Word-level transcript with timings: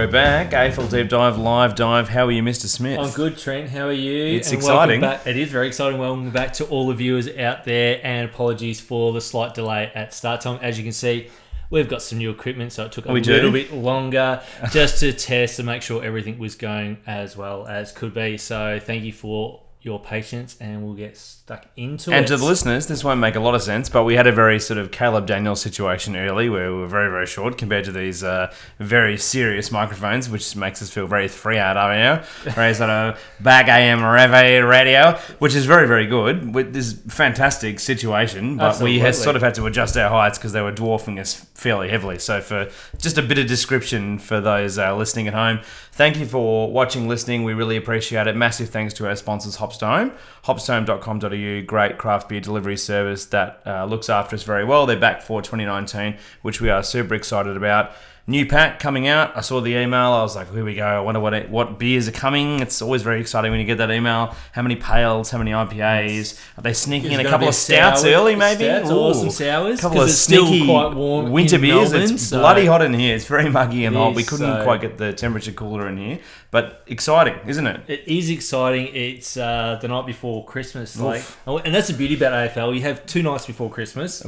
We're 0.00 0.06
back. 0.10 0.52
AFL 0.52 0.90
Deep 0.90 1.10
Dive, 1.10 1.36
live 1.36 1.74
dive. 1.74 2.08
How 2.08 2.24
are 2.24 2.30
you, 2.30 2.42
Mr. 2.42 2.64
Smith? 2.64 2.98
I'm 2.98 3.10
good, 3.10 3.36
Trent. 3.36 3.68
How 3.68 3.84
are 3.88 3.92
you? 3.92 4.34
It's 4.34 4.48
And 4.48 4.56
exciting. 4.56 5.02
Back. 5.02 5.26
It 5.26 5.36
is 5.36 5.50
very 5.50 5.66
exciting. 5.66 6.00
Welcome 6.00 6.30
back 6.30 6.54
to 6.54 6.64
all 6.68 6.88
the 6.88 6.94
viewers 6.94 7.28
out 7.28 7.64
there, 7.66 8.00
and 8.02 8.26
apologies 8.26 8.80
for 8.80 9.12
the 9.12 9.20
slight 9.20 9.52
delay 9.52 9.92
at 9.94 10.14
start 10.14 10.40
time. 10.40 10.58
As 10.62 10.78
you 10.78 10.84
can 10.84 10.94
see, 10.94 11.28
we've 11.68 11.86
got 11.86 12.00
some 12.00 12.16
new 12.16 12.30
equipment, 12.30 12.72
so 12.72 12.86
it 12.86 12.92
took 12.92 13.04
a 13.04 13.12
We 13.12 13.20
do. 13.20 13.34
little 13.34 13.52
bit 13.52 13.74
longer 13.74 14.40
just 14.70 15.00
to 15.00 15.12
test 15.12 15.58
and 15.58 15.66
make 15.66 15.82
sure 15.82 16.02
everything 16.02 16.38
was 16.38 16.54
going 16.54 16.96
as 17.06 17.36
well 17.36 17.66
as 17.66 17.92
could 17.92 18.14
be. 18.14 18.38
So 18.38 18.80
thank 18.82 19.04
you 19.04 19.12
for 19.12 19.60
your 19.82 19.98
patience, 19.98 20.58
and 20.60 20.84
we'll 20.84 20.94
get 20.94 21.16
stuck 21.16 21.66
into 21.74 22.10
And 22.10 22.16
it. 22.16 22.18
And 22.18 22.26
to 22.28 22.36
the 22.36 22.44
listeners, 22.44 22.86
this 22.86 23.02
won't 23.02 23.18
make 23.18 23.34
a 23.34 23.40
lot 23.40 23.54
of 23.54 23.62
sense, 23.62 23.88
but 23.88 24.04
we 24.04 24.14
had 24.14 24.26
a 24.26 24.32
very 24.32 24.60
sort 24.60 24.78
of 24.78 24.90
Caleb 24.90 25.26
Daniels 25.26 25.62
situation 25.62 26.16
early 26.16 26.50
where 26.50 26.70
we 26.70 26.80
were 26.80 26.86
very, 26.86 27.10
very 27.10 27.26
short 27.26 27.56
compared 27.56 27.86
to 27.86 27.92
these 27.92 28.22
uh, 28.22 28.52
very 28.78 29.16
serious 29.16 29.70
microphones, 29.70 30.28
which 30.28 30.54
makes 30.54 30.82
us 30.82 30.90
feel 30.90 31.06
very 31.06 31.28
three 31.28 31.56
out 31.56 31.78
of 31.78 31.90
now. 31.90 32.22
Very 32.54 32.74
sort 32.74 32.90
of 32.90 33.20
back 33.40 33.68
AM 33.68 34.04
radio, 34.04 35.18
which 35.38 35.54
is 35.54 35.64
very, 35.66 35.86
very 35.86 36.06
good. 36.06 36.54
With 36.54 36.72
this 36.72 36.92
fantastic 37.08 37.80
situation, 37.80 38.56
but 38.56 38.80
we 38.80 38.98
have 38.98 39.14
sort 39.14 39.36
of 39.36 39.42
had 39.42 39.54
to 39.54 39.66
adjust 39.66 39.96
our 39.96 40.10
heights 40.10 40.38
because 40.38 40.52
they 40.52 40.60
were 40.60 40.72
dwarfing 40.72 41.18
us 41.18 41.46
fairly 41.60 41.90
heavily. 41.90 42.18
So, 42.18 42.40
for 42.40 42.70
just 42.96 43.18
a 43.18 43.22
bit 43.22 43.38
of 43.38 43.46
description 43.46 44.18
for 44.18 44.40
those 44.40 44.78
uh, 44.78 44.96
listening 44.96 45.28
at 45.28 45.34
home, 45.34 45.60
thank 45.92 46.16
you 46.16 46.24
for 46.24 46.72
watching, 46.72 47.06
listening. 47.06 47.44
We 47.44 47.52
really 47.52 47.76
appreciate 47.76 48.26
it. 48.26 48.34
Massive 48.34 48.70
thanks 48.70 48.94
to 48.94 49.06
our 49.06 49.14
sponsors, 49.14 49.58
Hopstone, 49.58 50.16
hopstone.com.au, 50.44 51.66
great 51.66 51.98
craft 51.98 52.30
beer 52.30 52.40
delivery 52.40 52.78
service 52.78 53.26
that 53.26 53.60
uh, 53.66 53.84
looks 53.84 54.08
after 54.08 54.34
us 54.34 54.42
very 54.42 54.64
well. 54.64 54.86
They're 54.86 54.98
back 54.98 55.20
for 55.20 55.42
2019, 55.42 56.16
which 56.40 56.62
we 56.62 56.70
are 56.70 56.82
super 56.82 57.14
excited 57.14 57.56
about. 57.56 57.92
New 58.30 58.46
pack 58.46 58.78
coming 58.78 59.08
out. 59.08 59.36
I 59.36 59.40
saw 59.40 59.60
the 59.60 59.74
email. 59.74 60.12
I 60.12 60.22
was 60.22 60.36
like, 60.36 60.52
here 60.52 60.64
we 60.64 60.76
go. 60.76 60.86
I 60.86 61.00
wonder 61.00 61.18
what 61.18 61.48
what 61.50 61.80
beers 61.80 62.06
are 62.06 62.12
coming. 62.12 62.60
It's 62.60 62.80
always 62.80 63.02
very 63.02 63.20
exciting 63.20 63.50
when 63.50 63.58
you 63.58 63.66
get 63.66 63.78
that 63.78 63.90
email. 63.90 64.36
How 64.52 64.62
many 64.62 64.76
pales? 64.76 65.30
How 65.32 65.38
many 65.38 65.50
IPAs? 65.50 66.40
Are 66.56 66.62
they 66.62 66.72
sneaking 66.72 67.10
in 67.10 67.18
a 67.18 67.24
couple 67.28 67.48
of 67.48 67.56
stouts 67.56 68.02
sour- 68.02 68.12
early, 68.12 68.36
maybe? 68.36 68.62
stouts 68.66 68.88
or 68.88 69.10
Ooh. 69.10 69.14
some 69.14 69.30
sours, 69.30 69.80
couple 69.80 69.96
'cause 69.98 70.04
of 70.04 70.10
it's 70.10 70.18
still 70.20 70.46
sneaky 70.46 70.66
quite 70.66 70.94
warm 70.94 71.32
winter 71.32 71.56
in 71.56 71.62
beers. 71.62 71.90
Melbourne, 71.90 72.14
it's 72.14 72.22
so- 72.22 72.38
bloody 72.38 72.66
hot 72.66 72.82
in 72.82 72.94
here. 72.94 73.16
It's 73.16 73.24
very 73.26 73.50
muggy 73.50 73.84
and 73.84 73.96
hot. 73.96 74.14
We 74.14 74.22
couldn't 74.22 74.46
so- 74.58 74.62
quite 74.62 74.80
get 74.80 74.96
the 74.96 75.12
temperature 75.12 75.50
cooler 75.50 75.88
in 75.88 75.96
here, 75.96 76.20
but 76.52 76.84
exciting, 76.86 77.34
isn't 77.48 77.66
it? 77.66 77.80
It 77.88 78.04
is 78.06 78.30
exciting. 78.30 78.90
It's 78.94 79.36
uh, 79.36 79.76
the 79.82 79.88
night 79.88 80.06
before 80.06 80.44
Christmas, 80.44 80.96
like, 80.96 81.24
and 81.48 81.74
that's 81.74 81.88
the 81.88 81.94
beauty 81.94 82.14
about 82.14 82.32
AFL. 82.32 82.72
You 82.76 82.82
have 82.82 83.04
two 83.06 83.24
nights 83.24 83.46
before 83.46 83.70
Christmas, 83.70 84.22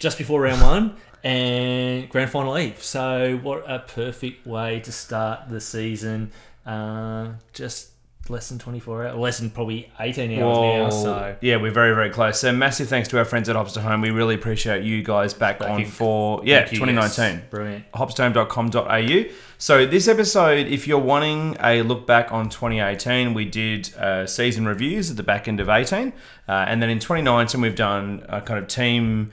just 0.00 0.18
before 0.18 0.40
round 0.40 0.60
one 0.60 0.96
and 1.22 2.08
grand 2.08 2.30
final 2.30 2.58
eve. 2.58 2.82
So, 2.82 3.38
what 3.42 3.64
a 3.66 3.80
perfect 3.80 4.46
way 4.46 4.80
to 4.80 4.92
start 4.92 5.48
the 5.48 5.60
season! 5.60 6.32
Uh, 6.66 7.32
just 7.52 7.91
less 8.28 8.48
than 8.48 8.58
twenty 8.58 8.78
four 8.80 9.06
hours, 9.06 9.16
less 9.18 9.38
than 9.38 9.50
probably 9.50 9.90
eighteen 10.00 10.40
hours 10.40 10.94
now. 10.94 11.02
So, 11.02 11.36
yeah, 11.40 11.56
we're 11.56 11.72
very, 11.72 11.94
very 11.94 12.10
close. 12.10 12.38
So 12.40 12.52
massive 12.52 12.88
thanks 12.88 13.08
to 13.08 13.18
our 13.18 13.24
friends 13.24 13.48
at 13.48 13.56
Hopster 13.56 13.80
Home. 13.82 14.00
We 14.00 14.10
really 14.10 14.34
appreciate 14.34 14.84
you 14.84 15.02
guys 15.02 15.34
back, 15.34 15.58
Back 15.58 15.70
on 15.70 15.80
in- 15.82 15.86
for 15.86 16.40
yeah 16.44 16.60
you, 16.70 16.78
2019. 16.78 17.24
yes. 17.40 17.42
brilliant. 17.50 17.84
hopstone.com.au. 17.92 19.24
So 19.58 19.86
this 19.86 20.08
episode, 20.08 20.66
if 20.66 20.86
you're 20.88 20.98
wanting 20.98 21.56
a 21.60 21.82
look 21.82 22.06
back 22.06 22.32
on 22.32 22.48
2018, 22.48 23.34
we 23.34 23.44
did 23.44 23.94
uh, 23.96 24.26
season 24.26 24.66
reviews 24.66 25.10
at 25.10 25.16
the 25.16 25.22
back 25.22 25.46
end 25.48 25.60
of 25.60 25.68
18, 25.68 26.12
uh, 26.48 26.52
and 26.68 26.82
then 26.82 26.90
in 26.90 26.98
2019 26.98 27.60
we've 27.60 27.76
done 27.76 28.24
a 28.28 28.40
kind 28.40 28.58
of 28.58 28.66
team 28.66 29.30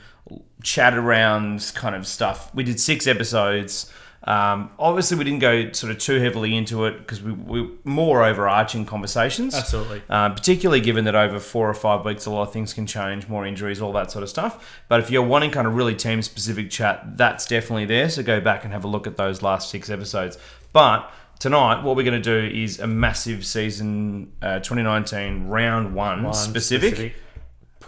chat 0.61 0.93
around 0.93 1.71
kind 1.73 1.95
of 1.95 2.05
stuff. 2.05 2.53
We 2.53 2.63
did 2.63 2.79
six 2.79 3.07
episodes. 3.07 3.91
Um, 4.23 4.69
obviously, 4.77 5.17
we 5.17 5.23
didn't 5.23 5.39
go 5.39 5.71
sort 5.71 5.91
of 5.91 5.97
too 5.97 6.19
heavily 6.19 6.55
into 6.55 6.85
it 6.85 6.97
because 6.97 7.21
we, 7.21 7.31
we 7.31 7.69
more 7.83 8.23
overarching 8.23 8.85
conversations. 8.85 9.55
Absolutely. 9.55 10.01
Uh, 10.09 10.29
particularly 10.29 10.81
given 10.81 11.05
that 11.05 11.15
over 11.15 11.39
four 11.39 11.69
or 11.69 11.73
five 11.73 12.03
weeks, 12.03 12.25
a 12.25 12.29
lot 12.29 12.43
of 12.43 12.53
things 12.53 12.73
can 12.73 12.85
change, 12.85 13.27
more 13.27 13.45
injuries, 13.45 13.81
all 13.81 13.93
that 13.93 14.11
sort 14.11 14.23
of 14.23 14.29
stuff. 14.29 14.81
But 14.87 14.99
if 14.99 15.09
you're 15.09 15.23
wanting 15.23 15.51
kind 15.51 15.67
of 15.67 15.75
really 15.75 15.95
team 15.95 16.21
specific 16.21 16.69
chat, 16.69 17.17
that's 17.17 17.45
definitely 17.47 17.85
there. 17.85 18.09
So 18.09 18.21
go 18.21 18.41
back 18.41 18.63
and 18.63 18.73
have 18.73 18.83
a 18.83 18.87
look 18.87 19.07
at 19.07 19.17
those 19.17 19.41
last 19.41 19.69
six 19.69 19.89
episodes. 19.89 20.37
But 20.73 21.09
tonight, 21.39 21.83
what 21.83 21.95
we're 21.95 22.03
going 22.03 22.21
to 22.21 22.49
do 22.49 22.55
is 22.55 22.79
a 22.79 22.87
massive 22.87 23.45
season 23.45 24.33
uh, 24.41 24.59
2019 24.59 25.47
round 25.47 25.95
one, 25.95 26.23
One 26.23 26.33
specific. 26.33 27.15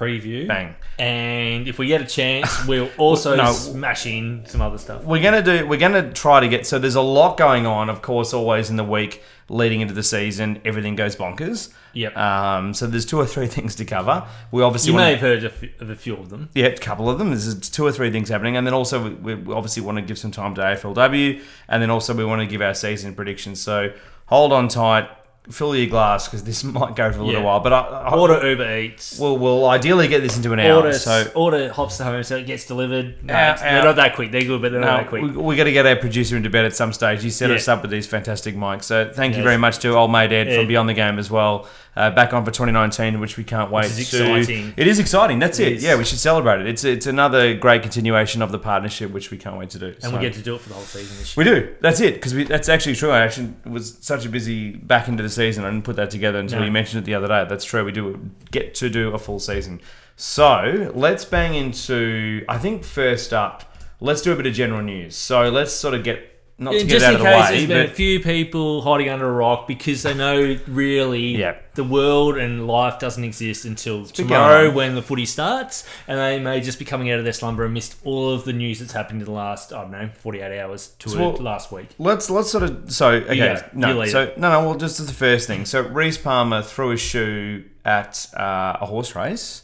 Preview. 0.01 0.47
Bang. 0.47 0.75
And 0.99 1.67
if 1.67 1.77
we 1.79 1.87
get 1.87 2.01
a 2.01 2.05
chance, 2.05 2.65
we'll 2.67 2.89
also 2.97 3.35
No. 3.35 3.51
smash 3.51 4.05
in 4.05 4.43
some 4.47 4.61
other 4.61 4.77
stuff. 4.77 5.03
We're 5.03 5.21
gonna 5.21 5.41
do. 5.43 5.67
We're 5.67 5.79
gonna 5.79 6.11
try 6.11 6.39
to 6.39 6.47
get. 6.47 6.65
So 6.65 6.79
there's 6.79 6.95
a 6.95 7.01
lot 7.01 7.37
going 7.37 7.65
on. 7.65 7.89
Of 7.89 8.01
course, 8.01 8.33
always 8.33 8.69
in 8.69 8.75
the 8.77 8.83
week 8.83 9.23
leading 9.49 9.81
into 9.81 9.93
the 9.93 10.03
season, 10.03 10.61
everything 10.63 10.95
goes 10.95 11.15
bonkers. 11.15 11.73
Yep. 11.93 12.15
Um, 12.15 12.73
so 12.73 12.87
there's 12.87 13.05
two 13.05 13.19
or 13.19 13.25
three 13.25 13.47
things 13.57 13.75
to 13.75 13.85
cover. 13.85 14.25
We 14.51 14.63
obviously 14.63 14.91
you 14.91 14.97
may 14.97 15.11
have 15.11 15.19
heard 15.19 15.43
of, 15.43 15.63
of 15.79 15.89
a 15.89 15.95
few 15.95 16.15
of 16.15 16.29
them. 16.29 16.49
Yeah, 16.53 16.67
a 16.67 16.77
couple 16.77 17.09
of 17.09 17.17
them. 17.19 17.29
There's 17.29 17.69
two 17.69 17.85
or 17.85 17.91
three 17.91 18.11
things 18.11 18.29
happening, 18.29 18.55
and 18.57 18.65
then 18.65 18.73
also 18.73 19.09
we, 19.09 19.35
we 19.35 19.53
obviously 19.53 19.83
want 19.83 19.97
to 19.97 20.01
give 20.01 20.17
some 20.17 20.31
time 20.31 20.55
to 20.55 20.61
AFLW, 20.61 21.41
and 21.67 21.81
then 21.81 21.89
also 21.89 22.13
we 22.13 22.23
want 22.25 22.41
to 22.41 22.47
give 22.47 22.61
our 22.61 22.73
season 22.73 23.13
predictions. 23.13 23.59
So 23.59 23.91
hold 24.27 24.53
on 24.53 24.69
tight, 24.69 25.09
fill 25.49 25.75
your 25.75 25.87
glass 25.87 26.27
because 26.27 26.43
this 26.43 26.63
might 26.63 26.95
go 26.95 27.11
for 27.11 27.19
a 27.19 27.23
little 27.23 27.41
Yeah. 27.41 27.45
while. 27.45 27.59
But 27.61 27.73
I, 27.73 27.79
I, 27.79 28.15
Order 28.15 28.47
Uber 28.47 28.77
Eats. 28.77 29.17
we'll, 29.19 29.37
we'll 29.37 29.67
ideally 29.67 30.07
get 30.07 30.21
this 30.21 30.37
into 30.37 30.53
an 30.53 30.59
hour. 30.59 30.77
order, 30.77 30.93
so 30.93 31.31
order 31.35 31.71
hops 31.73 31.97
to 31.97 32.03
home 32.03 32.23
so 32.23 32.37
it 32.37 32.45
gets 32.45 32.65
delivered. 32.67 33.23
No, 33.23 33.33
it's- 33.33 33.61
they're 33.61 33.83
not 33.83 33.95
that 33.95 34.15
quick. 34.15 34.31
They're 34.31 34.43
good, 34.43 34.61
but 34.61 34.71
they're 34.71 34.81
no, 34.81 34.87
not 34.87 34.97
that 35.01 35.09
quick. 35.09 35.23
we, 35.23 35.29
we 35.29 35.55
got 35.55 35.63
to 35.65 35.71
get 35.71 35.85
our 35.85 35.95
producer 35.95 36.37
into 36.37 36.49
bed 36.49 36.65
at 36.65 36.75
some 36.75 36.93
stage. 36.93 37.23
He 37.23 37.29
set 37.31 37.49
Yeah. 37.49 37.55
us 37.55 37.67
up 37.67 37.81
with 37.81 37.91
these 37.91 38.05
fantastic 38.07 38.55
mics. 38.55 38.83
So 38.83 39.09
thank 39.13 39.33
you 39.33 39.39
Yes. 39.39 39.45
very 39.45 39.57
much 39.57 39.79
to 39.79 39.95
old 39.95 40.11
mate 40.11 40.31
Ed, 40.31 40.55
from 40.55 40.67
Beyond 40.67 40.87
the 40.89 40.93
Game 40.93 41.17
as 41.17 41.31
well. 41.31 41.67
Uh, 41.93 42.09
back 42.09 42.31
on 42.31 42.45
for 42.45 42.51
2019, 42.51 43.19
which 43.19 43.35
we 43.35 43.43
can't 43.43 43.69
wait 43.69 43.83
is 43.83 44.09
to. 44.11 44.33
exciting. 44.35 44.73
It 44.77 44.87
is 44.87 44.97
exciting. 44.97 45.39
That's 45.39 45.59
It 45.59 45.67
it. 45.67 45.73
is. 45.73 45.83
Yeah, 45.83 45.97
we 45.97 46.05
should 46.05 46.19
celebrate 46.19 46.61
it. 46.61 46.67
It's 46.67 46.85
it's 46.85 47.05
another 47.05 47.53
great 47.53 47.81
continuation 47.81 48.41
of 48.41 48.53
the 48.53 48.59
partnership, 48.59 49.11
which 49.11 49.29
we 49.29 49.37
can't 49.37 49.57
wait 49.57 49.71
to 49.71 49.79
do. 49.79 49.87
and 49.87 50.01
So- 50.03 50.11
we 50.11 50.19
get 50.19 50.33
to 50.35 50.41
do 50.41 50.55
it 50.55 50.61
for 50.61 50.69
the 50.69 50.75
whole 50.75 50.85
season 50.85 51.17
this 51.17 51.35
year. 51.35 51.45
We 51.45 51.51
do. 51.51 51.75
That's 51.81 51.99
it. 51.99 52.13
Because 52.13 52.33
that's 52.47 52.69
actually 52.69 52.95
true. 52.95 53.11
I 53.11 53.19
actually 53.19 53.53
was 53.65 53.97
such 53.99 54.25
a 54.25 54.29
busy 54.29 54.71
back 54.71 55.09
into 55.09 55.21
the 55.21 55.29
season. 55.29 55.65
I 55.65 55.69
didn't 55.69 55.83
put 55.83 55.97
that 55.97 56.09
together 56.11 56.39
until 56.39 56.59
No. 56.59 56.65
you 56.65 56.71
mentioned 56.71 57.03
it 57.03 57.05
the 57.05 57.13
other 57.15 57.27
day. 57.27 57.45
That's 57.49 57.65
true. 57.65 57.83
We 57.83 57.91
do 57.91 58.29
get 58.51 58.73
to 58.75 58.89
do 58.89 59.13
a 59.13 59.19
full 59.19 59.39
season. 59.39 59.81
So 60.15 60.91
let's 60.95 61.25
bang 61.25 61.55
into. 61.55 62.45
I 62.47 62.57
think 62.57 62.85
first 62.85 63.33
up, 63.33 63.75
let's 63.99 64.21
do 64.21 64.31
a 64.31 64.35
bit 64.37 64.45
of 64.45 64.53
general 64.53 64.81
news. 64.81 65.17
So 65.17 65.49
let's 65.49 65.73
sort 65.73 65.93
of 65.93 66.03
get 66.05 66.30
not 66.61 66.71
to 66.71 66.77
get 66.79 66.87
just 66.89 67.05
out 67.05 67.09
in 67.09 67.15
of 67.15 67.23
the 67.23 67.29
case 67.29 67.49
way, 67.49 67.55
there's 67.57 67.67
been 67.67 67.77
a 67.81 67.87
but 67.87 67.95
few 67.95 68.19
people 68.21 68.81
hiding 68.83 69.09
under 69.09 69.27
a 69.27 69.31
rock 69.33 69.67
because 69.67 70.03
they 70.03 70.13
know 70.13 70.57
really 70.67 71.35
Yeah. 71.37 71.55
the 71.73 71.83
world 71.83 72.37
and 72.37 72.67
life 72.67 72.99
doesn't 72.99 73.23
exist 73.23 73.65
until 73.65 74.05
tomorrow 74.05 74.69
on. 74.69 74.75
when 74.75 74.95
the 74.95 75.01
footy 75.01 75.25
starts, 75.25 75.83
and 76.07 76.17
they 76.19 76.39
may 76.39 76.61
just 76.61 76.79
be 76.79 76.85
coming 76.85 77.11
out 77.11 77.17
of 77.17 77.23
their 77.25 77.33
slumber 77.33 77.65
and 77.65 77.73
missed 77.73 77.95
all 78.05 78.31
of 78.31 78.45
the 78.45 78.53
news 78.53 78.79
that's 78.79 78.93
happened 78.93 79.21
in 79.21 79.25
the 79.25 79.31
last 79.31 79.73
I 79.73 79.81
don't 79.81 79.91
know 79.91 80.09
48 80.19 80.59
hours 80.61 80.89
to 80.99 81.09
So- 81.09 81.29
last 81.31 81.71
week. 81.71 81.89
Let's 81.97 82.29
let's 82.29 82.49
sort 82.51 82.63
of 82.63 82.91
so 82.91 83.09
okay 83.09 83.37
go. 83.37 83.53
You 83.53 83.57
no 83.73 83.97
lead 83.97 84.09
so 84.11 84.31
no 84.37 84.51
no 84.51 84.59
well 84.67 84.75
just 84.77 84.99
as 84.99 85.07
the 85.07 85.13
first 85.13 85.47
thing 85.47 85.65
so 85.65 85.81
Reese 85.81 86.17
Palmer 86.17 86.61
threw 86.61 86.89
his 86.91 87.01
shoe 87.01 87.63
at 87.83 88.27
uh, 88.37 88.77
a 88.79 88.85
horse 88.85 89.15
race 89.15 89.63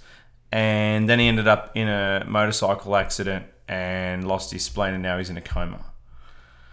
and 0.52 1.08
then 1.08 1.20
he 1.20 1.28
ended 1.28 1.48
up 1.48 1.72
in 1.76 1.88
a 1.88 2.24
motorcycle 2.28 2.96
accident 2.96 3.46
and 3.68 4.28
lost 4.28 4.52
his 4.52 4.64
spleen 4.64 4.94
and 4.94 5.04
now 5.04 5.18
he's 5.18 5.30
in 5.30 5.38
a 5.38 5.42
coma. 5.42 5.84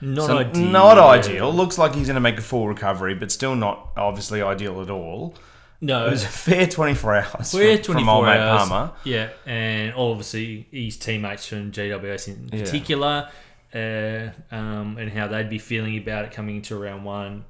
Not 0.05 0.27
So 0.27 0.39
ideal. 0.39 0.67
Not 0.71 0.99
ideal. 0.99 1.53
Looks 1.53 1.79
like 1.79 1.95
he's 1.95 2.07
going 2.07 2.15
to 2.17 2.21
make 2.21 2.39
a 2.39 2.43
full 2.43 2.69
recovery, 2.69 3.15
but 3.15 3.31
still 3.33 3.55
not 3.57 3.89
obviously 3.97 4.43
ideal 4.43 4.81
at 4.83 4.91
all. 4.91 5.35
No, 5.81 6.07
It 6.07 6.11
was 6.11 6.25
a 6.25 6.29
fair 6.29 6.67
24 6.67 7.15
hours 7.17 7.53
We're 7.53 7.77
from, 7.77 7.85
24 7.95 8.23
from 8.25 8.25
hours. 8.29 8.69
Palmer. 8.69 8.93
Yeah, 9.05 9.29
and 9.45 9.93
obviously 9.95 10.67
his 10.71 10.97
teammates 10.97 11.47
from 11.47 11.73
GWS 11.73 12.29
in 12.29 12.49
Yeah. 12.53 12.61
particular, 12.65 13.29
uh, 13.75 14.55
um, 14.55 14.97
and 14.99 15.11
how 15.13 15.27
they'd 15.29 15.51
be 15.51 15.59
feeling 15.59 15.99
about 15.99 16.25
it 16.25 16.33
coming 16.33 16.57
into 16.57 16.77
round 16.77 17.05
one. 17.05 17.45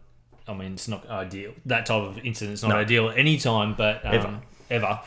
I 0.48 0.52
mean, 0.54 0.72
it's 0.74 0.88
not 0.88 1.08
ideal. 1.08 1.52
That 1.66 1.86
type 1.86 2.02
of 2.02 2.18
incident's 2.18 2.62
not 2.62 2.70
No. 2.70 2.76
ideal 2.76 3.10
at 3.10 3.18
any 3.18 3.36
time, 3.38 3.74
but 3.76 4.04
um, 4.04 4.42
Ever. 4.74 5.00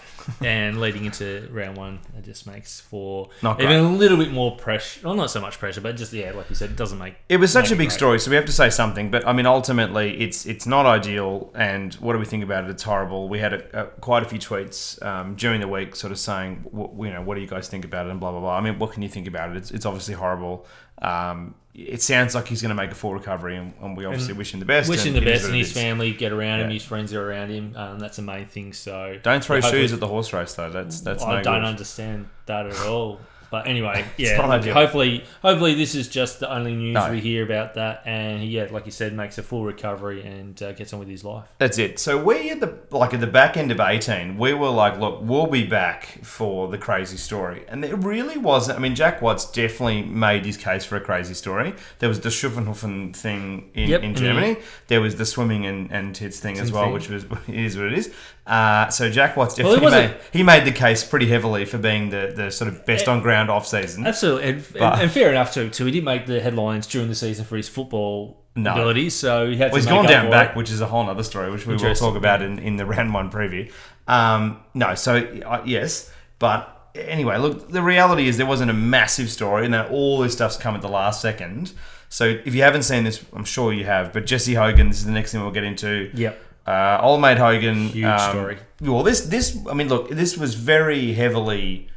and 0.44 0.80
leading 0.82 1.06
into 1.06 1.48
round 1.52 1.78
one, 1.78 2.00
it 2.18 2.24
just 2.24 2.46
makes 2.48 2.82
for 2.82 3.30
Not 3.42 3.62
even 3.62 3.78
a 3.78 3.92
little 3.92 4.18
bit 4.18 4.32
more 4.32 4.56
pressure. 4.58 5.02
Well, 5.04 5.16
not 5.16 5.30
so 5.30 5.40
much 5.40 5.58
pressure, 5.58 5.82
but 5.82 5.96
just 5.96 6.12
yeah, 6.12 6.32
like 6.32 6.50
you 6.50 6.56
said, 6.56 6.72
it 6.72 6.76
doesn't 6.76 6.98
make. 6.98 7.16
It 7.30 7.38
was 7.38 7.52
such 7.52 7.72
a 7.72 7.76
big 7.76 7.90
great. 7.90 7.92
story, 7.92 8.20
so 8.20 8.30
we 8.30 8.36
have 8.36 8.46
to 8.46 8.52
say 8.52 8.70
something. 8.70 9.10
But 9.10 9.28
I 9.28 9.34
mean, 9.34 9.46
ultimately, 9.46 10.20
it's 10.20 10.46
it's 10.46 10.66
not 10.66 10.86
ideal. 10.86 11.52
And 11.56 11.94
what 11.96 12.14
do 12.14 12.20
we 12.20 12.26
think 12.26 12.44
about 12.44 12.66
it? 12.66 12.70
It's 12.70 12.84
horrible. 12.84 13.30
We 13.30 13.40
had 13.40 13.54
a, 13.54 13.82
a, 13.82 13.86
quite 13.86 14.24
a 14.24 14.26
few 14.26 14.40
tweets 14.40 15.02
um, 15.06 15.36
during 15.36 15.62
the 15.62 15.68
week, 15.68 15.96
sort 15.96 16.12
of 16.12 16.20
saying, 16.20 16.66
you 16.74 17.12
know, 17.12 17.22
what 17.22 17.36
do 17.36 17.42
you 17.42 17.48
guys 17.48 17.68
think 17.68 17.86
about 17.86 18.08
it, 18.08 18.12
and 18.12 18.20
blah 18.20 18.32
blah 18.32 18.42
blah. 18.42 18.58
I 18.58 18.62
mean, 18.62 18.80
what 18.80 18.92
can 18.92 19.04
you 19.04 19.10
think 19.10 19.28
about 19.28 19.52
it? 19.52 19.58
It's, 19.58 19.72
it's 19.72 19.86
obviously 19.86 20.16
horrible. 20.16 20.66
Um, 21.02 21.56
it 21.78 22.02
sounds 22.02 22.34
like 22.34 22.48
he's 22.48 22.62
going 22.62 22.70
to 22.70 22.76
make 22.76 22.90
a 22.92 22.96
full 22.96 23.14
recovery, 23.14 23.56
and, 23.56 23.72
and 23.82 23.96
we 23.96 24.04
obviously 24.06 24.34
wish 24.34 24.52
him 24.52 24.60
the 24.60 24.66
best. 24.66 24.90
Wishing 24.90 25.16
and 25.16 25.24
the 25.24 25.30
best, 25.32 25.46
and 25.46 25.54
his 25.54 25.72
family 25.72 26.12
get 26.12 26.32
around 26.32 26.62
him, 26.62 26.72
his 26.72 26.84
friends 26.84 27.14
are 27.14 27.30
around 27.30 27.52
him. 27.52 27.74
Um, 27.76 28.00
that's 28.00 28.16
the 28.16 28.24
main 28.24 28.48
thing. 28.48 28.74
So 28.74 29.20
Don't 29.22 29.44
throw 29.44 29.62
shoes 29.62 29.94
at 29.94 30.00
the 30.00 30.08
horse 30.08 30.34
race, 30.34 30.56
though. 30.56 30.72
That's 30.72 31.02
that's 31.02 31.24
I 31.24 31.38
no 31.38 31.44
don't 31.44 31.62
good. 31.62 31.68
understand 31.68 32.30
that 32.48 32.66
at 32.66 32.80
all. 32.88 33.20
But 33.50 33.68
anyway, 33.68 34.06
yeah. 34.18 34.38
not 34.38 34.50
ideal. 34.50 34.74
hopefully, 34.74 35.24
hopefully 35.42 35.74
this 35.76 35.96
is 35.96 36.08
just 36.08 36.40
the 36.40 36.54
only 36.54 36.76
news 36.76 36.94
No. 36.96 37.12
we 37.12 37.20
hear 37.22 37.44
about 37.44 37.76
that, 37.76 38.04
and 38.06 38.42
he, 38.42 38.50
yeah, 38.50 38.68
like 38.72 38.86
you 38.86 38.92
said, 38.92 39.14
makes 39.14 39.38
a 39.38 39.44
full 39.44 39.64
recovery 39.64 40.26
and 40.26 40.62
uh, 40.62 40.72
gets 40.74 40.92
on 40.94 41.00
with 41.00 41.08
his 41.08 41.24
life. 41.24 41.48
That's 41.58 41.78
it. 41.78 42.00
So 42.00 42.22
we 42.22 42.50
at 42.52 42.60
the 42.60 42.78
like 42.92 43.14
at 43.14 43.20
the 43.22 43.28
back 43.28 43.56
end 43.58 43.72
of 43.72 43.80
eighteen, 43.80 44.38
we 44.38 44.54
were 44.54 44.70
like, 44.70 45.00
look, 45.00 45.20
we'll 45.22 45.48
be 45.48 45.66
back 45.66 46.20
for 46.24 46.68
the 46.68 46.78
crazy 46.78 47.18
story, 47.18 47.64
and 47.70 47.84
it 47.86 47.96
really 47.96 48.38
wasn't. 48.38 48.78
I 48.78 48.82
mean, 48.82 48.96
Jack 48.96 49.22
Watts 49.22 49.50
definitely 49.52 50.04
made 50.04 50.46
his 50.46 50.58
case 50.58 50.84
for 50.86 50.96
a 50.98 51.02
crazy 51.02 51.34
story. 51.34 51.74
There 52.00 52.10
was 52.10 52.20
the 52.22 52.30
Schuffenhofen 52.30 53.16
thing 53.16 53.70
in, 53.74 53.90
Yep. 53.90 54.04
in 54.04 54.16
Germany. 54.16 54.58
There 54.88 55.02
was 55.02 55.16
the 55.16 55.26
swimming 55.26 55.66
and, 55.66 55.92
and 55.92 56.14
tits 56.16 56.40
thing 56.40 56.58
as 56.60 56.72
well, 56.72 56.86
thing. 56.86 56.94
which 56.94 57.10
was 57.10 57.26
is 57.48 57.78
what 57.78 57.88
it 57.88 57.94
is. 57.94 58.14
Uh, 58.48 58.88
so 58.90 59.10
Jack 59.10 59.36
Watts 59.36 59.56
definitely 59.56 59.82
wasn't- 59.82 60.12
made 60.14 60.22
he 60.32 60.42
made 60.42 60.64
the 60.66 60.72
case 60.72 61.04
pretty 61.04 61.28
heavily 61.28 61.66
for 61.66 61.78
being 61.78 62.10
the, 62.10 62.32
the 62.34 62.50
sort 62.50 62.70
of 62.70 62.86
best 62.86 63.08
on 63.10 63.22
ground 63.22 63.52
off 63.52 63.68
season. 63.68 64.08
Absolutely, 64.08 64.50
and, 64.50 64.66
and, 64.76 65.02
and 65.02 65.12
fair 65.12 65.30
enough 65.30 65.54
too. 65.54 65.70
Too, 65.70 65.86
he 65.86 65.92
did 65.92 66.06
make 66.06 66.26
the 66.28 66.40
headlines 66.40 66.88
during 66.88 67.10
the 67.10 67.16
season 67.16 67.44
for 67.44 67.58
his 67.58 67.68
football 67.68 68.46
No. 68.56 68.72
abilities, 68.72 69.16
so 69.16 69.50
he 69.50 69.58
had 69.58 69.72
Well, 69.74 69.82
he's 69.82 69.86
gone 69.86 70.06
down 70.06 70.32
back, 70.32 70.52
it. 70.52 70.56
which 70.56 70.72
is 70.72 70.80
a 70.80 70.86
whole 70.88 71.10
other 71.10 71.24
story, 71.24 71.52
which 71.52 71.68
we 71.68 71.76
will 71.76 71.94
talk 71.94 72.16
about 72.16 72.42
in, 72.42 72.58
in 72.60 72.78
the 72.78 72.86
round 72.94 73.14
one 73.14 73.30
preview. 73.30 73.70
Um, 74.08 74.62
no, 74.74 74.96
so 74.96 75.18
uh, 75.46 75.62
yes, 75.66 76.10
but 76.40 76.90
anyway, 76.96 77.38
look, 77.38 77.70
the 77.70 77.82
reality 77.82 78.30
is 78.30 78.38
there 78.38 78.46
wasn't 78.46 78.72
a 78.72 78.74
massive 78.74 79.30
story, 79.30 79.66
and 79.66 79.74
then 79.74 79.88
all 79.88 80.20
this 80.20 80.32
stuff's 80.34 80.56
come 80.56 80.74
at 80.74 80.82
the 80.82 80.88
last 80.90 81.22
second. 81.22 81.74
So 82.10 82.24
if 82.46 82.56
you 82.56 82.62
haven't 82.62 82.84
seen 82.84 83.04
this, 83.04 83.24
I'm 83.34 83.44
sure 83.44 83.74
you 83.74 83.84
have. 83.84 84.14
But 84.14 84.26
Jesse 84.26 84.54
Hogan, 84.54 84.88
this 84.88 85.00
is 85.00 85.06
the 85.06 85.12
next 85.12 85.34
thing 85.34 85.42
we'll 85.42 85.52
get 85.52 85.66
into. 85.66 86.10
Yep. 86.14 86.42
Uh, 86.68 87.00
old 87.02 87.22
mate 87.22 87.38
Hogan. 87.38 87.88
Huge 87.90 88.06
um, 88.06 88.30
story. 88.32 88.58
Well, 88.82 89.04
this 89.04 89.22
this 89.22 89.58
I 89.70 89.74
mean, 89.74 89.88
look, 89.88 90.10
this 90.10 90.38
was 90.38 90.54
very 90.56 91.14
heavily 91.14 91.88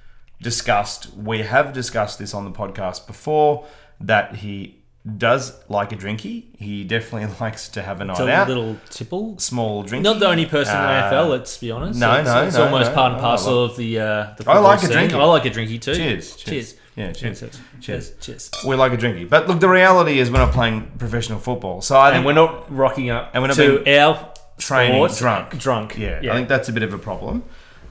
discussed. 0.41 1.13
We 1.17 1.41
have 1.41 1.73
discussed 1.73 2.19
this 2.19 2.33
on 2.35 2.45
the 2.45 2.51
podcast 2.53 3.07
before 3.07 3.67
that 4.01 4.37
he 4.37 4.77
does 5.17 5.59
like 5.69 5.93
a 5.93 5.97
drinky. 5.97 6.45
He 6.59 6.85
definitely 6.85 7.35
likes 7.41 7.69
to 7.71 7.83
have 7.83 8.01
a 8.01 8.05
night 8.05 8.13
It's 8.13 8.21
a 8.21 8.31
out. 8.33 8.49
little 8.49 8.77
tipple. 8.91 9.39
Small 9.39 9.83
drinky. 9.85 10.03
Not 10.03 10.21
the 10.21 10.29
only 10.29 10.47
person 10.47 10.77
in 10.77 10.83
Uh, 10.83 11.11
the 11.11 11.17
AFL, 11.17 11.31
let's 11.31 11.57
be 11.59 11.71
honest. 11.71 11.99
no, 11.99 12.15
it's, 12.17 12.27
no, 12.29 12.43
it's 12.47 12.57
no, 12.57 12.65
almost 12.65 12.91
no. 12.91 12.95
part 12.95 13.13
and 13.13 13.21
I 13.21 13.25
parcel 13.25 13.65
of 13.65 13.77
the. 13.77 13.99
Uh, 13.99 14.35
the 14.39 14.51
I 14.51 14.59
like 14.59 14.79
a 14.83 14.87
scene. 14.87 14.97
drinky. 14.97 15.13
I 15.15 15.25
like 15.25 15.45
a 15.47 15.51
drinky 15.51 15.81
too. 15.81 15.95
Cheers, 15.95 16.37
cheers. 16.37 16.37
cheers. 16.37 16.75
Yeah, 16.97 17.13
cheers. 17.13 17.41
Cheers. 17.41 17.61
Cheers. 17.81 18.13
Cheers. 18.21 18.51
We 18.67 18.77
like 18.77 18.93
a 18.93 18.97
drinky, 18.97 19.27
but 19.29 19.49
look, 19.49 19.61
the 19.61 19.69
reality 19.69 20.19
is 20.19 20.31
we're 20.31 20.39
not 20.39 20.53
playing 20.53 20.91
professional 20.99 21.39
football, 21.39 21.81
so 21.81 21.97
I 21.97 22.09
And 22.09 22.17
think 22.17 22.27
we're 22.27 22.33
not 22.35 22.71
rocking 22.71 23.09
up 23.11 23.31
And 23.33 23.43
we're 23.43 23.49
not 23.49 23.57
to 23.57 23.99
our 24.01 24.33
training 24.61 24.97
sports 24.97 25.19
drunk. 25.19 25.59
Drunk. 25.59 25.99
Yeah, 25.99 26.21
I 26.31 26.35
think 26.35 26.49
that's 26.49 26.69
a 26.69 26.73
bit 26.73 26.83
of 26.83 26.93
a 26.95 26.99
problem. 26.99 27.43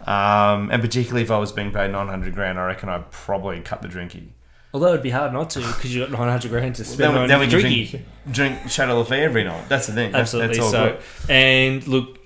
Um, 0.07 0.71
and 0.71 0.81
particularly 0.81 1.23
if 1.23 1.31
I 1.31 1.37
was 1.37 1.51
being 1.51 1.71
paid 1.71 1.91
900 1.91 2.33
grand, 2.33 2.57
I 2.57 2.65
reckon 2.65 2.89
I'd 2.89 3.11
probably 3.11 3.59
cut 3.61 3.81
the 3.81 3.87
drinky. 3.87 4.29
Although 4.73 4.89
it'd 4.89 5.03
be 5.03 5.09
hard 5.09 5.33
not 5.33 5.49
to 5.51 5.59
because 5.59 5.93
you 5.93 6.01
got 6.01 6.11
900 6.11 6.49
grand 6.49 6.75
to 6.75 6.83
Then, 6.83 6.91
spend 6.91 7.13
we- 7.13 7.19
on 7.19 7.27
then 7.27 7.39
we 7.39 7.47
drinky. 7.47 7.89
drink, 7.91 8.05
drink 8.31 8.59
Château 8.61 9.03
Lafite 9.03 9.19
every 9.19 9.43
night. 9.43 9.67
That's 9.67 9.87
the 9.87 9.93
thing. 9.93 10.11
That's, 10.11 10.33
Absolutely. 10.33 10.55
That's 10.57 10.65
all 10.65 10.71
so, 10.71 10.91
good. 10.91 11.29
and 11.31 11.87
look, 11.87 12.19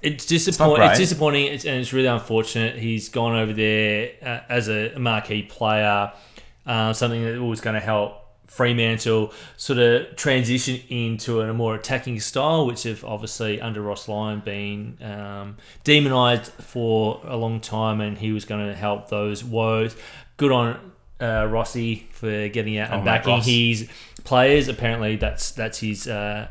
it's 0.00 0.26
disappointing. 0.26 0.76
great. 0.76 0.90
It's, 0.90 0.98
disappointing, 0.98 1.46
it's, 1.46 1.64
and 1.64 1.80
it's 1.80 1.92
really 1.92 2.08
unfortunate. 2.08 2.76
He's 2.76 3.08
gone 3.08 3.36
over 3.36 3.52
there 3.52 4.12
uh, 4.22 4.40
as 4.48 4.68
a 4.68 4.98
marquee 4.98 5.42
player, 5.42 6.12
uh, 6.66 6.92
something 6.92 7.22
that 7.24 7.40
was 7.40 7.60
going 7.60 7.74
to 7.74 7.80
help 7.80 8.21
Fremantle 8.52 9.32
sort 9.56 9.78
of 9.78 10.14
transition 10.16 10.78
into 10.90 11.40
a 11.40 11.54
more 11.54 11.74
attacking 11.74 12.20
style, 12.20 12.66
which 12.66 12.82
have 12.82 13.02
obviously 13.04 13.60
under 13.60 13.80
Ross 13.80 14.08
Lyon 14.08 14.40
been 14.40 14.98
um, 15.02 15.56
demonised 15.84 16.52
for 16.52 17.20
a 17.24 17.36
long 17.36 17.60
time, 17.60 18.00
and 18.02 18.18
he 18.18 18.30
was 18.32 18.44
going 18.44 18.66
to 18.66 18.74
help 18.74 19.08
those 19.08 19.42
woes. 19.42 19.96
Good 20.36 20.52
on 20.52 20.92
uh, 21.20 21.46
Rossi 21.50 22.06
for 22.12 22.48
getting 22.48 22.76
out 22.78 22.90
and 22.90 23.00
Oh, 23.00 23.04
mate, 23.04 23.24
backing 23.24 23.40
his 23.42 23.88
players. 24.24 24.68
Apparently, 24.68 25.16
that's 25.16 25.52
that's 25.52 25.78
his. 25.78 26.06
Uh, 26.06 26.48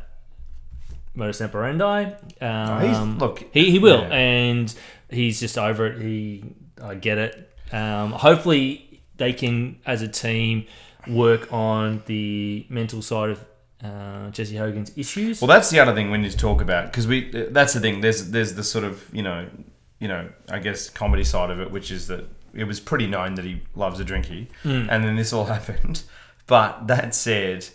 modus 1.14 1.42
operandi. 1.42 2.06
he's- 2.40 2.96
Um, 2.98 3.18
look, 3.20 3.44
he, 3.54 3.70
he 3.72 3.80
will, 3.80 4.02
yeah. 4.02 4.08
and 4.16 4.74
he's 5.10 5.40
just 5.40 5.58
over 5.58 5.86
it. 5.88 6.02
He, 6.02 6.44
I 6.82 6.96
get 6.96 7.18
it. 7.18 7.50
Um, 7.74 8.12
hopefully, 8.14 9.02
they 9.18 9.34
can, 9.34 9.80
as 9.86 10.02
a 10.02 10.08
team, 10.08 10.66
work 11.08 11.52
on 11.52 12.04
the 12.06 12.66
mental 12.70 13.02
side 13.02 13.30
of 13.32 13.46
uh, 13.84 14.30
Jesse 14.30 14.56
Hogan's 14.58 14.92
issues. 14.96 15.42
Well, 15.42 15.48
that's 15.48 15.70
the 15.70 15.80
other 15.80 15.94
thing 15.94 16.12
we 16.12 16.18
need 16.20 16.32
to 16.32 16.38
talk 16.38 16.62
about 16.62 16.86
because 16.92 17.08
we. 17.08 17.32
That's 17.32 17.74
the 17.74 17.80
thing. 17.80 18.02
There's 18.02 18.30
there's 18.32 18.54
the 18.56 18.64
sort 18.64 18.84
of 18.86 19.08
you 19.14 19.24
know 19.24 19.48
you 20.00 20.08
know 20.08 20.30
I 20.50 20.60
guess 20.60 20.90
comedy 20.90 21.24
side 21.24 21.50
of 21.50 21.60
it, 21.60 21.72
which 21.72 21.90
is 21.92 22.08
that 22.08 22.28
it 22.54 22.66
was 22.66 22.80
pretty 22.80 23.08
known 23.08 23.36
that 23.36 23.46
he 23.46 23.62
loves 23.76 24.00
a 24.00 24.06
drinky, 24.06 24.48
Hmm. 24.64 24.88
and 24.90 25.04
then 25.04 25.16
this 25.16 25.34
all 25.34 25.46
happened. 25.58 26.04
But 26.48 26.88
that 26.88 27.16
said, 27.16 27.66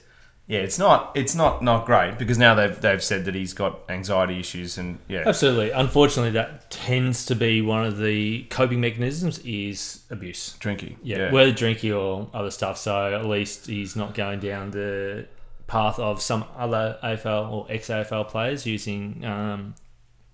yeah, 0.48 0.60
it's 0.60 0.78
not 0.78 1.10
it's 1.16 1.34
not 1.34 1.62
not 1.62 1.86
great 1.86 2.18
because 2.18 2.38
now 2.38 2.54
they've 2.54 2.80
they've 2.80 3.02
said 3.02 3.24
that 3.24 3.34
he's 3.34 3.52
got 3.52 3.80
anxiety 3.88 4.38
issues 4.38 4.78
and 4.78 4.98
yeah. 5.08 5.24
Absolutely. 5.26 5.72
Unfortunately, 5.72 6.30
that 6.32 6.70
tends 6.70 7.26
to 7.26 7.34
be 7.34 7.62
one 7.62 7.84
of 7.84 7.98
the 7.98 8.44
coping 8.44 8.80
mechanisms 8.80 9.38
is 9.40 10.02
abuse. 10.08 10.54
drinking, 10.60 10.98
Yeah, 11.02 11.32
whether 11.32 11.50
drinking 11.50 11.92
or 11.92 12.30
other 12.32 12.52
stuff. 12.52 12.78
So 12.78 13.14
at 13.14 13.26
least 13.26 13.66
he's 13.66 13.96
not 13.96 14.14
going 14.14 14.38
down 14.38 14.70
the 14.70 15.26
path 15.66 15.98
of 15.98 16.22
some 16.22 16.44
other 16.56 16.96
AFL 17.02 17.50
or 17.50 17.66
ex 17.68 17.88
AFL 17.88 18.28
players 18.28 18.64
using 18.66 19.24
um, 19.24 19.74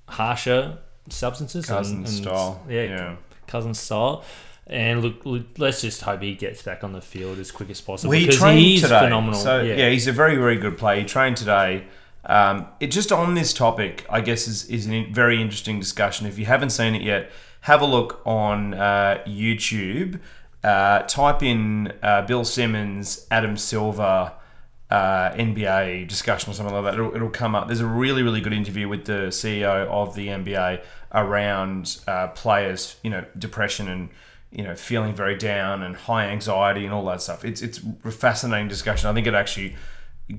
harsher 0.09 0.79
substances. 1.09 1.71
and- 1.71 1.79
cousin 1.79 1.99
and, 1.99 2.09
style. 2.09 2.63
Yeah, 2.69 2.83
yeah. 2.83 3.17
cousin 3.47 3.73
style. 3.73 4.25
And 4.67 5.03
look, 5.03 5.27
look, 5.27 5.43
let's 5.59 5.81
just 5.83 6.03
hope 6.03 6.23
he 6.23 6.35
gets 6.35 6.63
back 6.63 6.85
on 6.85 6.93
the 6.93 7.01
field 7.01 7.39
as 7.39 7.51
quick 7.51 7.69
as 7.69 7.81
possible 7.81 8.13
he 8.13 8.27
because 8.27 8.39
trained 8.39 8.61
he's 8.61 8.83
today. 8.83 9.01
phenomenal. 9.01 9.39
So 9.39 9.61
yeah. 9.61 9.75
yeah. 9.75 9.91
he's 9.91 10.07
a 10.07 10.13
very 10.13 10.37
very 10.37 10.57
good 10.57 10.79
player. 10.79 11.01
He 11.01 11.07
trained 11.07 11.37
today. 11.37 11.87
Um, 12.25 12.69
it 12.79 12.93
just 12.93 13.11
on 13.11 13.35
this 13.35 13.53
topic, 13.53 14.07
I 14.09 14.21
guess, 14.21 14.47
is 14.47 14.67
is 14.67 14.89
a 14.89 15.05
very 15.07 15.43
interesting 15.43 15.81
discussion. 15.81 16.27
If 16.27 16.39
you 16.39 16.47
haven't 16.47 16.71
seen 16.71 16.95
it 16.95 17.03
yet, 17.03 17.31
have 17.63 17.83
a 17.83 17.87
look 17.87 18.23
on 18.25 18.75
uh, 18.75 19.23
YouTube. 19.27 20.21
Uh, 20.63 21.01
type 21.03 21.43
in 21.43 21.93
uh, 22.03 22.23
Bill 22.23 22.45
Simmons, 22.45 23.27
Adam 23.31 23.57
Silver. 23.57 24.33
Uh, 24.91 25.35
NBA 25.37 26.07
discussion 26.07 26.51
or 26.51 26.55
something 26.55 26.75
like 26.75 26.85
that. 26.85 26.93
It'll, 26.93 27.17
it'll 27.17 27.31
come 27.31 27.55
up. 27.55 27.67
There's 27.67 27.81
a 27.81 27.87
really, 27.87 28.23
really 28.23 28.43
good 28.43 28.53
interview 28.53 28.91
with 28.91 29.07
the 29.07 29.29
CEO 29.29 29.87
of 29.87 30.15
the 30.15 30.27
NBA 30.27 30.83
around 31.15 31.99
uh, 32.07 32.27
players, 32.29 32.97
you 33.03 33.09
know, 33.09 33.25
depression 33.39 33.89
and 33.89 34.11
you 34.53 34.63
know, 34.63 34.77
feeling 34.77 35.15
very 35.15 35.37
down 35.37 35.83
and 35.83 35.97
high 35.97 36.27
anxiety 36.27 36.85
and 36.85 36.93
all 36.93 37.05
that 37.07 37.23
stuff. 37.23 37.45
It's 37.45 37.63
it's 37.63 37.81
a 38.05 38.11
fascinating 38.11 38.69
discussion. 38.69 39.09
I 39.09 39.15
think 39.15 39.27
it 39.27 39.35
actually 39.35 39.77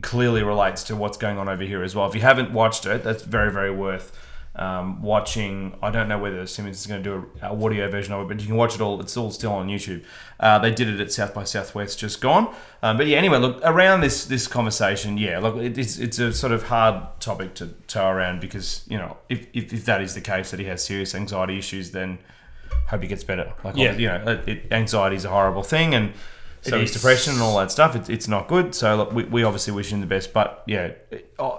clearly 0.01 0.43
relates 0.43 0.83
to 0.83 0.95
what's 0.95 1.17
going 1.17 1.37
on 1.37 1.49
over 1.49 1.63
here 1.63 1.83
as 1.83 1.95
well. 1.95 2.07
If 2.07 2.15
you 2.15 2.21
haven't 2.21 2.53
watched 2.53 2.85
it, 2.85 3.03
that's 3.03 3.23
very 3.23 3.51
very 3.51 3.71
worth 3.71 4.17
um, 4.55 5.01
watching. 5.01 5.75
I 5.81 5.89
don't 5.89 6.07
know 6.07 6.19
whether 6.19 6.45
Simmons 6.45 6.79
is 6.79 6.85
going 6.85 7.01
to 7.03 7.09
do 7.09 7.31
a, 7.41 7.47
a 7.47 7.65
audio 7.65 7.89
version 7.89 8.13
of 8.13 8.21
it, 8.21 8.27
but 8.27 8.39
you 8.39 8.47
can 8.47 8.55
watch 8.55 8.75
it 8.75 8.81
all. 8.81 8.99
It's 9.01 9.17
all 9.17 9.31
still 9.31 9.53
on 9.53 9.67
YouTube. 9.67 10.03
Uh, 10.39 10.59
they 10.59 10.71
did 10.71 10.87
it 10.87 10.99
at 10.99 11.11
South 11.11 11.33
by 11.33 11.43
Southwest, 11.43 11.97
just 11.97 12.21
gone. 12.21 12.53
Um, 12.83 12.97
but 12.97 13.07
yeah, 13.07 13.17
anyway, 13.17 13.39
look 13.39 13.59
around 13.63 14.01
this 14.01 14.25
this 14.25 14.47
conversation. 14.47 15.17
Yeah, 15.17 15.39
look, 15.39 15.55
it, 15.55 15.77
it's 15.77 15.97
it's 15.97 16.19
a 16.19 16.31
sort 16.33 16.53
of 16.53 16.63
hard 16.63 17.19
topic 17.19 17.55
to 17.55 17.67
tow 17.87 18.09
around 18.09 18.41
because 18.41 18.85
you 18.87 18.97
know 18.97 19.17
if, 19.27 19.47
if, 19.53 19.73
if 19.73 19.85
that 19.85 20.01
is 20.01 20.13
the 20.13 20.21
case 20.21 20.51
that 20.51 20.59
he 20.59 20.67
has 20.67 20.83
serious 20.83 21.15
anxiety 21.15 21.57
issues, 21.57 21.91
then 21.91 22.19
hope 22.87 23.01
he 23.01 23.07
gets 23.07 23.23
better. 23.23 23.53
Like, 23.63 23.75
Yeah. 23.75 23.93
you 23.93 24.07
know, 24.07 24.41
anxiety 24.71 25.15
is 25.15 25.25
a 25.25 25.29
horrible 25.29 25.63
thing, 25.63 25.93
and 25.95 26.13
so 26.61 26.77
It 26.77 26.83
is 26.83 26.91
depression 26.93 27.33
and 27.33 27.41
all 27.41 27.57
that 27.59 27.71
stuff. 27.71 27.95
It, 27.95 28.09
it's 28.09 28.27
not 28.29 28.47
good. 28.47 28.73
So 28.73 28.95
look, 28.95 29.11
we, 29.11 29.23
we 29.25 29.43
obviously 29.43 29.73
wish 29.73 29.91
him 29.91 29.99
the 29.99 30.05
best. 30.07 30.31
But 30.31 30.63
yeah, 30.65 30.91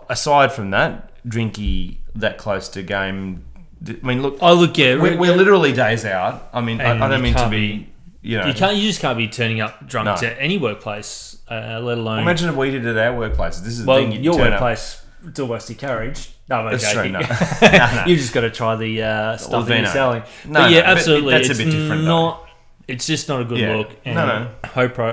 aside 0.08 0.52
from 0.52 0.70
that, 0.70 1.10
Drinky 1.26 1.98
that 2.14 2.38
close 2.38 2.68
to 2.70 2.82
game. 2.82 3.44
I 3.86 4.06
mean, 4.06 4.22
look, 4.22 4.38
Oh, 4.40 4.54
look, 4.54 4.78
yeah. 4.78 4.94
we're, 4.96 5.16
we're 5.18 5.36
literally 5.36 5.72
days 5.72 6.06
out. 6.06 6.48
I 6.54 6.60
mean, 6.62 6.80
I, 6.80 7.04
I 7.04 7.08
don't 7.08 7.20
mean 7.20 7.34
to 7.34 7.48
be, 7.50 7.88
you 8.22 8.38
know. 8.38 8.46
you 8.46 8.54
can't. 8.54 8.76
You 8.76 8.82
just 8.88 9.00
can't 9.00 9.18
be 9.18 9.28
turning 9.28 9.60
up 9.60 9.86
drunk 9.86 10.06
No. 10.06 10.16
to 10.16 10.40
any 10.40 10.56
workplace, 10.56 11.36
uh, 11.50 11.80
let 11.82 11.98
alone 11.98 12.20
Imagine 12.20 12.48
if 12.48 12.56
we 12.56 12.70
did 12.70 12.86
it 12.86 12.96
at 12.96 13.08
our 13.12 13.28
workplaces. 13.28 13.60
This 13.62 13.74
is 13.78 13.84
the 13.84 13.88
well, 13.90 13.98
thing. 13.98 14.12
You 14.12 14.20
your 14.20 14.38
workplace, 14.38 15.02
up-. 15.26 15.32
Still 15.32 15.48
Westy 15.48 15.74
Carriage. 15.74 16.30
No, 16.48 16.56
I'm 16.56 16.70
That's 16.72 16.92
true, 16.92 17.08
joking. 17.10 17.12
no. 17.12 17.20
No, 17.20 17.94
no. 17.94 18.04
You've 18.06 18.18
just 18.20 18.34
got 18.34 18.42
to 18.42 18.50
try 18.50 18.76
the 18.76 19.02
uh, 19.02 19.36
stuff 19.38 19.66
that 19.66 19.78
you're 19.78 19.86
selling. 19.86 20.22
No, 20.44 20.60
but 20.60 20.70
yeah, 20.70 20.80
no, 20.80 20.84
but 20.86 20.96
absolutely. 20.98 21.30
that's 21.32 21.48
a 21.48 21.50
it's 21.52 21.58
bit 21.58 21.70
different, 21.70 22.02
though. 22.02 22.08
Not. 22.08 22.48
It's 22.86 23.06
just 23.06 23.28
not 23.30 23.40
a 23.40 23.44
good 23.44 23.58
Yeah. 23.58 23.76
look. 23.76 23.90
And 24.04 24.14
No, 24.14 24.26
no. 24.26 24.50
High, 24.64 24.88
pro, 24.88 25.12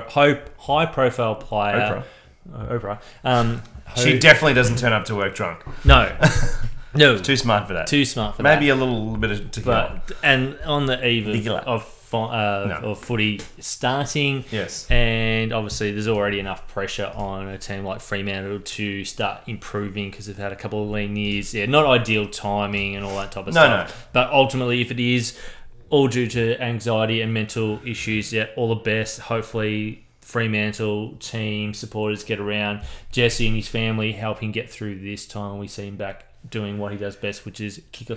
high, 0.58 0.86
profile 0.86 1.36
player. 1.36 2.04
Oprah. 2.52 2.54
Uh, 2.54 2.78
Oprah. 2.78 3.00
Um, 3.24 3.62
She 3.96 4.18
definitely 4.18 4.54
doesn't 4.54 4.76
turn 4.78 4.92
up 4.92 5.06
to 5.06 5.14
work 5.14 5.34
drunk. 5.34 5.62
no, 5.84 6.14
no, 6.94 7.16
too, 7.18 7.36
smart 7.36 7.66
for 7.66 7.74
that. 7.74 7.86
Too 7.86 8.04
smart 8.04 8.36
for 8.36 8.42
that. 8.42 8.54
Maybe 8.58 8.68
a 8.68 8.74
little 8.74 9.16
bit 9.16 9.30
of 9.30 9.50
tequila. 9.50 10.02
But 10.06 10.16
and 10.22 10.58
on 10.66 10.86
the 10.86 11.06
eve 11.06 11.28
of 11.28 11.46
of, 11.66 12.01
uh, 12.14 12.66
No. 12.80 12.90
of 12.90 12.98
footy 12.98 13.40
starting, 13.58 14.44
yes. 14.50 14.90
and 14.90 15.52
obviously 15.52 15.92
there's 15.92 16.08
already 16.08 16.38
enough 16.40 16.66
pressure 16.68 17.12
on 17.14 17.48
a 17.48 17.58
team 17.58 17.84
like 17.84 18.00
Fremantle 18.00 18.60
to 18.60 19.04
start 19.04 19.42
improving 19.46 20.10
because 20.10 20.26
they've 20.26 20.36
had 20.36 20.52
a 20.52 20.56
couple 20.56 20.82
of 20.82 20.90
lean 20.90 21.16
years. 21.16 21.54
Yeah, 21.54 21.66
not 21.66 21.86
ideal 21.86 22.26
timing 22.28 22.96
and 22.96 23.04
all 23.04 23.16
that 23.16 23.32
type 23.32 23.46
of 23.46 23.54
No, 23.54 23.62
stuff. 23.62 24.08
But 24.12 24.30
ultimately, 24.30 24.80
if 24.80 24.90
it 24.90 25.00
is 25.00 25.38
all 25.90 26.08
due 26.08 26.26
to 26.26 26.58
anxiety 26.62 27.20
and 27.20 27.34
mental 27.34 27.78
issues. 27.84 28.32
Yeah, 28.32 28.46
all 28.56 28.70
the 28.70 28.76
best. 28.76 29.20
Hopefully, 29.20 30.06
Fremantle 30.22 31.16
team 31.18 31.74
supporters 31.74 32.24
get 32.24 32.40
around 32.40 32.80
Jesse 33.10 33.46
and 33.46 33.54
his 33.54 33.68
family, 33.68 34.12
help 34.12 34.38
him 34.40 34.52
get 34.52 34.70
through 34.70 35.00
this 35.00 35.26
time. 35.26 35.58
We 35.58 35.68
see 35.68 35.86
him 35.88 35.96
back 35.96 36.24
doing 36.48 36.78
what 36.78 36.92
he 36.92 36.98
does 36.98 37.14
best, 37.14 37.44
which 37.44 37.60
is 37.60 37.82
kick 37.92 38.08
a 38.08 38.16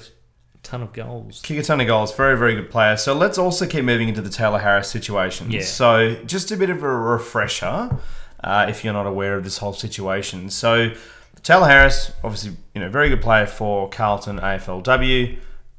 ton 0.66 0.82
of 0.82 0.92
goals. 0.94 1.42
Kick 1.44 1.58
a 1.60 1.64
ton 1.64 1.80
of 1.80 1.88
goals. 1.88 2.14
Very, 2.16 2.38
very 2.38 2.56
good 2.56 2.70
player. 2.70 2.98
So 2.98 3.14
let's 3.14 3.38
also 3.38 3.66
keep 3.66 3.86
moving 3.86 4.10
into 4.10 4.22
the 4.22 4.30
Taylor 4.30 4.60
Harris 4.60 4.90
situation. 4.90 5.50
Yeah. 5.52 5.62
So 5.62 6.16
just 6.26 6.52
a 6.52 6.58
bit 6.58 6.70
of 6.70 6.84
a 6.84 6.90
refresher, 6.90 7.98
uh, 8.44 8.66
if 8.68 8.84
you're 8.84 8.94
not 8.94 9.08
aware 9.08 9.36
of 9.38 9.44
this 9.44 9.60
whole 9.60 9.74
situation. 9.74 10.50
So 10.50 10.92
Taylor 11.44 11.68
Harris, 11.68 12.12
obviously, 12.24 12.58
you 12.74 12.82
know, 12.82 12.90
very 12.90 13.10
good 13.10 13.22
player 13.22 13.46
for 13.46 13.88
Carlton 13.90 14.40
AFLW. 14.40 15.38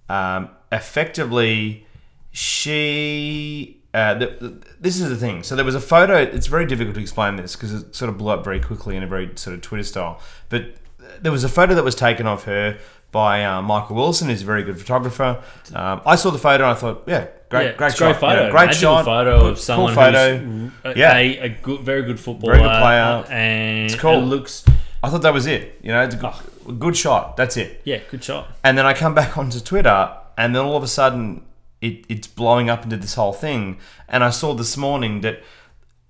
Um, 0.08 0.50
effectively, 0.72 1.86
she. 2.32 3.82
Uh, 3.94 4.14
the, 4.14 4.26
the- 4.40 4.66
this 4.78 5.00
is 5.00 5.08
the 5.08 5.16
thing. 5.16 5.42
So 5.42 5.56
there 5.56 5.64
was 5.64 5.74
a 5.74 5.80
photo. 5.80 6.16
It's 6.16 6.46
very 6.48 6.66
difficult 6.66 6.94
to 6.96 7.00
explain 7.00 7.36
this 7.36 7.56
because 7.56 7.72
it 7.72 7.94
sort 7.94 8.10
of 8.10 8.18
blew 8.18 8.30
up 8.30 8.44
very 8.44 8.60
quickly 8.60 8.94
in 8.96 9.02
a 9.02 9.06
very 9.06 9.30
sort 9.36 9.54
of 9.54 9.62
Twitter 9.62 9.84
style. 9.84 10.20
But 10.50 10.74
there 11.20 11.32
was 11.32 11.44
a 11.44 11.48
photo 11.48 11.74
that 11.74 11.84
was 11.84 11.94
taken 11.94 12.26
of 12.26 12.44
her 12.44 12.78
by 13.16 13.44
uh, 13.46 13.62
Michael 13.62 13.96
Willson, 13.96 14.26
who's 14.28 14.42
a 14.42 14.44
very 14.44 14.62
good 14.62 14.78
photographer. 14.78 15.42
Um, 15.74 16.02
I 16.04 16.16
saw 16.16 16.30
the 16.30 16.38
photo 16.38 16.64
and 16.64 16.72
I 16.76 16.78
thought, 16.78 17.04
yeah, 17.06 17.28
great, 17.48 17.62
Yeah, 17.64 17.72
great 17.72 17.76
great 17.78 17.96
shot, 17.96 18.20
photo. 18.20 18.34
you 18.34 18.40
know, 18.46 18.50
great 18.50 18.66
Magical 18.66 18.96
shot, 18.96 19.04
photo 19.06 19.38
cool- 19.38 19.48
of 19.48 19.58
someone 19.58 19.94
cool 19.94 20.04
photo. 20.04 20.36
who's 20.36 20.72
a, 20.84 20.98
Yeah. 20.98 21.16
a, 21.16 21.38
a 21.38 21.48
good, 21.48 21.80
very 21.80 22.02
good 22.02 22.20
footballer, 22.20 22.56
Very 22.56 22.68
good 22.68 22.78
player. 22.80 23.24
and 23.30 23.86
It's 23.90 23.94
cool. 23.94 24.18
it 24.22 24.26
looks 24.26 24.64
I 25.02 25.08
thought 25.08 25.22
that 25.22 25.32
was 25.32 25.46
it. 25.46 25.78
You 25.82 25.92
know, 25.92 26.02
it's 26.02 26.14
a 26.14 26.18
good, 26.18 26.32
a 26.68 26.72
good 26.72 26.96
shot. 26.96 27.36
That's 27.38 27.56
it. 27.56 27.80
yeah, 27.84 28.00
good 28.10 28.22
shot. 28.22 28.48
And 28.64 28.76
then 28.76 28.84
I 28.86 28.92
come 28.92 29.14
back 29.14 29.38
onto 29.42 29.60
Twitter, 29.60 30.10
and 30.36 30.54
then 30.54 30.62
all 30.62 30.76
of 30.76 30.82
a 30.82 30.88
sudden, 30.88 31.42
it, 31.80 32.04
it's 32.08 32.26
blowing 32.26 32.68
up 32.68 32.84
into 32.84 32.96
this 32.98 33.14
whole 33.14 33.32
thing. 33.32 33.78
And 34.08 34.22
I 34.24 34.30
saw 34.30 34.52
this 34.54 34.76
morning 34.76 35.20
that 35.22 35.42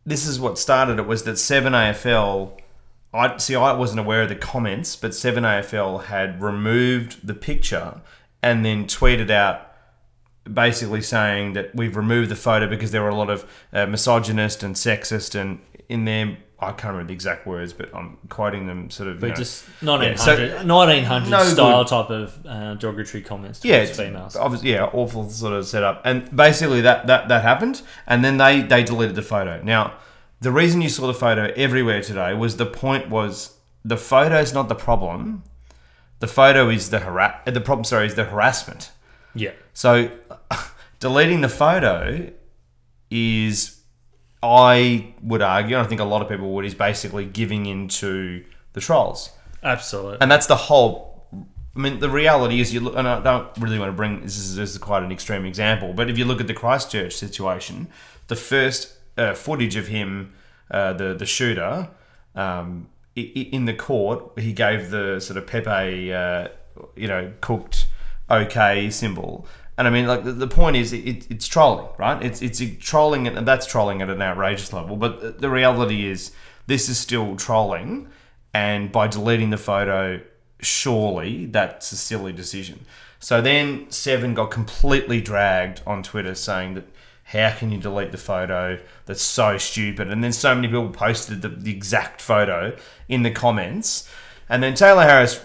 this 0.05 0.27
is 0.27 0.41
what 0.41 0.59
started 0.59 0.99
it 0.99 1.07
was 1.07 1.23
that 1.25 1.37
Seven 1.39 1.73
AFL. 1.75 2.53
I 3.15 3.37
see. 3.39 3.55
I 3.55 3.73
wasn't 3.73 4.01
aware 4.01 4.23
of 4.23 4.29
the 4.29 4.37
comments, 4.37 4.95
but 4.97 5.15
Seven 5.15 5.45
AFL 5.45 6.05
had 6.05 6.43
removed 6.43 7.27
the 7.27 7.35
picture 7.35 8.01
and 8.43 8.65
then 8.65 8.87
tweeted 8.87 9.31
out 9.31 9.73
basically 10.53 11.03
saying 11.03 11.55
that 11.55 11.75
we've 11.75 11.97
removed 11.97 12.31
the 12.31 12.37
photo 12.37 12.69
because 12.69 12.91
there 12.93 13.03
were 13.03 13.09
a 13.09 13.15
lot 13.15 13.31
of 13.31 13.45
uh, 13.73 13.87
misogynist 13.87 14.63
and 14.63 14.75
sexist 14.75 15.35
and 15.39 15.61
in 15.89 16.05
there. 16.05 16.37
I 16.59 16.69
can't 16.73 16.85
remember 16.93 17.09
the 17.09 17.13
exact 17.15 17.47
words, 17.47 17.75
but 17.75 17.95
I'm 17.95 18.17
quoting 18.31 18.67
them 18.67 18.89
sort 18.89 19.09
of. 19.11 19.17
you 19.17 19.21
But 19.21 19.29
know, 19.31 19.35
just 19.35 19.65
1900, 19.83 20.19
so- 20.61 20.65
1900 20.67 21.31
No 21.31 21.43
style 21.45 21.85
good- 21.85 21.89
type 21.91 22.11
of 22.11 22.47
uh, 22.47 22.75
derogatory 22.75 23.23
comments 23.23 23.63
yeah, 23.63 23.77
towards 23.79 23.91
it's 23.91 23.99
females. 23.99 24.37
Obviously, 24.37 24.73
yeah, 24.73 24.85
awful 24.85 25.29
sort 25.29 25.53
of 25.53 25.67
setup. 25.67 26.01
And 26.05 26.35
basically, 26.35 26.81
that 26.81 27.07
that 27.09 27.29
that 27.29 27.43
happened, 27.43 27.83
and 28.07 28.25
then 28.25 28.39
they 28.39 28.63
they 28.63 28.83
deleted 28.85 29.17
the 29.17 29.23
photo. 29.23 29.61
Now, 29.63 29.95
the 30.41 30.53
reason 30.53 30.83
you 30.83 30.89
saw 30.89 31.07
the 31.07 31.15
photo 31.15 31.53
everywhere 31.57 32.03
today 32.03 32.35
was 32.35 32.57
the 32.57 32.67
point 32.67 33.09
was 33.09 33.57
the 33.85 33.97
photo 33.97 34.39
is 34.39 34.53
not 34.53 34.69
the 34.69 34.75
problem. 34.75 35.45
The 36.19 36.27
photo 36.27 36.69
is 36.69 36.91
the 36.91 37.01
harass. 37.01 37.41
Uh, 37.47 37.51
the 37.51 37.61
problem, 37.61 37.85
sorry, 37.85 38.07
is 38.07 38.15
the 38.15 38.25
harassment. 38.25 38.91
Yeah. 39.35 39.53
So, 39.75 40.11
deleting 41.01 41.41
the 41.41 41.49
photo 41.49 42.31
is, 43.11 43.81
I 44.43 45.15
would 45.23 45.43
argue, 45.43 45.77
and 45.77 45.87
I 45.87 45.89
think 45.89 46.01
a 46.01 46.05
lot 46.05 46.23
of 46.23 46.29
people 46.29 46.53
would, 46.53 46.65
is 46.65 46.75
basically 46.75 47.27
giving 47.27 47.67
into 47.67 48.45
the 48.73 48.81
trolls. 48.81 49.31
Absolutely. 49.63 50.19
And 50.21 50.31
that's 50.31 50.47
the 50.47 50.57
whole. 50.57 51.29
I 51.75 51.79
mean, 51.79 51.99
the 51.99 52.09
reality 52.09 52.61
is, 52.61 52.73
you 52.73 52.81
look, 52.81 52.97
and 52.97 53.07
I 53.07 53.21
don't 53.21 53.49
really 53.59 53.79
want 53.79 53.91
to 53.91 53.97
bring 53.97 54.23
this 54.23 54.39
is, 54.39 54.57
this 54.57 54.71
is 54.71 54.79
quite 54.79 55.03
an 55.03 55.13
extreme 55.13 55.45
example, 55.45 55.93
but 55.93 56.09
if 56.09 56.17
you 56.17 56.25
look 56.25 56.41
at 56.41 56.47
the 56.47 56.55
Christchurch 56.55 57.15
situation, 57.15 57.89
the 58.29 58.37
first 58.37 58.96
uh, 59.17 59.35
footage 59.35 59.77
of 59.77 59.89
him, 59.89 60.33
uh, 60.71 60.93
the 60.93 61.15
the 61.15 61.27
shooter, 61.27 61.89
um, 62.35 62.89
in 63.15 63.65
the 63.65 63.75
court, 63.75 64.39
he 64.39 64.53
gave 64.53 64.91
the 64.91 65.21
sort 65.21 65.39
of 65.39 65.47
Pepe, 65.47 66.13
uh, 66.13 66.49
you 66.95 67.09
know, 67.09 67.33
cooked 67.41 67.87
okay 68.31 68.91
symbol. 68.91 69.47
And 69.79 69.87
I 69.87 69.91
mean, 69.91 70.07
like 70.07 70.25
the, 70.25 70.47
point 70.47 70.77
is, 70.77 70.93
it, 70.93 71.31
it's 71.31 71.47
trolling, 71.47 71.89
right? 71.99 72.23
It's 72.23 72.41
it's 72.41 72.63
trolling, 72.81 73.27
and 73.27 73.47
that's 73.47 73.67
trolling 73.67 74.01
at 74.03 74.09
an 74.09 74.23
outrageous 74.23 74.73
level. 74.73 74.97
But 74.97 75.41
the 75.41 75.51
reality 75.51 76.07
is, 76.07 76.33
this 76.67 76.89
is 76.89 76.99
still 76.99 77.37
trolling, 77.37 78.09
and 78.55 78.91
by 78.91 79.07
deleting 79.07 79.51
the 79.51 79.59
photo, 79.59 80.21
surely 80.61 81.47
that's 81.47 81.93
a 81.93 81.97
silly 81.97 82.33
decision. 82.33 82.87
So 83.19 83.41
then 83.41 83.91
Seven 83.91 84.35
got 84.35 84.51
completely 84.51 85.21
dragged 85.21 85.83
on 85.87 86.03
Twitter 86.03 86.35
saying 86.35 86.75
that 86.75 86.85
how 87.27 87.51
can 87.51 87.73
you 87.73 87.79
delete 87.79 88.13
the 88.13 88.19
photo? 88.19 88.79
That's 89.07 89.23
so 89.23 89.59
stupid. 89.59 90.11
And 90.13 90.23
then 90.23 90.33
so 90.33 90.55
many 90.55 90.69
people 90.69 90.91
posted 90.91 91.43
the, 91.43 91.49
the 91.49 91.73
exact 91.73 92.23
photo 92.23 92.77
in 93.09 93.25
the 93.25 93.33
comments. 93.33 94.09
And 94.49 94.63
then 94.63 94.75
Taylor 94.75 95.03
Harris 95.03 95.45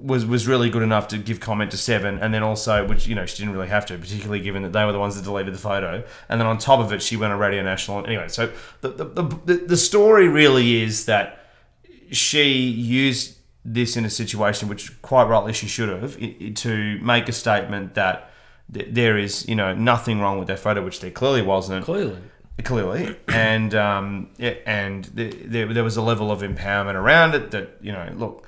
was 0.00 0.26
was 0.26 0.48
really 0.48 0.68
good 0.68 0.82
enough 0.82 1.06
to 1.08 1.18
give 1.18 1.38
comment 1.38 1.70
to 1.70 1.76
Seven, 1.76 2.18
and 2.18 2.34
then 2.34 2.42
also, 2.42 2.84
which 2.84 3.06
you 3.06 3.14
know 3.14 3.24
she 3.24 3.38
didn't 3.38 3.52
really 3.52 3.68
have 3.68 3.86
to, 3.86 3.96
particularly 3.96 4.40
given 4.40 4.64
that 4.64 4.72
they 4.72 4.84
were 4.84 4.90
the 4.90 4.98
ones 4.98 5.14
that 5.14 5.22
deleted 5.22 5.54
the 5.54 5.58
photo. 5.58 6.02
And 6.28 6.40
then 6.40 6.48
on 6.48 6.58
top 6.58 6.80
of 6.80 6.92
it, 6.92 7.00
she 7.00 7.16
went 7.16 7.32
on 7.32 7.38
Radio 7.38 7.62
National. 7.62 8.04
Anyway, 8.04 8.26
so 8.26 8.50
the 8.80 8.88
the, 8.88 9.04
the, 9.44 9.54
the, 9.68 9.76
story 9.76 10.26
really 10.26 10.82
is 10.82 11.04
that 11.04 11.46
she 12.10 12.52
used 12.52 13.38
this 13.64 13.96
in 13.96 14.04
a 14.04 14.10
situation 14.10 14.68
which 14.68 15.00
quite 15.02 15.28
rightly 15.28 15.52
she 15.52 15.68
should 15.68 15.88
have 15.88 16.18
to 16.56 16.98
make 17.00 17.28
a 17.28 17.32
statement 17.32 17.94
that 17.94 18.31
th- 18.72 18.88
there 18.90 19.18
is 19.18 19.48
you 19.48 19.54
know 19.54 19.74
nothing 19.74 20.20
wrong 20.20 20.38
with 20.38 20.48
that 20.48 20.58
photo 20.58 20.84
which 20.84 21.00
there 21.00 21.10
clearly 21.10 21.42
wasn't. 21.42 21.84
Clearly. 21.84 22.18
clearly. 22.64 23.16
And 23.28 23.74
um, 23.74 24.30
yeah, 24.38 24.54
and 24.66 25.14
th- 25.16 25.36
there, 25.44 25.72
there 25.72 25.84
was 25.84 25.96
a 25.96 26.02
level 26.02 26.30
of 26.30 26.40
empowerment 26.40 26.94
around 26.94 27.34
it 27.34 27.50
that 27.52 27.78
you 27.80 27.92
know 27.92 28.08
look 28.16 28.46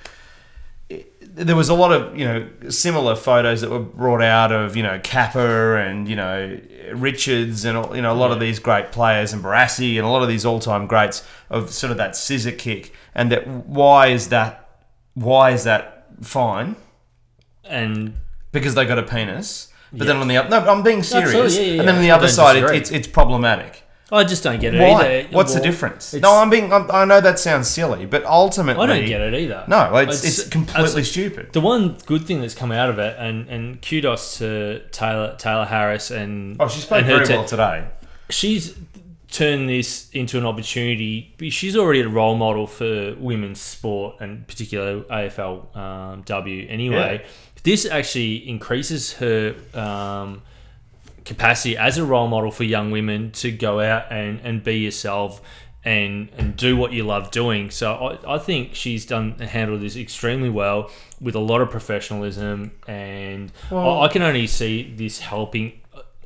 there 1.34 1.56
was 1.56 1.68
a 1.68 1.74
lot 1.74 1.90
of 1.92 2.16
you 2.16 2.24
know 2.24 2.48
similar 2.68 3.16
photos 3.16 3.60
that 3.60 3.70
were 3.70 3.80
brought 3.80 4.22
out 4.22 4.52
of 4.52 4.76
you 4.76 4.82
know 4.82 5.00
Capper 5.02 5.76
and 5.76 6.08
you 6.08 6.14
know 6.14 6.60
Richards 6.92 7.64
and 7.64 7.94
you 7.94 8.02
know 8.02 8.12
a 8.12 8.14
lot 8.14 8.30
of 8.30 8.38
these 8.38 8.60
great 8.60 8.92
players 8.92 9.32
and 9.32 9.42
Barassi 9.42 9.96
and 9.96 10.06
a 10.06 10.08
lot 10.08 10.22
of 10.22 10.28
these 10.28 10.44
all-time 10.44 10.86
greats 10.86 11.26
of 11.50 11.70
sort 11.70 11.90
of 11.90 11.96
that 11.96 12.14
scissor 12.14 12.52
kick. 12.52 12.92
And 13.14 13.32
that 13.32 13.46
why 13.46 14.08
is 14.08 14.28
that 14.28 14.68
why 15.14 15.50
is 15.50 15.64
that 15.64 16.06
fine? 16.22 16.76
And 17.64 18.14
because 18.52 18.76
they 18.76 18.86
got 18.86 18.98
a 18.98 19.02
penis 19.02 19.72
but 19.98 20.06
then 20.06 20.16
on 20.16 20.28
the 20.28 20.36
other 20.36 20.48
no 20.50 20.58
I'm 20.70 20.82
being 20.82 21.02
serious 21.02 21.34
Absolutely, 21.34 21.56
yeah, 21.66 21.72
yeah, 21.74 21.78
and 21.80 21.88
then 21.88 21.96
on 21.96 22.02
the. 22.02 22.10
I 22.10 22.16
other 22.16 22.28
side 22.28 22.56
it, 22.56 22.70
it's 22.70 22.90
it's 22.90 23.08
problematic 23.08 23.84
I 24.12 24.22
just 24.22 24.42
don't 24.44 24.60
get 24.60 24.74
it 24.74 24.80
why? 24.80 25.20
either. 25.20 25.28
What's 25.34 25.54
the 25.54 25.60
difference? 25.60 26.12
No, 26.14 26.34
I'm 26.36 26.50
being. 26.50 26.72
I'm, 26.72 26.88
I 26.90 27.04
know 27.04 27.20
that 27.20 27.38
sounds 27.38 27.68
silly, 27.68 28.06
but 28.06 28.24
ultimately, 28.24 28.84
I 28.84 28.86
don't 28.86 29.06
get 29.06 29.20
it 29.22 29.34
either. 29.34 29.64
No, 29.66 29.96
it's 29.96 30.22
it's, 30.22 30.38
It's- 30.40 30.48
completely 30.50 31.02
stupid. 31.02 31.52
The 31.52 31.60
one 31.60 31.96
good 32.06 32.26
thing 32.26 32.40
that's 32.42 32.54
come 32.54 32.70
out 32.70 32.90
of 32.90 32.98
it, 32.98 33.16
and, 33.18 33.48
and 33.48 33.80
kudos 33.82 34.38
to 34.38 34.82
Taylor 34.90 35.34
Taylor 35.38 35.64
Harris 35.64 36.10
and 36.10 36.56
Oh, 36.60 36.68
she's 36.68 36.84
played 36.84 37.04
her 37.06 37.24
very 37.24 37.36
well 37.36 37.46
today. 37.46 37.88
she's 38.30 38.76
turned 39.30 39.68
this 39.68 40.10
into 40.12 40.38
an 40.38 40.46
opportunity. 40.46 41.34
She's 41.50 41.76
already 41.76 42.02
a 42.02 42.08
role 42.08 42.36
model 42.36 42.66
for 42.68 43.16
women's 43.18 43.60
sport 43.60 44.16
and 44.20 44.46
particular 44.46 45.00
AFL 45.04 45.76
um, 45.76 46.22
W. 46.22 46.66
Anyway, 46.68 47.24
this 47.64 47.84
actually 47.84 48.48
increases 48.48 49.14
her 49.14 49.56
um, 49.74 50.42
capacity 51.24 51.76
as 51.76 51.98
a 51.98 52.04
role 52.04 52.28
model 52.28 52.50
for 52.50 52.64
young 52.64 52.90
women 52.90 53.30
to 53.32 53.50
go 53.50 53.80
out 53.80 54.12
and, 54.12 54.40
and 54.44 54.62
be 54.62 54.78
yourself 54.78 55.40
and 55.86 56.30
and 56.38 56.56
do 56.56 56.76
what 56.78 56.92
you 56.92 57.04
love 57.04 57.30
doing. 57.30 57.70
So 57.70 57.92
I, 58.26 58.36
I 58.36 58.38
think 58.38 58.74
she's 58.74 59.04
done 59.04 59.38
handled 59.38 59.82
this 59.82 59.96
extremely 59.96 60.48
well 60.48 60.90
with 61.20 61.34
a 61.34 61.40
lot 61.40 61.60
of 61.60 61.68
professionalism, 61.70 62.70
and 62.86 63.52
I, 63.70 64.00
I 64.04 64.08
can 64.08 64.22
only 64.22 64.46
see 64.46 64.94
this 64.96 65.18
helping 65.20 65.80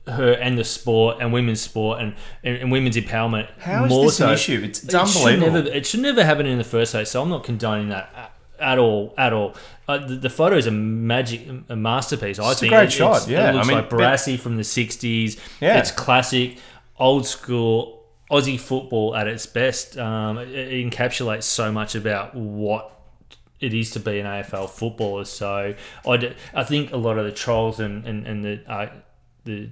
her 0.06 0.32
and 0.32 0.56
the 0.56 0.64
sport 0.64 1.16
and 1.20 1.32
women's 1.32 1.60
sport 1.60 2.00
and, 2.00 2.14
and, 2.44 2.56
and 2.56 2.72
women's 2.72 2.96
empowerment. 2.96 3.48
How 3.58 3.84
is 3.84 3.90
more 3.90 4.04
this 4.04 4.20
an 4.20 4.30
issue? 4.30 4.58
It's- 4.58 4.82
it's 4.82 4.84
It 4.84 4.90
should 5.08 5.16
unbelievable. 5.26 5.52
never- 5.52 5.68
it 5.76 5.86
should 5.86 6.00
never 6.00 6.24
happen 6.24 6.46
in 6.46 6.56
the 6.58 6.64
first 6.64 6.92
place. 6.92 7.10
So 7.10 7.20
I'm 7.22 7.28
not 7.28 7.42
condoning 7.44 7.88
that 7.90 8.32
at 8.60 8.78
all. 8.78 9.14
At 9.16 9.32
all. 9.32 9.54
Uh, 9.86 9.98
the, 10.06 10.16
the 10.16 10.30
photo 10.30 10.56
is 10.56 10.66
a 10.66 10.70
magic, 10.70 11.48
a 11.68 11.76
masterpiece. 11.76 12.38
I 12.38 12.50
It's 12.52 12.62
a 12.62 12.68
great 12.68 12.84
It- 12.88 12.92
shot, 12.92 13.26
yeah. 13.28 13.50
it 13.50 13.54
looks 13.54 13.66
I 13.66 13.68
mean, 13.70 13.78
like 13.78 13.90
Barassi 13.90 14.38
from 14.38 14.56
the 14.56 14.62
'60s. 14.62 15.38
Yeah. 15.60 15.78
it's 15.78 15.90
classic, 15.90 16.58
old 16.98 17.26
school 17.26 18.04
Aussie 18.30 18.60
football 18.60 19.16
at 19.16 19.26
its 19.26 19.46
best. 19.46 19.96
Um, 19.96 20.36
it, 20.38 20.48
it 20.50 20.90
encapsulates 20.90 21.44
so 21.44 21.72
much 21.72 21.94
about 21.94 22.34
what 22.34 22.94
it 23.60 23.72
is 23.74 23.90
to 23.92 24.00
be 24.00 24.18
an 24.20 24.26
AFL 24.26 24.68
footballer. 24.68 25.24
So 25.24 25.74
I, 26.06 26.16
d- 26.18 26.34
I 26.54 26.62
think 26.64 26.92
a 26.92 26.96
lot 26.96 27.18
of 27.18 27.24
the 27.24 27.32
trolls 27.32 27.80
and 27.80 28.04
and, 28.06 28.26
and 28.26 28.44
the 28.44 28.60
uh, 28.70 28.88
the 29.44 29.70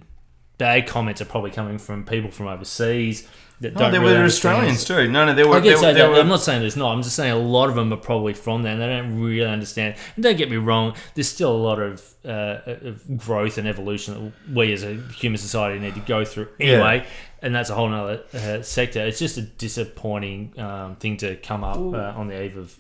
bad 0.59 0.87
comments 0.87 1.21
are 1.21 1.27
probably 1.27 1.51
coming 1.51 1.77
from 1.77 2.05
people 2.07 2.31
from 2.31 2.47
overseas 2.47 3.29
that 3.61 3.75
don't 3.75 3.91
there 3.91 4.01
really 4.01 4.19
were 4.19 4.25
Australians 4.25 4.85
too. 4.85 5.11
No, 5.11 5.25
no, 5.25 5.35
there 5.35 5.49
were. 5.49 5.57
I 5.57 5.61
there, 5.61 5.73
get 5.73 5.81
so 5.81 5.95
that, 5.95 6.11
were 6.11 6.17
I'm 6.17 6.29
not 6.29 6.43
saying 6.43 6.61
there's 6.61 6.77
not. 6.77 6.93
I'm 6.93 7.03
just 7.03 7.17
saying 7.17 7.33
a 7.33 7.39
lot 7.39 7.71
of 7.71 7.75
them 7.75 7.93
are 7.93 7.97
probably 7.97 8.35
from 8.35 8.63
there, 8.63 8.73
and 8.73 8.83
they 8.83 8.87
don't 8.87 9.19
really 9.19 9.47
understand. 9.47 9.97
And 10.15 10.23
don't 10.23 10.37
get 10.37 10.51
me 10.51 10.57
wrong, 10.57 10.95
there's 11.15 11.29
still 11.29 11.55
a 11.55 11.57
lot 11.57 11.81
of, 11.81 12.05
uh, 12.25 12.59
of 12.67 13.17
growth 13.17 13.57
and 13.57 13.67
evolution 13.67 14.33
that 14.47 14.55
we 14.55 14.73
as 14.73 14.83
a 14.83 14.95
human 15.17 15.39
society 15.39 15.79
need 15.79 15.95
to 15.95 16.01
go 16.01 16.25
through 16.25 16.49
anyway. 16.61 17.07
And 17.41 17.55
that's 17.55 17.71
a 17.71 17.75
whole 17.75 17.89
nother 17.89 18.23
uh, 18.35 18.63
sector. 18.63 19.01
It's 19.07 19.19
just 19.19 19.39
a 19.39 19.43
disappointing 19.43 20.59
um, 20.59 20.97
thing 20.97 21.17
to 21.19 21.37
come 21.37 21.65
up 21.65 21.79
uh, 21.79 22.19
on 22.19 22.29
the 22.29 22.43
eve 22.43 22.57
of 22.57 22.79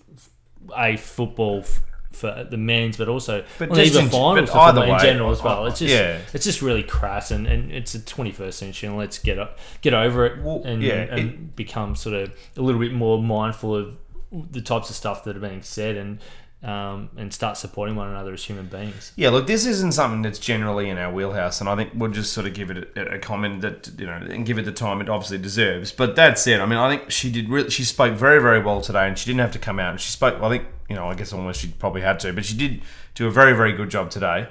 a 0.76 0.96
football 0.96 1.60
f- 1.60 1.80
for 2.12 2.46
the 2.48 2.56
men's, 2.56 2.96
but 2.96 3.08
also 3.08 3.44
But 3.58 3.70
on 3.70 3.76
the 3.76 3.84
just 3.84 3.96
eve 3.96 4.04
in- 4.04 4.10
finals 4.10 4.48
but 4.48 4.52
for 4.52 4.58
either 4.58 4.80
football 4.80 4.94
in 4.94 5.00
general 5.00 5.30
as 5.30 5.42
well. 5.42 5.66
It's 5.66 5.78
just 5.78 5.94
yeah. 5.94 6.18
it's 6.32 6.44
just 6.44 6.62
really 6.62 6.82
crass, 6.82 7.30
and, 7.30 7.46
and 7.46 7.70
it's 7.72 7.92
the 7.92 7.98
21st 7.98 8.52
century, 8.54 8.88
and 8.88 8.96
let's 8.98 9.18
get 9.18 9.38
up, 9.38 9.58
get 9.82 9.92
over 9.94 10.24
it, 10.26 10.42
Well, 10.42 10.62
and, 10.64 10.82
yeah, 10.82 11.02
and 11.14 11.54
become 11.54 11.94
sort 11.94 12.14
of 12.14 12.32
a 12.56 12.60
little 12.62 12.80
bit 12.80 12.92
more 12.92 13.22
mindful 13.22 13.74
of 13.76 13.98
the 14.32 14.60
types 14.60 14.90
of 14.90 14.96
stuff 14.96 15.24
that 15.24 15.36
are 15.36 15.40
being 15.40 15.62
said, 15.62 15.96
and 15.96 16.18
um, 16.62 17.10
and 17.16 17.32
start 17.32 17.56
supporting 17.56 17.94
one 17.94 18.08
another 18.08 18.32
as 18.32 18.44
human 18.44 18.66
beings. 18.66 19.12
Yeah, 19.14 19.28
look, 19.30 19.46
this 19.46 19.66
isn't 19.66 19.92
something 19.92 20.22
that's 20.22 20.38
generally 20.38 20.88
in 20.88 20.98
our 20.98 21.12
wheelhouse, 21.12 21.60
and 21.60 21.68
I 21.68 21.76
think 21.76 21.92
we'll 21.94 22.10
just 22.10 22.32
sort 22.32 22.46
of 22.46 22.54
give 22.54 22.70
it 22.70 22.96
a, 22.96 23.14
a 23.14 23.18
comment 23.18 23.60
that 23.60 23.90
you 23.98 24.06
know, 24.06 24.14
and 24.14 24.44
give 24.46 24.58
it 24.58 24.64
the 24.64 24.72
time 24.72 25.00
it 25.00 25.08
obviously 25.08 25.38
deserves. 25.38 25.92
But 25.92 26.16
that 26.16 26.38
said, 26.38 26.60
I 26.60 26.66
mean, 26.66 26.78
I 26.78 26.96
think 26.96 27.10
she 27.10 27.30
did. 27.30 27.48
Really, 27.48 27.70
she 27.70 27.84
spoke 27.84 28.14
very, 28.14 28.40
very 28.40 28.62
well 28.62 28.80
today, 28.80 29.06
and 29.06 29.18
she 29.18 29.26
didn't 29.26 29.40
have 29.40 29.52
to 29.52 29.58
come 29.58 29.78
out. 29.78 29.90
And 29.92 30.00
she 30.00 30.10
spoke. 30.10 30.42
I 30.42 30.48
think 30.48 30.66
you 30.88 30.96
know, 30.96 31.08
I 31.08 31.14
guess 31.14 31.32
almost 31.32 31.60
she 31.60 31.68
probably 31.68 32.02
had 32.02 32.20
to, 32.20 32.32
but 32.32 32.44
she 32.44 32.56
did 32.56 32.82
do 33.14 33.26
a 33.26 33.30
very, 33.30 33.52
very 33.54 33.72
good 33.72 33.90
job 33.90 34.10
today. 34.10 34.48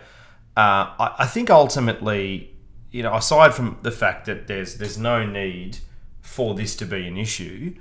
Uh, 0.55 0.91
I, 0.99 1.15
I 1.19 1.25
think 1.25 1.49
ultimately, 1.49 2.53
you 2.91 3.03
know, 3.03 3.13
aside 3.15 3.53
from 3.53 3.77
the 3.81 3.91
fact 3.91 4.25
that 4.25 4.47
there's 4.47 4.75
there's 4.75 4.97
no 4.97 5.25
need 5.25 5.79
for 6.21 6.53
this 6.53 6.75
to 6.77 6.85
be 6.85 7.07
an 7.07 7.17
issue. 7.17 7.75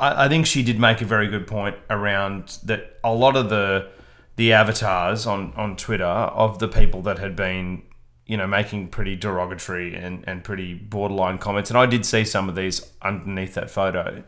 I, 0.00 0.24
I 0.24 0.28
think 0.28 0.46
she 0.46 0.62
did 0.62 0.80
make 0.80 1.00
a 1.00 1.04
very 1.04 1.28
good 1.28 1.46
point 1.46 1.76
around 1.88 2.58
that 2.64 2.98
a 3.04 3.14
lot 3.14 3.36
of 3.36 3.50
the 3.50 3.88
the 4.36 4.52
avatars 4.54 5.26
on, 5.26 5.52
on 5.54 5.76
Twitter 5.76 6.04
of 6.04 6.60
the 6.60 6.68
people 6.68 7.02
that 7.02 7.18
had 7.18 7.36
been, 7.36 7.82
you 8.24 8.38
know, 8.38 8.46
making 8.46 8.88
pretty 8.88 9.14
derogatory 9.14 9.94
and, 9.94 10.24
and 10.26 10.42
pretty 10.42 10.72
borderline 10.72 11.36
comments, 11.36 11.68
and 11.68 11.78
I 11.78 11.84
did 11.84 12.06
see 12.06 12.24
some 12.24 12.48
of 12.48 12.54
these 12.54 12.90
underneath 13.02 13.52
that 13.54 13.70
photo, 13.70 14.22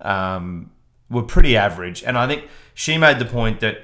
um, 0.00 0.70
were 1.10 1.24
pretty 1.24 1.56
average. 1.56 2.04
And 2.04 2.16
I 2.16 2.28
think 2.28 2.46
she 2.72 2.98
made 2.98 3.18
the 3.18 3.24
point 3.24 3.60
that 3.60 3.78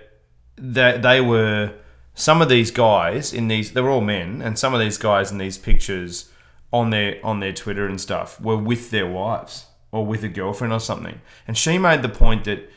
that 0.57 1.03
they 1.03 1.21
were 1.21 1.73
some 2.15 2.41
of 2.41 2.49
these 2.49 2.71
guys 2.71 3.33
in 3.33 3.49
these 3.49 3.73
they 3.73 3.81
were 3.81 3.91
all 3.91 4.01
men, 4.01 4.41
and 4.41 4.57
some 4.59 4.75
of 4.75 4.81
these 4.81 4.99
guys 4.99 5.33
in 5.33 5.39
these 5.39 5.59
pictures 5.59 6.31
on 6.73 6.91
their 6.91 7.19
on 7.25 7.41
their 7.41 7.53
Twitter 7.53 7.89
and 7.89 8.01
stuff 8.01 8.41
were 8.41 8.57
with 8.57 8.91
their 8.91 9.07
wives 9.07 9.67
or 9.95 10.05
with 10.05 10.25
a 10.25 10.29
girlfriend 10.29 10.73
or 10.73 10.81
something. 10.81 11.21
And 11.47 11.57
she 11.57 11.79
made 11.79 12.03
the 12.03 12.09
point 12.09 12.45
that 12.45 12.69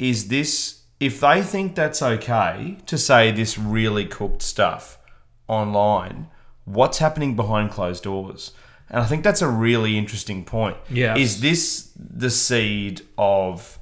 is 0.00 0.26
this 0.26 0.82
if 0.98 1.20
they 1.20 1.40
think 1.40 1.76
that's 1.76 2.02
okay 2.02 2.78
to 2.86 2.98
say 2.98 3.30
this 3.30 3.56
really 3.56 4.04
cooked 4.04 4.42
stuff 4.42 4.98
online, 5.46 6.26
what's 6.64 6.98
happening 6.98 7.36
behind 7.36 7.70
closed 7.70 8.02
doors? 8.02 8.50
And 8.90 9.00
I 9.00 9.06
think 9.06 9.22
that's 9.22 9.40
a 9.40 9.48
really 9.48 9.96
interesting 9.96 10.44
point. 10.44 10.76
Yeah. 10.90 11.16
Is 11.16 11.40
this 11.40 11.92
the 11.96 12.30
seed 12.30 13.02
of 13.16 13.78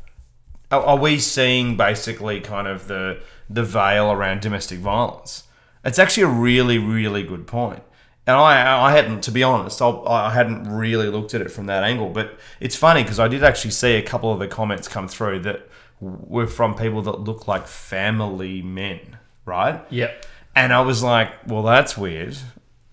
are 0.71 0.99
we 0.99 1.19
seeing 1.19 1.79
basically 1.79 2.41
kind 2.41 2.69
of 2.69 2.89
the 2.89 3.23
the 3.49 3.63
veil 3.63 4.13
around 4.13 4.43
domestic 4.43 4.81
violence? 4.81 5.45
It's 5.83 5.99
actually 5.99 6.25
a 6.25 6.39
really 6.51 6.77
really 6.77 7.23
good 7.23 7.47
point, 7.47 7.85
and 8.27 8.37
I 8.37 8.87
I 8.89 8.93
hadn't 8.93 9.23
to 9.25 9.31
be 9.31 9.43
honest 9.43 9.81
I, 9.83 9.89
I 10.07 10.31
hadn't 10.31 10.65
really 10.65 11.09
looked 11.09 11.35
at 11.35 11.41
it 11.41 11.51
from 11.51 11.67
that 11.67 11.85
angle. 11.85 12.11
But 12.11 12.39
it's 12.61 12.77
funny 12.77 13.03
because 13.03 13.19
I 13.21 13.29
did 13.29 13.45
actually 13.45 13.71
see 13.73 13.95
a 13.95 14.03
couple 14.03 14.33
of 14.33 14.39
the 14.39 14.49
comments 14.49 14.89
come 14.89 15.09
through 15.09 15.41
that 15.41 15.69
were 16.01 16.47
from 16.47 16.75
people 16.75 17.03
that 17.03 17.21
look 17.21 17.49
like 17.49 17.67
family 17.67 18.63
men, 18.63 19.19
right? 19.45 19.81
Yep. 19.91 20.27
And 20.55 20.73
I 20.73 20.81
was 20.81 21.03
like, 21.03 21.31
well, 21.47 21.63
that's 21.63 21.97
weird. 21.97 22.37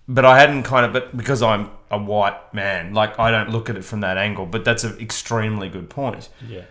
But 0.06 0.24
I 0.26 0.38
hadn't 0.38 0.64
kind 0.64 0.84
of, 0.84 0.92
but 0.92 1.16
because 1.16 1.42
I'm 1.42 1.70
a 1.90 1.98
white 1.98 2.52
man, 2.52 2.92
like 2.92 3.18
I 3.18 3.30
don't 3.30 3.50
look 3.50 3.70
at 3.70 3.76
it 3.76 3.84
from 3.84 4.00
that 4.00 4.16
angle. 4.18 4.44
But 4.46 4.64
that's 4.64 4.84
an 4.84 4.98
extremely 5.00 5.68
good 5.70 5.88
point 5.88 6.28
Yeah. 6.46 6.64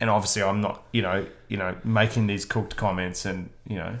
and 0.00 0.08
obviously 0.08 0.42
I'm 0.42 0.60
not, 0.62 0.82
you 0.92 1.02
know, 1.02 1.26
you 1.48 1.56
know, 1.58 1.76
making 1.84 2.26
these 2.26 2.44
cooked 2.46 2.76
comments, 2.76 3.26
and 3.26 3.50
you 3.66 3.76
know, 3.76 3.98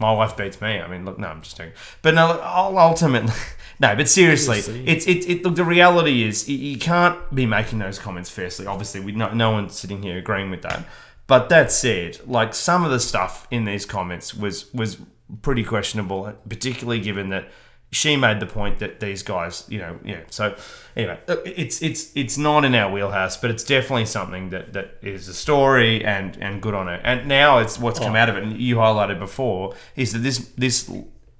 my 0.00 0.12
wife 0.12 0.36
beats 0.36 0.60
me. 0.60 0.80
I 0.80 0.88
mean, 0.88 1.04
look, 1.04 1.18
no, 1.18 1.28
I'm 1.28 1.42
just 1.42 1.56
joking. 1.56 1.74
But 2.02 2.14
no, 2.14 2.28
look, 2.28 2.40
I'll 2.42 2.76
ultimately, 2.78 3.32
no, 3.80 3.94
but 3.94 4.08
seriously, 4.08 4.60
Seriously. 4.60 4.88
it's 4.88 5.06
it, 5.06 5.28
it. 5.28 5.44
Look, 5.44 5.56
the 5.56 5.64
reality 5.64 6.22
is, 6.22 6.48
you, 6.48 6.56
you 6.56 6.78
can't 6.78 7.18
be 7.34 7.46
making 7.46 7.78
those 7.78 7.98
comments 7.98 8.30
fiercely. 8.30 8.66
Obviously, 8.66 9.00
we 9.00 9.12
no, 9.12 9.32
no 9.32 9.50
one's 9.50 9.78
sitting 9.78 10.02
here 10.02 10.18
agreeing 10.18 10.50
with 10.50 10.62
that. 10.62 10.84
But 11.26 11.48
that 11.50 11.70
said, 11.70 12.18
like 12.26 12.54
some 12.54 12.84
of 12.84 12.90
the 12.90 12.98
stuff 12.98 13.46
in 13.50 13.64
these 13.64 13.84
comments 13.86 14.34
was 14.34 14.72
was 14.74 14.96
pretty 15.42 15.62
questionable, 15.62 16.32
particularly 16.48 17.00
given 17.00 17.28
that 17.28 17.48
she 17.92 18.16
made 18.16 18.38
the 18.40 18.46
point 18.46 18.78
that 18.78 19.00
these 19.00 19.22
guys, 19.22 19.64
you 19.68 19.78
know, 19.78 19.98
yeah. 20.04 20.20
So 20.30 20.54
anyway, 20.96 21.18
it's 21.44 21.82
it's 21.82 22.12
it's 22.14 22.38
not 22.38 22.64
in 22.64 22.74
our 22.74 22.90
wheelhouse, 22.92 23.36
but 23.36 23.50
it's 23.50 23.64
definitely 23.64 24.06
something 24.06 24.50
that 24.50 24.72
that 24.74 24.98
is 25.02 25.26
a 25.28 25.34
story 25.34 26.04
and 26.04 26.36
and 26.40 26.62
good 26.62 26.74
on 26.74 26.88
it. 26.88 27.00
And 27.04 27.26
now 27.28 27.58
it's 27.58 27.78
what's 27.78 27.98
come 27.98 28.14
out 28.14 28.28
of 28.28 28.36
it, 28.36 28.44
and 28.44 28.56
you 28.60 28.76
highlighted 28.76 29.18
before 29.18 29.74
is 29.96 30.12
that 30.12 30.20
this 30.20 30.38
this 30.56 30.90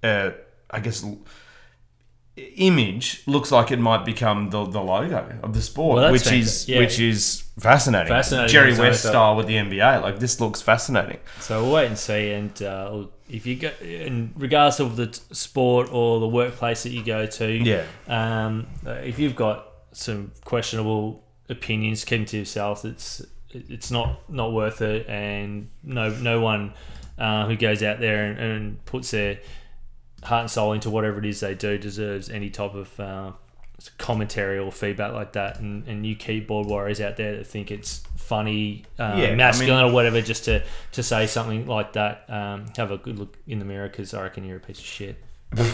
uh, 0.02 0.30
I 0.70 0.80
guess 0.80 1.04
image 2.56 3.22
looks 3.26 3.50
like 3.52 3.70
it 3.70 3.78
might 3.78 4.04
become 4.04 4.50
the, 4.50 4.64
the 4.64 4.80
logo 4.80 5.38
of 5.42 5.52
the 5.52 5.60
sport, 5.60 5.96
Well, 5.96 6.12
which 6.12 6.30
is 6.32 6.68
Yeah. 6.68 6.78
which 6.78 6.98
is 6.98 7.44
fascinating. 7.58 8.08
Fascinating, 8.08 8.48
Jerry 8.50 8.76
West 8.78 9.04
style 9.04 9.36
with 9.36 9.46
the 9.46 9.54
NBA. 9.56 10.02
Like 10.02 10.18
this 10.20 10.40
looks 10.40 10.62
fascinating. 10.62 11.18
So 11.40 11.62
we'll 11.62 11.72
wait 11.72 11.86
and 11.88 11.98
see. 11.98 12.30
And 12.32 12.62
uh, 12.62 13.04
if 13.30 13.46
you 13.46 13.56
go, 13.56 13.70
in 13.80 14.32
regardless 14.36 14.80
of 14.80 14.96
the 14.96 15.06
t- 15.08 15.20
sport 15.32 15.88
or 15.92 16.20
the 16.20 16.28
workplace 16.28 16.82
that 16.82 16.90
you 16.90 17.02
go 17.04 17.26
to, 17.26 17.46
Yeah. 17.50 17.84
um, 18.08 18.66
uh, 18.86 18.90
if 18.92 19.18
you've 19.18 19.36
got 19.36 19.66
some 19.92 20.32
questionable 20.44 21.24
opinions, 21.48 22.04
keep 22.04 22.18
them 22.20 22.26
to 22.26 22.38
yourself. 22.38 22.84
It's 22.84 23.22
it's 23.52 23.90
not 23.90 24.28
not 24.30 24.52
worth 24.52 24.80
it, 24.82 25.08
and 25.08 25.68
no 25.82 26.10
no 26.10 26.40
one 26.40 26.72
uh, 27.18 27.46
who 27.46 27.56
goes 27.56 27.82
out 27.82 28.00
there 28.00 28.24
and, 28.26 28.38
and 28.38 28.84
puts 28.84 29.10
their 29.10 29.38
heart 30.22 30.42
and 30.42 30.50
soul 30.50 30.72
into 30.72 30.90
whatever 30.90 31.18
it 31.18 31.24
is 31.26 31.40
they 31.40 31.54
do 31.54 31.78
deserves 31.78 32.28
any 32.30 32.50
type 32.50 32.74
of 32.74 33.00
uh, 33.00 33.32
commentary 33.98 34.58
or 34.58 34.70
feedback 34.70 35.12
like 35.12 35.32
that. 35.32 35.58
And, 35.60 35.86
and 35.88 36.04
you 36.06 36.14
keyboard 36.14 36.66
warriors 36.66 37.00
out 37.00 37.16
there 37.16 37.36
that 37.36 37.46
think 37.46 37.70
it's 37.70 38.02
funny, 38.16 38.84
uh, 38.98 39.14
Yeah, 39.16 39.28
I 39.28 39.34
masculine 39.34 39.84
or 39.84 39.92
whatever, 39.92 40.20
just 40.20 40.44
to, 40.44 40.62
to 40.92 41.02
say 41.02 41.26
something 41.26 41.66
like 41.66 41.94
that, 41.94 42.24
um, 42.28 42.66
have 42.76 42.90
a 42.90 42.98
good 42.98 43.18
look 43.18 43.36
in 43.46 43.58
the 43.58 43.64
mirror 43.64 43.88
because 43.88 44.12
I 44.14 44.22
reckon 44.22 44.44
you're 44.44 44.58
a 44.58 44.60
piece 44.60 44.78
of 44.78 44.84
shit. 44.84 45.16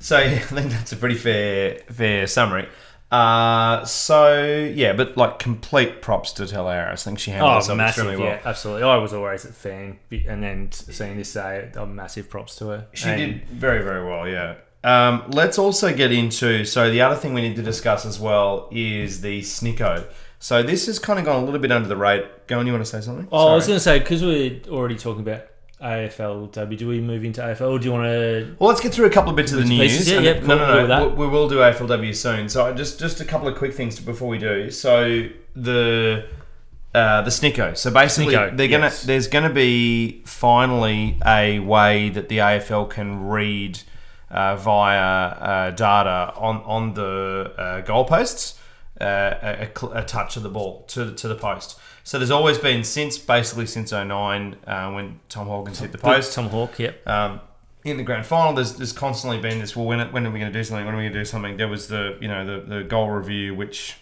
So 0.00 0.18
yeah, 0.18 0.32
I 0.34 0.38
think 0.40 0.70
that's 0.70 0.92
a 0.92 0.96
pretty 0.96 1.14
fair 1.14 1.78
fair 1.90 2.26
summary. 2.26 2.68
Uh, 3.10 3.84
so 3.86 4.44
yeah, 4.74 4.92
but 4.92 5.16
like 5.16 5.38
complete 5.38 6.02
props 6.02 6.32
to 6.32 6.46
Tay 6.46 6.56
Harris. 6.56 7.06
I 7.06 7.10
think 7.10 7.20
she 7.20 7.30
handled 7.30 7.52
Oh, 7.52 7.54
herself 7.56 7.76
massive! 7.78 8.04
extremely 8.06 8.22
well. 8.26 8.34
Yeah, 8.34 8.42
absolutely. 8.44 8.82
I 8.82 8.96
was 8.96 9.14
always 9.14 9.44
a 9.46 9.52
fan, 9.52 9.98
and 10.10 10.42
then 10.42 10.72
seeing 10.72 11.16
this 11.16 11.32
day, 11.32 11.70
oh, 11.76 11.86
massive 11.86 12.28
props 12.28 12.56
to 12.56 12.66
her. 12.68 12.86
She 12.92 13.08
And- 13.08 13.18
did 13.18 13.48
very, 13.48 13.82
very 13.82 14.04
well, 14.04 14.28
yeah. 14.28 14.56
Um, 14.84 15.24
let's 15.30 15.58
also 15.58 15.94
get 15.94 16.12
into 16.12 16.66
so 16.66 16.90
the 16.90 17.00
other 17.00 17.16
thing 17.16 17.32
we 17.32 17.40
need 17.40 17.56
to 17.56 17.62
discuss 17.62 18.04
as 18.04 18.20
well 18.20 18.68
is 18.70 19.22
the 19.22 19.40
Snicko. 19.40 20.06
So 20.38 20.62
this 20.62 20.84
has 20.86 20.98
kind 20.98 21.18
of 21.18 21.24
gone 21.24 21.42
a 21.42 21.44
little 21.44 21.58
bit 21.58 21.72
under 21.72 21.88
the 21.88 21.96
radar. 21.96 22.28
Go 22.46 22.58
on, 22.58 22.66
you 22.66 22.72
want 22.72 22.84
to 22.84 22.90
say 22.90 23.00
something? 23.00 23.26
Oh, 23.32 23.48
I 23.48 23.54
was 23.54 23.66
going 23.66 23.78
to 23.78 23.80
say 23.80 23.98
because 23.98 24.22
we're 24.22 24.60
already 24.68 24.96
talking 24.96 25.22
about 25.22 25.46
AFLW. 25.80 26.76
Do 26.76 26.86
we 26.86 27.00
move 27.00 27.24
into 27.24 27.40
AFL? 27.40 27.72
Or 27.72 27.78
do 27.78 27.86
you 27.86 27.92
want 27.92 28.04
to? 28.04 28.54
Well, 28.58 28.68
let's 28.68 28.82
get 28.82 28.92
through 28.92 29.06
a 29.06 29.10
couple 29.10 29.30
of 29.30 29.36
bits 29.36 29.52
of 29.52 29.58
the 29.58 29.64
news. 29.64 30.10
yeah, 30.10 30.20
yeah, 30.20 30.40
no, 30.40 30.48
no, 30.48 30.56
we'll 30.56 30.66
no. 30.66 30.80
do 30.82 30.86
that. 30.88 31.10
We, 31.16 31.26
we 31.26 31.32
will 31.32 31.48
do 31.48 31.56
AFLW 31.56 32.14
soon. 32.14 32.50
So 32.50 32.74
just 32.74 32.98
just 32.98 33.22
a 33.22 33.24
couple 33.24 33.48
of 33.48 33.56
quick 33.56 33.72
things 33.72 33.98
before 33.98 34.28
we 34.28 34.36
do. 34.36 34.70
So 34.70 35.28
the 35.56 36.26
uh, 36.94 37.22
the 37.22 37.30
Snicko. 37.30 37.74
So 37.74 37.90
basically, 37.90 38.34
Snicko, 38.34 38.54
they're 38.54 38.68
gonna 38.68 38.84
yes. 38.84 39.02
there's 39.02 39.28
gonna 39.28 39.52
be 39.52 40.20
finally 40.26 41.18
a 41.24 41.58
way 41.60 42.10
that 42.10 42.28
the 42.28 42.38
AFL 42.38 42.90
can 42.90 43.28
read 43.28 43.80
uh, 44.34 44.56
via 44.56 45.00
uh, 45.00 45.70
data 45.70 46.32
on 46.36 46.56
on 46.64 46.94
the 46.94 47.54
uh, 47.56 47.82
goalposts. 47.82 48.58
Uh, 49.00 49.66
a, 49.66 49.86
a 49.92 50.04
touch 50.04 50.36
of 50.36 50.44
the 50.44 50.48
ball 50.48 50.84
to 50.86 51.14
to 51.14 51.26
the 51.26 51.34
post. 51.34 51.78
So 52.04 52.18
there's 52.18 52.30
always 52.30 52.58
been 52.58 52.84
since 52.84 53.18
basically 53.18 53.66
since 53.66 53.90
09 53.90 54.56
uh, 54.66 54.92
when 54.92 55.18
Tom 55.28 55.48
Hawkins 55.48 55.80
hit 55.80 55.90
the 55.90 55.98
post 55.98 56.32
Tom 56.32 56.48
Hawk. 56.48 56.78
Yep. 56.78 57.08
um, 57.08 57.40
in 57.84 57.96
the 57.96 58.02
grand 58.02 58.24
final, 58.24 58.54
there's, 58.54 58.76
there's 58.76 58.92
constantly 58.92 59.38
been 59.40 59.58
this. 59.58 59.76
Well, 59.76 59.84
when, 59.84 60.00
when 60.12 60.26
are 60.26 60.30
we 60.30 60.38
going 60.38 60.50
to 60.52 60.58
do 60.58 60.64
something? 60.64 60.86
When 60.86 60.94
are 60.94 60.98
we 60.98 61.04
going 61.04 61.12
to 61.12 61.18
do 61.18 61.24
something? 61.24 61.56
There 61.56 61.68
was 61.68 61.88
the 61.88 62.16
you 62.20 62.28
know 62.28 62.44
the, 62.46 62.76
the 62.76 62.84
goal 62.84 63.10
review, 63.10 63.54
which 63.54 63.96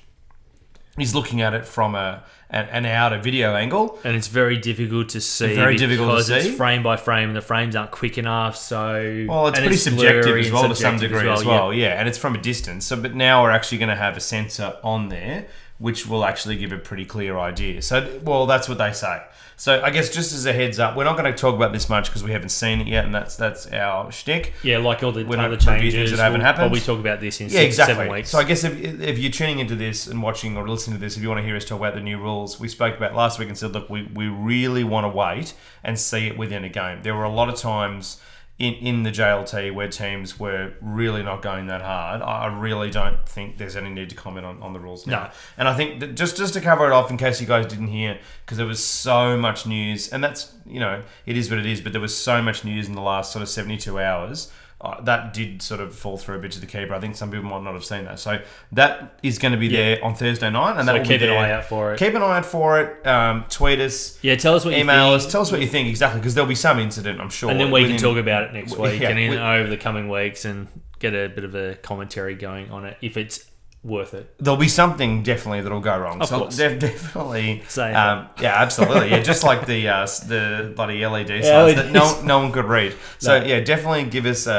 is 0.98 1.14
looking 1.14 1.40
at 1.40 1.54
it 1.54 1.66
from 1.66 1.94
a 1.94 2.22
an, 2.50 2.66
an 2.66 2.86
outer 2.86 3.18
video 3.18 3.54
angle. 3.54 3.98
and 4.04 4.14
it's 4.14 4.28
very 4.28 4.58
difficult 4.58 5.08
to 5.10 5.20
see. 5.20 5.54
Very 5.54 5.76
difficult 5.76 6.18
to 6.18 6.24
see. 6.24 6.34
It's 6.34 6.56
frame 6.56 6.82
by 6.82 6.96
frame, 6.96 7.28
and 7.28 7.36
the 7.36 7.40
frames 7.40 7.74
aren't 7.74 7.90
quick 7.90 8.18
enough. 8.18 8.56
So 8.56 9.24
Well, 9.28 9.48
it's 9.48 9.58
pretty 9.58 9.76
subjective 9.76 10.36
as 10.36 10.52
well 10.52 10.68
to 10.68 10.76
some 10.76 10.98
degree 10.98 11.28
as 11.28 11.42
yeah. 11.42 11.48
well. 11.48 11.72
Yeah. 11.72 11.98
and 11.98 12.08
it's 12.08 12.18
from 12.18 12.34
a 12.34 12.40
distance. 12.40 12.86
So, 12.86 13.00
but 13.00 13.14
now 13.14 13.42
we're 13.42 13.50
actually 13.50 13.78
going 13.78 13.88
to 13.88 13.96
have 13.96 14.16
a 14.16 14.20
sensor 14.20 14.76
on 14.84 15.08
there, 15.08 15.46
which 15.78 16.06
will 16.06 16.24
actually 16.24 16.56
give 16.56 16.72
a 16.72 16.78
pretty 16.78 17.06
clear 17.06 17.38
idea. 17.38 17.80
So, 17.80 18.20
well, 18.22 18.44
that's 18.46 18.68
what 18.68 18.76
they 18.78 18.92
say. 18.92 19.22
So, 19.62 19.80
I 19.80 19.90
guess 19.90 20.10
just 20.10 20.32
as 20.32 20.44
a 20.44 20.52
heads 20.52 20.80
up, 20.80 20.96
we're 20.96 21.04
not 21.04 21.16
going 21.16 21.32
to 21.32 21.38
talk 21.38 21.54
about 21.54 21.72
this 21.72 21.88
much 21.88 22.06
because 22.08 22.24
we 22.24 22.32
haven't 22.32 22.48
seen 22.48 22.80
it 22.80 22.88
yet, 22.88 23.04
and 23.04 23.14
that's 23.14 23.36
that's 23.36 23.68
our 23.68 24.10
shtick. 24.10 24.54
Yeah, 24.64 24.78
like 24.78 25.04
all 25.04 25.12
the 25.12 25.22
We're 25.24 25.38
other 25.38 25.56
changes 25.56 26.10
that 26.10 26.18
haven't 26.18 26.40
we'll 26.40 26.46
happened. 26.46 26.62
Probably 26.62 26.80
talk 26.80 26.98
about 26.98 27.20
this 27.20 27.40
in 27.40 27.46
Yeah, 27.46 27.60
six, 27.60 27.66
exactly. 27.66 27.94
seven 27.94 28.12
weeks. 28.12 28.30
So 28.30 28.40
I 28.40 28.42
guess 28.42 28.64
if, 28.64 28.76
if 28.82 29.20
you're 29.20 29.30
tuning 29.30 29.60
into 29.60 29.76
this 29.76 30.08
and 30.08 30.20
watching 30.20 30.56
or 30.56 30.68
listening 30.68 30.96
to 30.96 31.00
this, 31.00 31.16
if 31.16 31.22
you 31.22 31.28
want 31.28 31.38
to 31.42 31.44
hear 31.44 31.54
us 31.54 31.64
talk 31.64 31.78
about 31.78 31.94
the 31.94 32.00
new 32.00 32.18
rules, 32.18 32.58
we 32.58 32.66
spoke 32.66 32.96
about 32.96 33.14
last 33.14 33.38
week 33.38 33.46
and 33.46 33.56
said, 33.56 33.70
look, 33.70 33.88
we, 33.88 34.02
we 34.12 34.26
really 34.26 34.82
want 34.82 35.04
to 35.04 35.16
wait 35.16 35.54
and 35.84 35.96
see 35.96 36.26
it 36.26 36.36
within 36.36 36.64
a 36.64 36.68
game. 36.68 37.04
There 37.04 37.14
were 37.14 37.22
a 37.22 37.32
lot 37.32 37.48
of 37.48 37.54
times 37.54 38.20
in, 38.62 38.74
in 38.74 39.02
the 39.02 39.10
JLT 39.10 39.74
where 39.74 39.88
teams 39.88 40.38
were 40.38 40.72
really 40.80 41.24
not 41.24 41.42
going 41.42 41.66
that 41.66 41.82
hard. 41.82 42.22
I 42.22 42.46
really 42.46 42.90
don't 42.90 43.28
think 43.28 43.58
there's 43.58 43.74
any 43.74 43.90
need 43.90 44.08
to 44.10 44.14
comment 44.14 44.46
on, 44.46 44.62
on 44.62 44.72
the 44.72 44.78
rules 44.78 45.04
now. 45.04 45.24
No. 45.24 45.30
And 45.58 45.66
I 45.66 45.74
think 45.74 45.98
that 45.98 46.14
just 46.14 46.36
just 46.36 46.54
to 46.54 46.60
cover 46.60 46.86
it 46.86 46.92
off 46.92 47.10
in 47.10 47.16
case 47.16 47.40
you 47.40 47.46
guys 47.48 47.66
didn't 47.66 47.88
hear, 47.88 48.20
because 48.44 48.58
there 48.58 48.66
was 48.66 48.82
so 48.82 49.36
much 49.36 49.66
news, 49.66 50.12
and 50.12 50.22
that's 50.22 50.52
you 50.64 50.78
know 50.78 51.02
it 51.26 51.36
is 51.36 51.50
what 51.50 51.58
it 51.58 51.66
is. 51.66 51.80
But 51.80 51.90
there 51.90 52.00
was 52.00 52.16
so 52.16 52.40
much 52.40 52.64
news 52.64 52.86
in 52.86 52.94
the 52.94 53.02
last 53.02 53.32
sort 53.32 53.42
of 53.42 53.48
72 53.48 53.98
hours. 53.98 54.52
Uh, 54.82 55.00
that 55.02 55.32
did 55.32 55.62
sort 55.62 55.80
of 55.80 55.94
fall 55.94 56.18
through 56.18 56.34
a 56.34 56.38
bit 56.40 56.50
to 56.50 56.58
the 56.58 56.66
keeper. 56.66 56.92
I 56.92 56.98
think 56.98 57.14
some 57.14 57.30
people 57.30 57.48
might 57.48 57.62
not 57.62 57.74
have 57.74 57.84
seen 57.84 58.04
that. 58.06 58.18
So 58.18 58.40
that 58.72 59.16
is 59.22 59.38
going 59.38 59.52
to 59.52 59.58
be 59.58 59.68
there 59.68 60.04
on 60.04 60.16
Thursday 60.16 60.50
night, 60.50 60.76
and 60.76 60.88
that 60.88 60.92
So 60.92 60.98
will 60.98 61.06
keep 61.06 61.20
an 61.20 61.30
eye 61.30 61.52
out 61.52 61.66
for 61.66 61.94
it. 61.94 62.00
Keep 62.00 62.14
an 62.14 62.22
eye 62.22 62.38
out 62.38 62.44
for 62.46 62.80
it. 62.80 63.06
Um, 63.06 63.44
tweet 63.48 63.78
us, 63.78 64.18
yeah, 64.22 64.34
tell 64.34 64.56
us 64.56 64.64
what 64.64 64.74
you 64.74 64.80
email 64.80 65.10
think, 65.10 65.24
us, 65.26 65.30
tell 65.30 65.42
us 65.42 65.52
what 65.52 65.60
you 65.60 65.68
think 65.68 65.88
exactly, 65.88 66.18
because 66.20 66.34
there'll 66.34 66.48
be 66.48 66.56
some 66.56 66.80
incident, 66.80 67.20
I'm 67.20 67.30
sure. 67.30 67.48
and 67.50 67.60
then 67.60 67.70
we 67.70 67.86
can 67.86 67.96
talk 67.96 68.16
about 68.16 68.42
it 68.42 68.52
next 68.54 68.76
week 68.78 69.00
yeah, 69.00 69.10
and 69.10 69.18
in, 69.20 69.30
with- 69.30 69.38
over 69.38 69.68
the 69.70 69.76
coming 69.76 70.08
weeks 70.08 70.44
and 70.44 70.66
get 70.98 71.14
a 71.14 71.28
bit 71.28 71.44
of 71.44 71.54
a 71.54 71.74
commentary 71.76 72.34
going 72.34 72.70
on 72.70 72.84
it 72.84 72.96
if 73.02 73.16
it's 73.16 73.44
worth 73.84 74.14
it. 74.14 74.32
there'll 74.38 74.56
be 74.60 74.68
something 74.68 75.22
definitely 75.24 75.60
that'll 75.60 75.80
go 75.80 75.98
wrong. 75.98 76.20
Of 76.22 76.28
so 76.28 76.38
course. 76.38 76.56
def- 76.56 76.78
definitely, 76.78 77.62
Say 77.68 77.92
um, 77.92 78.28
yeah, 78.40 78.54
absolutely, 78.62 79.10
yeah, 79.10 79.22
just 79.22 79.42
like 79.42 79.66
the 79.66 79.88
uh, 79.88 80.06
the 80.28 80.72
bloody 80.76 81.04
LED 81.06 81.26
signs 81.44 81.44
LEDs. 81.44 81.76
that 81.76 81.90
no 81.92 82.22
no 82.22 82.38
one 82.38 82.52
could 82.52 82.66
read. 82.66 82.94
So 83.18 83.38
No. 83.40 83.44
yeah, 83.44 83.60
definitely 83.60 84.04
give 84.04 84.24
us 84.26 84.46
a, 84.46 84.52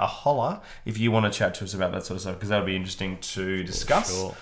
a, 0.00 0.04
a 0.04 0.06
holler 0.06 0.60
if 0.86 0.98
you 0.98 1.10
want 1.12 1.30
to 1.30 1.38
chat 1.38 1.54
to 1.56 1.64
us 1.64 1.74
about 1.74 1.92
that 1.92 2.04
sort 2.06 2.16
of 2.16 2.20
stuff 2.22 2.34
because 2.36 2.48
that'll 2.48 2.64
be 2.66 2.76
interesting 2.76 3.18
to 3.20 3.62
discuss. 3.64 4.16
Sure. 4.18 4.34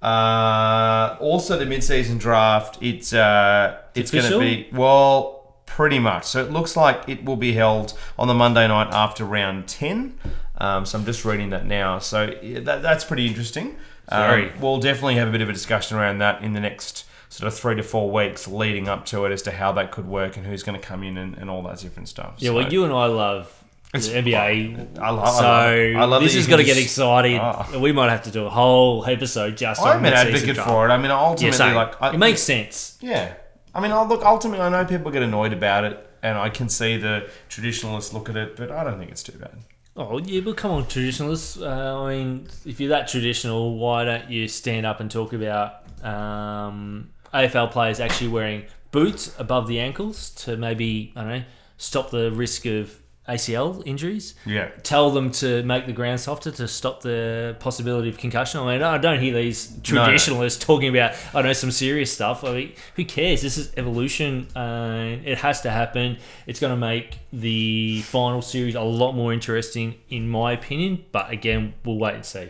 Uh, 0.00 1.16
also, 1.20 1.58
the 1.58 1.66
mid-season 1.66 2.18
draft. 2.18 2.78
It's 2.80 3.12
uh, 3.12 3.78
it's 3.94 4.10
going 4.10 4.30
to 4.30 4.38
be 4.38 4.68
well, 4.72 5.56
pretty 5.66 5.98
much. 5.98 6.24
So 6.24 6.40
it 6.44 6.50
looks 6.52 6.76
like 6.76 7.08
it 7.08 7.24
will 7.24 7.36
be 7.36 7.52
held 7.54 7.98
on 8.18 8.28
the 8.28 8.34
Monday 8.34 8.68
night 8.68 8.92
after 8.92 9.24
round 9.24 9.66
ten. 9.66 10.18
Um, 10.58 10.84
so 10.84 10.98
I'm 10.98 11.04
just 11.04 11.24
reading 11.24 11.50
that 11.50 11.66
now. 11.66 11.98
So 11.98 12.34
yeah, 12.42 12.60
that, 12.60 12.82
that's 12.82 13.04
pretty 13.04 13.26
interesting. 13.26 13.76
Um, 14.08 14.22
Very. 14.30 14.52
we'll 14.60 14.80
definitely 14.80 15.16
have 15.16 15.28
a 15.28 15.32
bit 15.32 15.40
of 15.40 15.48
a 15.48 15.52
discussion 15.52 15.96
around 15.96 16.18
that 16.18 16.42
in 16.42 16.52
the 16.52 16.60
next 16.60 17.04
sort 17.28 17.46
of 17.46 17.58
three 17.58 17.76
to 17.76 17.82
four 17.82 18.10
weeks 18.10 18.48
leading 18.48 18.88
up 18.88 19.04
to 19.06 19.24
it 19.26 19.32
as 19.32 19.42
to 19.42 19.52
how 19.52 19.70
that 19.72 19.92
could 19.92 20.06
work 20.08 20.36
and 20.36 20.46
who's 20.46 20.62
going 20.62 20.80
to 20.80 20.84
come 20.86 21.02
in 21.02 21.18
and, 21.18 21.36
and 21.36 21.50
all 21.50 21.62
that 21.62 21.78
different 21.78 22.08
stuff. 22.08 22.34
Yeah, 22.38 22.48
So- 22.50 22.54
well, 22.56 22.72
you 22.72 22.84
and 22.84 22.92
I 22.92 23.06
love 23.06 23.54
the 23.92 23.98
NBA. 23.98 24.98
I 24.98 25.10
love- 25.10 25.24
I 25.24 25.30
so 25.30 25.42
love- 25.42 25.96
I 25.96 26.04
love 26.06 26.22
this 26.22 26.34
is 26.34 26.46
going 26.46 26.58
to 26.58 26.64
get 26.64 26.78
exciting. 26.78 27.38
Oh. 27.40 27.78
We 27.78 27.92
might 27.92 28.10
have 28.10 28.22
to 28.24 28.30
do 28.30 28.44
a 28.46 28.50
whole 28.50 29.04
episode 29.06 29.56
just 29.56 29.80
on 29.80 29.88
I'm 29.98 30.04
an 30.04 30.12
advocate 30.14 30.56
for 30.56 30.88
it. 30.88 30.90
I 30.90 30.96
mean, 30.98 31.10
ultimately, 31.10 31.58
Yeah, 31.66 31.74
like 31.74 32.02
I, 32.02 32.14
it 32.14 32.18
makes 32.18 32.42
sense. 32.42 32.98
Yeah. 33.00 33.34
I 33.74 33.80
mean, 33.80 33.92
I'll 33.92 34.06
look, 34.08 34.24
ultimately, 34.24 34.64
I 34.64 34.68
know 34.70 34.84
people 34.84 35.10
get 35.10 35.22
annoyed 35.22 35.52
about 35.52 35.84
it, 35.84 36.04
and 36.22 36.36
I 36.38 36.48
can 36.48 36.68
see 36.68 36.96
the 36.96 37.30
traditionalists 37.48 38.12
look 38.12 38.28
at 38.28 38.36
it, 38.36 38.56
but 38.56 38.70
I 38.72 38.84
don't 38.84 38.98
think 38.98 39.10
it's 39.10 39.22
too 39.22 39.38
bad. 39.38 39.56
Oh 40.00 40.18
yeah, 40.18 40.40
but 40.42 40.56
come 40.56 40.70
on, 40.70 40.86
traditionalists. 40.86 41.60
Uh, 41.60 42.02
I 42.04 42.14
mean, 42.14 42.46
if 42.64 42.78
you're 42.78 42.90
that 42.90 43.08
traditional, 43.08 43.76
why 43.76 44.04
don't 44.04 44.30
you 44.30 44.46
stand 44.46 44.86
up 44.86 45.00
and 45.00 45.10
talk 45.10 45.32
about 45.32 45.82
um, 46.04 47.10
AFL 47.34 47.72
players 47.72 47.98
actually 47.98 48.28
wearing 48.28 48.64
boots 48.92 49.34
above 49.40 49.66
the 49.66 49.80
ankles 49.80 50.30
to 50.30 50.56
maybe 50.56 51.12
I 51.16 51.20
don't 51.22 51.30
know 51.30 51.44
stop 51.78 52.10
the 52.10 52.30
risk 52.30 52.64
of 52.64 52.96
ACL 53.28 53.82
injuries? 53.86 54.34
Yeah. 54.46 54.68
Tell 54.82 55.10
them 55.10 55.30
to 55.32 55.62
make 55.64 55.86
the 55.86 55.92
ground 55.92 56.20
softer 56.20 56.50
to 56.52 56.66
stop 56.66 57.02
the 57.02 57.56
possibility 57.60 58.08
of 58.08 58.16
concussion. 58.18 58.60
I 58.60 58.72
mean, 58.74 58.82
I 58.82 58.98
don't 58.98 59.20
hear 59.20 59.34
these 59.34 59.70
No. 59.70 60.04
traditionalists 60.04 60.64
talking 60.64 60.88
about 60.88 61.14
I 61.34 61.42
know 61.42 61.52
some 61.52 61.70
serious 61.70 62.12
stuff. 62.12 62.42
I 62.44 62.52
mean, 62.54 62.72
who 62.96 63.04
cares? 63.04 63.42
This 63.42 63.58
is 63.58 63.72
evolution. 63.76 64.48
Uh, 64.56 65.18
it 65.24 65.38
has 65.38 65.60
to 65.62 65.70
happen. 65.70 66.18
It's 66.46 66.60
going 66.60 66.72
to 66.72 66.76
make 66.76 67.18
the 67.32 68.00
final 68.02 68.40
series 68.42 68.74
a 68.74 68.80
lot 68.82 69.12
more 69.12 69.32
interesting, 69.32 69.94
in 70.08 70.28
my 70.28 70.52
opinion. 70.52 71.04
But 71.12 71.30
again, 71.30 71.74
we'll 71.84 71.98
wait 71.98 72.14
and 72.14 72.24
see. 72.24 72.48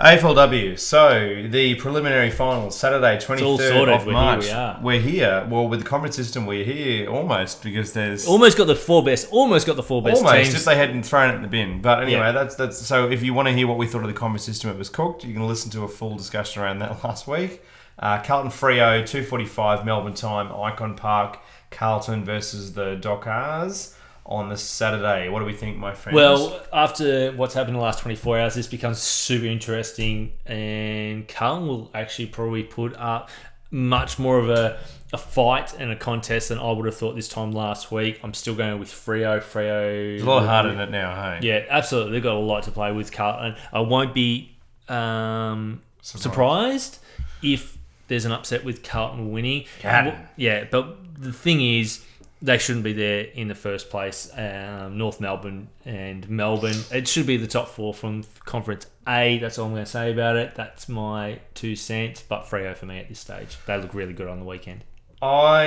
AFLW. 0.00 0.78
So 0.78 1.46
the 1.48 1.74
preliminary 1.76 2.30
finals 2.30 2.78
Saturday, 2.78 3.20
twenty 3.20 3.42
third 3.58 3.88
of 3.88 4.00
We're 4.06 4.12
here, 4.12 4.12
March. 4.12 4.44
we 4.44 4.50
are. 4.50 4.80
We're 4.82 5.00
here. 5.00 5.46
Well, 5.48 5.68
with 5.68 5.80
the 5.82 5.86
conference 5.86 6.16
system, 6.16 6.46
we're 6.46 6.64
here 6.64 7.08
almost 7.08 7.62
because 7.62 7.92
there's 7.92 8.26
Almost 8.26 8.56
got 8.56 8.66
the 8.66 8.74
four 8.74 9.04
best. 9.04 9.28
Almost 9.30 9.66
got 9.66 9.76
the 9.76 9.82
four 9.82 10.02
best 10.02 10.18
almost 10.24 10.34
teams. 10.44 10.54
if 10.54 10.64
they 10.64 10.76
hadn't 10.76 11.02
thrown 11.04 11.30
it 11.30 11.36
in 11.36 11.42
the 11.42 11.48
bin. 11.48 11.82
But 11.82 12.02
anyway, 12.02 12.20
Yeah. 12.20 12.32
that's 12.32 12.54
that's. 12.56 12.78
So 12.78 13.10
if 13.10 13.22
you 13.22 13.34
want 13.34 13.48
to 13.48 13.54
hear 13.54 13.66
what 13.66 13.76
we 13.78 13.86
thought 13.86 14.00
of 14.02 14.08
the 14.08 14.14
conference 14.14 14.44
system, 14.44 14.70
it 14.70 14.78
was 14.78 14.88
cooked. 14.88 15.24
You 15.24 15.34
can 15.34 15.46
listen 15.46 15.70
to 15.72 15.82
a 15.84 15.88
full 15.88 16.16
discussion 16.16 16.62
around 16.62 16.78
that 16.80 17.04
last 17.04 17.28
week. 17.28 17.62
Uh, 17.98 18.20
Carlton 18.22 18.50
Freo, 18.50 19.06
two 19.06 19.22
forty 19.22 19.44
five 19.44 19.84
Melbourne 19.84 20.14
time, 20.14 20.48
Ikon 20.48 20.96
Park, 20.96 21.38
Carlton 21.70 22.24
versus 22.24 22.72
the 22.72 22.96
Dockers 22.96 23.94
on 24.24 24.48
the 24.48 24.56
Saturday. 24.56 25.28
What 25.28 25.40
do 25.40 25.44
we 25.44 25.54
think, 25.54 25.76
my 25.76 25.94
friends? 25.94 26.14
Well, 26.14 26.60
after 26.72 27.32
what's 27.32 27.54
happened 27.54 27.74
in 27.74 27.80
the 27.80 27.84
last 27.84 28.00
24 28.00 28.38
hours, 28.38 28.54
this 28.54 28.66
becomes 28.66 28.98
super 28.98 29.46
interesting, 29.46 30.32
and 30.46 31.26
Carlton 31.28 31.68
will 31.68 31.90
actually 31.94 32.26
probably 32.26 32.62
put 32.62 32.94
up 32.96 33.30
much 33.70 34.18
more 34.18 34.38
of 34.38 34.50
a, 34.50 34.78
a 35.12 35.18
fight 35.18 35.74
and 35.78 35.90
a 35.90 35.96
contest 35.96 36.50
than 36.50 36.58
I 36.58 36.70
would 36.70 36.84
have 36.86 36.96
thought 36.96 37.16
this 37.16 37.28
time 37.28 37.52
last 37.52 37.90
week. 37.90 38.20
I'm 38.22 38.34
still 38.34 38.54
going 38.54 38.78
with 38.78 38.90
Freo. 38.90 39.40
Freo. 39.40 40.14
it's 40.14 40.22
a 40.22 40.26
lot 40.26 40.44
harder 40.46 40.70
than 40.70 40.80
it 40.80 40.90
now, 40.90 41.14
hey. 41.14 41.38
Yeah, 41.42 41.64
absolutely. 41.68 42.12
They've 42.12 42.22
got 42.22 42.36
a 42.36 42.38
lot 42.38 42.64
to 42.64 42.70
play 42.70 42.92
with 42.92 43.10
Carlton. 43.12 43.56
I 43.72 43.80
won't 43.80 44.14
be 44.14 44.54
um, 44.88 45.82
Surprised. 46.02 46.22
surprised 46.22 46.98
if 47.42 47.78
there's 48.08 48.24
an 48.26 48.32
upset 48.32 48.62
with 48.64 48.82
Carlton 48.82 49.32
winning. 49.32 49.64
Carlton. 49.80 50.20
Yeah, 50.36 50.64
but 50.70 50.98
the 51.20 51.32
thing 51.32 51.62
is, 51.62 52.04
they 52.42 52.58
shouldn't 52.58 52.84
be 52.84 52.92
there 52.92 53.20
in 53.22 53.48
the 53.48 53.54
first 53.54 53.88
place. 53.88 54.30
Um, 54.36 54.98
North 54.98 55.20
Melbourne 55.20 55.68
and 55.84 56.28
Melbourne. 56.28 56.76
It 56.90 57.06
should 57.08 57.26
be 57.26 57.36
the 57.36 57.46
top 57.46 57.68
four 57.68 57.94
from 57.94 58.24
Conference 58.44 58.86
A. 59.08 59.38
That's 59.38 59.58
all 59.58 59.66
I'm 59.66 59.72
going 59.72 59.84
to 59.84 59.90
say 59.90 60.10
about 60.12 60.36
it. 60.36 60.54
That's 60.56 60.88
my 60.88 61.38
two 61.54 61.76
cents. 61.76 62.22
But 62.28 62.44
Freo 62.46 62.76
for 62.76 62.86
me 62.86 62.98
at 62.98 63.08
this 63.08 63.20
stage. 63.20 63.56
They 63.66 63.78
look 63.80 63.94
really 63.94 64.12
good 64.12 64.26
on 64.28 64.40
the 64.40 64.44
weekend. 64.44 64.84
I 65.20 65.66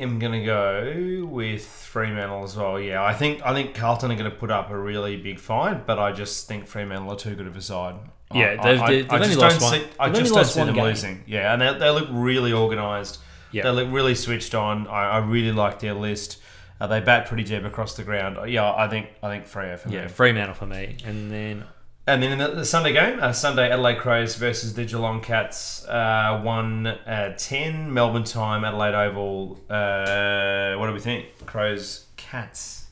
am 0.00 0.18
gonna 0.18 0.42
go 0.46 1.26
with 1.30 1.62
Fremantle 1.62 2.42
as 2.42 2.56
well. 2.56 2.80
Yeah, 2.80 3.04
I 3.04 3.12
think 3.12 3.44
I 3.44 3.52
think 3.52 3.74
Carlton 3.74 4.10
are 4.10 4.16
gonna 4.16 4.30
put 4.30 4.50
up 4.50 4.70
a 4.70 4.78
really 4.78 5.18
big 5.18 5.38
fight, 5.38 5.86
but 5.86 5.98
I 5.98 6.10
just 6.12 6.48
think 6.48 6.66
Fremantle 6.66 7.12
are 7.12 7.16
too 7.16 7.34
good 7.34 7.46
of 7.46 7.54
a 7.54 7.60
side. 7.60 7.96
Yeah, 8.34 8.56
I- 8.58 8.64
they've- 8.64 8.80
I, 8.82 8.90
they've 8.90 9.10
I 9.10 9.14
only 9.16 9.26
just 9.28 9.38
lost 9.40 9.60
don't 9.60 9.70
one- 9.70 9.80
see. 9.80 9.86
I 10.00 10.08
they've 10.08 10.22
just 10.22 10.34
don't 10.34 10.44
see 10.46 10.64
them 10.64 10.74
game. 10.74 10.84
losing. 10.84 11.22
Yeah, 11.26 11.52
and 11.52 11.60
they, 11.60 11.78
they 11.78 11.90
look 11.90 12.08
really 12.10 12.54
organised. 12.54 13.18
Yeah. 13.52 13.62
They 13.64 13.70
look 13.70 13.88
really 13.90 14.14
switched 14.14 14.54
on. 14.54 14.86
I, 14.88 15.10
I 15.10 15.18
really 15.18 15.52
like 15.52 15.78
their 15.80 15.94
list. 15.94 16.40
Uh, 16.80 16.86
they 16.86 17.00
bat 17.00 17.26
pretty 17.26 17.42
deep 17.44 17.64
across 17.64 17.96
the 17.96 18.04
ground. 18.04 18.38
Yeah, 18.50 18.72
I 18.72 18.88
think 18.88 19.08
I 19.22 19.28
think 19.28 19.46
Freo 19.46 19.78
for 19.78 19.88
Yeah, 19.88 19.96
me. 19.96 20.02
Yeah, 20.02 20.08
Fremantle 20.08 20.54
for 20.54 20.66
me. 20.66 20.96
And 21.04 21.30
then 21.30 21.64
And 22.06 22.22
then 22.22 22.32
in 22.32 22.38
the, 22.38 22.48
the 22.48 22.64
Sunday 22.64 22.92
game, 22.92 23.18
uh, 23.20 23.32
Sunday 23.32 23.70
Adelaide 23.70 23.98
Crows 23.98 24.36
versus 24.36 24.74
the 24.74 24.84
Geelong 24.84 25.20
Cats, 25.20 25.84
uh, 25.86 26.40
one 26.42 26.86
uh, 26.86 27.34
ten 27.36 27.92
Melbourne 27.92 28.24
time, 28.24 28.64
Adelaide 28.64 28.94
Oval. 28.94 29.58
Uh, 29.68 30.76
what 30.76 30.86
do 30.86 30.92
we 30.92 31.00
think? 31.00 31.26
Crows 31.46 32.06
Cats. 32.16 32.86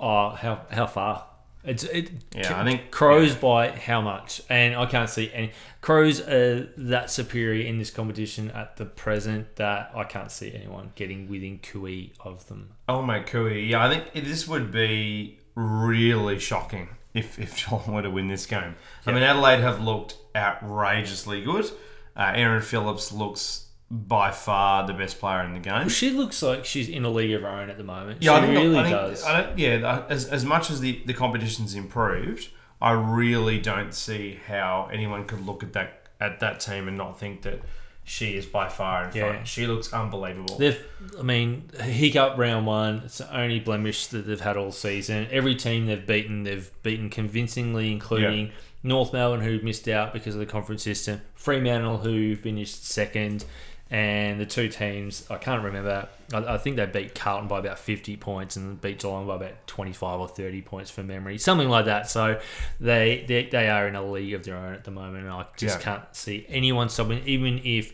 Oh, 0.00 0.30
how 0.30 0.62
how 0.70 0.86
far? 0.86 1.27
It's 1.68 1.84
it. 1.84 2.10
Yeah, 2.34 2.60
I 2.60 2.64
think- 2.64 2.90
crows 2.90 3.34
yeah. 3.34 3.40
by 3.40 3.70
how 3.70 4.00
much, 4.00 4.40
and 4.48 4.74
I 4.74 4.86
can't 4.86 5.10
see 5.10 5.30
any 5.32 5.52
crows 5.80 6.20
are 6.20 6.64
that 6.76 7.10
superior 7.10 7.64
in 7.64 7.78
this 7.78 7.90
competition 7.90 8.50
at 8.52 8.76
the 8.76 8.84
present 8.84 9.56
that 9.56 9.92
I 9.94 10.04
can't 10.04 10.30
see 10.30 10.52
anyone 10.54 10.92
getting 10.94 11.28
within 11.28 11.58
QE 11.58 12.12
of 12.20 12.46
them. 12.48 12.70
Oh 12.88 13.02
my 13.02 13.20
cooey. 13.20 13.68
Yeah, 13.70 13.84
I 13.84 13.88
think 13.88 14.12
this 14.26 14.48
would 14.48 14.72
be 14.72 15.38
really 15.54 16.38
shocking 16.38 16.88
if 17.14 17.38
if 17.38 17.56
Geelong 17.68 17.92
were 17.92 18.02
to 18.02 18.10
win 18.10 18.28
this 18.28 18.46
game. 18.46 18.74
I 19.06 19.12
mean, 19.12 19.22
Adelaide 19.22 19.60
have 19.60 19.80
looked 19.80 20.16
outrageously 20.34 21.42
good. 21.44 21.70
Uh, 22.16 22.32
Erin 22.34 22.62
Phillips 22.62 23.12
looks 23.12 23.67
by 23.90 24.30
far 24.30 24.86
the 24.86 24.92
best 24.92 25.18
player 25.18 25.42
in 25.42 25.54
the 25.54 25.60
game. 25.60 25.88
She 25.88 26.10
looks 26.10 26.42
like 26.42 26.64
she's 26.66 26.88
in 26.88 27.04
a 27.04 27.10
league 27.10 27.32
of 27.32 27.42
her 27.42 27.48
own 27.48 27.70
at 27.70 27.78
the 27.78 27.84
moment. 27.84 28.22
Yeah, 28.22 28.34
I 28.34 28.40
think, 28.42 28.52
really 28.54 28.78
I 28.78 28.82
think, 28.82 28.94
does. 28.96 29.24
I 29.24 29.40
don't, 29.42 29.58
yeah, 29.58 30.04
as, 30.08 30.26
as 30.26 30.44
much 30.44 30.70
as 30.70 30.80
the, 30.80 31.00
the 31.06 31.14
competition's 31.14 31.74
improved, 31.74 32.50
I 32.82 32.92
really 32.92 33.58
don't 33.58 33.94
see 33.94 34.38
how 34.46 34.90
anyone 34.92 35.24
could 35.26 35.44
look 35.44 35.62
at 35.62 35.72
that 35.72 36.02
at 36.20 36.40
that 36.40 36.58
team 36.60 36.88
and 36.88 36.98
not 36.98 37.18
think 37.18 37.42
that 37.42 37.60
she 38.04 38.36
is 38.36 38.44
by 38.44 38.68
far 38.68 39.04
in 39.08 39.16
Yeah. 39.16 39.30
front. 39.32 39.46
She 39.48 39.66
looks 39.66 39.92
unbelievable. 39.92 40.56
They've, 40.58 40.82
I 41.18 41.22
mean, 41.22 41.70
hiccup 41.80 42.36
round 42.36 42.66
one. 42.66 43.02
It's 43.04 43.18
the 43.18 43.36
only 43.36 43.60
blemish 43.60 44.06
that 44.08 44.26
they've 44.26 44.40
had 44.40 44.56
all 44.56 44.72
season. 44.72 45.28
Every 45.30 45.54
team 45.54 45.86
they've 45.86 46.04
beaten, 46.06 46.42
they've 46.42 46.70
beaten 46.82 47.08
convincingly, 47.10 47.92
including 47.92 48.50
North 48.82 49.12
Melbourne, 49.12 49.42
who 49.42 49.60
missed 49.60 49.86
out 49.88 50.12
because 50.12 50.34
of 50.34 50.40
the 50.40 50.46
conference 50.46 50.82
system, 50.82 51.20
Fremantle, 51.34 51.98
who 51.98 52.34
finished 52.34 52.84
second, 52.86 53.44
and 53.90 54.38
the 54.38 54.44
two 54.46 54.68
teams 54.68 55.26
I 55.30 55.38
can't 55.38 55.62
remember. 55.64 56.08
I, 56.32 56.54
I 56.54 56.58
think 56.58 56.76
they 56.76 56.86
beat 56.86 57.14
Carlton 57.14 57.48
by 57.48 57.58
about 57.58 57.78
fifty 57.78 58.16
points 58.16 58.56
and 58.56 58.80
beat 58.80 58.98
Geelong 59.00 59.26
by 59.26 59.36
about 59.36 59.66
twenty 59.66 59.92
five 59.92 60.20
or 60.20 60.28
thirty 60.28 60.60
points 60.62 60.90
for 60.90 61.02
memory, 61.02 61.38
something 61.38 61.68
like 61.68 61.86
that. 61.86 62.10
So 62.10 62.40
they 62.80 63.24
they, 63.26 63.44
they 63.46 63.68
are 63.68 63.88
in 63.88 63.94
a 63.96 64.02
league 64.04 64.34
of 64.34 64.44
their 64.44 64.56
own 64.56 64.74
at 64.74 64.84
the 64.84 64.90
moment, 64.90 65.24
and 65.24 65.32
I 65.32 65.46
just 65.56 65.78
Yeah. 65.78 65.82
can't 65.84 66.02
see 66.16 66.44
anyone 66.48 66.88
stopping, 66.90 67.22
even 67.26 67.60
if 67.64 67.92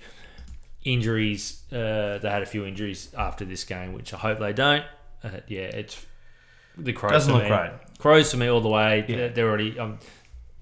injuries. 0.84 1.62
Uh, 1.72 2.18
they 2.18 2.28
had 2.30 2.42
a 2.42 2.46
few 2.46 2.64
injuries 2.64 3.12
after 3.16 3.44
this 3.44 3.64
game, 3.64 3.92
which 3.92 4.12
I 4.12 4.18
hope 4.18 4.38
they 4.40 4.52
don't. 4.52 4.84
Uh, 5.22 5.30
yeah, 5.48 5.62
it's 5.62 6.04
the 6.76 6.92
Crows. 6.92 7.12
Doesn't 7.12 7.32
for 7.32 7.38
look 7.38 7.44
me. 7.44 7.48
great. 7.48 7.70
Crows 7.98 8.30
for 8.30 8.36
me 8.36 8.48
all 8.48 8.60
the 8.60 8.68
way. 8.68 9.04
Yeah. 9.08 9.16
They're, 9.16 9.28
they're 9.30 9.48
already. 9.48 9.78
Um, 9.78 9.98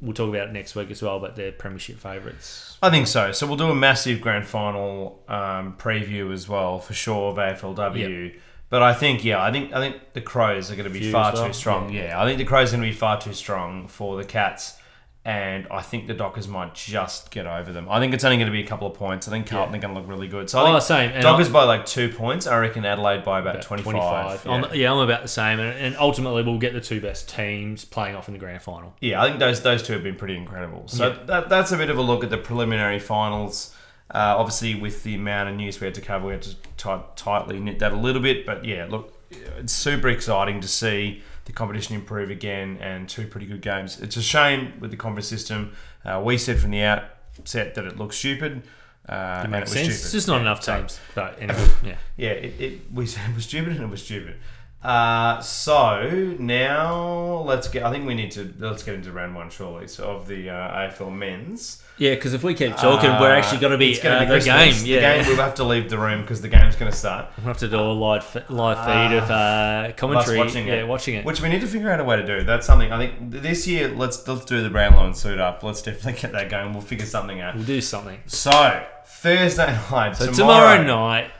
we'll 0.02 0.12
talk 0.12 0.28
about 0.28 0.48
it 0.48 0.52
next 0.52 0.74
week 0.74 0.90
as 0.90 1.00
well, 1.00 1.20
but 1.20 1.36
they're 1.36 1.52
premiership 1.52 1.96
favourites. 1.98 2.76
I 2.82 2.90
think 2.90 3.06
so. 3.06 3.32
So 3.32 3.46
we'll 3.46 3.56
do 3.56 3.70
a 3.70 3.74
massive 3.74 4.20
grand 4.20 4.46
final 4.46 5.22
um, 5.28 5.76
preview 5.78 6.32
as 6.32 6.48
well 6.48 6.80
for 6.80 6.92
sure 6.92 7.30
of 7.30 7.36
AFLW. 7.36 8.34
But 8.68 8.82
I 8.82 8.94
think 8.94 9.22
yeah, 9.24 9.42
I 9.42 9.52
think 9.52 9.72
I 9.72 9.78
think 9.80 10.14
the 10.14 10.20
Crows 10.22 10.70
are 10.70 10.76
going 10.76 10.88
to 10.88 10.92
be 10.92 11.00
Few 11.00 11.12
far 11.12 11.32
well, 11.32 11.46
too 11.46 11.52
strong. 11.52 11.92
yeah. 11.92 12.04
Yeah. 12.04 12.22
I 12.22 12.26
think 12.26 12.38
the 12.38 12.44
Crows 12.44 12.72
are 12.72 12.76
going 12.76 12.88
to 12.88 12.92
be 12.92 12.98
far 12.98 13.20
too 13.20 13.34
strong 13.34 13.86
for 13.86 14.16
the 14.16 14.24
Cats, 14.24 14.76
and 15.24 15.68
I 15.70 15.82
think 15.82 16.08
the 16.08 16.14
Dockers 16.14 16.48
might 16.48 16.74
just 16.74 17.30
get 17.30 17.46
over 17.46 17.72
them. 17.72 17.86
I 17.88 18.00
think 18.00 18.12
it's 18.12 18.24
only 18.24 18.38
going 18.38 18.46
to 18.48 18.52
be 18.52 18.62
a 18.62 18.66
couple 18.66 18.88
of 18.88 18.94
points. 18.94 19.28
I 19.28 19.30
think 19.30 19.46
Carlton 19.46 19.72
Yeah. 19.72 19.78
are 19.78 19.82
going 19.82 19.94
to 19.94 20.00
look 20.00 20.08
really 20.08 20.26
good. 20.26 20.50
So 20.50 20.58
I 20.64 20.74
Oh, 20.74 20.78
same. 20.80 21.10
And 21.12 21.22
Dockers 21.22 21.48
I- 21.48 21.52
by 21.52 21.62
like 21.64 21.86
two 21.86 22.08
points. 22.08 22.48
I 22.48 22.56
reckon 22.58 22.84
Adelaide 22.84 23.22
by 23.22 23.38
about, 23.38 23.54
about 23.54 23.62
25. 23.64 24.46
I'm, 24.48 24.62
Yeah. 24.64 24.72
yeah, 24.72 24.92
I'm 24.92 24.98
about 24.98 25.22
the 25.22 25.28
same, 25.28 25.60
and, 25.60 25.78
and 25.78 25.96
ultimately 25.96 26.42
we'll 26.42 26.58
get 26.58 26.72
the 26.72 26.80
two 26.80 27.00
best 27.00 27.28
teams 27.28 27.84
playing 27.84 28.16
off 28.16 28.26
in 28.26 28.34
the 28.34 28.40
grand 28.40 28.62
final. 28.62 28.94
Yeah, 29.00 29.22
I 29.22 29.28
think 29.28 29.38
those 29.38 29.62
those 29.62 29.84
two 29.84 29.92
have 29.92 30.02
been 30.02 30.16
pretty 30.16 30.36
incredible. 30.36 30.88
So 30.88 31.08
Yeah. 31.10 31.16
that, 31.26 31.48
that's 31.48 31.70
a 31.70 31.76
bit 31.76 31.88
of 31.88 31.98
a 31.98 32.02
look 32.02 32.24
at 32.24 32.30
the 32.30 32.38
preliminary 32.38 32.98
finals. 32.98 33.72
Uh, 34.12 34.34
obviously, 34.36 34.74
with 34.74 35.04
the 35.04 35.14
amount 35.14 35.48
of 35.50 35.54
news 35.54 35.80
we 35.80 35.84
had 35.86 35.94
to 35.94 36.00
cover, 36.00 36.26
we 36.26 36.32
had 36.32 36.42
to 36.42 36.56
tight, 36.76 37.16
tightly 37.16 37.60
knit 37.60 37.78
that 37.78 37.92
a 37.92 37.96
little 37.96 38.20
bit. 38.20 38.44
But 38.44 38.64
yeah, 38.64 38.86
look, 38.90 39.14
it's 39.30 39.72
super 39.72 40.08
exciting 40.08 40.60
to 40.60 40.68
see 40.68 41.22
the 41.44 41.52
competition 41.52 41.94
improve 41.96 42.30
again 42.30 42.78
and 42.80 43.08
two 43.08 43.26
pretty 43.26 43.46
good 43.46 43.60
games. 43.62 44.00
It's 44.00 44.16
a 44.16 44.22
shame 44.22 44.74
with 44.80 44.90
the 44.90 44.96
conference 44.96 45.26
system. 45.28 45.72
Uh, 46.04 46.20
we 46.24 46.38
said 46.38 46.58
from 46.60 46.70
the 46.70 46.82
outset 46.82 47.74
that 47.74 47.84
it 47.84 47.98
looks 47.98 48.16
stupid. 48.16 48.62
Uh, 49.08 49.42
It 49.44 49.50
makes 49.50 49.62
was 49.62 49.72
sense. 49.72 49.86
stupid. 49.86 50.02
It's 50.04 50.12
just 50.12 50.28
not 50.28 50.34
Yeah, 50.36 50.40
enough 50.42 50.60
teams. 50.64 51.00
But 51.14 51.38
anyway, 51.42 51.66
yeah. 51.84 51.94
yeah, 52.16 52.30
it, 52.30 52.60
it 52.60 52.80
we 52.92 53.06
said 53.06 53.22
it 53.30 53.34
was 53.34 53.44
stupid 53.44 53.72
and 53.74 53.82
it 53.82 53.90
was 53.90 54.02
stupid. 54.04 54.36
Uh, 54.82 55.40
so 55.40 56.34
now 56.40 57.42
let's 57.46 57.68
get. 57.68 57.84
I 57.84 57.90
think 57.92 58.06
we 58.06 58.14
need 58.14 58.32
to 58.32 58.52
let's 58.58 58.82
get 58.82 58.94
into 58.96 59.12
round 59.12 59.34
one 59.34 59.48
surely. 59.50 59.86
So 59.88 60.04
of 60.10 60.26
the 60.26 60.50
uh, 60.50 60.76
AFL 60.90 61.12
men's, 61.14 61.82
Yeah, 61.98 62.14
because 62.14 62.34
if 62.34 62.42
we 62.42 62.54
keep 62.54 62.76
talking, 62.76 63.10
we're 63.10 63.32
actually 63.32 63.60
going 63.60 63.72
to 63.72 63.78
be, 63.78 63.90
it's 63.92 64.02
gonna 64.02 64.16
uh, 64.16 64.20
be 64.20 64.24
the 64.26 64.32
Christmas. 64.32 64.82
game. 64.82 64.86
Yeah, 64.86 65.18
the 65.18 65.24
game. 65.24 65.28
We'll 65.28 65.44
have 65.44 65.54
to 65.56 65.64
leave 65.64 65.90
the 65.90 65.98
room 65.98 66.22
because 66.22 66.40
the 66.40 66.48
game's 66.48 66.74
going 66.74 66.90
to 66.90 66.96
start. 66.96 67.28
we'll 67.38 67.46
have 67.46 67.58
to 67.58 67.68
do 67.68 67.78
a 67.78 67.92
live 67.92 68.44
live 68.48 68.78
feed 68.78 69.16
of 69.16 69.30
uh, 69.30 69.92
commentary. 69.96 70.38
watching 70.38 70.66
yeah, 70.66 70.74
it. 70.74 70.88
watching 70.88 71.14
it. 71.16 71.24
Which 71.24 71.40
we 71.40 71.48
need 71.48 71.60
to 71.60 71.66
figure 71.66 71.90
out 71.90 72.00
a 72.00 72.04
way 72.04 72.16
to 72.16 72.26
do. 72.26 72.44
That's 72.44 72.66
something 72.66 72.90
I 72.90 72.98
think 72.98 73.30
this 73.30 73.66
year. 73.66 73.88
Let's 73.88 74.26
let's 74.26 74.44
do 74.44 74.62
the 74.62 74.70
Brownlow 74.70 75.06
and 75.06 75.16
suit 75.16 75.38
up. 75.38 75.62
Let's 75.62 75.82
definitely 75.82 76.20
get 76.20 76.32
that 76.32 76.48
going. 76.48 76.72
We'll 76.72 76.82
figure 76.82 77.06
something 77.06 77.40
out. 77.40 77.54
We'll 77.54 77.64
do 77.64 77.80
something. 77.80 78.20
So 78.26 78.84
Thursday 79.04 79.66
night. 79.90 80.16
So 80.16 80.32
tomorrow, 80.32 80.78
tomorrow, 80.78 80.84
night. 80.84 81.30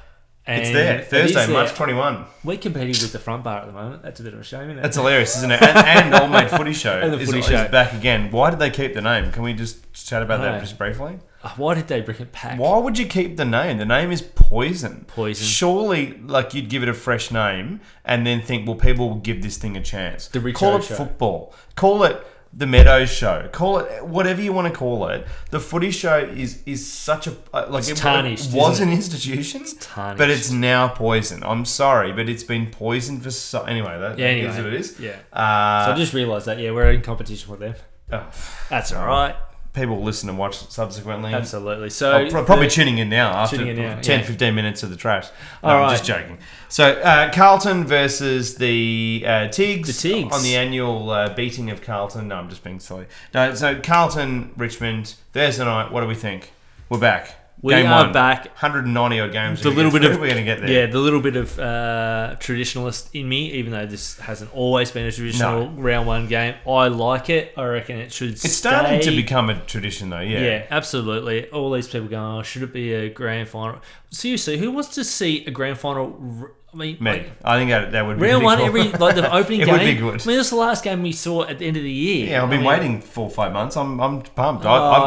And 0.45 0.61
It's 0.61 0.73
there. 0.73 0.99
it 0.99 1.07
Thursday, 1.07 1.47
there. 1.47 1.49
March 1.55 1.73
twenty 1.75 1.95
one. 1.95 2.25
We're 2.43 2.59
competing 2.59 2.89
with 2.89 3.13
the 3.13 3.21
front 3.21 3.45
bar 3.45 3.61
at 3.61 3.67
the 3.67 3.73
moment. 3.73 4.03
That's 4.03 4.19
a 4.19 4.25
bit 4.25 4.35
of 4.35 4.41
a 4.41 4.45
shame, 4.45 4.63
isn't 4.63 4.79
it? 4.79 4.83
That's 4.83 4.97
hilarious, 4.97 5.37
isn't 5.37 5.53
it? 5.53 5.63
And, 5.63 6.13
and 6.13 6.15
Old 6.21 6.33
Mate 6.33 6.51
Footy 6.51 6.73
Show 6.73 6.99
And 7.03 7.13
the 7.13 7.19
is, 7.21 7.29
Footy 7.29 7.39
is 7.39 7.47
Show. 7.47 7.69
back 7.69 7.93
again. 7.93 8.31
Why 8.33 8.51
did 8.51 8.59
they 8.59 8.71
keep 8.71 8.93
the 8.95 9.03
name? 9.03 9.31
Can 9.31 9.45
we 9.45 9.53
just 9.53 9.93
chat 9.93 10.21
about 10.21 10.41
No. 10.41 10.47
that 10.47 10.61
just 10.61 10.77
briefly? 10.79 11.19
Uh, 11.45 11.51
Why 11.57 11.75
did 11.75 11.87
they 11.87 12.01
bring 12.01 12.19
it 12.19 12.33
back? 12.33 12.59
Why 12.59 12.79
would 12.79 12.99
you 12.99 13.07
keep 13.07 13.37
the 13.37 13.45
name? 13.45 13.79
The 13.79 13.85
name 13.85 14.11
is 14.11 14.21
Poison. 14.21 15.05
Poison. 15.07 15.45
Surely, 15.47 16.19
like 16.25 16.55
you'd 16.55 16.69
give 16.69 16.83
it 16.83 16.89
a 16.89 16.95
fresh 16.95 17.31
name 17.31 17.81
and 18.05 18.27
then 18.27 18.43
think, 18.43 18.67
well, 18.67 18.77
people 18.77 19.09
will 19.11 19.17
give 19.19 19.43
this 19.43 19.57
thing 19.59 19.77
a 19.77 19.81
chance. 19.83 20.27
The 20.29 20.41
Richo 20.41 20.55
call 20.55 20.77
it 20.79 20.85
Show. 20.85 20.95
football. 20.97 21.55
Call 21.77 22.03
it 22.03 22.25
the 22.55 22.67
Meadows 22.67 23.09
Show. 23.11 23.49
Call 23.53 23.79
it 23.79 24.05
whatever 24.05 24.43
you 24.43 24.53
want 24.53 24.71
to 24.73 24.79
call 24.79 25.09
it. 25.09 25.27
The 25.51 25.59
Footy 25.61 25.91
Show 25.91 26.19
is 26.19 26.63
is 26.67 26.87
such 26.87 27.27
a 27.27 27.33
uh, 27.55 27.67
like 27.71 27.81
It's 27.81 27.91
it, 27.91 27.97
tarnished, 27.97 28.51
it 28.53 28.57
was 28.57 28.81
an 28.81 28.91
institution, 28.91 29.65
tarnished. 29.81 30.19
but 30.19 30.29
it's 30.31 30.51
now 30.51 30.89
poison. 30.89 31.43
I'm 31.45 31.65
sorry, 31.65 32.13
but 32.13 32.29
it's 32.29 32.45
been 32.45 32.67
poisoned 32.71 33.23
for 33.23 33.31
so. 33.31 33.63
Anyway, 33.65 33.99
that, 33.99 34.19
Yeah, 34.19 34.27
that 34.27 34.31
anyway. 34.33 34.49
is 34.51 34.57
what 34.57 34.67
it 34.67 34.75
is. 34.75 35.01
Yeah. 35.01 35.17
Uh, 35.33 35.87
So 35.87 35.93
I 35.93 35.95
just 35.97 36.13
realised 36.13 36.47
that, 36.47 36.59
yeah, 36.59 36.71
we're 36.73 36.91
in 36.91 37.01
competition 37.03 37.51
with 37.51 37.61
them. 37.61 37.75
oh, 38.13 38.27
That's 38.69 38.93
all 38.93 39.07
right. 39.07 39.35
People 39.73 39.97
will 39.97 40.05
listen 40.05 40.29
and 40.29 40.37
watch 40.39 40.57
subsequently. 40.69 41.33
Absolutely. 41.33 41.89
So 41.91 42.29
pro- 42.31 42.45
probably 42.45 42.67
the- 42.67 42.73
tuning 42.73 42.99
in 42.99 43.09
now 43.09 43.33
after 43.33 43.57
Tuning 43.57 43.77
in 43.79 43.83
now, 43.83 44.01
10, 44.01 44.21
yeah. 44.21 44.27
15 44.27 44.55
minutes 44.55 44.83
of 44.83 44.91
the 44.91 44.97
trash. 44.97 45.29
No, 45.63 45.69
All 45.71 45.77
I'm 45.77 45.83
right. 45.85 45.91
just 45.93 46.05
joking. 46.05 46.39
So, 46.69 46.91
uh, 46.93 47.31
Carlton 47.33 47.87
versus 47.87 48.57
the 48.57 49.25
uh, 49.27 49.49
Tigs. 49.49 49.89
The 50.01 50.09
Tigs. 50.09 50.35
On 50.37 50.43
the 50.43 50.57
annual 50.57 51.11
uh, 51.11 51.35
beating 51.35 51.71
of 51.71 51.83
Carlton. 51.83 52.29
No, 52.29 52.37
I'm 52.37 52.49
just 52.49 52.65
being 52.65 52.81
silly. 52.81 53.07
No, 53.35 53.55
so, 53.55 53.81
Carlton, 53.81 54.53
Richmond, 54.57 55.15
Thursday 55.33 55.65
night. 55.65 55.91
What 55.93 56.01
do 56.03 56.07
we 56.07 56.15
think? 56.15 56.53
We're 56.89 56.99
back. 56.99 57.42
We 57.63 57.75
Game 57.75 57.87
are 57.87 58.05
one. 58.07 58.13
back. 58.13 58.47
190 58.47 59.21
odd 59.21 59.31
games. 59.33 59.63
The 59.63 59.71
little 59.71 59.93
bit 59.93 60.05
of. 60.05 60.19
We're 60.19 60.27
going 60.27 60.37
to 60.39 60.43
get 60.43 60.61
there. 60.61 60.69
Yeah, 60.69 60.87
the 60.87 60.99
little 60.99 61.21
bit 61.21 61.37
of 61.37 61.57
uh, 61.61 62.35
traditionalist 62.41 63.09
in 63.15 63.29
me, 63.29 63.53
even 63.53 63.71
though 63.71 63.87
this 63.87 64.19
hasn't 64.19 64.53
always 64.53 64.91
been 64.91 65.07
a 65.07 65.13
traditional 65.13 65.71
round 65.71 66.09
one 66.09 66.27
game. 66.27 66.57
I 66.67 66.89
like 66.89 67.31
it. 67.31 67.53
I 67.57 67.65
reckon 67.67 67.99
it 67.99 68.13
should. 68.13 68.31
It's 68.33 68.51
starting 68.53 69.01
to 69.01 69.11
become 69.15 69.49
a 69.49 69.61
tradition, 69.61 70.11
though. 70.11 70.19
Yeah. 70.21 70.41
Yeah, 70.41 70.67
absolutely. 70.71 71.49
All 71.51 71.71
these 71.71 71.87
people 71.87 72.09
going, 72.09 72.41
oh, 72.41 72.43
should 72.43 72.65
it 72.65 72.73
be 72.73 72.93
a 72.95 73.09
grand 73.09 73.49
final? 73.49 73.81
Seriously, 74.11 74.59
who 74.59 74.73
wants 74.73 74.89
to 74.97 75.05
see 75.05 75.45
a 75.47 75.53
grand 75.53 75.79
final? 75.79 76.19
r- 76.41 76.53
I 76.75 76.77
mean, 76.77 76.97
Me. 77.01 77.11
like, 77.11 77.31
I 77.45 77.59
think 77.59 77.71
that, 77.71 77.93
that 77.93 78.07
would 78.07 78.19
be 78.19 78.27
round 78.27 78.45
one, 78.45 78.57
cool. 78.57 78.67
every 78.67 78.85
like 78.93 79.15
the 79.15 79.31
opening 79.37 79.61
It 79.61 79.67
game. 79.67 79.75
would 79.75 79.85
be 79.85 79.95
good. 79.95 80.23
I 80.23 80.27
mean, 80.27 80.39
that's 80.39 80.49
the 80.49 80.57
last 80.57 80.83
game 80.83 81.03
we 81.03 81.13
saw 81.13 81.45
at 81.45 81.59
the 81.59 81.67
end 81.67 81.77
of 81.77 81.83
the 81.83 81.93
year. 81.93 82.31
Yeah, 82.31 82.39
I've 82.39 82.49
I 82.49 82.51
been 82.51 82.61
mean, 82.61 82.69
waiting 82.69 83.01
four 83.03 83.25
or 83.27 83.31
five 83.31 83.53
months. 83.53 83.77
I'm, 83.77 84.01
I'm 84.01 84.23
pumped. 84.23 84.65
I, 84.65 84.71
I, 84.75 84.99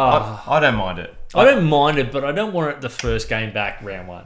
I, 0.47 0.57
I 0.57 0.59
don't 0.59 0.75
mind 0.75 0.99
it. 0.99 1.14
I 1.35 1.43
don't 1.43 1.65
mind 1.65 1.97
it, 1.97 2.11
but 2.11 2.23
I 2.23 2.31
don't 2.31 2.53
want 2.53 2.71
it 2.71 2.81
the 2.81 2.89
first 2.89 3.27
game 3.27 3.53
back 3.53 3.81
round 3.81 4.07
one. 4.07 4.25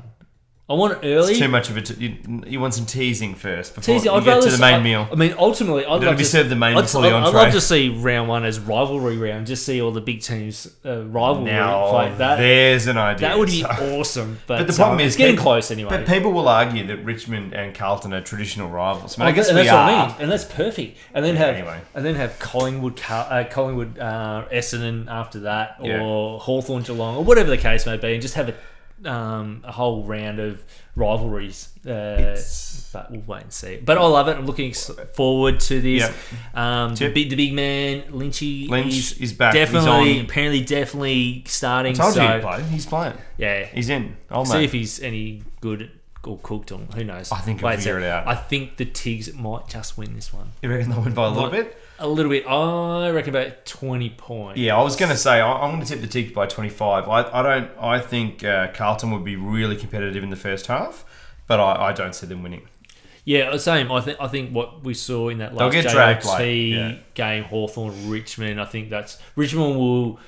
I 0.69 0.73
want 0.75 0.93
it 0.93 1.07
early. 1.07 1.31
It's 1.31 1.39
too 1.39 1.47
much 1.47 1.71
of 1.71 1.77
it. 1.77 1.97
You, 1.97 2.15
you 2.45 2.59
want 2.59 2.75
some 2.75 2.85
teasing 2.85 3.33
first 3.33 3.73
before 3.73 3.95
Teasing, 3.95 4.11
you 4.11 4.17
I'd 4.17 4.23
get 4.23 4.43
to 4.43 4.51
the 4.51 4.59
main 4.59 4.75
I, 4.75 4.79
meal. 4.83 5.07
I 5.11 5.15
mean, 5.15 5.33
ultimately, 5.35 5.83
I'd 5.83 6.03
love 6.03 6.15
be 6.15 6.23
to 6.23 6.29
served 6.29 6.51
the 6.51 6.55
main 6.55 6.77
I'd, 6.77 6.81
before 6.83 7.01
the 7.01 7.07
I'd, 7.07 7.23
I'd 7.23 7.33
love 7.33 7.53
to 7.53 7.61
see 7.61 7.89
round 7.89 8.29
one 8.29 8.45
as 8.45 8.59
rivalry 8.59 9.17
round. 9.17 9.47
Just 9.47 9.65
see 9.65 9.81
all 9.81 9.89
the 9.89 9.99
big 9.99 10.21
teams 10.21 10.71
uh, 10.85 11.05
rivalry 11.05 11.45
Now, 11.51 11.91
like 11.91 12.19
that. 12.19 12.35
there's 12.37 12.85
an 12.85 12.99
idea. 12.99 13.29
That 13.29 13.39
would 13.39 13.47
be 13.47 13.61
So- 13.79 13.99
awesome. 13.99 14.37
But, 14.45 14.59
But 14.59 14.67
the 14.67 14.73
problem 14.73 14.99
uh, 14.99 15.01
is 15.01 15.07
it's 15.13 15.17
getting 15.17 15.37
people- 15.37 15.43
close 15.53 15.71
anyway. 15.71 15.89
But 15.89 16.05
people 16.07 16.33
will 16.33 16.47
argue 16.47 16.85
that 16.85 16.97
Richmond 17.03 17.53
and 17.55 17.73
Carlton 17.73 18.13
are 18.13 18.21
traditional 18.21 18.69
rivals. 18.69 19.17
I, 19.17 19.23
mean, 19.23 19.25
Oh, 19.25 19.29
I 19.29 19.33
guess 19.33 19.47
and 19.49 19.57
we 19.57 19.63
that's 19.63 19.73
are. 19.73 19.87
what 19.87 19.93
I 19.95 20.07
mean, 20.09 20.15
and 20.21 20.31
that's 20.31 20.45
perfect. 20.45 20.99
And 21.15 21.25
then 21.25 21.33
Yeah, 21.33 21.45
have 21.47 21.55
anyway. 21.55 21.81
and 21.95 22.05
then 22.05 22.13
have 22.13 22.37
Collingwood, 22.37 22.95
Car- 22.95 23.27
uh, 23.27 23.43
Collingwood, 23.49 23.97
uh, 23.97 24.45
Essendon 24.53 25.07
after 25.09 25.39
that, 25.39 25.77
or 25.79 25.87
Yeah. 25.87 26.37
Hawthorn, 26.43 26.83
Geelong, 26.83 27.15
or 27.17 27.23
whatever 27.23 27.49
the 27.49 27.57
case 27.57 27.87
may 27.87 27.97
be, 27.97 28.13
and 28.13 28.21
just 28.21 28.35
have 28.35 28.49
a 28.49 28.53
um, 29.05 29.61
a 29.65 29.71
whole 29.71 30.03
round 30.03 30.39
of 30.39 30.63
rivalries. 30.95 31.69
Uh, 31.85 32.39
but 32.91 33.11
we'll 33.11 33.21
wait 33.21 33.43
and 33.43 33.53
see. 33.53 33.77
But 33.77 33.97
I 33.97 34.05
love 34.05 34.27
it. 34.27 34.37
I'm 34.37 34.45
looking 34.45 34.73
forward 34.73 35.59
to 35.61 35.79
this. 35.81 36.01
Yep. 36.01 36.15
Um, 36.55 36.95
the 36.95 37.09
big, 37.09 37.29
the 37.29 37.35
big 37.35 37.53
man, 37.53 38.03
Lynchy, 38.11 38.67
Lynch 38.69 38.93
is 38.93 39.17
is 39.19 39.33
back. 39.33 39.53
He's 39.53 39.65
Definitely, 39.65 40.19
on. 40.19 40.25
apparently, 40.25 40.63
definitely 40.63 41.43
starting. 41.47 41.93
I 41.93 41.95
told 41.95 42.13
so 42.13 42.23
you 42.23 42.31
he'd 42.33 42.41
play. 42.41 42.63
He's 42.63 42.85
playing. 42.85 43.13
yeah, 43.37 43.65
He's 43.65 43.89
in. 43.89 44.17
Old 44.31 44.47
see 44.47 44.55
mate. 44.55 44.63
if 44.65 44.71
he's 44.71 44.99
any 45.01 45.43
good 45.61 45.91
or 46.29 46.37
cooked 46.37 46.71
or 46.71 46.77
who 46.77 47.03
knows. 47.03 47.31
I 47.31 47.39
think 47.39 47.59
he'll 47.59 47.67
Wait 47.67 47.75
and 47.75 47.83
figure 47.83 47.99
it 47.99 48.05
out. 48.05 48.27
I 48.27 48.35
think 48.35 48.77
the 48.77 48.85
Tigs 48.85 49.33
might 49.33 49.67
just 49.67 49.97
win 49.97 50.15
this 50.15 50.31
one. 50.31 50.51
You 50.61 50.69
reckon 50.69 50.89
they'll 50.89 51.01
win 51.01 51.13
by 51.13 51.25
a 51.25 51.29
little 51.29 51.49
bit? 51.49 51.77
A 51.97 52.07
little 52.07 52.29
bit. 52.29 52.45
I 52.47 53.09
reckon 53.09 53.35
about 53.35 53.65
twenty 53.65 54.11
points. 54.11 54.59
Yeah, 54.59 54.77
I 54.77 54.83
was 54.83 54.95
going 54.95 55.11
to 55.11 55.17
say 55.17 55.41
I- 55.41 55.63
I'm 55.63 55.71
going 55.71 55.85
to 55.85 55.87
tip 55.87 56.01
the 56.01 56.07
Tigs 56.07 56.31
by 56.31 56.45
25. 56.45 57.09
I, 57.09 57.23
I 57.23 57.41
don't. 57.41 57.71
I 57.79 57.99
think 57.99 58.43
uh, 58.43 58.71
Carlton 58.73 59.11
would 59.11 59.25
be 59.25 59.35
really 59.35 59.75
competitive 59.75 60.23
in 60.23 60.29
the 60.29 60.35
first 60.35 60.67
half, 60.67 61.03
but 61.47 61.59
I, 61.59 61.87
I 61.87 61.93
don't 61.93 62.13
see 62.13 62.27
them 62.27 62.43
winning. 62.43 62.67
Yeah, 63.25 63.55
same. 63.57 63.91
I 63.91 64.01
think 64.01 64.17
I 64.19 64.27
think 64.27 64.51
what 64.51 64.83
we 64.83 64.93
saw 64.93 65.29
in 65.29 65.39
that 65.39 65.53
last 65.53 65.73
get 65.73 65.87
dragged 65.87 66.23
JLT 66.23 66.39
late, 66.39 66.69
yeah. 66.69 66.95
game, 67.13 67.43
Hawthorn 67.43 68.09
Richmond. 68.09 68.59
I 68.59 68.65
think 68.65 68.89
that's 68.89 69.19
Richmond 69.35 69.77
will 69.77 70.19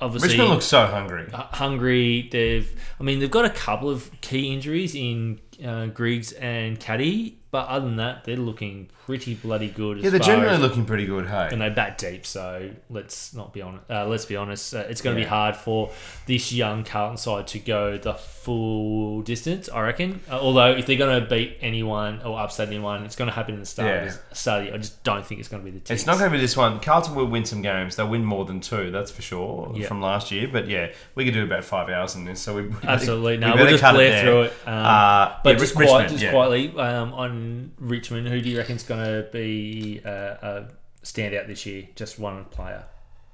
obviously 0.00 0.30
Richmond 0.30 0.50
looks 0.50 0.66
so 0.66 0.86
hungry. 0.86 1.28
hungry. 1.32 2.28
They've, 2.30 2.80
I 2.98 3.02
mean, 3.02 3.18
they've 3.20 3.30
got 3.30 3.44
a 3.44 3.50
couple 3.50 3.90
of 3.90 4.10
key 4.20 4.52
injuries 4.52 4.94
in 4.94 5.40
uh, 5.64 5.86
Griggs 5.86 6.32
and 6.32 6.78
Caddy. 6.78 7.38
But 7.50 7.68
other 7.68 7.86
than 7.86 7.96
that, 7.96 8.24
they're 8.24 8.36
looking 8.36 8.90
pretty 9.06 9.34
bloody 9.34 9.68
good. 9.68 9.98
Yeah, 9.98 10.10
they're 10.10 10.20
generally 10.20 10.58
looking 10.58 10.84
pretty 10.84 11.06
good. 11.06 11.26
Hey, 11.26 11.48
and 11.52 11.60
they 11.60 11.68
bat 11.70 11.98
deep. 11.98 12.24
So 12.26 12.70
let's 12.90 13.34
not 13.34 13.52
be 13.52 13.62
honest. 13.62 13.84
Uh, 13.90 14.06
let's 14.06 14.24
be 14.24 14.36
honest. 14.36 14.74
Uh, 14.74 14.78
it's 14.88 15.00
going 15.00 15.16
to 15.16 15.22
Yeah. 15.22 15.26
be 15.26 15.30
hard 15.30 15.56
for 15.56 15.90
this 16.26 16.52
young 16.52 16.84
Carlton 16.84 17.16
side 17.16 17.46
to 17.48 17.58
go 17.58 17.98
the 17.98 18.14
full 18.14 19.22
distance. 19.22 19.68
I 19.68 19.80
reckon. 19.80 20.20
Uh, 20.30 20.38
although 20.40 20.72
if 20.72 20.86
they're 20.86 20.96
going 20.96 21.22
to 21.22 21.28
beat 21.28 21.58
anyone 21.60 22.20
or 22.22 22.38
upset 22.40 22.68
anyone, 22.68 23.04
it's 23.04 23.16
going 23.16 23.28
to 23.28 23.34
happen 23.34 23.54
in 23.54 23.60
the 23.60 23.66
start. 23.66 23.88
Yeah. 23.88 24.12
Start 24.32 24.58
of 24.58 24.62
the 24.64 24.66
year. 24.70 24.74
I 24.74 24.78
just 24.78 25.02
don't 25.04 25.24
think 25.26 25.40
it's 25.40 25.48
going 25.48 25.64
to 25.64 25.70
be 25.70 25.78
the. 25.78 25.92
It's 25.92 26.06
not 26.06 26.18
going 26.18 26.30
to 26.30 26.36
be 26.36 26.40
this 26.40 26.56
one. 26.56 26.80
Carlton 26.80 27.14
will 27.14 27.26
win 27.26 27.44
some 27.44 27.62
games. 27.62 27.96
They'll 27.96 28.08
win 28.08 28.24
more 28.24 28.44
than 28.44 28.60
two, 28.60 28.90
that's 28.90 29.10
for 29.10 29.22
sure, 29.22 29.72
Yeah. 29.74 29.86
from 29.86 30.00
last 30.00 30.30
year. 30.30 30.48
But 30.50 30.68
yeah, 30.68 30.88
we 31.14 31.24
could 31.24 31.34
do 31.34 31.44
about 31.44 31.64
five 31.64 31.88
hours 31.88 32.14
in 32.14 32.24
this, 32.24 32.40
so 32.40 32.54
we 32.54 32.62
we 32.62 32.68
better- 32.68 32.88
Absolutely. 32.88 33.32
we 33.32 33.38
No, 33.38 33.52
better 33.52 33.62
we'll 33.64 33.78
just 33.78 33.94
blare 33.94 34.10
there. 34.10 34.22
through 34.22 34.42
it. 34.42 34.52
Um, 34.66 34.74
Uh, 34.84 35.32
but 35.42 35.50
yeah, 35.54 35.58
just, 35.58 35.76
Richmond, 35.76 36.08
just 36.18 36.30
quietly 36.30 36.68
um, 36.78 37.12
on 37.14 37.72
Richmond, 37.78 38.28
who 38.28 38.40
do 38.40 38.48
you 38.50 38.58
reckon's 38.58 38.82
going 38.82 38.93
to 39.02 39.28
be 39.32 40.00
uh, 40.04 40.08
a 40.10 40.64
standout 41.02 41.46
this 41.46 41.64
year? 41.66 41.88
Just 41.96 42.18
one 42.18 42.44
player, 42.46 42.84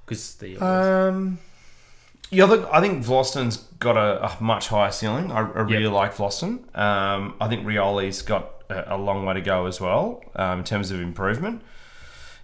because 0.05 0.35
the 0.35 0.57
Um, 0.57 1.39
yeah, 2.29 2.45
look, 2.45 2.67
I 2.71 2.79
think 2.79 3.03
Vlastuin's 3.03 3.57
got 3.79 3.97
a, 3.97 4.25
a 4.25 4.37
much 4.41 4.69
higher 4.69 4.91
ceiling. 4.91 5.31
I, 5.31 5.39
I 5.39 5.61
really 5.61 5.87
like 5.87 6.15
Vlastuin. 6.15 6.75
Um, 6.77 7.35
I 7.41 7.47
think 7.49 7.65
Rioli's 7.65 8.21
got 8.21 8.63
a, 8.69 8.95
a 8.95 8.97
long 8.97 9.25
way 9.25 9.33
to 9.33 9.41
go 9.41 9.65
as 9.65 9.81
well 9.81 10.23
um, 10.35 10.59
in 10.59 10.63
terms 10.65 10.91
of 10.91 11.01
improvement. 11.01 11.61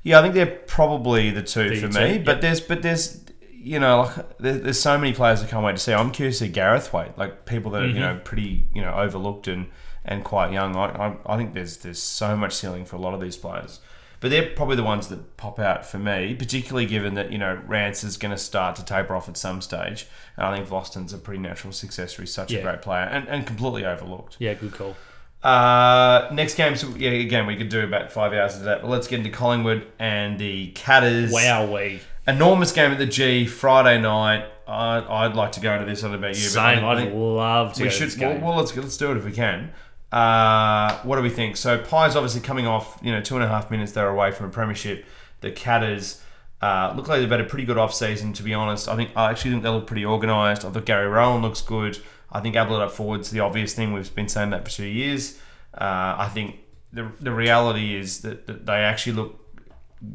Yeah, 0.03 0.19
I 0.19 0.21
think 0.21 0.33
they're 0.35 0.45
probably 0.67 1.31
the 1.31 1.41
two 1.43 1.69
The 1.69 1.75
for 1.77 1.87
two, 1.89 1.99
me. 1.99 2.13
yep. 2.15 2.25
But 2.25 2.41
there's, 2.41 2.59
but 2.61 2.81
there's, 2.81 3.23
you 3.51 3.79
know, 3.79 4.01
like 4.01 4.37
there, 4.39 4.53
there's 4.57 4.79
so 4.79 4.97
many 4.97 5.13
players 5.13 5.41
I 5.43 5.47
can't 5.47 5.63
wait 5.63 5.75
to 5.77 5.81
see. 5.81 5.93
I'm 5.93 6.11
curious 6.11 6.39
to 6.39 6.47
Gareth 6.47 6.91
Waite, 6.93 7.17
like 7.17 7.45
people 7.45 7.71
that 7.71 7.81
are 7.83 7.85
Mm-hmm. 7.87 7.95
you 7.95 8.01
know 8.01 8.19
pretty 8.23 8.67
you 8.73 8.81
know 8.81 8.93
overlooked 8.93 9.47
and 9.47 9.67
and 10.07 10.23
quite 10.23 10.51
young. 10.51 10.75
I, 10.75 10.85
I, 11.09 11.33
I 11.33 11.37
think 11.37 11.53
there's 11.53 11.77
there's 11.77 12.01
so 12.01 12.35
much 12.37 12.53
ceiling 12.55 12.85
for 12.85 12.95
a 12.95 12.99
lot 12.99 13.13
of 13.13 13.21
these 13.21 13.37
players. 13.37 13.79
But 14.19 14.31
they're 14.31 14.49
probably 14.49 14.75
the 14.77 14.83
ones 14.83 15.09
that 15.09 15.37
pop 15.37 15.59
out 15.59 15.85
for 15.85 15.99
me, 15.99 16.33
particularly 16.33 16.87
given 16.87 17.13
that, 17.13 17.31
you 17.31 17.37
know, 17.37 17.61
Rance 17.67 18.03
is 18.03 18.17
going 18.17 18.31
to 18.31 18.37
start 18.39 18.75
to 18.77 18.83
taper 18.83 19.15
off 19.15 19.29
at 19.29 19.37
some 19.37 19.61
stage. 19.61 20.07
And 20.35 20.47
I 20.47 20.55
think 20.55 20.67
Vlastuin's 20.67 21.13
a 21.13 21.19
pretty 21.19 21.39
natural 21.39 21.71
successor. 21.71 22.23
He's 22.23 22.33
such 22.33 22.51
Yeah. 22.51 22.59
a 22.59 22.63
great 22.63 22.81
player 22.81 23.03
and, 23.03 23.27
and 23.27 23.45
completely 23.45 23.85
overlooked. 23.85 24.37
yeah, 24.39 24.55
good 24.55 24.73
call. 24.73 24.95
Uh, 25.43 26.29
next 26.33 26.55
game, 26.55 26.75
so 26.75 26.87
yeah, 26.97 27.11
again, 27.11 27.45
we 27.45 27.55
could 27.55 27.69
do 27.69 27.81
about 27.81 28.11
five 28.11 28.33
hours 28.33 28.55
of 28.57 28.63
that. 28.63 28.81
But 28.81 28.89
let's 28.89 29.07
get 29.07 29.19
into 29.19 29.29
Collingwood 29.29 29.85
and 29.99 30.39
the 30.39 30.67
Catters. 30.71 31.31
Wow, 31.31 31.71
we 31.71 32.01
Enormous 32.27 32.71
game 32.71 32.91
at 32.91 32.97
the 32.97 33.05
G, 33.05 33.45
Friday 33.45 34.01
night. 34.01 34.45
I, 34.67 34.99
I'd 35.25 35.35
like 35.35 35.53
to 35.53 35.59
go 35.61 35.73
into 35.73 35.85
this. 35.85 36.03
I 36.03 36.07
don't 36.09 36.13
know 36.19 36.27
about 36.27 36.35
you. 36.35 36.41
same. 36.41 36.79
but 36.81 36.85
I 36.87 36.91
I'd 36.93 36.97
think 36.97 37.13
love 37.15 37.73
to 37.73 37.83
we 37.83 37.89
should. 37.89 38.17
Well, 38.19 38.39
well, 38.39 38.55
let's 38.57 38.75
let's 38.75 38.97
do 38.97 39.11
it 39.11 39.17
if 39.17 39.23
we 39.23 39.31
can. 39.31 39.71
Uh, 40.11 40.99
what 41.01 41.17
do 41.17 41.21
we 41.21 41.29
think? 41.29 41.57
So 41.57 41.77
Pies 41.77 42.15
obviously 42.15 42.41
coming 42.41 42.65
off, 42.65 42.99
you 43.03 43.11
know, 43.11 43.21
two 43.21 43.35
and 43.35 43.43
a 43.43 43.47
half 43.47 43.69
minutes 43.69 43.91
they're 43.91 44.07
away 44.09 44.31
from 44.31 44.45
a 44.47 44.49
premiership. 44.49 45.05
The 45.41 45.51
Catters 45.51 46.21
uh, 46.61 46.93
look 46.95 47.07
like 47.07 47.19
they've 47.19 47.29
had 47.29 47.41
a 47.41 47.45
pretty 47.45 47.65
good 47.65 47.77
off 47.77 47.93
season. 47.93 48.33
To 48.33 48.43
be 48.43 48.53
honest, 48.53 48.87
I 48.87 48.95
think 48.95 49.11
I 49.15 49.29
actually 49.29 49.51
think 49.51 49.63
they 49.63 49.69
look 49.69 49.85
pretty 49.87 50.05
organised. 50.05 50.65
I 50.65 50.69
thought 50.69 50.85
Gary 50.85 51.07
Rohan 51.07 51.41
looks 51.41 51.61
good. 51.61 51.99
I 52.31 52.39
think 52.39 52.55
Ablett 52.55 52.81
up 52.81 52.91
forwards 52.91 53.31
the 53.31 53.39
obvious 53.41 53.73
thing. 53.73 53.93
We've 53.93 54.13
been 54.15 54.27
saying 54.27 54.49
that 54.51 54.65
for 54.65 54.71
two 54.71 54.85
years. 54.85 55.39
Uh, 55.73 56.15
I 56.17 56.29
think 56.33 56.57
the 56.93 57.11
the 57.19 57.31
reality 57.31 57.95
is 57.95 58.21
that, 58.21 58.47
that 58.47 58.65
they 58.65 58.73
actually 58.77 59.13
look 59.13 59.39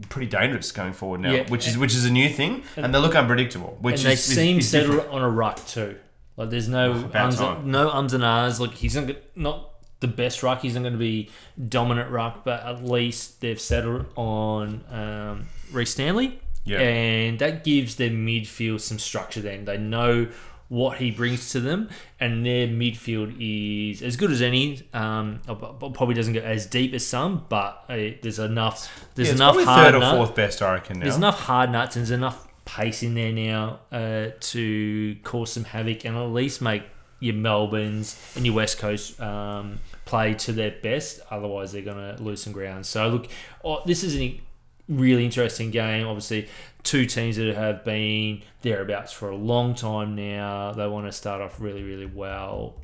pretty 0.09 0.27
dangerous 0.27 0.73
going 0.73 0.93
forward 0.93 1.21
now, 1.21 1.33
Yeah. 1.33 1.49
which 1.49 1.69
is 1.69 1.77
which 1.77 1.95
is 1.95 2.05
a 2.05 2.11
new 2.11 2.29
thing, 2.29 2.63
and, 2.77 2.95
they 2.95 2.99
look 2.99 3.15
unpredictable. 3.15 3.79
Which 3.81 3.97
and 3.97 4.07
they 4.07 4.13
is, 4.15 4.25
seem 4.25 4.59
is 4.59 4.69
settled 4.69 5.07
on 5.09 5.23
a 5.23 5.29
ruck 5.29 5.65
too. 5.67 5.97
Like 6.37 6.51
there's 6.51 6.69
no 6.69 6.93
about 6.93 7.39
ums, 7.39 7.67
no 7.67 7.91
ums 7.91 8.15
and 8.15 8.25
ahs. 8.25 8.61
Like 8.61 8.73
he's 8.73 8.97
not, 8.97 9.11
not 9.37 9.71
the 10.03 10.09
best 10.09 10.43
ruck. 10.43 10.61
He's 10.61 10.75
not 10.75 10.83
going 10.83 10.93
to 10.93 10.99
be 10.99 11.31
dominant 11.69 12.11
ruck, 12.11 12.45
but 12.45 12.63
at 12.63 12.85
least 12.85 13.41
they've 13.41 13.59
settled 13.61 14.07
on 14.17 14.85
um, 14.91 15.47
Rhys 15.73 15.91
Stanley. 15.91 16.39
Yeah. 16.65 16.79
and 16.79 17.41
that 17.41 17.65
gives 17.65 17.97
their 17.97 18.11
midfield 18.11 18.81
some 18.81 19.01
structure. 19.01 19.41
Then 19.41 19.65
they 19.65 19.79
know 19.79 20.29
what 20.69 20.99
he 20.99 21.11
brings 21.11 21.51
to 21.53 21.61
them, 21.61 21.89
and 22.21 22.47
their 22.47 22.69
midfield 22.69 23.35
is 23.41 24.01
as 24.01 24.17
good 24.17 24.31
as 24.31 24.41
any. 24.41 24.89
Um, 24.95 25.41
probably 25.47 26.15
doesn't 26.15 26.35
go 26.35 26.41
as 26.41 26.67
deep 26.67 26.95
as 26.95 27.05
some, 27.05 27.47
but 27.49 27.85
uh, 27.89 27.97
there's 28.23 28.39
enough. 28.39 29.09
There's 29.17 29.29
Yeah, 29.29 29.35
enough 29.35 29.65
hard 29.65 29.93
third 29.93 30.03
or 30.03 30.17
fourth 30.17 30.35
best, 30.37 30.63
I 30.63 30.75
reckon. 30.75 30.99
Now. 30.99 31.05
there's 31.05 31.17
enough 31.17 31.41
hard 31.41 31.71
nuts 31.71 31.97
and 31.97 32.03
there's 32.05 32.11
enough 32.13 32.47
pace 32.65 33.03
in 33.03 33.15
there 33.15 33.33
now 33.33 33.81
uh, 33.91 34.29
to 34.39 35.17
cause 35.25 35.53
some 35.53 35.65
havoc 35.65 36.05
and 36.05 36.17
at 36.17 36.23
least 36.31 36.63
make 36.63 36.85
your 37.23 37.37
Melbournes 37.37 38.21
and 38.35 38.45
your 38.45 38.55
West 38.57 38.79
Coast 38.79 39.21
um, 39.21 39.79
play 40.05 40.35
to 40.35 40.53
their 40.53 40.73
best. 40.83 41.21
Otherwise, 41.31 41.73
they're 41.73 41.83
going 41.83 42.17
to 42.17 42.23
lose 42.23 42.43
some 42.43 42.53
ground. 42.53 42.85
So, 42.85 43.09
look, 43.09 43.29
oh, 43.65 43.83
this 43.87 44.03
is 44.03 44.17
a 44.17 44.41
really 44.89 45.25
interesting 45.25 45.71
game. 45.71 46.07
Obviously, 46.07 46.49
two 46.83 47.07
teams 47.07 47.37
that 47.37 47.55
have 47.55 47.85
been 47.85 48.43
thereabouts 48.63 49.13
for 49.13 49.31
a 49.31 49.37
long 49.37 49.75
time 49.75 50.17
now. 50.17 50.73
They 50.73 50.87
want 50.89 51.07
to 51.07 51.13
start 51.13 51.41
off 51.41 51.61
really, 51.61 51.85
really 51.85 52.07
well. 52.07 52.75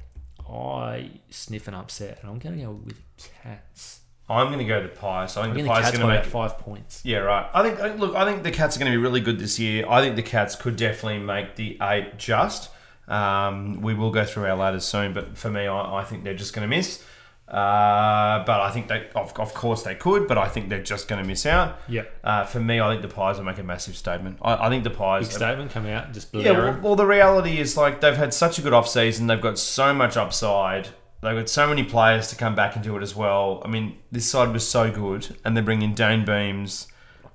I 0.48 1.10
sniff 1.30 1.66
an 1.68 1.74
upset, 1.74 2.20
and 2.22 2.30
I'm 2.30 2.38
going 2.38 2.56
to 2.56 2.64
go 2.64 2.70
with 2.72 3.02
Cats. 3.42 4.00
I'm 4.30 4.48
going 4.48 4.58
to 4.58 4.64
go 4.64 4.82
the 4.82 4.88
Pies. 4.88 5.36
I 5.36 5.42
think 5.42 5.52
I 5.52 5.54
the 5.54 5.54
think 5.54 5.66
the 5.66 5.72
Pies 5.72 5.84
Cats 5.84 5.98
going 5.98 6.08
to 6.08 6.20
make. 6.20 6.26
five 6.26 6.58
points. 6.58 7.00
Yeah, 7.04 7.18
right. 7.18 7.50
I 7.52 7.68
think. 7.68 7.98
Look, 7.98 8.14
I 8.14 8.24
think 8.24 8.44
the 8.44 8.50
Cats 8.50 8.76
are 8.76 8.78
going 8.78 8.92
to 8.92 8.96
be 8.96 9.02
really 9.02 9.20
good 9.20 9.38
this 9.38 9.58
year. 9.58 9.84
I 9.88 10.00
think 10.00 10.16
the 10.16 10.22
Cats 10.22 10.54
could 10.54 10.76
definitely 10.76 11.18
make 11.18 11.56
the 11.56 11.76
eight. 11.82 12.18
Just. 12.18 12.70
Um, 13.08 13.80
we 13.80 13.94
will 13.94 14.10
go 14.10 14.24
through 14.24 14.46
our 14.46 14.56
ladders 14.56 14.84
soon, 14.84 15.12
but 15.14 15.36
for 15.36 15.50
me, 15.50 15.66
I, 15.66 16.00
I 16.00 16.04
think 16.04 16.24
they're 16.24 16.34
just 16.34 16.54
going 16.54 16.68
to 16.68 16.76
miss. 16.76 17.02
Uh, 17.48 18.44
but 18.44 18.60
I 18.60 18.70
think 18.70 18.88
they, 18.88 19.08
of, 19.14 19.32
of 19.40 19.54
course, 19.54 19.82
they 19.82 19.94
could, 19.94 20.28
but 20.28 20.36
I 20.36 20.48
think 20.48 20.68
they're 20.68 20.82
just 20.82 21.08
going 21.08 21.22
to 21.22 21.26
miss 21.26 21.46
out. 21.46 21.80
Yep. 21.88 22.18
Uh, 22.22 22.44
for 22.44 22.60
me, 22.60 22.78
I 22.78 22.90
think 22.90 23.00
the 23.00 23.08
Pies 23.08 23.38
will 23.38 23.44
make 23.44 23.58
a 23.58 23.62
massive 23.62 23.96
statement. 23.96 24.38
I, 24.42 24.66
I 24.66 24.68
think 24.68 24.84
the 24.84 24.90
Pies. 24.90 25.28
Big 25.28 25.36
statement 25.36 25.70
coming 25.70 25.92
out, 25.92 26.12
just 26.12 26.34
Yeah, 26.34 26.52
blare 26.52 26.72
well, 26.72 26.80
well, 26.82 26.96
the 26.96 27.06
reality 27.06 27.58
is 27.58 27.74
like 27.74 28.02
they've 28.02 28.16
had 28.16 28.34
such 28.34 28.58
a 28.58 28.62
good 28.62 28.74
off 28.74 28.86
season. 28.86 29.28
They've 29.28 29.40
got 29.40 29.58
so 29.58 29.94
much 29.94 30.18
upside. 30.18 30.88
They've 31.22 31.34
got 31.34 31.48
so 31.48 31.66
many 31.66 31.84
players 31.84 32.28
to 32.28 32.36
come 32.36 32.54
back 32.54 32.76
into 32.76 32.96
it 32.96 33.02
as 33.02 33.16
well. 33.16 33.62
I 33.64 33.68
mean, 33.68 33.96
this 34.12 34.30
side 34.30 34.52
was 34.52 34.68
so 34.68 34.90
good, 34.90 35.34
and 35.42 35.56
they 35.56 35.62
bring 35.62 35.80
in 35.80 35.94
Dayne 35.94 36.26
Beams. 36.26 36.86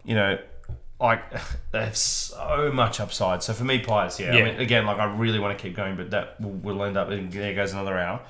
You 0.04 0.14
know, 0.14 0.38
like 1.04 1.22
they 1.72 1.84
have 1.84 1.98
so 1.98 2.72
much 2.74 3.00
upside. 3.00 3.44
So 3.44 3.54
for 3.54 3.64
me, 3.64 3.80
Pies, 3.80 4.20
yeah. 4.20 4.32
I 4.32 4.44
mean, 4.44 4.56
again, 4.60 4.86
like 4.86 4.98
I 4.98 5.06
really 5.06 5.40
want 5.40 5.56
to 5.58 5.62
keep 5.62 5.76
going, 5.76 5.96
but 5.96 6.10
that 6.12 6.40
will, 6.42 6.52
will 6.52 6.84
end 6.84 6.98
up. 6.98 7.10
There 7.10 7.54
goes 7.54 7.74
another 7.74 7.98
hour. 8.00 8.22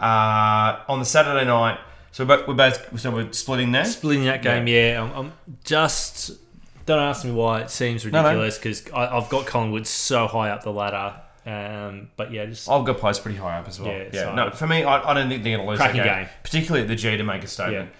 Uh, 0.00 0.82
on 0.88 0.98
the 0.98 1.04
Saturday 1.04 1.46
night, 1.46 1.78
so 2.12 2.24
we're 2.24 2.54
both, 2.54 2.98
so 3.00 3.10
we're 3.10 3.32
splitting 3.32 3.72
there. 3.72 3.84
Splitting 3.84 4.24
that 4.24 4.42
game, 4.42 4.66
yeah. 4.66 5.02
I'm, 5.02 5.12
I'm 5.26 5.32
just 5.64 6.32
don't 6.86 7.00
ask 7.00 7.24
me 7.24 7.32
why 7.32 7.60
it 7.62 7.70
seems 7.70 8.04
ridiculous 8.04 8.56
because 8.58 8.82
I've 8.92 9.28
got 9.28 9.46
Collingwood 9.46 9.86
so 9.86 10.26
high 10.26 10.50
up 10.50 10.62
the 10.62 10.72
ladder. 10.72 11.20
Um, 11.44 12.10
but 12.16 12.32
yeah, 12.32 12.46
just 12.46 12.68
I've 12.68 12.84
got 12.84 12.98
Pies 12.98 13.18
pretty 13.20 13.38
high 13.38 13.58
up 13.58 13.68
as 13.68 13.78
well. 13.80 13.92
Yeah, 13.92 14.08
Yeah, 14.12 14.22
so- 14.22 14.34
no, 14.34 14.50
for 14.50 14.66
me, 14.66 14.82
I, 14.84 15.10
I 15.10 15.14
don't 15.14 15.28
think 15.28 15.42
they're 15.44 15.56
going 15.56 15.66
to 15.66 15.70
lose 15.70 15.78
that 15.78 15.94
game, 15.94 16.04
game. 16.04 16.28
particularly 16.42 16.82
at 16.82 16.88
the 16.88 16.96
G 16.96 17.16
to 17.16 17.22
make 17.22 17.44
a 17.44 17.46
statement. 17.48 17.90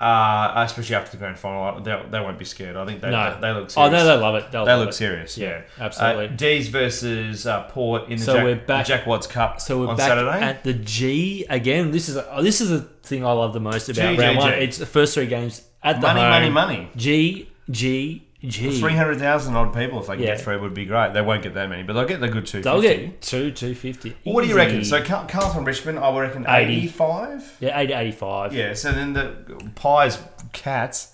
Uh, 0.00 0.52
especially 0.56 0.96
after 0.96 1.12
the 1.12 1.16
grand 1.16 1.38
final, 1.38 1.80
they, 1.80 2.02
they 2.10 2.20
won't 2.20 2.38
be 2.38 2.44
scared. 2.44 2.76
I 2.76 2.84
think 2.84 3.00
they, 3.00 3.10
no, 3.10 3.34
they, 3.36 3.40
they 3.40 3.52
look 3.52 3.64
Oh, 3.64 3.68
serious. 3.88 3.92
no, 3.92 4.04
they 4.04 4.22
love 4.22 4.34
it. 4.34 4.50
They'll 4.50 4.64
they 4.66 4.74
look 4.74 4.88
it. 4.90 4.92
serious. 4.94 5.38
Yeah, 5.38 5.48
Yeah, 5.78 5.84
absolutely. 5.84 6.24
Uh, 6.26 6.36
D's 6.36 6.68
versus 6.68 7.46
uh, 7.46 7.62
Port 7.68 8.10
in 8.10 8.18
the, 8.18 8.24
So 8.24 8.34
Jack, 8.34 8.44
we're 8.44 8.56
back- 8.56 8.86
Jack 8.86 9.06
Watts 9.06 9.26
Cup 9.28 9.60
So 9.60 9.78
we're 9.80 9.88
on 9.88 9.96
back 9.96 10.08
Saturday. 10.08 10.40
at 10.44 10.64
the 10.64 10.74
G 10.74 11.46
again. 11.48 11.90
This 11.92 12.08
is 12.08 12.16
a, 12.16 12.28
oh, 12.34 12.42
this 12.42 12.60
is 12.60 12.70
the 12.70 12.80
thing 12.80 13.24
I 13.24 13.30
love 13.32 13.52
the 13.54 13.60
most 13.60 13.88
about 13.88 14.16
G, 14.16 14.20
round 14.20 14.36
G, 14.38 14.44
one. 14.44 14.52
G. 14.52 14.58
It's 14.64 14.78
the 14.78 14.84
first 14.86 15.14
three 15.14 15.26
games 15.26 15.62
at 15.82 16.00
the 16.00 16.06
money, 16.08 16.20
home. 16.20 16.30
money, 16.30 16.50
money. 16.50 16.90
G 16.96 17.48
G 17.70 18.23
G. 18.46 18.78
Three 18.80 18.92
hundred 18.94 19.18
thousand 19.18 19.56
odd 19.56 19.72
people 19.74 20.00
if 20.00 20.06
they 20.06 20.14
can 20.14 20.22
Yeah. 20.22 20.34
get 20.34 20.40
through 20.42 20.60
would 20.60 20.74
be 20.74 20.84
great. 20.84 21.12
They 21.14 21.20
won't 21.22 21.42
get 21.42 21.54
that 21.54 21.68
many, 21.68 21.82
but 21.82 21.92
they'll 21.94 22.04
get 22.06 22.20
the 22.20 22.28
good 22.28 22.46
two. 22.46 22.60
They'll 22.62 22.80
get 22.82 23.20
two 23.22 23.50
two 23.50 23.74
fifty. 23.74 24.16
What 24.24 24.42
do 24.42 24.48
you 24.48 24.56
reckon? 24.56 24.84
So 24.84 25.02
Car- 25.02 25.26
Carlton 25.28 25.64
Richmond, 25.64 25.98
I 25.98 26.08
would 26.10 26.20
reckon 26.20 26.44
80. 26.48 26.72
eighty-five. 26.76 27.56
yeah, 27.60 27.78
eighty 27.80 27.92
eighty 27.92 28.12
five. 28.12 28.52
Yeah. 28.52 28.74
So 28.74 28.92
then 28.92 29.12
the 29.14 29.34
Pies 29.74 30.18
Cats, 30.52 31.12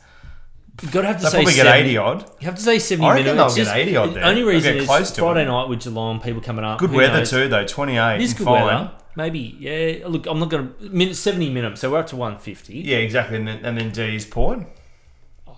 You've 0.82 0.92
got 0.92 1.02
to 1.02 1.06
have 1.08 1.16
to 1.16 1.22
they'll 1.22 1.30
say 1.30 1.36
probably 1.38 1.54
get 1.54 1.66
70. 1.66 1.80
eighty 1.88 1.96
odd. 1.98 2.30
You 2.40 2.46
have 2.46 2.54
to 2.54 2.62
say 2.62 2.78
70 2.78 3.06
I 3.06 3.10
reckon 3.10 3.24
minutes. 3.36 3.54
they'll 3.54 3.64
get 3.64 3.70
Just- 3.70 3.76
80 3.76 3.96
odd 3.96 4.08
the 4.08 4.14
there. 4.14 4.24
only 4.24 4.40
They'll 4.42 4.50
reason 4.50 4.72
get 4.74 4.82
is 4.82 4.88
close 4.88 5.10
to 5.10 5.20
Friday 5.20 5.42
it. 5.42 5.46
night 5.46 5.68
with 5.68 5.80
Geelong, 5.84 6.20
people 6.20 6.40
coming 6.40 6.64
up. 6.64 6.78
Good 6.78 6.90
who 6.90 6.96
weather 6.96 7.18
knows? 7.18 7.30
too, 7.30 7.48
though. 7.48 7.66
Twenty-eight. 7.66 8.14
It 8.16 8.22
is 8.22 8.30
and 8.30 8.38
good 8.38 8.44
fine. 8.46 8.64
weather. 8.64 8.90
Maybe, 9.16 9.56
yeah. 9.58 10.06
Look, 10.06 10.26
I'm 10.26 10.38
not 10.38 10.48
going 10.48 10.72
to. 10.80 11.14
70 11.14 11.50
minimum, 11.50 11.76
so 11.76 11.90
we're 11.90 11.98
up 11.98 12.06
to 12.06 12.16
150. 12.16 12.78
Yeah, 12.78 12.96
exactly. 12.98 13.36
And 13.36 13.46
then, 13.48 13.64
and 13.64 13.76
then 13.76 13.90
D's 13.90 14.24
Port. 14.24 14.60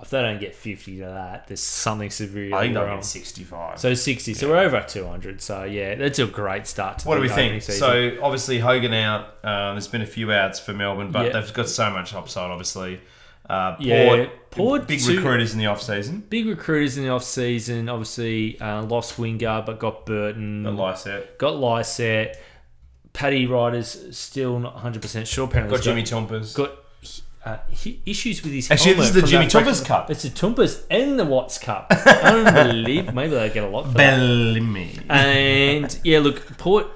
If 0.03 0.11
they 0.11 0.21
don't 0.21 0.41
get 0.41 0.55
50 0.55 0.99
to 0.99 1.05
that, 1.05 1.47
there's 1.47 1.61
something 1.61 2.11
severely 2.11 2.53
I 2.53 2.63
think 2.63 2.75
they'll 2.75 2.85
wrong. 2.85 2.97
get 2.99 3.05
65. 3.05 3.79
So 3.79 3.95
60. 3.95 4.35
So 4.35 4.49
we're 4.49 4.59
over 4.59 4.77
at 4.79 4.89
200. 4.89 5.41
So 5.41 5.63
yeah, 5.65 5.95
that's 5.95 6.19
a 6.19 6.27
great 6.27 6.67
start 6.67 6.99
to 7.01 7.09
what 7.09 7.15
do 7.15 7.21
the 7.21 7.27
we 7.29 7.33
opening 7.33 7.51
think? 7.61 7.63
season. 7.63 7.81
So 7.81 8.19
obviously 8.21 8.59
Hogan 8.59 8.93
out. 8.95 9.29
Uh, 9.45 9.73
there's 9.73 9.87
been 9.89 10.03
a 10.03 10.07
few 10.07 10.33
outs 10.33 10.59
for 10.59 10.73
Melbourne, 10.73 11.13
but 11.13 11.27
Yeah. 11.27 11.41
they've 11.41 11.55
got 11.55 11.69
so 11.69 11.89
much 11.91 12.15
upside. 12.15 12.51
Obviously, 12.51 13.01
uh, 13.49 13.73
Port, 13.77 13.81
Yeah, 13.87 14.27
Port 14.51 14.89
big 14.89 15.01
too- 15.01 15.17
recruiters 15.17 15.53
in 15.53 15.61
the 15.61 15.67
off 15.67 15.81
season. 15.81 16.25
Big 16.29 16.47
recruiters 16.47 16.99
in 16.99 17.05
the 17.05 17.11
off 17.11 17.23
season. 17.25 17.89
Obviously, 17.89 18.61
uh, 18.61 18.83
lost 18.83 19.17
Wingard, 19.19 19.67
but 19.67 19.79
got 19.79 20.05
Burton. 20.05 20.65
The 20.65 20.73
Lycett. 20.73 21.39
got 21.39 21.57
Lycett. 21.57 22.37
Paddy 23.13 23.47
Ryder's 23.47 24.17
still 24.17 24.59
not 24.59 24.75
100% 24.79 25.27
sure. 25.27 25.45
Apparently, 25.45 25.71
Got 25.77 25.85
he's 25.85 25.85
Jimmy 25.85 26.03
Toumpas. 26.03 26.55
got 26.55 26.73
uh, 27.45 27.59
issues 28.07 28.43
with 28.43 28.53
his 28.53 28.71
Actually, 28.71 28.95
this 28.95 29.07
is 29.09 29.15
the 29.15 29.23
Jimmy 29.23 29.49
fraction- 29.49 29.85
Cup. 29.85 30.11
It's 30.11 30.23
the 30.23 30.29
Toumpas 30.29 30.85
and 30.91 31.19
the 31.19 31.25
Watts 31.25 31.59
Cup. 31.59 31.91
Unbelievable. 32.37 33.15
Maybe 33.15 33.35
they 33.35 33.51
get 33.51 33.65
a 33.65 33.69
lot 33.69 33.87
for. 33.87 33.95
Bellamy. 33.95 34.99
And 35.09 35.99
yeah, 36.05 36.21
look, 36.21 36.57
Port 36.59 36.87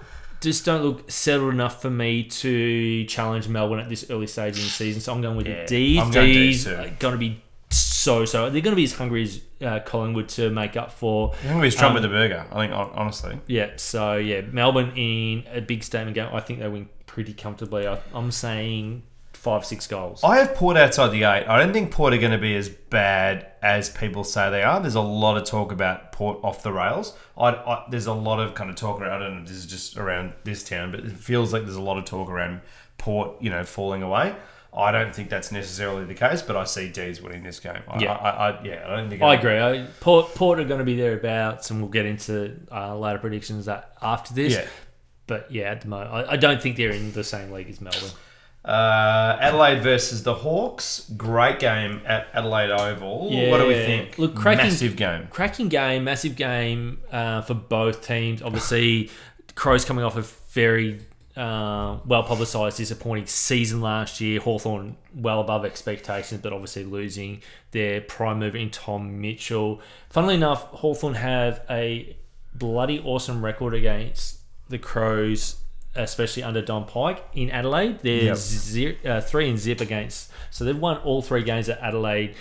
just 0.41 0.65
don't 0.65 0.83
look 0.85 1.11
settled 1.11 1.53
enough 1.53 1.81
for 1.83 1.91
me 1.91 2.23
to 2.25 3.05
challenge 3.07 3.49
Melbourne 3.49 3.81
at 3.81 3.89
this 3.89 4.09
early 4.11 4.27
stage 4.27 4.57
in 4.59 4.65
the 4.65 4.69
season. 4.71 5.01
So 5.01 5.13
I'm 5.13 5.21
going 5.23 5.37
with 5.37 5.47
Yeah, 5.49 5.63
the 5.63 5.67
D's. 5.67 5.99
I'm 6.01 6.11
going 6.11 6.27
D's 6.33 6.67
are 6.69 6.91
going 6.99 7.13
to 7.15 7.19
be 7.19 7.43
so 7.71 8.25
so. 8.25 8.43
They're 8.51 8.61
going 8.61 8.73
to 8.73 8.77
be 8.77 8.85
as 8.85 8.93
hungry 8.93 9.23
as 9.25 9.41
uh, 9.61 9.81
Collingwood 9.81 10.29
to 10.31 10.51
make 10.51 10.77
up 10.77 10.93
for. 10.93 11.33
I 11.35 11.37
think 11.49 11.65
he's 11.65 11.75
Trump 11.75 11.89
Um, 11.91 11.95
with 11.95 12.03
the 12.05 12.09
burger. 12.09 12.47
I 12.53 12.67
think 12.69 12.73
honestly. 12.73 13.41
Yeah, 13.49 13.71
so 13.77 14.17
yeah, 14.17 14.43
Melbourne 14.43 14.93
in 14.97 15.45
a 15.53 15.61
big 15.61 15.83
statement 15.83 16.15
game. 16.15 16.29
I 16.33 16.41
think 16.41 16.61
they 16.61 16.69
win 16.69 16.89
pretty 17.07 17.33
comfortably. 17.33 17.89
I, 17.89 17.99
I'm 18.15 18.31
saying 18.31 19.03
five 19.47 19.65
six 19.65 19.87
goals. 19.87 20.25
I 20.25 20.39
have 20.39 20.57
Port 20.57 20.77
outside 20.77 21.13
the 21.13 21.23
eight. 21.23 21.47
I 21.47 21.57
don't 21.57 21.73
think 21.73 21.93
Port 21.93 22.13
are 22.13 22.19
going 22.19 22.33
to 22.33 22.39
be 22.39 22.57
as 22.57 22.69
bad 22.69 23.47
as 23.63 23.89
people 23.89 24.25
say 24.25 24.51
they 24.51 24.65
are. 24.65 24.81
There's 24.81 24.97
a 24.97 25.01
lot 25.01 25.37
of 25.37 25.45
talk 25.45 25.71
about 25.71 26.11
Port 26.11 26.41
off 26.43 26.65
the 26.65 26.73
rails. 26.73 27.17
I, 27.39 27.51
I, 27.51 27.87
there's 27.89 28.07
a 28.07 28.13
lot 28.13 28.41
of 28.41 28.55
kind 28.55 28.71
of 28.71 28.75
talk 28.75 29.01
around. 29.01 29.13
I 29.13 29.25
don't 29.25 29.39
know 29.39 29.43
this 29.47 29.57
is 29.59 29.67
just 29.67 29.97
around 29.97 30.33
this 30.43 30.65
town, 30.65 30.91
but 30.91 30.99
it 30.99 31.13
feels 31.13 31.53
like 31.53 31.63
there's 31.63 31.77
a 31.77 31.81
lot 31.81 31.97
of 31.97 32.05
talk 32.05 32.29
around 32.29 32.61
Port, 32.99 33.41
you 33.41 33.49
know, 33.49 33.63
falling 33.63 34.03
away. 34.03 34.35
I 34.77 34.91
don't 34.91 35.15
think 35.15 35.31
that's 35.31 35.53
necessarily 35.53 36.05
the 36.05 36.15
case, 36.15 36.43
but 36.43 36.57
I 36.57 36.65
see 36.65 36.89
D's 36.91 37.23
winning 37.23 37.45
this 37.45 37.61
game. 37.61 37.83
I, 37.87 38.01
Yeah. 38.01 38.15
I, 38.15 38.51
I, 38.51 38.65
yeah, 38.65 38.85
I 38.85 38.97
don't 38.97 39.09
think. 39.09 39.23
I 39.23 39.35
agree. 39.35 39.61
I, 39.61 39.87
Port, 40.01 40.35
Port 40.35 40.59
are 40.59 40.65
going 40.65 40.81
to 40.81 40.85
be 40.85 40.97
thereabouts, 40.97 41.71
and 41.71 41.81
we'll 41.81 41.89
get 41.89 42.05
into 42.05 42.57
uh, 42.73 42.99
later 42.99 43.21
predictions 43.21 43.67
that 43.67 43.93
after 44.03 44.35
this. 44.35 44.55
Yeah. 44.55 44.67
But 45.29 45.53
yeah, 45.53 45.71
at 45.71 45.83
the 45.83 45.89
moment, 45.89 46.11
I, 46.11 46.33
I 46.33 46.37
don't 46.37 46.61
think 46.61 46.77
they're 46.77 46.91
in 46.91 47.13
the 47.13 47.23
same 47.23 47.53
league 47.53 47.71
as 47.71 47.81
Melbourne. 47.81 48.11
Uh, 48.67 49.39
Adelaide 49.41 49.81
versus 49.81 50.25
the 50.25 50.35
Hawks. 50.35 51.09
Great 51.17 51.61
game 51.61 52.03
at 52.05 52.27
Adelaide 52.35 52.71
Oval. 52.73 53.31
What 53.51 53.59
do 53.59 53.67
we 53.69 53.75
think? 53.75 54.19
Look, 54.19 54.35
cracking- 54.35 54.65
massive 54.67 54.97
game. 54.97 55.29
Cracking 55.31 55.69
game, 55.69 56.03
massive 56.05 56.35
game 56.35 56.99
uh, 57.13 57.43
for 57.43 57.55
both 57.55 58.05
teams. 58.05 58.43
Obviously, 58.43 59.11
Crows 59.55 59.85
coming 59.85 60.05
off 60.05 60.17
a 60.17 60.23
very 60.53 60.99
uh, 61.37 61.99
well 62.07 62.25
publicised 62.25 62.79
disappointing 62.79 63.27
season 63.27 63.81
last 63.81 64.21
year. 64.21 64.41
Hawthorn 64.41 64.97
well 65.15 65.41
above 65.41 65.65
expectations, 65.65 66.41
but 66.41 66.53
obviously 66.53 66.83
losing 66.85 67.43
their 67.71 68.01
prime 68.01 68.41
mover 68.41 68.57
in 68.57 68.71
Tom 68.71 69.21
Mitchell. 69.21 69.81
Funnily 70.11 70.35
enough, 70.35 70.65
Hawthorn 70.73 71.15
have 71.15 71.63
a 71.71 72.17
bloody 72.53 72.99
awesome 72.99 73.45
record 73.45 73.75
against 73.75 74.39
the 74.69 74.79
Crows, 74.79 75.57
especially 75.97 76.43
under 76.43 76.63
Don 76.63 76.85
Pyke 76.87 77.23
in 77.35 77.51
Adelaide. 77.51 78.01
They're 78.01 78.23
Yep. 78.25 78.37
zero, 78.37 78.95
uh, 79.05 79.21
three 79.21 79.49
and 79.49 79.59
zip 79.59 79.81
against, 79.81 80.31
so 80.51 80.65
they've 80.65 80.79
won 80.79 80.99
all 80.99 81.23
three 81.23 81.43
games 81.43 81.69
at 81.69 81.79
Adelaide 81.81 82.35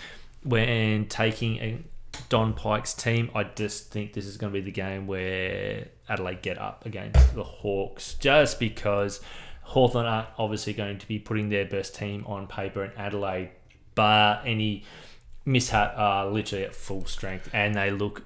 when 0.43 1.08
taking 1.08 1.58
a 1.58 1.80
Don 2.30 2.53
Pyke's 2.53 2.93
team. 2.93 3.30
I 3.36 3.43
just 3.43 3.91
think 3.91 4.14
this 4.14 4.26
is 4.26 4.38
going 4.38 4.53
to 4.53 4.60
be 4.60 4.64
the 4.64 4.72
game 4.72 5.08
where 5.08 5.88
Adelaide 6.08 6.41
get 6.41 6.58
up 6.58 6.86
against 6.86 7.36
the 7.36 7.43
Hawks, 7.43 8.14
just 8.16 8.60
because 8.60 9.22
Hawthorn 9.64 10.06
aren't 10.06 10.28
obviously 10.38 10.74
going 10.74 10.97
to 10.99 11.08
be 11.08 11.20
putting 11.20 11.49
their 11.49 11.66
best 11.66 11.95
team 11.95 12.24
on 12.28 12.47
paper 12.47 12.84
in 12.86 12.91
Adelaide, 12.97 13.49
but 13.95 14.41
any 14.45 14.84
mishap 15.43 15.93
are 15.97 16.28
literally 16.28 16.66
at 16.66 16.76
full 16.76 17.06
strength, 17.06 17.49
and 17.53 17.76
they 17.76 17.91
look 17.91 18.24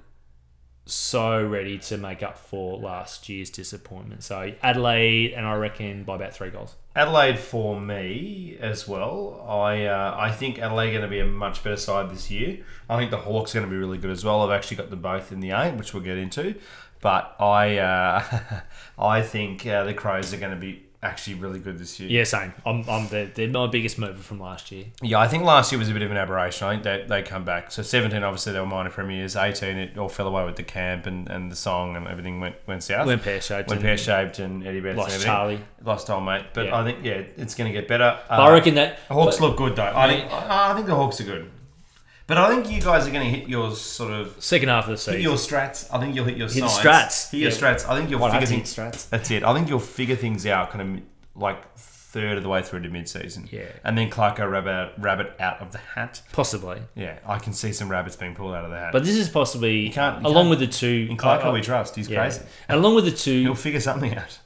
so 0.90 1.44
ready 1.44 1.78
to 1.78 1.96
make 1.96 2.22
up 2.22 2.38
for 2.38 2.78
last 2.78 3.28
year's 3.28 3.50
disappointment. 3.50 4.22
So 4.22 4.52
Adelaide, 4.62 5.32
and 5.32 5.46
I 5.46 5.54
reckon 5.54 6.04
by 6.04 6.16
about 6.16 6.34
three 6.34 6.50
goals. 6.50 6.74
Adelaide 6.94 7.38
for 7.38 7.80
me 7.80 8.56
as 8.60 8.88
well. 8.88 9.46
I 9.48 9.86
uh, 9.86 10.14
I 10.18 10.32
think 10.32 10.58
Adelaide 10.58 10.88
are 10.88 10.98
going 10.98 11.02
to 11.02 11.08
be 11.08 11.20
a 11.20 11.26
much 11.26 11.62
better 11.62 11.76
side 11.76 12.10
this 12.10 12.30
year. 12.30 12.58
I 12.88 12.98
think 12.98 13.10
the 13.10 13.18
Hawks 13.18 13.54
are 13.54 13.60
going 13.60 13.70
to 13.70 13.74
be 13.74 13.78
really 13.78 13.98
good 13.98 14.10
as 14.10 14.24
well. 14.24 14.42
I've 14.42 14.50
actually 14.50 14.78
got 14.78 14.90
them 14.90 15.00
both 15.00 15.30
in 15.32 15.40
the 15.40 15.52
eight, 15.52 15.74
which 15.74 15.94
we'll 15.94 16.02
get 16.02 16.18
into. 16.18 16.56
But 17.00 17.36
I 17.40 17.78
uh, 17.78 18.60
I 18.98 19.22
think 19.22 19.66
uh, 19.66 19.84
the 19.84 19.94
Crows 19.94 20.34
are 20.34 20.38
going 20.38 20.54
to 20.54 20.60
be 20.60 20.84
actually 21.02 21.34
really 21.34 21.58
good 21.58 21.78
this 21.78 21.98
year. 21.98 22.10
Yeah, 22.10 22.24
same. 22.24 22.52
I'm, 22.66 22.88
I'm 22.88 23.08
they're, 23.08 23.26
they're 23.26 23.48
my 23.48 23.66
biggest 23.66 23.98
mover 23.98 24.22
from 24.22 24.38
last 24.40 24.70
year. 24.70 24.84
Yeah, 25.02 25.18
I 25.18 25.28
think 25.28 25.44
last 25.44 25.72
year 25.72 25.78
was 25.78 25.88
a 25.88 25.92
bit 25.92 26.02
of 26.02 26.10
an 26.10 26.16
aberration. 26.16 26.66
I 26.68 26.72
think 26.72 26.82
they, 26.82 27.04
they 27.08 27.22
come 27.22 27.44
back. 27.44 27.70
So 27.70 27.82
17, 27.82 28.22
obviously, 28.22 28.52
they 28.52 28.60
were 28.60 28.66
minor 28.66 28.90
premiers. 28.90 29.34
18, 29.36 29.76
it 29.78 29.98
all 29.98 30.08
fell 30.08 30.28
away 30.28 30.44
with 30.44 30.56
the 30.56 30.62
camp 30.62 31.06
and, 31.06 31.28
and 31.28 31.50
the 31.50 31.56
song 31.56 31.96
and 31.96 32.06
everything 32.06 32.40
went, 32.40 32.56
went 32.66 32.82
south. 32.82 33.06
When 33.06 33.18
pear 33.18 33.40
shaped, 33.40 33.70
Went 33.70 33.80
pear 33.80 33.96
shaped 33.96 34.38
and 34.38 34.66
Eddie 34.66 34.80
Betts 34.80 34.98
lost. 34.98 35.24
Charlie. 35.24 35.60
Lost 35.82 36.10
old 36.10 36.24
mate. 36.24 36.44
But 36.52 36.66
Yeah. 36.66 36.78
I 36.80 36.84
think, 36.84 36.98
yeah, 37.02 37.22
it's 37.36 37.54
going 37.54 37.72
to 37.72 37.78
get 37.78 37.88
better. 37.88 38.18
But 38.28 38.40
I 38.40 38.52
reckon 38.52 38.74
that 38.74 38.98
uh, 39.08 39.14
Hawks 39.14 39.38
but 39.38 39.48
look 39.48 39.56
good 39.56 39.76
though. 39.76 39.92
I 39.94 40.08
think 40.08 40.30
I 40.30 40.70
I 40.72 40.74
think 40.74 40.86
the 40.86 40.94
Hawks 40.94 41.20
are 41.20 41.24
good, 41.24 41.50
but 42.30 42.38
I 42.38 42.48
think 42.48 42.70
you 42.70 42.80
guys 42.80 43.06
are 43.06 43.10
going 43.10 43.30
to 43.30 43.38
hit 43.38 43.48
your 43.48 43.74
sort 43.74 44.12
of 44.12 44.36
second 44.42 44.68
half 44.70 44.84
of 44.84 44.88
the 44.88 44.92
hit 44.92 45.00
season. 45.00 45.20
your 45.20 45.36
strats. 45.36 45.88
I 45.92 45.98
think 46.00 46.14
you'll 46.14 46.24
hit 46.24 46.36
your 46.38 46.48
Hit 46.48 46.62
the 46.62 46.68
sides. 46.68 46.86
strats. 46.86 47.30
Hit 47.32 47.40
your 47.40 47.50
Yeah. 47.50 47.56
strats. 47.56 47.88
I 47.88 47.96
think 47.98 48.08
you'll 48.08 48.20
What, 48.20 48.30
figure 48.32 48.40
have 48.46 48.48
things. 48.48 48.74
strats? 48.74 49.08
That's 49.10 49.30
it. 49.30 49.42
I 49.44 49.52
think 49.52 49.68
you'll 49.68 49.80
figure 49.80 50.16
things 50.16 50.46
out 50.46 50.70
kind 50.70 50.98
of 50.98 51.02
like 51.40 51.76
third 51.76 52.36
of 52.38 52.42
the 52.42 52.48
way 52.48 52.60
through 52.62 52.80
to 52.80 52.88
mid-season. 52.88 53.48
Yeah. 53.52 53.62
and 53.84 53.96
then 53.96 54.10
Clarko 54.10 54.50
rabbit 54.50 54.94
rabbit 54.98 55.32
out 55.38 55.60
of 55.60 55.70
the 55.72 55.78
hat. 55.78 56.22
Possibly. 56.32 56.82
Yeah, 56.96 57.18
I 57.26 57.38
can 57.38 57.52
see 57.52 57.72
some 57.72 57.88
rabbits 57.88 58.16
being 58.16 58.34
pulled 58.34 58.54
out 58.54 58.64
of 58.64 58.70
the 58.72 58.78
hat. 58.78 58.90
But 58.92 59.04
this 59.04 59.14
is 59.16 59.28
possibly, 59.28 59.90
can't- 59.90 60.20
you 60.22 60.26
along 60.26 60.44
can't- 60.46 60.50
with 60.50 60.58
the 60.60 60.66
two. 60.66 61.06
in 61.10 61.16
Clarko 61.16 61.46
uh, 61.50 61.52
we 61.52 61.60
trust. 61.60 61.94
He's 61.96 62.08
yeah. 62.08 62.18
crazy. 62.20 62.40
And 62.68 62.78
along 62.78 62.96
with 62.96 63.04
the 63.04 63.12
two, 63.12 63.42
He'll 63.42 63.54
two, 63.54 63.60
figure 63.60 63.80
something 63.80 64.16
out. 64.16 64.38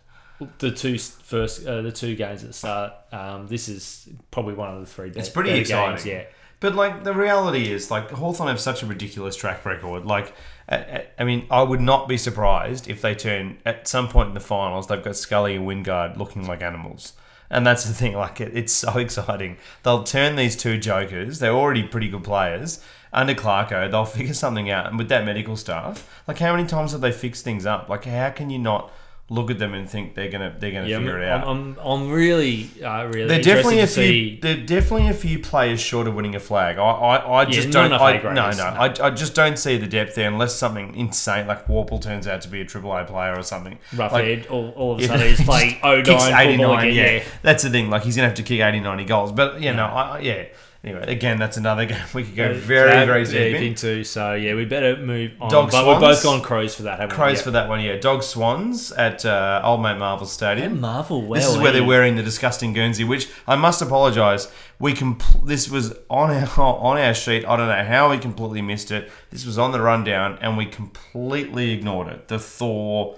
the 0.59 0.71
two 0.73 0.95
s- 0.97 1.17
first, 1.23 1.67
uh, 1.67 1.81
the 1.81 1.93
two 1.93 2.15
games 2.17 2.43
at 2.43 2.49
the 2.49 2.53
start, 2.55 2.93
um, 3.13 3.47
this 3.47 3.69
is 3.69 4.09
probably 4.31 4.53
one 4.55 4.69
of 4.75 4.81
the 4.81 4.87
three. 4.87 5.11
It's 5.17 5.29
pretty 5.31 5.51
exciting. 5.53 5.91
Games, 5.97 6.07
yeah. 6.07 6.23
But 6.65 6.75
like 6.75 7.05
the 7.05 7.13
reality 7.13 7.71
is, 7.71 7.91
like 7.91 8.11
Hawthorn 8.11 8.49
have 8.49 8.59
such 8.59 8.83
a 8.83 8.87
ridiculous 8.87 9.37
track 9.37 9.67
record. 9.67 10.07
Like, 10.07 10.33
I- 10.67 11.09
I 11.19 11.25
mean, 11.25 11.47
I 11.51 11.63
would 11.63 11.83
not 11.83 12.09
be 12.09 12.17
surprised 12.17 12.89
if 12.89 13.03
they 13.03 13.15
turn 13.15 13.59
at 13.67 13.87
some 13.87 14.09
point 14.09 14.29
in 14.29 14.35
the 14.35 14.41
finals. 14.41 14.87
They've 14.87 15.05
got 15.05 15.15
Scully 15.15 15.57
and 15.57 15.67
Wingard 15.67 16.17
looking 16.17 16.47
like 16.47 16.63
animals, 16.63 17.13
and 17.51 17.67
that's 17.67 17.85
the 17.85 17.93
thing. 17.93 18.15
Like, 18.25 18.41
it, 18.41 18.57
it's 18.57 18.73
so 18.73 18.97
exciting. 18.97 19.59
They'll 19.83 20.05
turn 20.05 20.37
these 20.37 20.57
two 20.57 20.79
jokers. 20.79 21.39
They're 21.39 21.53
already 21.53 21.83
pretty 21.83 22.09
good 22.09 22.25
players. 22.25 22.81
Under 23.13 23.35
Clarko, 23.35 23.91
they'll 23.91 24.07
figure 24.19 24.33
something 24.33 24.71
out, 24.71 24.87
and 24.87 24.97
with 24.97 25.11
that 25.11 25.27
medical 25.27 25.59
staff, 25.59 26.09
like 26.27 26.39
how 26.39 26.57
many 26.57 26.67
times 26.67 26.93
have 26.93 27.03
they 27.03 27.13
fixed 27.13 27.45
things 27.45 27.67
up? 27.67 27.91
Like, 27.91 28.07
how 28.07 28.31
can 28.31 28.49
you 28.49 28.59
not 28.59 28.91
look 29.31 29.51
at 29.51 29.59
them 29.59 29.73
and 29.73 29.89
think 29.89 30.15
they're 30.15 30.31
gonna 30.31 30.55
they're 30.59 30.71
gonna 30.71 30.87
Yeah, 30.87 30.99
figure 30.99 31.17
I'm, 31.17 31.23
it 31.23 31.29
out? 31.29 31.49
I'm, 31.49 31.77
I'm, 31.83 32.11
really, 32.11 32.69
uh, 32.85 33.07
really. 33.07 33.27
They're 33.27 33.41
definitely 33.43 33.81
a 33.81 33.87
few. 33.87 34.39
They're 34.41 34.57
definitely 34.67 35.09
a 35.09 35.15
few 35.15 35.39
players 35.39 35.81
short 35.81 36.07
of 36.07 36.15
winning 36.15 36.35
a 36.35 36.41
flag. 36.41 36.77
I, 36.79 36.83
I, 36.83 37.41
I 37.41 37.45
just 37.47 37.71
don't. 37.71 37.93
I, 37.93 38.19
no, 38.23 38.33
no, 38.33 38.51
no. 38.51 38.65
I, 38.65 38.93
I 39.01 39.11
just 39.11 39.35
don't 39.35 39.59
see 39.59 39.79
the 39.79 39.87
depth 39.87 40.15
there 40.15 40.29
unless 40.29 40.55
something 40.55 40.95
insane 40.95 41.47
like 41.47 41.67
Worpel 41.67 42.03
turns 42.03 42.27
out 42.29 42.43
to 42.43 42.49
be 42.49 42.61
a 42.61 42.65
triple 42.67 42.95
A 42.95 43.05
player 43.05 43.35
or 43.35 43.43
something. 43.43 43.79
rough 43.97 44.13
like, 44.13 44.25
head. 44.25 44.47
All, 44.49 44.71
all 44.77 44.93
of 44.93 44.99
a 44.99 45.03
Yeah, 45.03 45.09
sudden, 45.09 45.27
he's 45.29 45.43
playing 45.43 45.79
09 45.83 46.05
kicks 46.05 46.23
football 46.25 46.41
89, 46.41 46.79
again. 46.89 46.95
yeah. 46.95 47.11
Yeah. 47.13 47.25
that's 47.43 47.63
the 47.63 47.71
thing. 47.71 47.89
Like 47.89 48.03
he's 48.03 48.17
gonna 48.17 48.29
have 48.29 48.37
to 48.37 48.43
kick 48.43 48.61
80, 48.61 48.81
90 48.81 49.05
goals. 49.07 49.33
But 49.33 49.61
yeah, 49.63 49.73
no, 49.73 49.87
I, 49.87 50.03
I- 50.19 50.21
yeah. 50.21 50.45
Anyway, 50.85 51.03
again, 51.07 51.39
that's 51.39 51.57
another 51.57 51.87
game 51.87 51.97
we 52.13 52.25
could 52.25 52.37
go 52.37 52.53
very, 52.53 52.91
That 52.91 53.07
very 53.07 53.25
deep 53.25 53.57
in. 53.57 53.63
into. 53.69 54.05
So 54.05 54.35
yeah, 54.35 54.55
we 54.55 54.67
better 54.67 54.99
move 54.99 55.33
on. 55.41 55.51
Dog 55.51 55.71
but 55.71 55.87
we've 55.87 55.99
both 55.99 56.19
Swans? 56.19 56.23
gone 56.23 56.43
crows 56.43 56.75
for 56.75 56.83
that. 56.83 57.01
Haven't 57.01 57.17
Crows 57.17 57.39
we? 57.39 57.43
for 57.45 57.51
that 57.53 57.71
one, 57.71 57.81
yeah. 57.81 57.97
Dog 57.97 58.23
Swans 58.23 58.93
at 58.93 59.25
uh, 59.25 59.63
Old 59.65 59.81
Mate 59.83 59.97
Marvel 59.97 60.27
Stadium. 60.27 60.81
Marvel. 60.83 61.23
Well, 61.23 61.41
This 61.41 61.49
is 61.49 61.57
where 61.57 61.73
they're 61.73 61.83
wearing 61.83 62.17
the 62.17 62.23
disgusting 62.23 62.75
Guernsey, 62.75 63.03
which 63.03 63.31
I 63.49 63.57
must 63.57 63.81
apologise. 63.81 64.53
We 64.79 64.93
compl- 64.93 65.47
this 65.47 65.71
was 65.71 65.95
on 66.11 66.31
our 66.31 66.49
on 66.61 66.99
our 66.99 67.15
sheet. 67.15 67.47
I 67.47 67.57
don't 67.57 67.69
know 67.69 67.85
how 67.85 68.11
we 68.11 68.19
completely 68.19 68.61
missed 68.61 68.91
it. 68.91 69.11
This 69.31 69.47
was 69.47 69.57
on 69.57 69.73
the 69.73 69.81
rundown, 69.81 70.37
and 70.43 70.59
we 70.59 70.67
completely 70.67 71.71
ignored 71.71 72.09
it. 72.09 72.29
The 72.29 72.39
Thor 72.39 73.17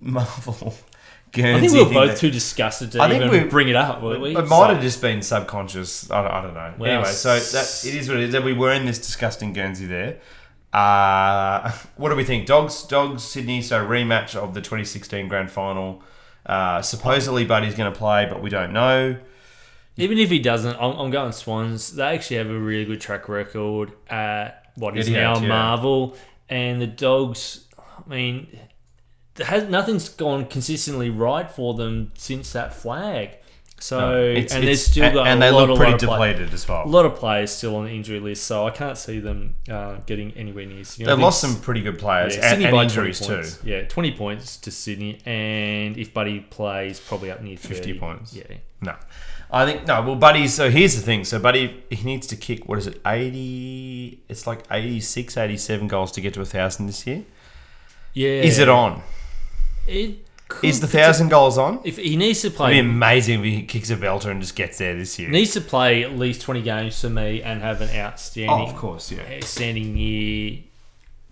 Marvel 0.00 0.74
Guernsey. 1.34 1.54
I 1.54 1.60
think 1.60 1.72
we 1.72 1.82
were 1.84 1.92
both 2.06 2.10
that- 2.12 2.18
too 2.18 2.30
disgusted 2.30 2.92
to 2.92 3.02
I 3.02 3.08
think 3.08 3.24
even 3.24 3.42
we- 3.44 3.48
bring 3.48 3.68
it 3.68 3.76
up, 3.76 4.02
weren't 4.02 4.20
we? 4.22 4.30
It 4.30 4.34
might 4.34 4.48
So- 4.48 4.64
have 4.74 4.80
just 4.80 5.02
been 5.02 5.20
subconscious. 5.20 6.10
I 6.10 6.22
don't, 6.22 6.30
I 6.30 6.42
don't 6.42 6.54
know. 6.54 6.74
Well, 6.78 6.90
anyway, 6.90 7.10
so 7.10 7.38
that 7.38 7.84
it 7.86 7.94
is 7.94 8.08
what 8.08 8.16
it 8.18 8.22
is. 8.24 8.32
That 8.32 8.44
we 8.44 8.52
were 8.52 8.72
in 8.72 8.86
this 8.86 8.98
disgusting 8.98 9.52
Guernsey 9.52 9.86
there. 9.86 10.16
Uh, 10.72 11.70
what 11.96 12.08
do 12.10 12.16
we 12.16 12.24
think? 12.24 12.46
Dogs, 12.46 12.82
dogs, 12.84 13.22
Sydney. 13.22 13.62
So 13.62 13.84
rematch 13.84 14.34
of 14.34 14.54
the 14.54 14.60
2016 14.60 15.28
grand 15.28 15.50
final. 15.50 16.02
Uh, 16.46 16.82
supposedly, 16.82 17.44
Buddy's 17.44 17.74
going 17.74 17.92
to 17.92 17.98
play, 17.98 18.26
but 18.26 18.42
we 18.42 18.50
don't 18.50 18.72
know. 18.72 19.16
Even 19.96 20.18
if 20.18 20.28
he 20.30 20.40
doesn't, 20.40 20.74
I'm, 20.76 20.98
I'm 20.98 21.10
going 21.10 21.32
Swans. 21.32 21.94
They 21.94 22.02
actually 22.02 22.36
have 22.38 22.50
a 22.50 22.58
really 22.58 22.84
good 22.84 23.00
track 23.00 23.28
record 23.28 23.92
at 24.08 24.66
what 24.74 24.98
is 24.98 25.08
now. 25.08 25.38
Marvel, 25.38 26.16
and 26.48 26.82
the 26.82 26.86
Dogs. 26.86 27.66
I 27.78 28.08
mean, 28.10 28.58
has 29.38 29.64
nothing's 29.68 30.08
gone 30.08 30.46
consistently 30.46 31.10
right 31.10 31.50
for 31.50 31.74
them 31.74 32.12
since 32.16 32.52
that 32.52 32.74
flag. 32.74 33.30
So 33.80 33.98
No, 34.00 34.22
it's- 34.22 34.52
and 34.54 34.62
it's- 34.62 34.82
still 34.86 35.12
got 35.12 35.26
and 35.26 35.42
a 35.42 35.46
they 35.46 35.50
lot, 35.50 35.68
look 35.68 35.76
pretty 35.76 35.92
of 35.94 35.98
play- 35.98 36.32
depleted 36.32 36.54
as 36.54 36.66
well. 36.66 36.84
A 36.84 36.88
lot 36.88 37.04
of 37.04 37.16
players 37.16 37.50
still 37.50 37.76
on 37.76 37.84
the 37.84 37.90
injury 37.90 38.20
list, 38.20 38.44
so 38.44 38.66
I 38.66 38.70
can't 38.70 38.96
see 38.96 39.18
them 39.18 39.56
uh, 39.68 39.96
getting 40.06 40.32
anywhere 40.36 40.64
near. 40.64 40.84
Sydney. 40.84 41.06
I 41.06 41.10
They've 41.14 41.22
lost 41.22 41.40
some 41.40 41.60
pretty 41.60 41.82
good 41.82 41.98
players 41.98 42.34
Yeah, 42.36 42.42
and, 42.42 42.50
Sydney 42.50 42.64
and 42.66 42.72
by 42.72 42.82
injuries 42.84 43.20
20 43.20 43.42
too. 43.42 43.48
Yeah, 43.64 43.82
20 43.82 44.12
points 44.12 44.56
to 44.58 44.70
Sydney. 44.70 45.18
And 45.26 45.98
if 45.98 46.14
Buddy 46.14 46.40
plays, 46.40 46.98
probably 47.00 47.30
up 47.30 47.42
near 47.42 47.56
30. 47.56 47.74
50 47.74 47.94
points. 47.98 48.34
Yeah. 48.34 48.44
No, 48.80 48.94
I 49.50 49.66
think 49.66 49.86
no. 49.86 50.00
Well, 50.02 50.16
Buddy. 50.16 50.46
So 50.48 50.70
here's 50.70 50.94
the 50.94 51.02
thing. 51.02 51.24
So 51.24 51.38
Buddy, 51.38 51.82
he 51.90 52.04
needs 52.04 52.26
to 52.28 52.36
kick. 52.36 52.66
What 52.68 52.78
is 52.78 52.86
it? 52.86 53.00
Eighty. 53.06 54.20
It's 54.28 54.46
like 54.46 54.60
86, 54.70 55.36
87 55.36 55.88
goals 55.88 56.12
to 56.12 56.20
get 56.22 56.32
to 56.34 56.40
a 56.40 56.44
thousand 56.46 56.86
this 56.86 57.06
year. 57.06 57.24
Yeah. 58.14 58.28
Is 58.42 58.58
it 58.58 58.68
on? 58.68 59.02
It 59.86 60.18
could- 60.48 60.68
Is 60.68 60.80
the 60.80 60.86
thousand 60.86 61.28
goals 61.28 61.58
on? 61.58 61.80
If 61.84 61.96
he 61.96 62.16
needs 62.16 62.40
to 62.42 62.48
It'd 62.48 62.54
be 62.54 62.56
play, 62.56 62.78
amazing 62.78 63.40
if 63.40 63.44
he 63.44 63.62
kicks 63.62 63.90
a 63.90 63.96
belter 63.96 64.26
and 64.30 64.40
just 64.40 64.56
gets 64.56 64.78
there 64.78 64.94
this 64.94 65.18
year. 65.18 65.28
needs 65.30 65.52
to 65.52 65.60
play 65.60 66.02
at 66.04 66.16
least 66.18 66.42
twenty 66.42 66.62
games 66.62 67.00
for 67.00 67.10
me 67.10 67.42
and 67.42 67.60
have 67.62 67.80
an 67.80 67.90
oh, 67.92 67.98
outstanding, 67.98 68.68
of 68.68 68.76
course, 68.76 69.10
yeah. 69.12 69.22
outstanding 69.36 69.96
year. 69.96 70.58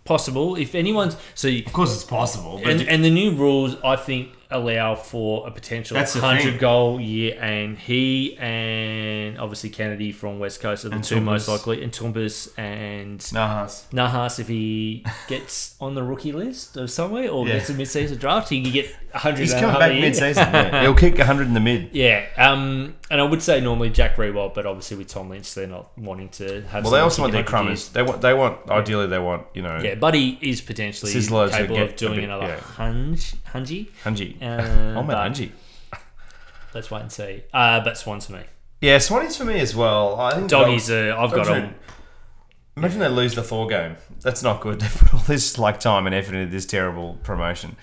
Possible 0.05 0.57
if 0.57 0.74
anyone's 0.74 1.16
so. 1.34 1.48
Of 1.48 1.72
course, 1.72 1.94
it's 1.94 2.03
possible. 2.05 2.61
But 2.62 2.72
and, 2.72 2.88
and 2.88 3.05
the 3.05 3.11
new 3.11 3.32
rules, 3.36 3.76
I 3.84 3.94
think, 3.94 4.30
allow 4.53 4.94
for 4.94 5.46
a 5.46 5.50
potential 5.50 5.96
That's 5.96 6.14
100 6.14 6.59
goal 6.59 7.00
year. 7.00 7.38
And 7.40 7.78
he 7.78 8.36
and 8.38 9.38
obviously 9.38 9.70
Kennedy 9.70 10.12
from 10.12 10.38
West 10.38 10.61
Coast 10.61 10.84
are 10.84 10.90
the 10.90 10.96
And 10.96 11.05
two 11.05 11.20
most 11.20 11.48
likely. 11.48 11.82
And 11.82 11.92
Toumpas 11.92 12.57
and 12.59 13.18
Nahas. 13.20 13.88
Nahas, 13.90 14.38
if 14.38 14.48
he 14.48 15.05
gets 15.28 15.74
on 15.80 15.94
the 15.94 16.03
rookie 16.03 16.32
list 16.32 16.76
or 16.76 16.86
somewhere 16.86 17.28
or 17.30 17.46
Yeah. 17.46 17.55
gets 17.59 17.70
a 17.70 17.74
mid 17.74 17.88
season 17.88 18.18
draft, 18.18 18.48
he 18.48 18.62
can 18.62 18.72
get 18.72 18.86
100 19.12 19.38
He's 19.40 19.53
coming 19.53 19.70
back 19.72 19.80
half 19.80 19.90
a 19.90 19.94
year. 19.94 20.03
mid 20.03 20.16
season. 20.16 20.44
Yeah. 20.53 20.80
He'll 20.82 20.94
kick 20.94 21.18
100 21.18 21.46
in 21.46 21.55
the 21.55 21.61
mid. 21.61 21.90
Yeah, 21.92 22.24
um, 22.38 22.94
and 23.11 23.20
I 23.20 23.24
would 23.24 23.42
say 23.42 23.61
normally 23.61 23.90
Jack 23.90 24.16
Riewoldt, 24.16 24.55
but 24.55 24.64
obviously 24.64 24.96
with 24.96 25.09
Tom 25.09 25.28
Lynch, 25.28 25.53
they're 25.55 25.66
not 25.66 25.96
wanting 25.98 26.30
to 26.30 26.62
have. 26.62 26.84
Well, 26.84 26.92
they 26.92 27.00
also 27.00 27.20
want 27.22 27.32
their 27.32 27.42
100 27.42 27.46
crummers. 27.46 27.88
They 27.90 28.03
want, 28.03 28.22
they 28.22 28.32
want, 28.32 28.70
ideally, 28.70 29.07
they 29.07 29.18
want, 29.18 29.46
you 29.55 29.61
know, 29.62 29.78
Yeah, 29.82 29.96
Buddy 29.96 30.38
is 30.40 30.61
potentially 30.62 31.12
Sizzler 31.12 31.50
to 31.50 31.57
capable 31.57 31.82
of 31.82 31.96
doing 31.96 32.14
bit- 32.16 32.24
another 32.24 32.46
yeah. 32.46 32.61
hunge, 32.61 33.34
hungy. 33.53 33.88
Hungy. 34.03 34.40
Uh, 34.43 34.95
oh, 34.99 35.03
but 35.03 35.07
man, 35.07 35.32
Hungy. 35.32 35.53
Let's 36.74 36.90
wait 36.90 37.03
and 37.03 37.12
see. 37.12 37.45
Uh, 37.53 37.82
but 37.84 37.97
Swans 37.97 38.26
for 38.26 38.32
me. 38.32 38.43
Yeah, 38.80 38.97
Swannies 38.97 39.36
for 39.38 39.45
me 39.45 39.61
as 39.61 39.76
well. 39.76 40.18
I 40.18 40.34
think 40.34 40.51
Doggies, 40.51 40.88
Dogs- 40.88 40.90
uh, 40.90 41.16
I've 41.16 41.32
got 41.32 41.47
them. 41.47 41.74
Imagine 42.76 43.01
they 43.01 43.09
lose 43.09 43.34
the 43.34 43.43
Thor 43.43 43.68
game. 43.68 43.97
That's 44.22 44.43
not 44.43 44.61
good. 44.61 44.80
They 44.80 44.88
put 44.88 45.14
all 45.14 45.20
this 45.20 45.59
like 45.59 45.78
time 45.78 46.07
and 46.07 46.14
effort 46.14 46.34
into 46.34 46.51
this 46.51 46.66
terrible 46.66 47.18
promotion. 47.22 47.76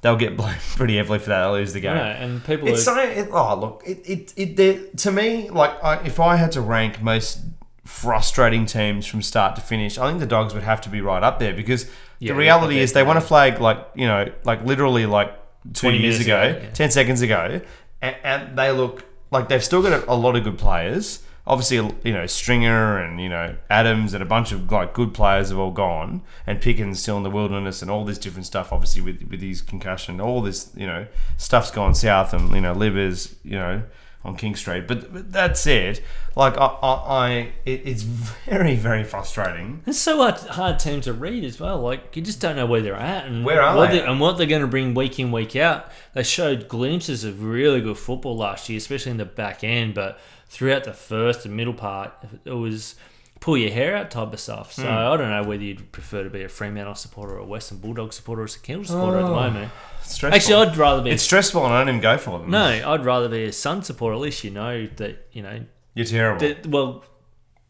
They'll 0.00 0.16
get 0.16 0.36
blamed 0.36 0.60
pretty 0.76 0.96
heavily 0.96 1.18
for 1.18 1.30
that. 1.30 1.40
They'll 1.40 1.52
lose 1.52 1.72
the 1.72 1.80
game. 1.80 1.96
Yeah, 1.96 2.22
and 2.22 2.44
people 2.44 2.68
It's 2.68 2.86
are, 2.86 2.94
so. 2.94 3.00
It, 3.02 3.28
oh, 3.32 3.56
look. 3.56 3.82
It. 3.84 4.32
It. 4.36 4.58
it 4.60 4.98
to 4.98 5.10
me, 5.10 5.50
like, 5.50 5.82
I, 5.82 5.96
if 6.04 6.20
I 6.20 6.36
had 6.36 6.52
to 6.52 6.60
rank 6.60 7.02
most 7.02 7.40
frustrating 7.84 8.66
teams 8.66 9.06
from 9.06 9.22
start 9.22 9.56
to 9.56 9.62
finish, 9.62 9.98
I 9.98 10.08
think 10.08 10.20
the 10.20 10.26
Dogs 10.26 10.54
would 10.54 10.62
have 10.62 10.80
to 10.82 10.88
be 10.88 11.00
right 11.00 11.22
up 11.22 11.38
there 11.38 11.52
because 11.52 11.90
Yeah, 12.18 12.32
the 12.32 12.38
reality 12.38 12.78
is 12.78 12.92
they 12.92 13.02
want 13.02 13.18
to 13.18 13.26
flag 13.26 13.60
like 13.60 13.84
you 13.94 14.06
know, 14.06 14.32
like 14.44 14.64
literally 14.64 15.06
like 15.06 15.34
20 15.74 15.98
years 15.98 16.16
years 16.16 16.26
ago, 16.26 16.42
ago, 16.42 16.60
yeah. 16.62 16.70
ten 16.70 16.90
seconds 16.90 17.22
ago, 17.22 17.60
and, 18.02 18.16
and 18.22 18.58
they 18.58 18.70
look 18.70 19.04
like 19.30 19.48
they've 19.48 19.64
still 19.64 19.82
got 19.82 19.92
a, 19.92 20.12
a 20.12 20.14
lot 20.14 20.36
of 20.36 20.44
good 20.44 20.58
players. 20.58 21.22
Obviously, 21.46 21.76
you 22.02 22.12
know 22.12 22.26
Stringer 22.26 22.98
and 22.98 23.20
you 23.20 23.28
know 23.28 23.56
Adams 23.70 24.14
and 24.14 24.22
a 24.22 24.26
bunch 24.26 24.50
of 24.50 24.70
like 24.70 24.94
good 24.94 25.14
players 25.14 25.50
have 25.50 25.58
all 25.58 25.70
gone, 25.70 26.22
and 26.46 26.60
Pickens 26.60 27.00
still 27.00 27.16
in 27.16 27.22
the 27.22 27.30
wilderness 27.30 27.82
and 27.82 27.90
all 27.90 28.04
this 28.04 28.18
different 28.18 28.46
stuff. 28.46 28.72
Obviously, 28.72 29.02
with 29.02 29.22
with 29.30 29.40
his 29.40 29.62
concussion, 29.62 30.20
all 30.20 30.42
this 30.42 30.72
you 30.74 30.86
know 30.86 31.06
stuff's 31.36 31.70
gone 31.70 31.94
south, 31.94 32.32
and 32.32 32.52
you 32.52 32.60
know 32.60 32.72
Livers, 32.72 33.36
you 33.44 33.58
know 33.58 33.82
on 34.26 34.36
King 34.36 34.54
Street. 34.56 34.86
But, 34.86 35.12
but 35.12 35.32
that 35.32 35.56
said, 35.56 36.00
like 36.34 36.58
I, 36.58 36.66
I, 36.66 36.92
I 36.92 37.30
it, 37.64 37.82
it's 37.86 38.02
very 38.02 38.74
very 38.74 39.04
frustrating. 39.04 39.82
It's 39.86 39.98
so 39.98 40.18
hard, 40.18 40.34
hard 40.36 40.78
team 40.78 41.00
to 41.02 41.12
read 41.12 41.44
as 41.44 41.58
well. 41.60 41.80
Like 41.80 42.14
you 42.16 42.22
just 42.22 42.40
don't 42.40 42.56
know 42.56 42.66
where 42.66 42.82
they're 42.82 42.94
at 42.94 43.26
and 43.26 43.44
Where 43.44 43.62
are 43.62 43.76
what 43.76 43.90
they 43.92 44.00
and 44.04 44.20
what 44.20 44.36
they're 44.36 44.46
going 44.46 44.62
to 44.62 44.66
bring 44.68 44.92
week 44.94 45.18
in 45.18 45.32
week 45.32 45.56
out. 45.56 45.90
They 46.12 46.22
showed 46.24 46.68
glimpses 46.68 47.24
of 47.24 47.42
really 47.42 47.80
good 47.80 47.96
football 47.98 48.36
last 48.36 48.68
year, 48.68 48.76
especially 48.78 49.12
in 49.12 49.16
the 49.18 49.24
back 49.24 49.64
end. 49.64 49.94
But 49.94 50.18
throughout 50.48 50.84
the 50.84 50.92
first 50.92 51.46
and 51.46 51.56
middle 51.56 51.74
part, 51.74 52.12
it 52.44 52.50
was 52.52 52.96
pull 53.38 53.56
your 53.56 53.70
hair 53.70 53.94
out 53.94 54.10
type 54.10 54.32
of 54.32 54.40
stuff. 54.40 54.72
So 54.72 54.82
Hmm. 54.82 54.88
I 54.88 55.16
don't 55.16 55.30
know 55.30 55.42
whether 55.48 55.62
you'd 55.62 55.92
prefer 55.92 56.24
to 56.24 56.30
be 56.30 56.42
a 56.42 56.48
Fremantle 56.48 56.94
supporter 56.94 57.34
or 57.34 57.40
a 57.40 57.44
Western 57.46 57.78
Bulldog 57.78 58.12
supporter 58.12 58.42
or 58.42 58.46
a 58.46 58.48
St 58.48 58.62
Kilda 58.64 58.86
supporter 58.88 59.18
at 59.18 59.26
the 59.26 59.28
Oh. 59.30 59.34
moment. 59.34 59.70
Stressful. 60.06 60.34
Actually, 60.36 60.70
I'd 60.70 60.76
rather 60.76 61.02
be. 61.02 61.10
it's 61.10 61.22
stressful, 61.22 61.64
and 61.64 61.74
I 61.74 61.80
don't 61.80 61.88
even 61.88 62.00
go 62.00 62.16
for 62.16 62.38
them. 62.38 62.50
no, 62.50 62.62
I'd 62.64 63.04
rather 63.04 63.28
be 63.28 63.44
a 63.44 63.52
Sun 63.52 63.82
supporter. 63.82 64.14
At 64.14 64.20
least 64.20 64.44
you 64.44 64.50
know 64.50 64.86
that 64.96 65.28
you 65.32 65.42
know 65.42 65.60
you're 65.94 66.06
terrible. 66.06 66.54
well, 66.68 67.04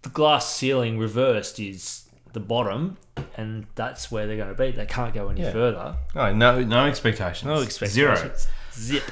the 0.03 0.11
glass 0.11 0.55
ceiling 0.55 0.99
reversed 0.99 1.59
is 1.59 2.09
the 2.33 2.41
bottom, 2.41 2.99
and 3.37 3.67
that's 3.75 4.11
where 4.13 4.27
they're 4.27 4.37
going 4.37 4.49
to 4.49 4.55
be. 4.55 4.71
They 4.71 4.87
can't 4.87 5.15
go 5.15 5.29
any 5.29 5.41
Yeah. 5.43 5.53
further. 5.53 5.97
no, 6.15 6.33
no, 6.35 6.63
no 6.63 6.87
expectations. 6.87 7.45
No 7.45 7.63
expectations. 7.63 8.47
Zero. 8.75 9.01
Zip. 9.01 9.11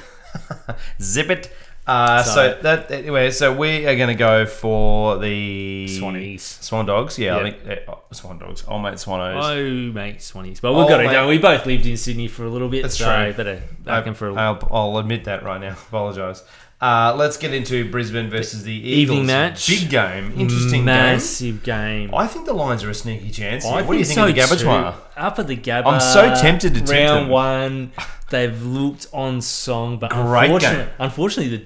Zip 1.01 1.29
it. 1.29 1.51
Uh, 1.87 2.23
so, 2.23 2.33
So- 2.33 2.61
that 2.63 2.89
anyway, 2.91 3.29
so 3.29 3.53
we 3.53 3.85
are 3.85 3.95
going 3.95 4.07
to 4.09 4.15
go 4.15 4.45
for 4.47 5.17
the 5.19 5.85
Swannies. 5.87 6.39
Swan 6.41 6.85
Dogs. 6.87 7.19
Yeah, 7.19 7.37
I 7.37 7.43
think 7.51 7.57
uh, 7.87 7.91
oh, 7.91 7.99
Swan 8.11 8.39
Dogs. 8.39 8.63
Old 8.67 8.81
mate 8.81 8.95
Swanos. 8.95 9.43
Oh, 9.43 9.91
mate, 9.93 10.17
Swannies. 10.17 10.59
But 10.61 10.73
we've 10.73 10.85
Oh, 10.85 10.89
got 10.89 10.97
to 10.97 11.03
go. 11.05 11.27
We 11.27 11.37
both 11.37 11.65
lived 11.67 11.85
in 11.85 11.97
Sydney 11.97 12.27
for 12.27 12.43
a 12.45 12.49
little 12.49 12.69
bit, 12.69 12.81
That's 12.81 12.97
so 12.97 13.05
true. 13.05 13.33
better 13.33 13.61
back 13.83 14.07
in 14.07 14.15
for 14.15 14.29
a 14.29 14.33
I'll, 14.35 14.67
I'll 14.71 14.97
admit 14.97 15.25
that 15.25 15.43
right 15.43 15.61
now. 15.61 15.73
Apologise. 15.87 16.43
Uh, 16.81 17.15
let's 17.17 17.37
get 17.37 17.53
into 17.53 17.89
Brisbane 17.89 18.29
versus 18.29 18.63
the 18.63 18.73
Eagles. 18.73 19.17
Evening 19.19 19.25
match. 19.27 19.67
Big 19.67 19.89
game. 19.89 20.33
Interesting 20.37 20.79
game. 20.79 20.85
massive 20.85 21.63
game. 21.63 22.13
I 22.13 22.27
think 22.27 22.45
the 22.45 22.53
Lions 22.53 22.83
are 22.83 22.89
a 22.89 22.93
sneaky 22.93 23.31
chance. 23.31 23.63
Here. 23.63 23.73
I 23.73 23.81
what 23.81 23.93
do 23.93 23.99
you 23.99 24.05
think 24.05 24.19
of 24.19 24.27
the 24.27 24.41
Gabatoir? 24.41 24.95
Up 25.15 25.39
at 25.39 25.47
the 25.47 25.55
Gabba. 25.55 25.85
I'm 25.85 26.01
so 26.01 26.33
tempted 26.35 26.73
to 26.75 26.91
round 26.91 27.25
them. 27.25 27.29
one. 27.29 27.91
They've 28.29 28.61
looked 28.61 29.07
on 29.13 29.39
song, 29.39 29.99
but 29.99 30.09
Great 30.11 30.45
unfortunately, 30.45 30.83
game. 30.85 30.93
unfortunately, 30.99 31.57
the 31.57 31.65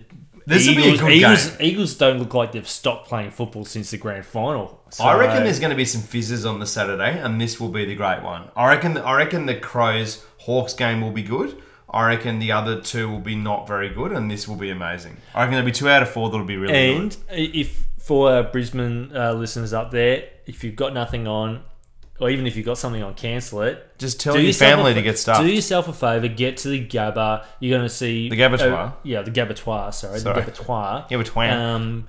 This 0.50 0.68
will 0.68 0.76
be 0.76 0.82
a 0.82 0.86
Eagles, 0.86 1.00
good 1.02 1.12
Eagles, 1.12 1.50
game. 1.52 1.58
Eagles 1.62 1.94
don't 1.96 2.20
look 2.20 2.34
like 2.34 2.52
they've 2.54 2.68
stopped 2.68 3.08
playing 3.08 3.30
football 3.32 3.66
since 3.66 3.92
the 3.92 3.98
grand 3.98 4.26
final. 4.26 4.82
I 5.00 5.16
reckon 5.18 5.44
there's 5.44 5.60
going 5.60 5.70
to 5.70 5.76
be 5.76 5.86
some 5.86 6.02
fizzes 6.02 6.46
on 6.46 6.60
the 6.60 6.66
Saturday, 6.66 7.20
and 7.20 7.40
this 7.40 7.60
will 7.60 7.70
be 7.70 7.86
the 7.86 7.96
great 7.96 8.24
one. 8.24 8.50
I 8.56 8.68
reckon. 8.70 8.98
I 8.98 9.16
reckon 9.16 9.46
the 9.46 9.56
Crows 9.56 10.26
Hawks 10.40 10.74
game 10.74 11.02
will 11.02 11.12
be 11.12 11.24
good. 11.24 11.62
I 11.92 12.08
reckon 12.08 12.40
the 12.40 12.52
other 12.52 12.82
two 12.82 13.10
will 13.10 13.20
be 13.20 13.36
not 13.36 13.68
very 13.68 13.90
good, 13.90 14.12
and 14.12 14.30
this 14.30 14.48
will 14.48 14.56
be 14.56 14.70
amazing. 14.70 15.18
I 15.34 15.42
reckon 15.42 15.54
there'll 15.54 15.66
be 15.66 15.72
two 15.72 15.90
out 15.90 16.02
of 16.02 16.10
four 16.10 16.30
that'll 16.30 16.46
be 16.46 16.58
really 16.58 16.74
And 16.74 17.12
good. 17.12 17.18
And 17.30 17.56
if 17.56 17.88
for 18.00 18.42
Brisbane 18.44 19.16
uh, 19.16 19.34
listeners 19.34 19.72
up 19.72 19.92
there, 19.92 20.30
if 20.48 20.64
you've 20.64 20.76
got 20.76 20.94
nothing 20.94 21.28
on, 21.28 21.64
or 22.20 22.30
even 22.30 22.46
if 22.48 22.56
you've 22.56 22.66
got 22.66 22.78
something 22.78 23.02
on, 23.02 23.14
cancel 23.14 23.62
it. 23.62 23.98
Just 23.98 24.20
tell 24.20 24.34
Do 24.34 24.42
your 24.42 24.54
family 24.54 24.92
a 24.92 24.96
to 24.96 25.02
get 25.02 25.18
stuffed. 25.18 25.42
Do 25.42 25.48
yourself 25.52 25.88
a 25.88 25.94
favour, 25.94 26.28
get 26.28 26.58
to 26.58 26.70
the 26.70 26.86
Gabba. 26.86 27.46
You're 27.60 27.78
going 27.78 27.88
to 27.88 27.94
see 27.94 28.30
The 28.30 28.36
Gabatoir? 28.38 28.90
uh, 28.90 28.92
yeah, 29.04 29.22
the 29.22 29.32
Gabatoire. 29.32 29.94
Sorry, 29.94 30.20
Sorry. 30.20 30.42
the 30.42 30.52
with 31.18 31.28
twang. 31.28 31.52
Um, 31.52 32.08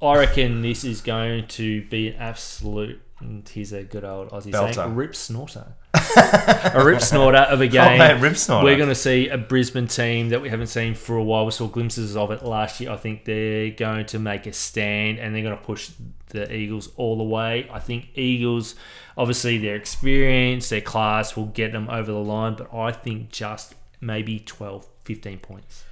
I 0.00 0.16
reckon 0.18 0.62
this 0.62 0.84
is 0.84 1.00
going 1.00 1.46
to 1.48 1.82
be 1.86 2.08
an 2.08 2.14
absolute. 2.16 3.00
Mm, 3.22 3.28
and 3.28 3.48
here's 3.48 3.72
a 3.72 3.82
good 3.82 4.04
old 4.04 4.30
Aussie 4.30 4.52
Belter. 4.52 4.74
saying, 4.74 4.94
rip 4.94 5.14
snorter. 5.14 5.74
a 5.94 6.82
rip 6.84 7.00
snorter 7.00 7.38
of 7.38 7.60
a 7.60 7.64
oh, 7.64 7.68
game. 7.68 8.00
Oh, 8.00 8.14
mate, 8.14 8.20
rip 8.20 8.36
snorter. 8.36 8.64
We're 8.64 8.76
going 8.76 8.88
to 8.88 8.94
see 8.94 9.28
a 9.28 9.38
Brisbane 9.38 9.88
team 9.88 10.30
that 10.30 10.42
we 10.42 10.48
haven't 10.48 10.66
seen 10.68 10.94
for 10.94 11.16
a 11.16 11.22
while. 11.22 11.44
We 11.44 11.52
saw 11.52 11.68
glimpses 11.68 12.16
of 12.16 12.30
it 12.30 12.42
last 12.42 12.80
year. 12.80 12.90
I 12.90 12.96
think 12.96 13.24
they're 13.24 13.70
going 13.70 14.06
to 14.06 14.18
make 14.18 14.46
a 14.46 14.52
stand 14.52 15.18
and 15.18 15.34
they're 15.34 15.42
going 15.42 15.56
to 15.56 15.62
push 15.62 15.90
the 16.28 16.52
Eagles 16.52 16.90
all 16.96 17.16
the 17.16 17.24
way. 17.24 17.68
I 17.72 17.78
think 17.78 18.08
Eagles, 18.14 18.74
obviously, 19.16 19.58
their 19.58 19.76
experience, 19.76 20.68
their 20.68 20.80
class 20.80 21.36
will 21.36 21.46
get 21.46 21.72
them 21.72 21.88
over 21.88 22.10
the 22.10 22.18
line, 22.18 22.56
but 22.56 22.74
I 22.74 22.92
think 22.92 23.30
just 23.30 23.74
maybe 24.00 24.40
12, 24.40 24.86
15 25.04 25.38
points. 25.38 25.84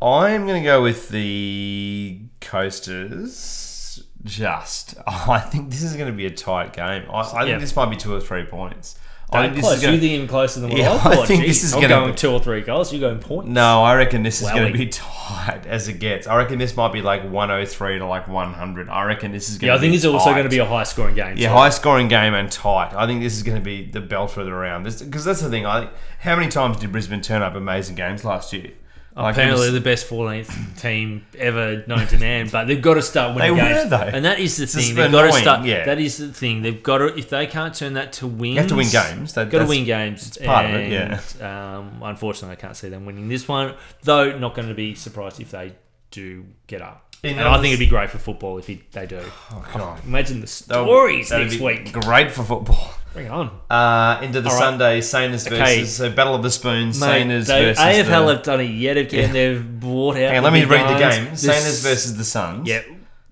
I'm 0.00 0.46
going 0.46 0.62
to 0.62 0.64
go 0.64 0.82
with 0.82 1.08
the 1.08 2.20
Coasters. 2.40 3.77
Just, 4.24 4.94
oh, 5.06 5.26
I 5.28 5.38
think 5.40 5.70
this 5.70 5.82
is 5.82 5.94
going 5.94 6.10
to 6.10 6.16
be 6.16 6.26
a 6.26 6.30
tight 6.30 6.72
game. 6.72 7.04
I, 7.10 7.20
I 7.20 7.42
Yeah. 7.42 7.44
think 7.50 7.60
this 7.60 7.76
might 7.76 7.90
be 7.90 7.96
two 7.96 8.14
or 8.14 8.20
three 8.20 8.44
points. 8.44 8.98
I 9.30 9.42
Don't 9.42 9.52
think 9.52 9.62
close. 9.64 9.74
this 9.74 9.80
is 9.80 9.84
going 9.84 9.94
you 9.96 10.00
think 10.00 10.12
even 10.14 10.26
closer 10.26 10.60
than 10.60 10.70
what 10.70 10.78
Yeah, 10.80 10.90
I 10.90 10.94
I 10.94 10.98
thought. 11.16 11.28
think 11.28 11.42
Jeez, 11.44 11.48
this 11.48 11.62
is 11.64 11.74
I'm 11.74 11.82
gonna 11.82 11.94
going 11.96 12.10
be- 12.12 12.16
two 12.16 12.30
or 12.30 12.40
three 12.40 12.62
goals. 12.62 12.90
You're 12.94 13.10
going 13.10 13.20
points. 13.20 13.50
No, 13.50 13.82
I 13.82 13.94
reckon 13.94 14.22
this 14.22 14.40
is 14.40 14.48
going 14.50 14.62
Wowie. 14.62 14.72
to 14.72 14.78
be 14.78 14.86
tight 14.88 15.66
as 15.66 15.86
it 15.86 15.98
gets. 16.00 16.26
I 16.26 16.36
reckon 16.38 16.58
this 16.58 16.74
might 16.74 16.94
be 16.94 17.02
like 17.02 17.24
103 17.30 17.98
to 17.98 18.06
like 18.06 18.26
100. 18.26 18.88
I 18.88 19.04
reckon 19.04 19.30
this 19.32 19.50
is 19.50 19.58
going 19.58 19.66
Yeah, 19.66 19.72
to 19.74 19.78
I 19.78 19.80
think 19.82 19.92
be 19.92 19.96
it's 19.96 20.06
also 20.06 20.24
tight. 20.30 20.32
going 20.36 20.44
to 20.44 20.48
be 20.48 20.60
a 20.60 20.64
high 20.64 20.84
scoring 20.84 21.14
game. 21.14 21.36
Yeah, 21.36 21.50
so- 21.50 21.56
high 21.56 21.68
scoring 21.68 22.08
game 22.08 22.32
and 22.32 22.50
tight. 22.50 22.94
I 22.94 23.06
think 23.06 23.20
this 23.20 23.36
is 23.36 23.42
going 23.42 23.58
to 23.58 23.62
be 23.62 23.84
the 23.90 24.00
belter 24.00 24.38
of 24.38 24.46
the 24.46 24.52
round. 24.54 24.84
Because 24.84 25.26
that's 25.26 25.42
the 25.42 25.50
thing. 25.50 25.66
I 25.66 25.80
think 25.80 25.92
how 26.20 26.34
many 26.34 26.48
times 26.48 26.78
did 26.78 26.90
Brisbane 26.90 27.20
turn 27.20 27.42
up 27.42 27.54
amazing 27.54 27.96
games 27.96 28.24
last 28.24 28.54
year? 28.54 28.70
Like, 29.18 29.34
Apparently, 29.34 29.66
was- 29.66 29.72
the 29.74 29.80
best 29.80 30.08
14th 30.08 30.80
team 30.80 31.26
ever 31.36 31.82
known 31.88 32.06
to 32.06 32.18
man, 32.18 32.48
but 32.52 32.68
they've 32.68 32.80
got 32.80 32.94
to 32.94 33.02
start 33.02 33.34
winning 33.34 33.56
They 33.56 33.62
were, 33.62 33.88
though. 33.88 33.96
And 33.96 34.24
that 34.24 34.38
is 34.38 34.56
the 34.58 34.66
thing. 34.68 34.94
They've 34.94 35.10
got 35.10 35.22
to 35.22 35.32
start. 35.32 35.66
yeah. 35.66 35.84
That 35.86 35.98
is 35.98 36.18
the 36.18 36.28
thing. 36.32 36.62
They've 36.62 36.80
got 36.80 36.98
to. 36.98 37.06
If 37.18 37.28
they 37.28 37.48
can't 37.48 37.74
turn 37.74 37.94
that 37.94 38.12
to 38.14 38.28
wins, 38.28 38.54
you 38.54 38.60
have 38.60 38.68
to 38.68 38.76
win 38.76 38.88
games. 38.90 39.34
They've 39.34 39.50
Got 39.50 39.58
to 39.58 39.66
win 39.66 39.84
games. 39.84 40.28
It's 40.28 40.38
part 40.38 40.66
of 40.66 40.74
it, 40.74 40.92
yeah. 40.92 41.76
Um, 41.78 42.00
unfortunately, 42.02 42.52
I 42.56 42.60
can't 42.60 42.76
see 42.76 42.88
them 42.90 43.04
winning 43.06 43.28
this 43.28 43.48
one. 43.48 43.74
Though, 44.02 44.38
not 44.38 44.54
going 44.54 44.68
to 44.68 44.74
be 44.74 44.94
surprised 44.94 45.40
if 45.40 45.50
they 45.50 45.72
do 46.12 46.44
get 46.68 46.80
up. 46.80 47.07
And 47.24 47.40
I 47.40 47.54
think 47.60 47.68
it'd 47.74 47.80
be 47.80 47.86
great 47.86 48.10
for 48.10 48.18
football 48.18 48.58
if 48.58 48.66
he, 48.68 48.82
they 48.92 49.06
do. 49.06 49.20
Oh, 49.50 49.68
God. 49.74 50.04
Imagine 50.04 50.40
the 50.40 50.46
stories 50.46 51.30
that'd 51.30 51.48
next 51.48 51.58
be 51.58 51.64
week. 51.64 51.92
Great 51.92 52.30
for 52.30 52.44
football. 52.44 52.94
Bring 53.12 53.26
it 53.26 53.30
on. 53.30 53.50
Uh, 53.68 54.20
into 54.22 54.40
the 54.40 54.48
All 54.48 54.54
right. 54.54 54.62
Sunday, 54.62 55.00
Saners 55.00 55.46
Okay. 55.46 55.80
versus 55.80 55.96
so 55.96 56.10
Battle 56.12 56.34
of 56.36 56.42
the 56.44 56.50
Spoons. 56.50 57.00
Mate, 57.00 57.26
Saners 57.26 57.46
they, 57.46 57.64
versus 57.64 57.82
AFL 57.82 58.26
the, 58.26 58.34
have 58.34 58.42
done 58.44 58.60
it 58.60 58.64
yet 58.70 58.96
again. 58.96 59.32
They've 59.32 59.80
brought 59.80 60.16
out. 60.16 60.28
Hang 60.28 60.36
on, 60.38 60.44
let 60.44 60.52
me 60.52 60.60
big 60.60 60.70
read 60.70 60.94
the 60.94 60.98
game. 60.98 61.24
This- 61.30 61.44
Saners 61.46 61.82
versus 61.82 62.16
the 62.16 62.24
Suns. 62.24 62.68
Yeah, 62.68 62.82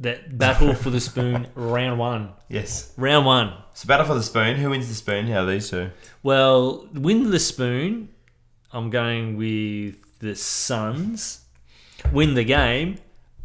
that 0.01 0.37
battle 0.37 0.74
for 0.74 0.91
the 0.91 1.01
spoon, 1.01 1.47
round 1.55 1.99
one. 2.01 2.32
Yes. 2.49 2.93
Round 2.97 3.24
one. 3.26 3.53
So 3.74 3.87
battle 3.87 4.07
for 4.07 4.14
the 4.14 4.22
spoon. 4.22 4.57
Who 4.57 4.70
wins 4.70 4.89
the 4.89 4.95
spoon? 4.95 5.26
How 5.28 5.43
are 5.45 5.47
these 5.47 5.70
two? 5.70 5.91
Well, 6.22 6.89
win 6.93 7.30
the 7.30 7.39
spoon. 7.39 8.09
I'm 8.72 8.91
going 8.91 9.37
with 9.37 10.18
the 10.18 10.34
Suns. 10.34 11.43
Win 12.12 12.34
the 12.34 12.45
game. 12.45 12.97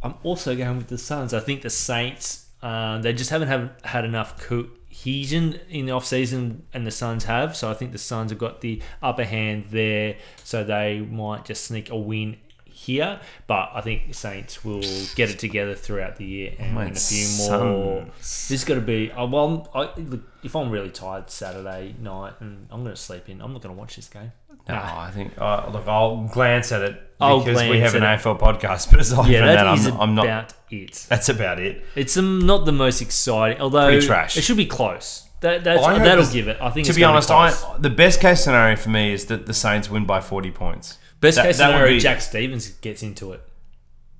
I'm 0.03 0.15
also 0.23 0.55
going 0.55 0.77
with 0.77 0.87
the 0.87 0.97
Suns. 0.97 1.33
I 1.33 1.39
think 1.39 1.61
the 1.61 1.69
Saints. 1.69 2.47
Uh, 2.61 2.99
they 2.99 3.13
just 3.13 3.29
haven't 3.31 3.47
have, 3.47 3.71
had 3.83 4.05
enough 4.05 4.39
cohesion 4.39 5.59
in 5.69 5.85
the 5.87 5.91
off 5.91 6.05
season, 6.05 6.63
and 6.73 6.85
the 6.85 6.91
Suns 6.91 7.23
have. 7.25 7.55
So 7.55 7.69
I 7.69 7.73
think 7.73 7.91
the 7.91 7.97
Suns 7.97 8.31
have 8.31 8.39
got 8.39 8.61
the 8.61 8.81
upper 9.01 9.23
hand 9.23 9.65
there. 9.71 10.15
So 10.43 10.63
they 10.63 10.99
might 10.99 11.45
just 11.45 11.65
sneak 11.65 11.89
a 11.89 11.97
win 11.97 12.37
here. 12.65 13.19
But 13.47 13.69
I 13.73 13.81
think 13.81 14.07
the 14.07 14.13
Saints 14.13 14.63
will 14.65 14.81
get 15.15 15.29
it 15.29 15.39
together 15.39 15.75
throughout 15.75 16.15
the 16.17 16.25
year 16.25 16.53
and 16.57 16.75
win 16.75 16.91
a 16.91 16.95
few 16.95 17.27
more. 17.49 18.07
Suns. 18.19 18.47
This 18.47 18.63
got 18.63 18.75
to 18.75 18.81
be. 18.81 19.11
Uh, 19.11 19.25
well, 19.27 19.69
I, 19.73 19.89
look, 19.99 20.21
if 20.43 20.55
I'm 20.55 20.69
really 20.71 20.89
tired 20.91 21.29
Saturday 21.29 21.95
night 21.99 22.33
and 22.39 22.67
I'm 22.71 22.83
going 22.83 22.95
to 22.95 23.01
sleep 23.01 23.29
in, 23.29 23.41
I'm 23.41 23.53
not 23.53 23.61
going 23.61 23.75
to 23.75 23.79
watch 23.79 23.95
this 23.95 24.07
game. 24.07 24.31
No, 24.67 24.75
Nah. 24.75 25.01
I 25.01 25.11
think. 25.11 25.33
Uh, 25.37 25.69
look, 25.71 25.87
I'll 25.87 26.27
glance 26.27 26.71
at 26.71 26.81
it 26.83 27.01
I'll 27.21 27.43
because 27.43 27.69
we 27.69 27.79
have 27.79 27.95
an 27.95 28.03
AFL 28.03 28.39
podcast. 28.39 28.91
But 28.91 28.99
aside 28.99 29.29
Yeah, 29.29 29.39
from 29.39 29.47
that 29.47 29.63
that, 29.63 29.77
is 29.77 29.87
I'm, 29.87 29.99
I'm 29.99 30.15
not. 30.15 30.25
about 30.25 30.53
it. 30.69 31.05
That's 31.09 31.29
about 31.29 31.59
it. 31.59 31.83
It's 31.95 32.17
um, 32.17 32.45
not 32.45 32.65
the 32.65 32.71
most 32.71 33.01
exciting, 33.01 33.61
although 33.61 33.87
Pretty 33.87 34.05
trash. 34.05 34.37
it 34.37 34.41
should 34.43 34.57
be 34.57 34.65
close. 34.65 35.27
That, 35.41 35.63
that'll 35.63 36.25
give 36.31 36.47
it. 36.47 36.57
I 36.61 36.69
think. 36.69 36.85
To 36.87 36.93
be 36.93 37.03
honest, 37.03 37.31
I, 37.31 37.51
the 37.79 37.89
best 37.89 38.19
case 38.21 38.43
scenario 38.43 38.75
for 38.75 38.89
me 38.89 39.11
is 39.13 39.25
that 39.25 39.45
the 39.47 39.53
Saints 39.53 39.89
win 39.89 40.05
by 40.05 40.21
40 40.21 40.51
points. 40.51 40.97
best 41.19 41.37
that- 41.37 41.45
case 41.45 41.57
that 41.57 41.71
scenario, 41.71 41.93
be- 41.93 41.99
Jack 41.99 42.21
Stevens 42.21 42.67
gets 42.69 43.01
into 43.03 43.31
it. 43.33 43.41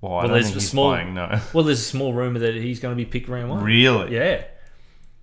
Well, 0.01 0.13
I 0.13 0.15
Well, 0.15 0.21
don't 0.23 0.31
there's 0.33 0.45
think 0.45 0.55
a 0.55 0.59
he's 0.61 0.69
small- 0.69 0.91
playing, 0.93 1.13
no. 1.13 1.39
Well, 1.53 1.63
there's 1.63 1.79
a 1.79 1.83
small 1.83 2.13
rumor 2.13 2.39
that 2.39 2.55
he's 2.55 2.79
going 2.79 2.91
to 2.93 2.95
be 2.95 3.05
picked 3.05 3.29
round 3.29 3.51
one. 3.51 3.63
Really? 3.63 4.15
Yeah, 4.15 4.45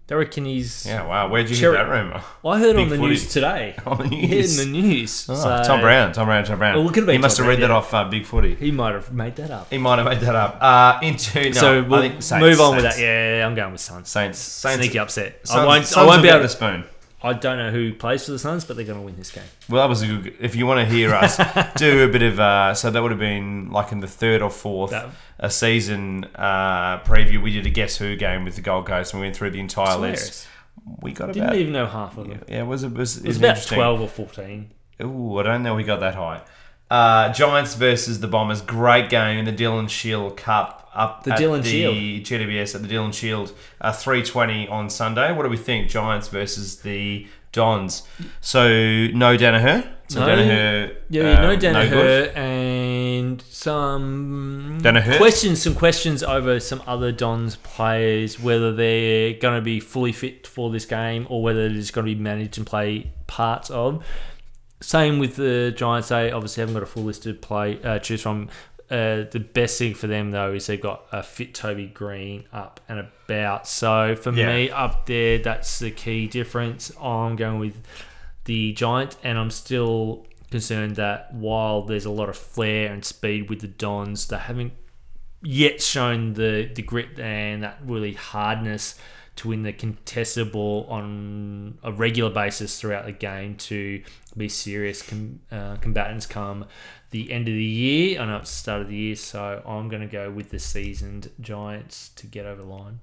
they 0.08 0.14
reckon 0.16 0.46
he's. 0.46 0.84
Yeah, 0.86 1.06
wow. 1.06 1.28
Where'd 1.28 1.48
you 1.50 1.54
hear 1.56 1.72
that 1.72 1.88
rumour? 1.88 2.22
Well, 2.42 2.54
I 2.54 2.58
heard 2.58 2.76
on 2.76 2.88
the 2.88 2.96
footy. 2.96 3.08
news 3.08 3.28
today. 3.28 3.76
On 3.86 3.98
the 3.98 4.16
Yeah, 4.16 4.26
news. 4.28 4.58
in 4.58 4.72
the 4.72 4.80
news. 4.82 5.26
Oh, 5.28 5.34
so 5.34 5.62
Tom 5.64 5.80
Brown, 5.80 6.12
Tom 6.12 6.26
Brown, 6.26 6.44
Tom 6.44 6.58
Brown. 6.58 6.76
Well, 6.82 6.88
it 6.88 7.08
he 7.12 7.18
must 7.18 7.36
Tom 7.36 7.44
have 7.44 7.50
read 7.50 7.58
Brown, 7.60 7.68
that 7.68 7.74
yeah. 7.74 7.78
off 7.78 7.94
uh, 7.94 8.04
Big 8.08 8.24
Footy. 8.26 8.54
He 8.56 8.70
might 8.70 8.94
have 8.94 9.12
made 9.12 9.36
that 9.36 9.50
up. 9.50 9.68
He 9.70 9.78
might 9.78 9.98
have 9.98 10.06
made 10.06 10.20
that 10.20 10.34
up. 10.34 10.58
Uh, 10.60 10.98
into 11.02 11.44
no, 11.44 11.52
so 11.52 11.82
we'll 11.82 12.00
I 12.00 12.08
think 12.08 12.22
Saints, 12.22 12.40
move 12.42 12.60
on 12.60 12.74
with 12.76 12.84
Saints. 12.84 12.96
that. 12.96 13.02
Yeah, 13.38 13.46
I'm 13.46 13.54
going 13.54 13.72
with 13.72 13.80
Suns. 13.80 14.08
Saints, 14.08 14.38
Saints, 14.38 14.78
Sneaky 14.82 14.98
upset. 14.98 15.46
Suns, 15.46 15.58
I 15.60 15.66
won't. 15.66 15.84
Suns 15.86 15.96
I 15.98 16.06
won't 16.06 16.22
be 16.22 16.28
get 16.28 16.34
able 16.36 16.42
the 16.42 16.48
to. 16.48 16.54
spoon. 16.54 16.84
I 17.20 17.32
don't 17.32 17.58
know 17.58 17.70
who 17.72 17.92
plays 17.94 18.24
for 18.26 18.30
the 18.32 18.38
Suns, 18.38 18.64
but 18.64 18.76
they're 18.76 18.84
going 18.86 18.98
to 18.98 19.04
win 19.04 19.16
this 19.16 19.30
game. 19.32 19.42
Well, 19.68 19.82
that 19.82 19.88
was 19.88 20.02
a 20.02 20.06
good. 20.06 20.36
If 20.40 20.54
you 20.54 20.66
want 20.66 20.86
to 20.88 20.94
hear 20.94 21.12
us 21.14 21.36
do 21.76 22.04
a 22.04 22.08
bit 22.08 22.22
of, 22.22 22.38
uh, 22.38 22.74
so 22.74 22.90
that 22.92 23.02
would 23.02 23.10
have 23.10 23.18
been 23.20 23.70
like 23.72 23.90
in 23.90 23.98
the 24.00 24.06
third 24.06 24.40
or 24.40 24.50
fourth 24.50 24.92
That- 24.92 25.08
a 25.40 25.50
season 25.50 26.24
uh, 26.36 27.00
preview. 27.00 27.42
We 27.42 27.50
did 27.52 27.66
a 27.66 27.70
Guess 27.70 27.96
Who 27.96 28.14
game 28.16 28.44
with 28.44 28.54
the 28.56 28.60
Gold 28.62 28.86
Coast, 28.86 29.12
and 29.14 29.20
we 29.20 29.26
went 29.26 29.36
through 29.36 29.50
the 29.50 29.60
entire 29.60 29.94
Hilarious. 29.94 30.26
list. 30.26 30.48
We 31.00 31.12
got 31.12 31.26
Didn't 31.32 31.42
about 31.42 31.56
even 31.56 31.72
know 31.72 31.86
half 31.86 32.16
of 32.18 32.28
them. 32.28 32.40
yeah, 32.48 32.60
it 32.60 32.66
was 32.66 32.84
it 32.84 32.92
was, 32.92 33.18
It 33.18 33.26
was 33.26 33.36
it 33.36 33.40
about 33.40 33.62
twelve 33.62 34.00
or 34.00 34.08
fourteen. 34.08 34.70
Ooh, 35.02 35.38
I 35.38 35.42
don't 35.42 35.62
know 35.64 35.74
we 35.74 35.82
got 35.84 36.00
that 36.00 36.14
high. 36.14 36.40
Uh, 36.90 37.32
Giants 37.32 37.74
versus 37.74 38.20
the 38.20 38.28
Bombers, 38.28 38.62
great 38.62 39.10
game 39.10 39.38
in 39.38 39.44
the 39.44 39.52
Dylan 39.52 39.88
Shiel 39.90 40.30
Cup 40.30 40.90
up 40.94 41.22
The 41.24 41.34
at 41.34 41.38
Dylan 41.38 41.62
the 41.62 41.68
Shiel. 41.70 41.92
GWS 41.92 42.74
at 42.74 42.82
the 42.82 42.88
Dylan 42.88 43.12
Shiel, 43.12 43.48
uh, 43.80 43.92
three 43.92 44.22
twenty 44.22 44.66
on 44.68 44.88
Sunday. 44.90 45.32
What 45.32 45.42
do 45.42 45.48
we 45.50 45.56
think? 45.58 45.88
Giants 45.90 46.28
versus 46.28 46.80
the 46.80 47.26
Dons. 47.52 48.02
So 48.40 48.66
no 48.68 49.36
Daniher. 49.36 49.86
So 50.08 50.20
No. 50.20 50.26
Daniher. 50.28 50.96
Yeah, 51.10 51.22
um, 51.34 51.42
no 51.42 51.56
good. 51.56 51.74
Daniher 51.74 52.36
and 52.36 53.42
some 53.42 54.78
Daniher? 54.82 55.16
questions. 55.18 55.60
Some 55.62 55.74
questions 55.74 56.22
over 56.22 56.58
some 56.60 56.82
other 56.86 57.12
Dons 57.12 57.56
players, 57.56 58.40
whether 58.40 58.72
they're 58.72 59.34
going 59.34 59.56
to 59.56 59.62
be 59.62 59.80
fully 59.80 60.12
fit 60.12 60.46
for 60.46 60.70
this 60.70 60.86
game 60.86 61.26
or 61.28 61.42
whether 61.42 61.68
they're 61.68 61.76
just 61.78 61.92
going 61.92 62.06
to 62.06 62.14
be 62.14 62.20
managed 62.20 62.56
and 62.56 62.66
play 62.66 63.10
parts 63.26 63.68
of. 63.70 64.02
Same 64.80 65.18
with 65.18 65.36
the 65.36 65.72
Giants. 65.76 66.08
They 66.08 66.30
obviously 66.30 66.60
haven't 66.62 66.74
got 66.74 66.82
a 66.82 66.86
full 66.86 67.04
list 67.04 67.24
to 67.24 67.34
play 67.34 67.82
uh, 67.82 67.98
choose 67.98 68.22
from. 68.22 68.48
Uh, 68.90 69.24
the 69.30 69.46
best 69.52 69.78
thing 69.78 69.92
for 69.94 70.06
them 70.06 70.30
though 70.30 70.54
is 70.54 70.66
they've 70.66 70.80
got 70.80 71.04
a 71.12 71.22
fit 71.22 71.54
Toby 71.54 71.86
Greene 71.88 72.44
up 72.54 72.80
and 72.88 72.98
about. 73.00 73.66
So 73.66 74.16
for 74.16 74.32
Yeah. 74.32 74.46
me, 74.46 74.70
up 74.70 75.04
there, 75.06 75.38
that's 75.38 75.78
the 75.78 75.90
key 75.90 76.26
difference. 76.26 76.90
I'm 77.00 77.36
going 77.36 77.58
with 77.58 77.82
the 78.44 78.72
Giants, 78.72 79.18
and 79.22 79.36
I'm 79.38 79.50
still 79.50 80.26
concerned 80.50 80.96
that 80.96 81.34
while 81.34 81.82
there's 81.82 82.06
a 82.06 82.10
lot 82.10 82.30
of 82.30 82.36
flair 82.38 82.90
and 82.90 83.04
speed 83.04 83.50
with 83.50 83.60
the 83.60 83.66
Dons, 83.68 84.26
they 84.28 84.38
haven't 84.38 84.72
yet 85.42 85.82
shown 85.82 86.32
the, 86.32 86.70
the 86.74 86.80
grit 86.80 87.18
and 87.18 87.62
that 87.62 87.78
really 87.84 88.14
hardness 88.14 88.98
to 89.38 89.48
win 89.48 89.62
the 89.62 89.72
contested 89.72 90.52
ball 90.52 90.86
on 90.88 91.78
a 91.82 91.92
regular 91.92 92.30
basis 92.30 92.80
throughout 92.80 93.06
the 93.06 93.12
game 93.12 93.56
to 93.56 94.02
be 94.36 94.48
serious 94.48 95.02
com- 95.02 95.40
uh, 95.50 95.76
combatants 95.76 96.26
come 96.26 96.66
the 97.10 97.32
end 97.32 97.48
of 97.48 97.54
the 97.54 97.62
year. 97.62 98.20
I 98.20 98.26
know 98.26 98.36
it's 98.38 98.50
the 98.50 98.56
start 98.56 98.82
of 98.82 98.88
the 98.88 98.96
year, 98.96 99.16
so 99.16 99.62
I'm 99.66 99.88
going 99.88 100.02
to 100.02 100.08
go 100.08 100.30
with 100.30 100.50
the 100.50 100.58
seasoned 100.58 101.30
Giants 101.40 102.10
to 102.16 102.26
get 102.26 102.46
over 102.46 102.62
the 102.62 102.68
line. 102.68 103.00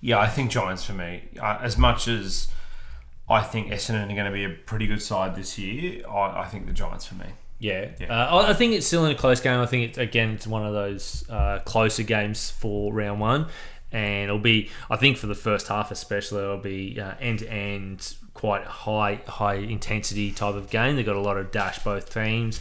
Yeah, 0.00 0.18
I 0.18 0.28
think 0.28 0.50
Giants 0.50 0.84
for 0.84 0.92
me. 0.92 1.28
Uh, 1.40 1.58
as 1.60 1.76
much 1.76 2.08
as 2.08 2.48
I 3.28 3.42
think 3.42 3.70
Essendon 3.70 4.10
are 4.10 4.14
going 4.14 4.24
to 4.24 4.32
be 4.32 4.44
a 4.44 4.50
pretty 4.50 4.86
good 4.86 5.02
side 5.02 5.34
this 5.34 5.58
year, 5.58 6.06
I, 6.08 6.42
I 6.42 6.46
think 6.46 6.66
the 6.66 6.72
Giants 6.72 7.06
for 7.06 7.16
me. 7.16 7.26
Yeah, 7.58 7.90
Yeah. 7.98 8.06
Uh, 8.06 8.36
I 8.36 8.50
I 8.50 8.54
think 8.54 8.72
it's 8.72 8.86
still 8.86 9.04
in 9.04 9.12
a 9.12 9.14
close 9.14 9.40
game. 9.40 9.60
I 9.60 9.66
think 9.66 9.90
it's 9.90 9.98
again 9.98 10.30
it's 10.30 10.46
one 10.46 10.64
of 10.64 10.72
those 10.72 11.28
uh, 11.28 11.58
closer 11.66 12.02
games 12.02 12.50
for 12.50 12.90
round 12.92 13.20
one, 13.20 13.48
and 13.92 14.24
it'll 14.24 14.38
be 14.38 14.70
I 14.88 14.96
think 14.96 15.16
for 15.16 15.26
the 15.26 15.34
first 15.34 15.68
half 15.68 15.90
especially 15.90 16.42
it'll 16.42 16.58
be 16.58 17.00
uh, 17.00 17.14
end 17.20 17.40
to 17.40 17.50
end 17.50 18.14
quite 18.34 18.64
high 18.64 19.20
high 19.26 19.54
intensity 19.54 20.32
type 20.32 20.54
of 20.54 20.70
game. 20.70 20.96
They've 20.96 21.06
got 21.06 21.16
a 21.16 21.20
lot 21.20 21.36
of 21.36 21.50
dash 21.50 21.80
both 21.80 22.12
teams, 22.12 22.60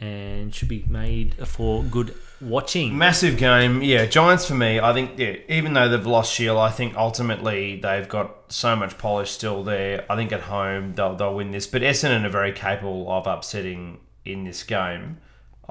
and 0.00 0.54
should 0.54 0.68
be 0.68 0.84
made 0.88 1.34
for 1.46 1.82
good 1.84 2.14
watching. 2.40 2.96
Massive 2.96 3.36
game, 3.36 3.82
yeah. 3.82 4.06
Giants 4.06 4.46
for 4.46 4.54
me, 4.54 4.80
I 4.80 4.92
think, 4.92 5.18
yeah. 5.18 5.36
Even 5.48 5.74
though 5.74 5.88
they've 5.88 6.06
lost 6.06 6.34
Shiel, 6.34 6.58
I 6.58 6.70
think 6.70 6.96
ultimately 6.96 7.80
they've 7.80 8.08
got 8.08 8.52
so 8.52 8.74
much 8.74 8.98
polish 8.98 9.30
still 9.30 9.62
there. 9.62 10.04
I 10.10 10.16
think 10.16 10.32
at 10.32 10.42
home 10.42 10.94
they'll 10.94 11.14
they'll 11.14 11.34
win 11.34 11.50
this, 11.50 11.66
but 11.66 11.82
Essendon 11.82 12.24
are 12.24 12.30
very 12.30 12.52
capable 12.52 13.10
of 13.10 13.26
upsetting 13.26 14.00
in 14.24 14.44
this 14.44 14.62
game. 14.62 15.18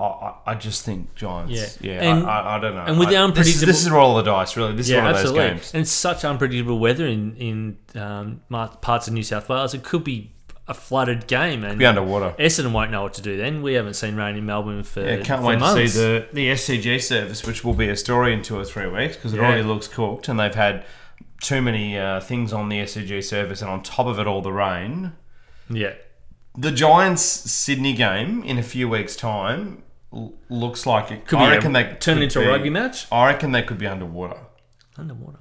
I, 0.02 0.52
I, 0.52 0.56
just 0.56 0.84
think 0.86 1.14
Giants. 1.16 1.80
Yeah. 1.82 1.94
Yeah, 1.94 2.12
And- 2.12 2.26
I, 2.28 2.56
I, 2.58 2.60
don't 2.60 2.76
know. 2.76 2.84
and 2.86 2.98
with 3.00 3.10
the 3.10 3.32
this 3.36 3.48
is- 3.56 3.62
this 3.62 3.84
is, 3.84 3.90
roll 3.90 4.18
of 4.18 4.26
the 4.26 4.32
dice, 4.32 4.56
really. 4.58 4.74
This 4.74 4.90
is 4.90 4.96
one 4.96 5.08
of 5.08 5.16
those 5.18 5.32
games. 5.32 5.72
And 5.74 5.88
such 5.88 6.24
unpredictable 6.26 6.80
weather 6.80 7.06
in 7.06 7.36
in 7.38 7.78
um, 8.02 8.42
parts 8.82 9.08
of 9.08 9.14
New 9.14 9.24
South 9.24 9.48
Wales. 9.50 9.74
It 9.74 9.84
could 9.84 10.04
be 10.04 10.32
a 10.68 10.74
flooded 10.74 11.28
game, 11.28 11.64
and 11.66 11.78
Be 11.78 11.86
underwater. 11.86 12.34
Essendon 12.40 12.72
won't 12.72 12.92
know 12.92 13.04
what 13.04 13.14
to 13.16 13.22
do 13.22 13.36
then. 13.36 13.62
We 13.62 13.74
haven't 13.74 13.96
seen 13.96 14.16
rain 14.16 14.38
in 14.38 14.46
Melbourne 14.46 14.84
for, 14.84 15.02
Yeah, 15.02 15.18
can't 15.22 15.42
for 15.42 15.48
wait 15.48 15.60
months. 15.60 15.82
to 15.82 15.88
see 15.90 16.00
the, 16.00 16.28
the 16.32 16.48
SCG 16.52 17.02
service, 17.02 17.46
which 17.46 17.64
will 17.66 17.74
be 17.74 17.90
a 17.90 17.96
story 17.98 18.32
in 18.32 18.42
two 18.42 18.58
or 18.58 18.64
three 18.64 18.88
weeks 18.88 19.16
because 19.18 19.34
it 19.34 19.38
Yeah. 19.38 19.48
already 19.48 19.64
looks 19.64 19.88
cooked 19.90 20.30
and 20.30 20.40
they've 20.40 20.56
had 20.56 20.86
too 21.42 21.62
many 21.62 21.98
uh, 21.98 22.22
things 22.22 22.54
on 22.54 22.70
the 22.70 22.78
SCG 22.80 23.22
service 23.24 23.62
and 23.62 23.70
on 23.70 23.84
top 23.84 24.06
of 24.08 24.18
it 24.20 24.28
all 24.28 24.42
the 24.42 24.54
rain. 24.54 25.14
Yeah. 25.70 25.94
The 26.58 26.72
Giants 26.72 27.24
Sydney 27.24 27.94
game 27.94 28.44
in 28.44 28.58
a 28.58 28.64
few 28.64 28.88
weeks' 28.88 29.16
time 29.16 29.84
l- 30.14 30.34
looks 30.50 30.86
like 30.86 31.12
it 31.12 31.26
Could 31.28 31.40
I 31.40 31.46
be 31.50 31.56
reckon 31.56 31.76
a, 31.76 31.84
they 31.84 31.94
turn 31.96 32.16
could 32.16 32.24
into 32.24 32.40
be- 32.40 32.46
a 32.46 32.50
rugby 32.50 32.70
match. 32.70 33.08
I 33.12 33.28
reckon 33.28 33.52
they 33.52 33.64
could 33.64 33.78
be 33.78 33.88
underwater. 33.88 34.38
Underwater. 34.98 35.40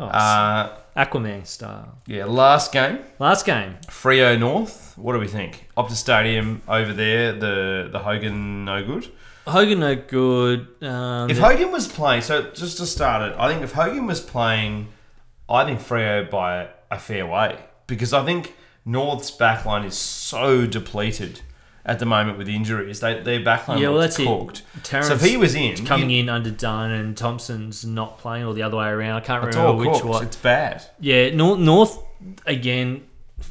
Oh, 0.00 0.04
Uh, 0.04 0.76
Aquaman 0.96 1.44
style. 1.46 1.98
yeah, 2.06 2.24
last 2.24 2.72
game, 2.72 3.00
Last 3.18 3.44
game. 3.46 3.76
Freo 3.88 4.38
North. 4.38 4.92
What 4.96 5.12
do 5.14 5.18
we 5.18 5.26
think? 5.28 5.68
Optus 5.76 5.92
Stadium 5.96 6.62
over 6.68 6.92
there, 6.92 7.32
the 7.32 7.88
the 7.90 8.00
Hogan 8.00 8.64
no 8.64 8.84
good. 8.84 9.08
Hogan 9.46 9.80
no 9.80 9.96
good. 9.96 10.68
Um, 10.82 11.30
If 11.30 11.38
Hogan 11.38 11.72
was 11.72 11.88
playing, 11.88 12.22
so 12.22 12.50
just 12.52 12.76
to 12.78 12.86
start 12.86 13.30
it, 13.32 13.36
I 13.38 13.48
think 13.50 13.62
if 13.62 13.72
Hogan 13.72 14.06
was 14.06 14.20
playing, 14.20 14.88
I 15.48 15.64
think 15.64 15.80
Freo 15.80 16.28
by 16.28 16.68
a 16.90 16.98
fair 16.98 17.26
way 17.26 17.58
because 17.86 18.12
I 18.12 18.24
think 18.24 18.54
North's 18.84 19.30
backline 19.30 19.84
is 19.84 19.96
so 19.96 20.66
depleted 20.66 21.40
at 21.84 21.98
the 21.98 22.06
moment 22.06 22.38
with 22.38 22.48
injuries. 22.48 23.00
They 23.00 23.20
their 23.20 23.40
backline 23.40 23.80
yeah, 23.80 23.88
well, 23.88 23.98
looks 23.98 24.16
that's 24.16 24.28
cooked. 24.28 24.62
it. 24.76 24.84
Terrence 24.84 25.08
So 25.08 25.14
if 25.14 25.22
he 25.22 25.36
was 25.36 25.54
in, 25.54 25.86
coming 25.86 26.10
in 26.10 26.28
under 26.28 26.50
Dunn 26.50 26.90
and 26.90 27.16
Thompson's 27.16 27.84
not 27.84 28.18
playing, 28.18 28.44
or 28.44 28.54
the 28.54 28.62
other 28.62 28.76
way 28.76 28.88
around. 28.88 29.16
I 29.16 29.20
can't 29.20 29.44
remember 29.44 29.74
which 29.74 30.04
one. 30.04 30.24
It's 30.24 30.36
bad. 30.36 30.84
Yeah, 31.00 31.30
North, 31.34 31.58
North 31.58 32.02
again, 32.46 33.06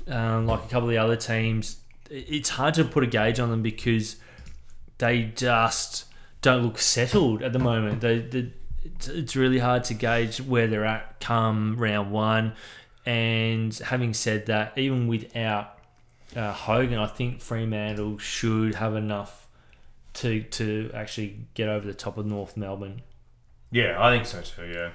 um, 0.08 0.46
like 0.46 0.60
a 0.60 0.68
couple 0.68 0.84
of 0.84 0.90
the 0.90 0.98
other 0.98 1.16
teams, 1.16 1.78
it's 2.10 2.50
hard 2.50 2.74
to 2.76 2.86
put 2.86 3.04
a 3.04 3.08
gauge 3.08 3.40
on 3.40 3.50
them 3.50 3.62
because 3.62 4.18
they 4.98 5.32
just 5.36 6.06
don't 6.42 6.64
look 6.64 6.78
settled 6.78 7.42
at 7.42 7.54
the 7.54 7.60
moment. 7.60 8.02
They, 8.02 8.20
they, 8.20 8.52
it's, 8.84 9.08
it's 9.08 9.36
really 9.36 9.60
hard 9.60 9.84
to 9.86 9.94
gauge 9.94 10.40
where 10.42 10.68
they're 10.68 10.86
at 10.86 11.20
come 11.20 11.76
round 11.78 12.12
one. 12.12 12.54
And 13.06 13.74
having 13.76 14.14
said 14.14 14.48
that, 14.48 14.78
even 14.78 15.08
without 15.08 15.77
uh, 16.36 16.52
Hogan, 16.54 17.00
I 17.00 17.08
think 17.08 17.42
Fremantle 17.42 18.18
should 18.18 18.76
have 18.76 18.96
enough 18.96 19.48
to 20.16 20.42
to 20.44 20.92
actually 20.94 21.40
get 21.54 21.70
over 21.70 21.86
the 21.86 21.94
top 21.94 22.18
of 22.18 22.26
North 22.26 22.58
Melbourne. 22.58 23.02
Yeah, 23.72 23.98
I 24.04 24.12
think 24.16 24.26
so 24.26 24.42
too. 24.42 24.68
Yeah. 24.72 24.90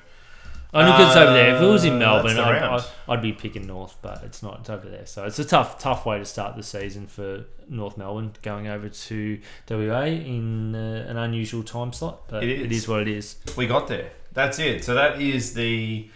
Only 0.75 0.91
because 0.93 1.09
it's 1.09 1.17
over 1.19 1.33
there. 1.35 1.55
If 1.57 1.61
it 1.61 1.67
was 1.67 1.85
Uh, 1.85 1.89
in 1.89 1.99
Melbourne, 1.99 2.37
the 2.37 2.43
I'd, 2.43 2.63
round. 2.63 2.81
I'd, 3.07 3.13
I'd 3.13 3.21
be 3.23 3.33
picking 3.35 3.67
North, 3.67 3.95
but 4.01 4.23
it's 4.25 4.43
not. 4.43 4.61
It's 4.61 4.71
over 4.71 4.89
there, 4.89 5.05
so 5.05 5.25
it's 5.27 5.39
a 5.39 5.45
tough, 5.45 5.79
tough 5.79 6.07
way 6.07 6.19
to 6.19 6.25
start 6.25 6.57
the 6.57 6.63
season 6.63 7.07
for 7.07 7.45
North 7.69 7.99
Melbourne 7.99 8.33
going 8.41 8.69
over 8.69 8.89
to 8.89 9.39
WA 9.69 10.05
in 10.05 10.75
uh, 10.75 11.05
an 11.09 11.19
unusual 11.19 11.63
time 11.63 11.93
slot. 11.93 12.27
But 12.29 12.43
It 12.45 12.49
it 12.49 12.73
is. 12.73 12.79
is 12.85 12.89
what 12.89 13.03
it 13.03 13.09
is. 13.09 13.37
We 13.55 13.67
got 13.67 13.87
there. 13.89 14.13
That's 14.33 14.59
it. 14.59 14.83
So 14.83 14.95
that 14.95 15.21
is 15.21 15.53
the 15.53 16.09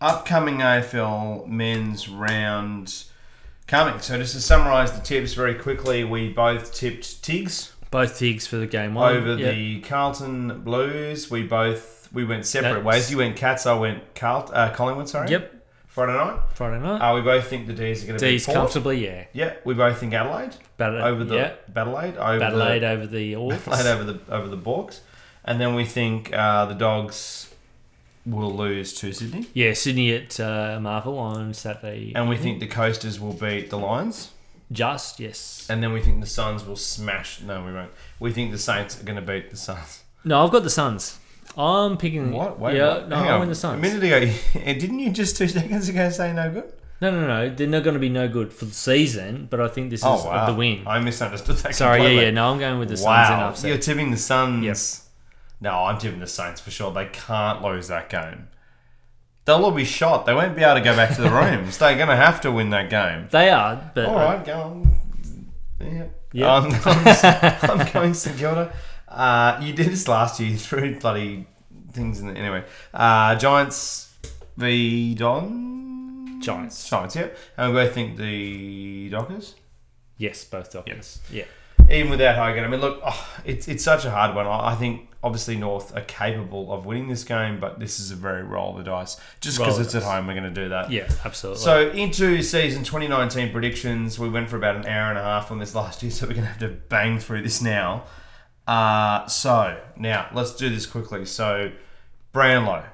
upcoming 0.00 0.58
AFL 0.58 1.46
men's 1.46 2.08
round 2.08 3.04
coming. 3.66 3.98
So 4.00 4.16
just 4.18 4.34
to 4.34 4.40
summarise 4.40 4.92
the 4.92 5.00
tips 5.00 5.34
very 5.34 5.54
quickly, 5.54 6.04
we 6.04 6.28
both 6.32 6.74
tipped 6.74 7.22
Tigs 7.22 7.72
Both 7.90 8.18
Tigs 8.18 8.46
for 8.46 8.56
the 8.56 8.66
game 8.66 8.94
one. 8.94 9.14
over 9.16 9.36
Yep. 9.36 9.54
the 9.54 9.80
Carlton 9.80 10.60
Blues. 10.62 11.30
We 11.30 11.42
both 11.44 12.08
we 12.12 12.24
went 12.24 12.44
separate 12.46 12.70
That's- 12.70 12.84
ways. 12.84 13.10
You 13.10 13.18
went 13.18 13.36
Cats. 13.36 13.66
I 13.66 13.74
went 13.74 14.14
Carl, 14.14 14.50
uh, 14.52 14.70
Collingwood. 14.70 15.08
Sorry. 15.08 15.28
Yep. 15.30 15.54
Friday 15.86 16.12
night. 16.14 16.40
Friday 16.54 16.82
night. 16.82 16.98
Uh, 17.00 17.14
we 17.14 17.20
both 17.20 17.46
think 17.48 17.66
the 17.66 17.72
D's 17.74 18.02
are 18.02 18.06
going 18.06 18.18
to 18.18 18.24
be 18.24 18.30
D's 18.32 18.46
Port. 18.46 18.56
comfortably, 18.56 19.04
yeah. 19.04 19.24
Yeah. 19.34 19.54
We 19.64 19.74
both 19.74 19.98
think 19.98 20.14
Adelaide 20.14 20.56
Battle, 20.78 21.02
over 21.02 21.22
the 21.24 21.34
yeah. 21.36 21.52
Adelaide 21.76 22.16
over 22.16 22.44
Adelaide 22.44 22.78
the 22.80 22.86
over 22.88 23.06
the 23.06 23.32
Orcs. 23.34 23.68
Adelaide 23.68 23.90
over 23.92 24.04
the 24.12 24.34
over 24.34 24.48
the 24.48 24.56
Borks, 24.56 25.00
and 25.44 25.60
then 25.60 25.74
we 25.74 25.84
think 25.84 26.32
uh, 26.32 26.64
the 26.66 26.74
Dogs 26.74 27.51
will 28.26 28.52
lose 28.54 28.92
to 28.94 29.12
Sydney. 29.12 29.46
Yeah, 29.54 29.72
Sydney 29.74 30.14
at 30.14 30.38
uh, 30.38 30.78
Marvel 30.80 31.18
on 31.18 31.54
Saturday. 31.54 32.12
And 32.14 32.28
we 32.28 32.36
think 32.36 32.60
the 32.60 32.66
Coasters 32.68 33.18
will 33.20 33.32
beat 33.32 33.70
the 33.70 33.78
Lions. 33.78 34.30
just 34.70 35.18
yes. 35.20 35.66
And 35.68 35.82
then 35.82 35.92
we 35.92 36.00
think 36.00 36.20
the 36.20 36.26
Suns 36.26 36.64
will 36.64 36.76
smash. 36.76 37.40
No, 37.40 37.64
we 37.64 37.72
won't. 37.72 37.90
We 38.20 38.32
think 38.32 38.52
the 38.52 38.58
Saints 38.58 39.00
are 39.00 39.04
going 39.04 39.16
to 39.16 39.22
beat 39.22 39.50
the 39.50 39.56
Suns. 39.56 40.02
No, 40.24 40.44
I've 40.44 40.52
got 40.52 40.62
the 40.62 40.70
Suns. 40.70 41.18
I'm 41.58 41.96
picking. 41.98 42.30
What? 42.32 42.58
Wait, 42.60 42.76
yeah, 42.76 42.94
what? 42.98 43.08
no, 43.08 43.16
Hang 43.16 43.28
I'm 43.28 43.40
on. 43.42 43.48
the 43.48 43.54
Suns. 43.54 43.78
A 43.78 43.82
minute 43.82 44.02
ago, 44.04 44.20
didn't 44.72 44.98
you 45.00 45.10
just 45.10 45.36
two 45.36 45.48
seconds 45.58 45.88
ago 45.88 46.08
say 46.10 46.32
no 46.32 46.50
good? 46.50 46.72
No, 47.00 47.10
no, 47.10 47.26
no. 47.26 47.52
They're 47.52 47.66
not 47.66 47.82
going 47.82 47.94
to 47.94 48.00
be 48.00 48.08
no 48.08 48.28
good 48.28 48.52
for 48.52 48.64
the 48.64 48.72
season, 48.72 49.48
but 49.50 49.60
I 49.60 49.66
think 49.66 49.90
this 49.90 50.00
is 50.00 50.06
Oh, 50.06 50.24
wow. 50.24 50.46
the 50.46 50.54
win. 50.54 50.84
I 50.86 51.00
misunderstood 51.00 51.56
that. 51.56 51.74
Sorry, 51.74 51.98
yeah, 51.98 52.04
completely. 52.04 52.24
yeah. 52.26 52.30
No, 52.30 52.52
I'm 52.52 52.60
going 52.60 52.78
with 52.78 52.88
the 52.90 52.96
Suns 52.96 53.06
wow. 53.06 53.34
in 53.36 53.40
upset. 53.42 53.68
You're 53.68 53.78
tipping 53.78 54.12
the 54.12 54.16
Suns. 54.16 54.64
Yep. 54.64 54.76
No, 55.62 55.84
I'm 55.84 55.96
tipping 55.98 56.18
the 56.18 56.26
Saints 56.26 56.60
for 56.60 56.72
sure. 56.72 56.92
They 56.92 57.06
can't 57.06 57.62
lose 57.62 57.86
that 57.86 58.10
game. 58.10 58.48
They'll 59.44 59.64
all 59.64 59.70
be 59.70 59.84
shot. 59.84 60.26
They 60.26 60.34
won't 60.34 60.56
be 60.56 60.62
able 60.62 60.74
to 60.74 60.80
go 60.80 60.96
back 60.96 61.14
to 61.14 61.22
the 61.22 61.30
rooms. 61.40 61.78
They're 61.78 61.94
going 61.96 62.08
to 62.08 62.16
have 62.16 62.40
to 62.40 62.50
win 62.50 62.70
that 62.70 62.90
game. 62.90 63.28
They 63.30 63.48
are, 63.48 63.90
but 63.94 64.06
All 64.06 64.16
right, 64.16 64.44
go 64.44 64.60
on. 64.60 64.94
Yeah. 65.80 66.04
Yeah. 66.32 66.52
I'm, 66.52 66.70
going, 66.70 67.80
I'm 67.80 67.92
going 67.92 68.14
St 68.14 68.36
Kilda. 68.36 68.72
Uh, 69.08 69.60
you 69.62 69.72
did 69.72 69.86
this 69.86 70.08
last 70.08 70.40
year. 70.40 70.50
You 70.50 70.56
threw 70.56 70.98
bloody 70.98 71.46
things 71.92 72.20
in 72.20 72.26
the, 72.26 72.32
anyway. 72.34 72.64
Uh, 72.92 73.36
Giants 73.36 74.12
v 74.56 75.14
Don 75.14 76.40
Giants. 76.40 76.88
Giants, 76.88 77.14
yep. 77.14 77.36
And 77.56 77.72
we 77.72 77.80
both 77.80 77.94
think 77.94 78.16
the 78.16 79.10
Dockers. 79.10 79.54
yes, 80.18 80.44
both 80.44 80.72
Dockers. 80.72 81.20
Yeah. 81.30 81.44
Even 81.90 82.10
without 82.10 82.36
Hogan, 82.36 82.64
I 82.64 82.68
mean, 82.68 82.80
look, 82.80 83.00
oh, 83.04 83.28
it's 83.44 83.68
it's 83.68 83.84
such 83.84 84.04
a 84.04 84.10
hard 84.10 84.34
one. 84.34 84.46
I 84.46 84.72
I 84.72 84.74
think 84.76 85.08
obviously 85.22 85.56
North 85.56 85.96
are 85.96 86.02
capable 86.02 86.72
of 86.72 86.84
winning 86.84 87.08
this 87.08 87.24
game, 87.24 87.60
but 87.60 87.78
this 87.78 88.00
is 88.00 88.10
a 88.10 88.16
very 88.16 88.42
roll 88.42 88.72
of 88.72 88.84
the 88.84 88.90
dice. 88.90 89.16
Just 89.40 89.58
because 89.58 89.78
it's 89.78 89.94
at 89.94 90.02
home, 90.02 90.26
we're 90.26 90.34
going 90.34 90.44
to 90.44 90.62
do 90.62 90.68
that. 90.70 90.90
Yeah, 90.90 91.08
absolutely. 91.24 91.62
So 91.62 91.90
into 91.90 92.42
season 92.42 92.82
2019 92.82 93.52
predictions, 93.52 94.18
we 94.18 94.28
went 94.28 94.50
for 94.50 94.56
about 94.56 94.76
an 94.76 94.86
hour 94.86 95.10
and 95.10 95.18
a 95.18 95.22
half 95.22 95.50
on 95.50 95.58
this 95.58 95.74
last 95.74 96.02
year, 96.02 96.10
so 96.12 96.26
we're 96.26 96.34
gonna 96.34 96.46
have 96.46 96.58
to 96.58 96.68
bang 96.68 97.18
through 97.18 97.42
this 97.42 97.62
now. 97.62 98.04
Uh, 98.66 99.26
so 99.26 99.80
now 99.96 100.28
let's 100.32 100.54
do 100.54 100.68
this 100.68 100.86
quickly. 100.86 101.24
So 101.24 101.72
Brownlow, 102.32 102.84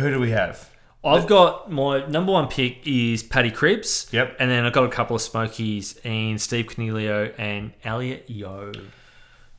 who 0.00 0.10
do 0.10 0.20
we 0.20 0.30
have? 0.30 0.70
I've 1.04 1.26
got 1.26 1.70
my 1.70 2.04
number 2.06 2.32
one 2.32 2.48
pick 2.48 2.86
is 2.86 3.22
Paddy 3.22 3.50
Cripps. 3.50 4.12
Yep. 4.12 4.36
And 4.40 4.50
then 4.50 4.66
I've 4.66 4.72
got 4.72 4.84
a 4.84 4.88
couple 4.88 5.14
of 5.14 5.22
Smokies 5.22 5.98
and 6.04 6.40
Steve 6.40 6.66
Coniglio 6.66 7.32
and 7.38 7.72
Elliot 7.84 8.28
Yeo. 8.28 8.72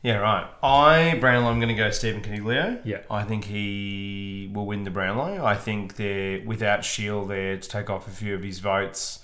Yeah, 0.02 0.18
right. 0.18 0.48
I 0.64 1.18
Brownlow. 1.20 1.52
I'm 1.52 1.60
gonna 1.60 1.76
go 1.76 1.92
Stephen 1.92 2.22
Coniglio. 2.22 2.82
Yeah. 2.86 3.02
I 3.12 3.24
think 3.24 3.46
he 3.46 4.50
will 4.54 4.66
win 4.66 4.84
the 4.84 4.92
Brownlow. 4.92 5.44
I 5.44 5.56
think 5.56 5.98
they're 5.98 6.42
without 6.46 6.86
Shiel 6.86 7.26
there 7.26 7.58
to 7.58 7.70
take 7.70 7.90
off 7.90 8.08
a 8.08 8.12
few 8.12 8.34
of 8.34 8.44
his 8.44 8.60
votes. 8.60 9.20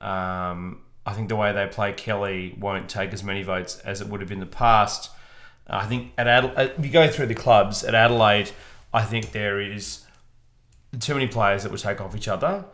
Um, 0.00 0.82
I 1.06 1.14
think 1.14 1.30
the 1.30 1.36
way 1.36 1.52
they 1.52 1.66
play 1.66 1.92
Kelly 1.92 2.56
won't 2.60 2.88
take 2.90 3.12
as 3.14 3.24
many 3.24 3.42
votes 3.42 3.78
as 3.80 4.02
it 4.02 4.08
would 4.08 4.20
have 4.20 4.30
in 4.30 4.40
the 4.40 4.46
past. 4.46 5.10
I 5.66 5.86
think 5.86 6.12
at 6.18 6.26
Adelaide, 6.26 6.72
if 6.78 6.84
you 6.84 6.90
go 6.90 7.08
through 7.08 7.26
the 7.26 7.34
clubs 7.34 7.82
at 7.84 7.94
Adelaide, 7.94 8.50
I 8.92 9.02
think 9.02 9.32
there 9.32 9.60
is 9.60 10.04
too 11.00 11.14
many 11.14 11.26
players 11.26 11.62
that 11.62 11.70
will 11.70 11.78
take 11.78 12.00
off 12.00 12.14
each 12.14 12.28
other. 12.28 12.64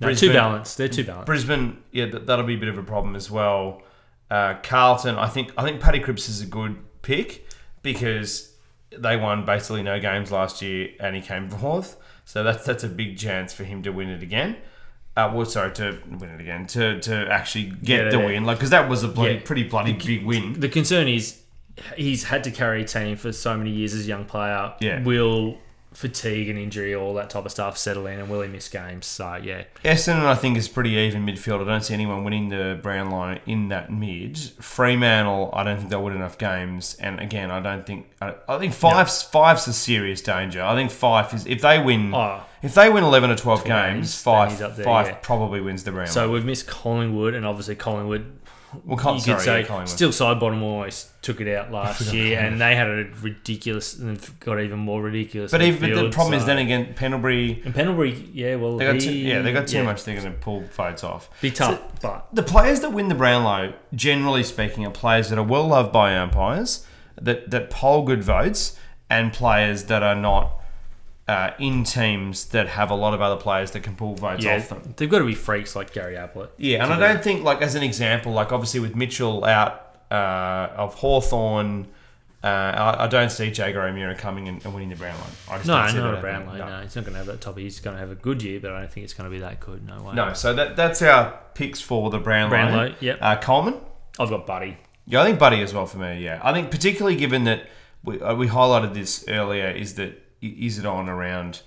No, 0.00 0.12
too 0.12 0.32
balanced. 0.32 0.76
They're 0.76 0.88
too 0.88 1.04
balanced. 1.04 1.26
Brisbane, 1.26 1.82
yeah, 1.92 2.06
that, 2.06 2.26
that'll 2.26 2.44
be 2.44 2.54
a 2.54 2.58
bit 2.58 2.68
of 2.68 2.78
a 2.78 2.82
problem 2.82 3.14
as 3.14 3.30
well. 3.30 3.82
Uh, 4.30 4.54
Carlton, 4.62 5.16
I 5.16 5.28
think 5.28 5.52
I 5.56 5.62
think 5.62 5.80
Paddy 5.80 6.00
Cripps 6.00 6.28
is 6.28 6.40
a 6.40 6.46
good 6.46 6.76
pick 7.04 7.46
because 7.82 8.52
they 8.96 9.16
won 9.16 9.44
basically 9.44 9.82
no 9.82 10.00
games 10.00 10.32
last 10.32 10.60
year 10.62 10.88
and 10.98 11.14
he 11.14 11.22
came 11.22 11.48
fourth, 11.60 11.96
so 12.24 12.42
that's 12.42 12.64
that's 12.64 12.82
a 12.84 12.88
big 12.88 13.16
chance 13.18 13.52
for 13.52 13.62
him 13.64 13.82
to 13.84 13.90
win 13.90 14.08
it 14.08 14.22
again. 14.22 14.56
Uh, 15.16 15.30
well, 15.32 15.46
sorry, 15.46 15.70
to 15.72 15.96
win 16.18 16.30
it 16.30 16.40
again, 16.40 16.66
to 16.66 16.98
to 17.00 17.28
actually 17.30 17.66
get 17.84 18.04
Yeah, 18.06 18.10
the 18.10 18.18
yeah. 18.18 18.26
win, 18.26 18.44
like 18.44 18.58
because 18.58 18.70
that 18.70 18.88
was 18.88 19.04
a 19.04 19.08
bloody, 19.08 19.34
Yeah. 19.34 19.40
pretty 19.44 19.62
bloody 19.64 19.92
big 19.92 20.24
win. 20.24 20.58
The 20.58 20.68
concern 20.68 21.06
is 21.06 21.40
he's 21.96 22.24
had 22.24 22.42
to 22.44 22.50
carry 22.50 22.82
a 22.82 22.84
team 22.84 23.16
for 23.16 23.32
so 23.32 23.56
many 23.56 23.70
years 23.70 23.94
as 23.94 24.04
a 24.06 24.08
young 24.08 24.24
player. 24.24 24.72
Yeah. 24.80 25.02
Will 25.04 25.58
fatigue 25.94 26.48
and 26.48 26.58
injury, 26.58 26.94
all 26.94 27.14
that 27.14 27.30
type 27.30 27.44
of 27.46 27.50
stuff 27.50 27.78
settle 27.78 28.06
in 28.06 28.18
and 28.18 28.28
will 28.28 28.42
he 28.42 28.48
miss 28.48 28.68
games? 28.68 29.06
So, 29.06 29.36
yeah. 29.36 29.64
Essendon, 29.84 30.26
I 30.26 30.34
think, 30.34 30.58
is 30.58 30.68
pretty 30.68 30.90
even 30.90 31.24
midfield. 31.24 31.62
I 31.62 31.64
don't 31.64 31.82
see 31.82 31.94
anyone 31.94 32.24
winning 32.24 32.48
the 32.48 32.78
brown 32.82 33.10
line 33.10 33.40
in 33.46 33.68
that 33.68 33.92
mid. 33.92 34.36
Fremantle, 34.38 35.50
I 35.52 35.64
don't 35.64 35.78
think 35.78 35.90
they'll 35.90 36.02
win 36.04 36.14
enough 36.14 36.36
games. 36.36 36.96
And 37.00 37.20
again, 37.20 37.50
I 37.50 37.60
don't 37.60 37.86
think. 37.86 38.10
I, 38.20 38.34
I 38.48 38.58
think 38.58 38.74
Fyfe's 38.74 39.22
Fyfe's 39.22 39.66
a 39.68 39.72
serious 39.72 40.20
danger. 40.20 40.62
I 40.62 40.74
think 40.74 40.90
Fyfe 40.90 41.32
is 41.34 41.46
if 41.46 41.60
they 41.62 41.78
win. 41.78 42.14
Oh, 42.14 42.44
If 42.62 42.74
they 42.74 42.90
win 42.90 43.04
eleven 43.04 43.30
or 43.30 43.36
twelve 43.36 43.64
12 43.64 43.64
games, 43.64 43.94
games, 43.96 44.22
Fyfe 44.22 44.48
then 44.48 44.50
he's 44.50 44.62
up 44.62 44.76
there, 44.76 44.86
Fyfe 44.86 45.06
yeah. 45.06 45.18
probably 45.22 45.60
wins 45.60 45.84
the 45.84 45.92
Brownlow. 45.92 46.10
so 46.10 46.30
we've 46.30 46.44
missed 46.44 46.66
Collingwood, 46.66 47.34
and 47.34 47.44
obviously 47.46 47.74
Collingwood 47.76 48.24
well, 48.84 48.96
Col- 48.96 49.14
you 49.14 49.20
sorry, 49.20 49.36
could 49.36 49.44
say 49.44 49.60
yeah, 49.60 49.66
Collingwood. 49.66 49.88
still 49.88 50.12
side 50.12 50.40
bottom 50.40 50.62
almost 50.62 51.10
took 51.22 51.40
it 51.40 51.48
out 51.54 51.70
last 51.72 52.12
year, 52.12 52.38
and 52.38 52.60
they 52.60 52.74
had 52.76 52.86
a 52.88 53.08
ridiculous 53.22 53.98
and 53.98 54.18
got 54.40 54.60
even 54.60 54.78
more 54.78 55.02
ridiculous. 55.02 55.50
but 55.50 55.62
even 55.62 55.94
the 55.94 56.10
problem 56.10 56.34
is 56.34 56.42
so- 56.42 56.46
then 56.46 56.58
again, 56.58 56.94
Pendlebury. 56.94 57.62
and 57.64 57.74
Pendlebury, 57.74 58.28
yeah, 58.32 58.56
well, 58.56 58.76
They 58.76 58.84
got 58.86 58.94
he, 58.96 59.00
too, 59.00 59.12
yeah, 59.12 59.40
they 59.42 59.52
got 59.52 59.66
too 59.68 59.78
yeah, 59.78 59.82
much. 59.84 60.04
They're 60.04 60.20
going 60.20 60.32
to 60.32 60.38
pull 60.38 60.60
votes 60.76 61.02
off. 61.04 61.30
Be 61.40 61.50
tough, 61.50 61.80
but 62.02 62.26
The 62.32 62.42
players 62.42 62.80
that 62.80 62.92
win 62.92 63.08
the 63.08 63.14
Brownlow, 63.14 63.74
generally 63.94 64.42
speaking, 64.42 64.84
are 64.86 64.90
players 64.90 65.30
that 65.30 65.38
are 65.38 65.44
well 65.44 65.66
loved 65.68 65.92
by 65.92 66.16
umpires, 66.16 66.86
that 67.20 67.50
that 67.50 67.70
poll 67.70 68.04
good 68.04 68.22
votes, 68.22 68.78
and 69.08 69.32
players 69.32 69.84
that 69.84 70.02
are 70.02 70.16
not 70.16 70.60
uh, 71.26 71.50
in 71.58 71.84
teams 71.84 72.46
that 72.46 72.68
have 72.68 72.90
a 72.90 72.94
lot 72.94 73.14
of 73.14 73.22
other 73.22 73.36
players 73.40 73.70
that 73.72 73.82
can 73.82 73.96
pull 73.96 74.14
votes 74.14 74.44
yeah, 74.44 74.56
off 74.56 74.68
them. 74.68 74.94
they've 74.96 75.10
got 75.10 75.20
to 75.20 75.24
be 75.24 75.34
freaks 75.34 75.74
like 75.74 75.92
Gary 75.92 76.16
Ablett. 76.16 76.50
Yeah, 76.58 76.84
and 76.84 76.92
I 76.92 76.98
don't 76.98 77.22
think 77.22 77.42
like 77.44 77.62
as 77.62 77.74
an 77.74 77.82
example, 77.82 78.32
like 78.32 78.52
obviously 78.52 78.80
with 78.80 78.94
Mitchell 78.94 79.44
out 79.44 79.96
uh, 80.10 80.68
of 80.76 80.94
Hawthorn, 80.96 81.88
uh, 82.42 82.46
I, 82.46 83.04
I 83.04 83.06
don't 83.06 83.30
see 83.30 83.46
Jaeger 83.50 83.82
O'Meara 83.82 84.14
coming 84.14 84.48
and, 84.48 84.62
and 84.66 84.74
winning 84.74 84.90
the 84.90 84.96
Brownlow. 84.96 85.24
I 85.48 85.56
just 85.56 85.66
No, 85.66 85.78
don't 85.78 85.90
see 85.90 85.96
not 85.96 86.10
that 86.10 86.18
a 86.18 86.20
Brownlow. 86.20 86.52
happening. 86.52 86.68
No. 86.76 86.82
he's 86.82 86.94
not 86.96 87.04
going 87.06 87.12
to 87.14 87.18
have 87.18 87.26
that 87.28 87.40
top. 87.40 87.56
He's 87.56 87.80
going 87.80 87.96
to 87.96 88.00
have 88.00 88.10
a 88.10 88.14
good 88.14 88.42
year, 88.42 88.60
but 88.60 88.72
I 88.72 88.80
don't 88.80 88.92
think 88.92 89.04
it's 89.04 89.14
going 89.14 89.30
to 89.30 89.34
be 89.34 89.40
that 89.40 89.60
good. 89.60 89.86
No 89.86 90.02
way. 90.02 90.14
No, 90.14 90.34
so 90.34 90.52
that 90.52 90.76
that's 90.76 91.00
our 91.00 91.40
picks 91.54 91.80
for 91.80 92.10
the 92.10 92.18
Brownlow. 92.18 92.50
Brownlow, 92.50 92.94
yep. 93.00 93.18
Uh, 93.22 93.36
Coleman. 93.36 93.80
I've 94.18 94.28
got 94.28 94.46
Buddy. 94.46 94.76
Yeah, 95.06 95.22
I 95.22 95.24
think 95.24 95.38
Buddy 95.38 95.62
as 95.62 95.72
well 95.72 95.86
for 95.86 95.96
me. 95.98 96.22
Yeah, 96.22 96.38
I 96.42 96.52
think 96.52 96.70
particularly 96.70 97.16
given 97.16 97.44
that 97.44 97.66
we, 98.02 98.20
uh, 98.20 98.34
we 98.34 98.48
highlighted 98.48 98.92
this 98.92 99.24
earlier, 99.26 99.68
is 99.70 99.94
that 99.94 100.20
is 100.48 100.78
it 100.78 100.86
on 100.86 101.08
around 101.08 101.62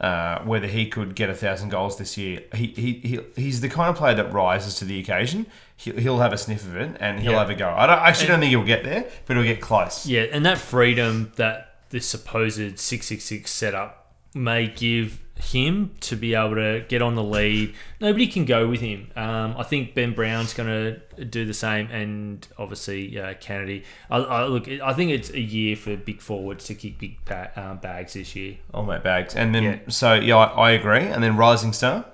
uh, 0.00 0.40
whether 0.44 0.66
he 0.66 0.86
could 0.88 1.14
get 1.14 1.28
a 1.30 1.34
thousand 1.34 1.68
goals 1.70 1.98
this 1.98 2.16
year? 2.16 2.42
He, 2.54 2.66
he, 2.68 2.92
he 2.94 3.20
he's 3.36 3.60
the 3.60 3.68
kind 3.68 3.90
of 3.90 3.96
player 3.96 4.14
that 4.14 4.32
rises 4.32 4.74
to 4.76 4.84
the 4.84 4.98
occasion. 4.98 5.46
He'll, 5.76 5.96
he'll 5.96 6.18
have 6.18 6.32
a 6.32 6.38
sniff 6.38 6.64
of 6.64 6.76
it 6.76 6.96
and 7.00 7.20
he'll 7.20 7.32
Yeah. 7.32 7.38
have 7.38 7.50
a 7.50 7.54
go. 7.54 7.68
I 7.68 7.86
don't, 7.86 7.98
I 7.98 8.08
actually 8.08 8.28
don't 8.28 8.40
think 8.40 8.50
he'll 8.50 8.64
get 8.64 8.84
there, 8.84 9.06
but 9.26 9.36
he'll 9.36 9.44
get 9.44 9.60
close. 9.60 10.06
Yeah, 10.06 10.22
and 10.32 10.44
that 10.46 10.58
freedom 10.58 11.32
that 11.36 11.66
this 11.90 12.06
supposed 12.06 12.78
six 12.78 13.06
six 13.06 13.24
six 13.24 13.50
setup 13.50 14.12
may 14.34 14.68
give 14.68 15.18
him 15.40 15.92
to 16.00 16.16
be 16.16 16.34
able 16.34 16.54
to 16.54 16.84
get 16.88 17.02
on 17.02 17.14
the 17.14 17.22
lead. 17.24 17.74
Nobody 18.00 18.26
can 18.26 18.44
go 18.44 18.68
with 18.68 18.80
him. 18.80 19.10
Um, 19.16 19.54
I 19.58 19.62
think 19.64 19.94
Ben 19.94 20.14
Brown's 20.14 20.54
going 20.54 20.68
to 21.16 21.24
do 21.24 21.44
the 21.44 21.54
same, 21.54 21.90
and 21.90 22.46
obviously 22.58 23.18
uh, 23.18 23.34
Kennedy. 23.40 23.84
I, 24.10 24.18
I, 24.18 24.44
look, 24.46 24.68
I 24.68 24.92
think 24.92 25.10
it's 25.10 25.30
a 25.30 25.40
year 25.40 25.76
for 25.76 25.96
big 25.96 26.20
forwards 26.20 26.64
to 26.66 26.74
kick 26.74 26.98
big 26.98 27.16
um, 27.56 27.78
bags 27.78 28.14
this 28.14 28.36
year. 28.36 28.56
Oh, 28.72 28.82
mate, 28.82 29.02
bags. 29.02 29.34
And 29.34 29.54
then, 29.54 29.62
Yeah. 29.62 29.78
so, 29.88 30.14
yeah, 30.14 30.36
I, 30.36 30.68
I 30.68 30.70
agree. 30.72 31.00
And 31.00 31.22
then 31.22 31.36
Rising 31.36 31.72
Star? 31.72 32.04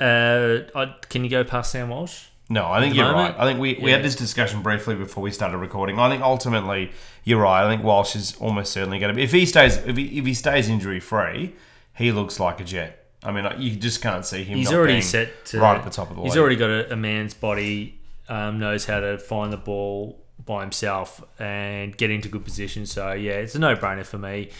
Uh, 0.00 0.60
I, 0.74 0.94
can 1.08 1.22
you 1.24 1.30
go 1.30 1.44
past 1.44 1.70
Sam 1.72 1.88
Walsh? 1.90 2.24
No, 2.48 2.66
I 2.66 2.80
think 2.80 2.94
you're 2.94 3.04
moment? 3.06 3.36
right. 3.38 3.42
I 3.42 3.48
think 3.48 3.60
we, 3.60 3.78
we 3.80 3.90
Yeah. 3.90 3.96
had 3.96 4.04
this 4.04 4.16
discussion 4.16 4.62
briefly 4.62 4.94
before 4.94 5.22
we 5.22 5.30
started 5.30 5.56
recording. 5.58 5.98
I 5.98 6.10
think 6.10 6.22
ultimately 6.22 6.90
you're 7.24 7.40
right. 7.40 7.64
I 7.64 7.70
think 7.70 7.82
Walsh 7.84 8.14
is 8.16 8.36
almost 8.40 8.72
certainly 8.72 8.98
going 8.98 9.08
to 9.10 9.16
be 9.16 9.22
if 9.22 9.32
he 9.32 9.46
stays 9.46 9.76
if 9.78 9.96
he, 9.96 10.18
if 10.18 10.26
he 10.26 10.34
stays 10.34 10.68
injury 10.68 11.00
free, 11.00 11.54
he 11.96 12.12
looks 12.12 12.40
like 12.40 12.60
a 12.60 12.64
jet. 12.64 12.98
I 13.22 13.30
mean, 13.30 13.46
you 13.58 13.76
just 13.76 14.02
can't 14.02 14.26
see 14.26 14.42
him. 14.42 14.58
He's 14.58 14.72
already 14.72 15.00
set 15.00 15.44
to 15.46 15.60
right 15.60 15.78
at 15.78 15.84
the 15.84 15.90
top 15.90 16.10
of 16.10 16.16
the 16.16 16.22
He's 16.22 16.32
league. 16.32 16.40
already 16.40 16.56
got 16.56 16.70
a, 16.70 16.92
a 16.92 16.96
man's 16.96 17.34
body, 17.34 18.00
um, 18.28 18.58
knows 18.58 18.84
how 18.86 18.98
to 19.00 19.16
find 19.18 19.52
the 19.52 19.56
ball 19.56 20.18
by 20.44 20.62
himself 20.62 21.22
and 21.38 21.96
get 21.96 22.10
into 22.10 22.28
good 22.28 22.44
position. 22.44 22.84
So 22.84 23.12
yeah, 23.12 23.32
it's 23.34 23.54
a 23.54 23.60
no-brainer 23.60 24.04
for 24.04 24.18
me. 24.18 24.50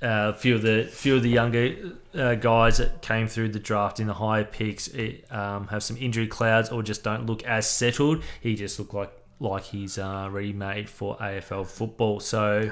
Uh, 0.00 0.30
a 0.34 0.34
few 0.34 0.54
of 0.54 0.60
the 0.62 0.84
few 0.92 1.16
of 1.16 1.22
the 1.22 1.30
younger 1.30 1.74
uh, 2.14 2.34
guys 2.34 2.76
that 2.76 3.00
came 3.00 3.26
through 3.26 3.48
the 3.48 3.58
draft 3.58 3.98
in 3.98 4.06
the 4.06 4.12
higher 4.14 4.44
picks 4.44 4.88
it, 4.88 5.24
um, 5.32 5.66
have 5.68 5.82
some 5.82 5.96
injury 5.96 6.26
clouds 6.26 6.68
or 6.68 6.82
just 6.82 7.02
don't 7.02 7.24
look 7.24 7.42
as 7.44 7.68
settled. 7.68 8.22
He 8.40 8.54
just 8.54 8.78
looked 8.78 8.92
like 8.92 9.10
like 9.40 9.64
he's 9.64 9.96
uh, 9.98 10.28
ready 10.30 10.52
made 10.52 10.88
for 10.90 11.16
AFL 11.16 11.66
football. 11.66 12.20
So 12.20 12.70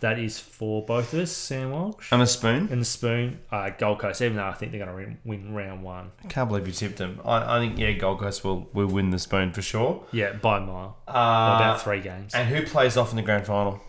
that 0.00 0.18
is 0.18 0.38
for 0.40 0.84
both 0.84 1.12
of 1.12 1.20
us, 1.20 1.30
Sam 1.32 1.70
Walsh. 1.72 2.10
and 2.10 2.20
a 2.22 2.26
spoon. 2.26 2.68
and 2.70 2.80
the 2.80 2.84
spoon, 2.86 3.40
uh, 3.52 3.70
Gold 3.70 3.98
Coast. 4.00 4.22
Even 4.22 4.36
though 4.36 4.46
I 4.46 4.52
think 4.54 4.72
they're 4.72 4.84
going 4.84 5.06
to 5.06 5.16
win, 5.24 5.52
round 5.54 5.82
one, 5.82 6.10
I 6.24 6.28
can't 6.28 6.48
believe 6.48 6.66
you 6.66 6.72
tipped 6.72 6.96
them. 6.98 7.20
I, 7.24 7.56
I 7.56 7.58
think 7.60 7.78
yeah, 7.78 7.92
Gold 7.92 8.18
Coast 8.20 8.42
will 8.44 8.68
will 8.72 8.86
win 8.88 9.10
the 9.10 9.18
spoon 9.18 9.52
for 9.52 9.62
sure. 9.62 10.04
yeah, 10.12 10.32
by 10.32 10.58
a 10.58 10.60
mile, 10.60 10.96
by 11.06 11.12
Uh, 11.12 11.56
about 11.56 11.82
three 11.82 12.00
games. 12.00 12.34
and 12.34 12.48
who 12.48 12.62
plays 12.66 12.96
off 12.96 13.10
in 13.10 13.16
the 13.16 13.22
grand 13.22 13.46
final? 13.46 13.80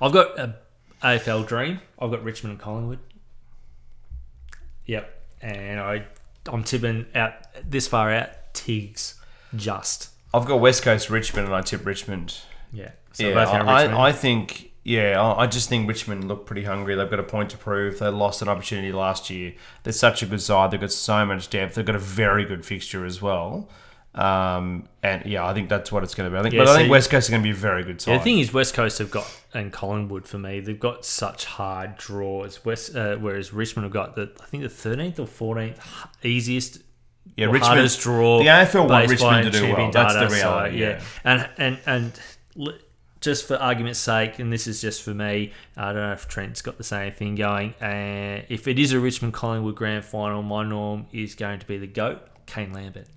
I've 0.00 0.12
got 0.12 0.38
a 0.38 0.56
AFL 1.02 1.46
dream. 1.46 1.80
I've 1.98 2.10
got 2.10 2.24
Richmond 2.24 2.52
and 2.52 2.60
Collingwood. 2.60 2.98
Yep, 4.86 5.22
and 5.42 5.80
I 5.80 6.04
I'm 6.46 6.64
tipping 6.64 7.06
out 7.14 7.32
this 7.68 7.86
far 7.86 8.10
out. 8.10 8.30
Tiggs 8.54 9.14
just 9.54 10.10
I've 10.34 10.46
got 10.46 10.60
West 10.60 10.82
Coast 10.82 11.10
Richmond, 11.10 11.46
and 11.46 11.54
I 11.54 11.60
tip 11.60 11.84
Richmond. 11.86 12.38
yeah. 12.72 12.90
So 13.12 13.28
yeah, 13.28 13.34
both 13.34 13.48
I, 13.48 13.58
Richmond. 13.58 13.94
I, 13.98 14.06
I 14.08 14.12
think. 14.12 14.67
Yeah, 14.88 15.20
I 15.20 15.42
I 15.42 15.46
just 15.46 15.68
think 15.68 15.86
Richmond 15.86 16.28
look 16.28 16.46
pretty 16.46 16.64
hungry. 16.64 16.94
They've 16.94 17.10
got 17.10 17.20
a 17.20 17.24
point 17.24 17.50
to 17.50 17.58
prove. 17.58 17.98
They 17.98 18.08
lost 18.08 18.40
an 18.40 18.48
opportunity 18.48 18.90
last 18.90 19.28
year. 19.28 19.52
They're 19.82 19.92
such 19.92 20.22
a 20.22 20.26
good 20.26 20.40
side. 20.40 20.70
They've 20.70 20.80
got 20.80 20.92
so 20.92 21.26
much 21.26 21.50
depth. 21.50 21.74
They've 21.74 21.84
got 21.84 21.94
a 21.94 22.00
very 22.00 22.46
good 22.46 22.64
fixture 22.64 23.04
as 23.04 23.20
well. 23.20 23.68
Um, 24.14 24.88
and 25.02 25.26
yeah, 25.26 25.46
I 25.46 25.52
think 25.52 25.68
that's 25.68 25.92
what 25.92 26.04
it's 26.04 26.14
going 26.14 26.30
to 26.30 26.34
be. 26.34 26.38
I 26.38 26.42
think, 26.42 26.54
Yeah, 26.54 26.64
but 26.64 26.68
I 26.68 26.76
think 26.78 26.90
West 26.90 27.10
Coast 27.10 27.28
are 27.28 27.32
going 27.32 27.42
to 27.42 27.46
be 27.46 27.50
a 27.50 27.54
very 27.54 27.84
good 27.84 28.00
side. 28.00 28.12
Yeah, 28.12 28.18
the 28.18 28.24
thing 28.24 28.38
is, 28.38 28.52
West 28.54 28.72
Coast 28.72 28.98
have 28.98 29.10
got 29.10 29.30
and 29.52 29.70
Collingwood 29.70 30.26
for 30.26 30.38
me, 30.38 30.60
they've 30.60 30.80
got 30.80 31.04
such 31.04 31.44
hard 31.44 31.98
draws. 31.98 32.64
West, 32.64 32.96
uh, 32.96 33.16
whereas 33.16 33.52
Richmond 33.52 33.84
have 33.84 33.92
got 33.92 34.16
the 34.16 34.32
I 34.40 34.46
think 34.46 34.62
the 34.62 34.70
thirteenth 34.70 35.20
or 35.20 35.26
fourteenth 35.26 35.78
easiest 36.22 36.78
yeah, 37.36 37.46
Richmond's 37.46 37.98
draw. 37.98 38.38
the 38.38 38.46
AFL 38.46 38.88
want 38.88 39.10
Richmond 39.10 39.52
to 39.52 39.60
do 39.60 39.74
well. 39.74 39.90
That's 39.90 40.14
the 40.14 40.20
data, 40.20 40.30
so, 40.30 40.36
reality. 40.36 40.80
yeah. 40.80 41.02
and 41.24 41.48
and 41.58 41.78
and 41.86 42.20
just 43.20 43.46
for 43.46 43.56
argument's 43.56 43.98
sake, 43.98 44.38
and 44.38 44.52
this 44.52 44.66
is 44.66 44.80
just 44.80 45.02
for 45.02 45.14
me, 45.14 45.52
I 45.76 45.92
don't 45.92 46.02
know 46.02 46.12
if 46.12 46.28
Trent's 46.28 46.62
got 46.62 46.78
the 46.78 46.84
same 46.84 47.12
thing 47.12 47.34
going. 47.34 47.74
Uh, 47.74 48.42
if 48.48 48.68
it 48.68 48.78
is 48.78 48.92
a 48.92 49.00
Richmond 49.00 49.34
Collingwood 49.34 49.74
grand 49.74 50.04
final, 50.04 50.42
my 50.42 50.64
norm 50.64 51.06
is 51.12 51.34
going 51.34 51.58
to 51.58 51.66
be 51.66 51.78
the 51.78 51.86
goat, 51.86 52.20
Kane 52.46 52.72
Lambert. 52.72 53.08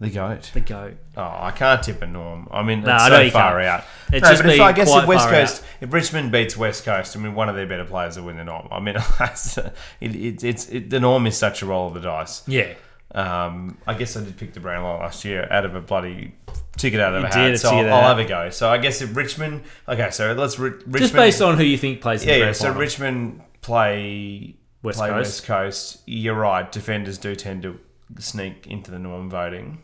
The 0.00 0.10
goat. 0.10 0.50
The 0.52 0.60
goat. 0.60 0.94
Oh, 1.16 1.22
I 1.22 1.52
can't 1.52 1.80
tip 1.80 2.02
a 2.02 2.06
norm. 2.08 2.48
I 2.50 2.64
mean, 2.64 2.80
No, 2.80 2.92
it's 2.94 3.04
I 3.04 3.08
so 3.08 3.30
far 3.30 3.60
can't. 3.60 3.64
out. 3.66 3.84
It's 4.12 4.24
no, 4.24 4.30
just 4.30 4.42
but 4.42 4.54
if, 4.54 4.60
I 4.60 4.72
guess 4.72 4.92
if 4.92 5.06
West 5.06 5.28
Coast, 5.28 5.64
if 5.80 5.92
Richmond 5.92 6.32
beats 6.32 6.56
West 6.56 6.84
Coast, 6.84 7.16
I 7.16 7.20
mean, 7.20 7.36
one 7.36 7.48
of 7.48 7.54
their 7.54 7.68
better 7.68 7.84
players 7.84 8.16
will 8.16 8.26
win 8.26 8.36
the 8.36 8.42
norm. 8.42 8.66
I 8.72 8.80
mean, 8.80 8.96
it, 9.20 10.16
it, 10.16 10.42
it's 10.42 10.68
it, 10.70 10.90
the 10.90 10.98
norm 10.98 11.24
is 11.28 11.36
such 11.36 11.62
a 11.62 11.66
roll 11.66 11.86
of 11.86 11.94
the 11.94 12.00
dice. 12.00 12.42
Yeah. 12.48 12.74
Um, 13.14 13.76
I 13.86 13.94
guess 13.94 14.16
I 14.16 14.24
did 14.24 14.36
pick 14.38 14.54
the 14.54 14.60
Brownlow 14.60 14.98
last 15.00 15.24
year 15.24 15.46
out 15.50 15.66
of 15.66 15.74
a 15.74 15.80
bloody 15.80 16.34
ticket 16.78 16.98
out 16.98 17.14
of 17.14 17.20
You 17.20 17.28
a 17.28 17.32
hat, 17.32 17.58
so 17.58 17.68
I'll, 17.70 17.92
I'll 17.92 18.08
have 18.08 18.18
a 18.18 18.24
go. 18.24 18.48
So 18.50 18.70
I 18.70 18.78
guess 18.78 19.02
if 19.02 19.14
Richmond, 19.14 19.62
okay, 19.86 20.10
so 20.10 20.32
let's 20.32 20.58
Ri- 20.58 20.70
Richmond, 20.70 20.96
Just 20.96 21.14
based 21.14 21.42
on 21.42 21.58
who 21.58 21.64
you 21.64 21.76
think 21.76 22.00
plays 22.00 22.24
yeah, 22.24 22.36
yeah. 22.36 22.52
So 22.52 22.68
final. 22.68 22.80
Richmond 22.80 23.42
play 23.60 24.56
West 24.82 24.98
play 24.98 25.10
Coast. 25.10 25.26
West 25.26 25.44
Coast. 25.46 26.02
You're 26.06 26.34
right. 26.34 26.70
Defenders 26.72 27.18
do 27.18 27.34
tend 27.36 27.62
to 27.64 27.78
sneak 28.18 28.66
into 28.66 28.90
the 28.90 28.98
norm 28.98 29.28
voting. 29.28 29.82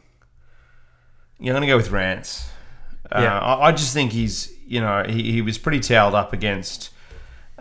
You're 1.38 1.52
going 1.52 1.62
to 1.62 1.68
go 1.68 1.76
with 1.76 1.90
Rance. 1.90 2.48
Uh, 3.12 3.20
Yeah. 3.22 3.38
I, 3.38 3.68
I 3.68 3.72
just 3.72 3.92
think 3.94 4.12
he's, 4.12 4.52
you 4.66 4.80
know, 4.80 5.04
he, 5.06 5.32
he 5.32 5.42
was 5.42 5.56
pretty 5.58 5.80
towed 5.80 6.14
up 6.14 6.32
against 6.32 6.90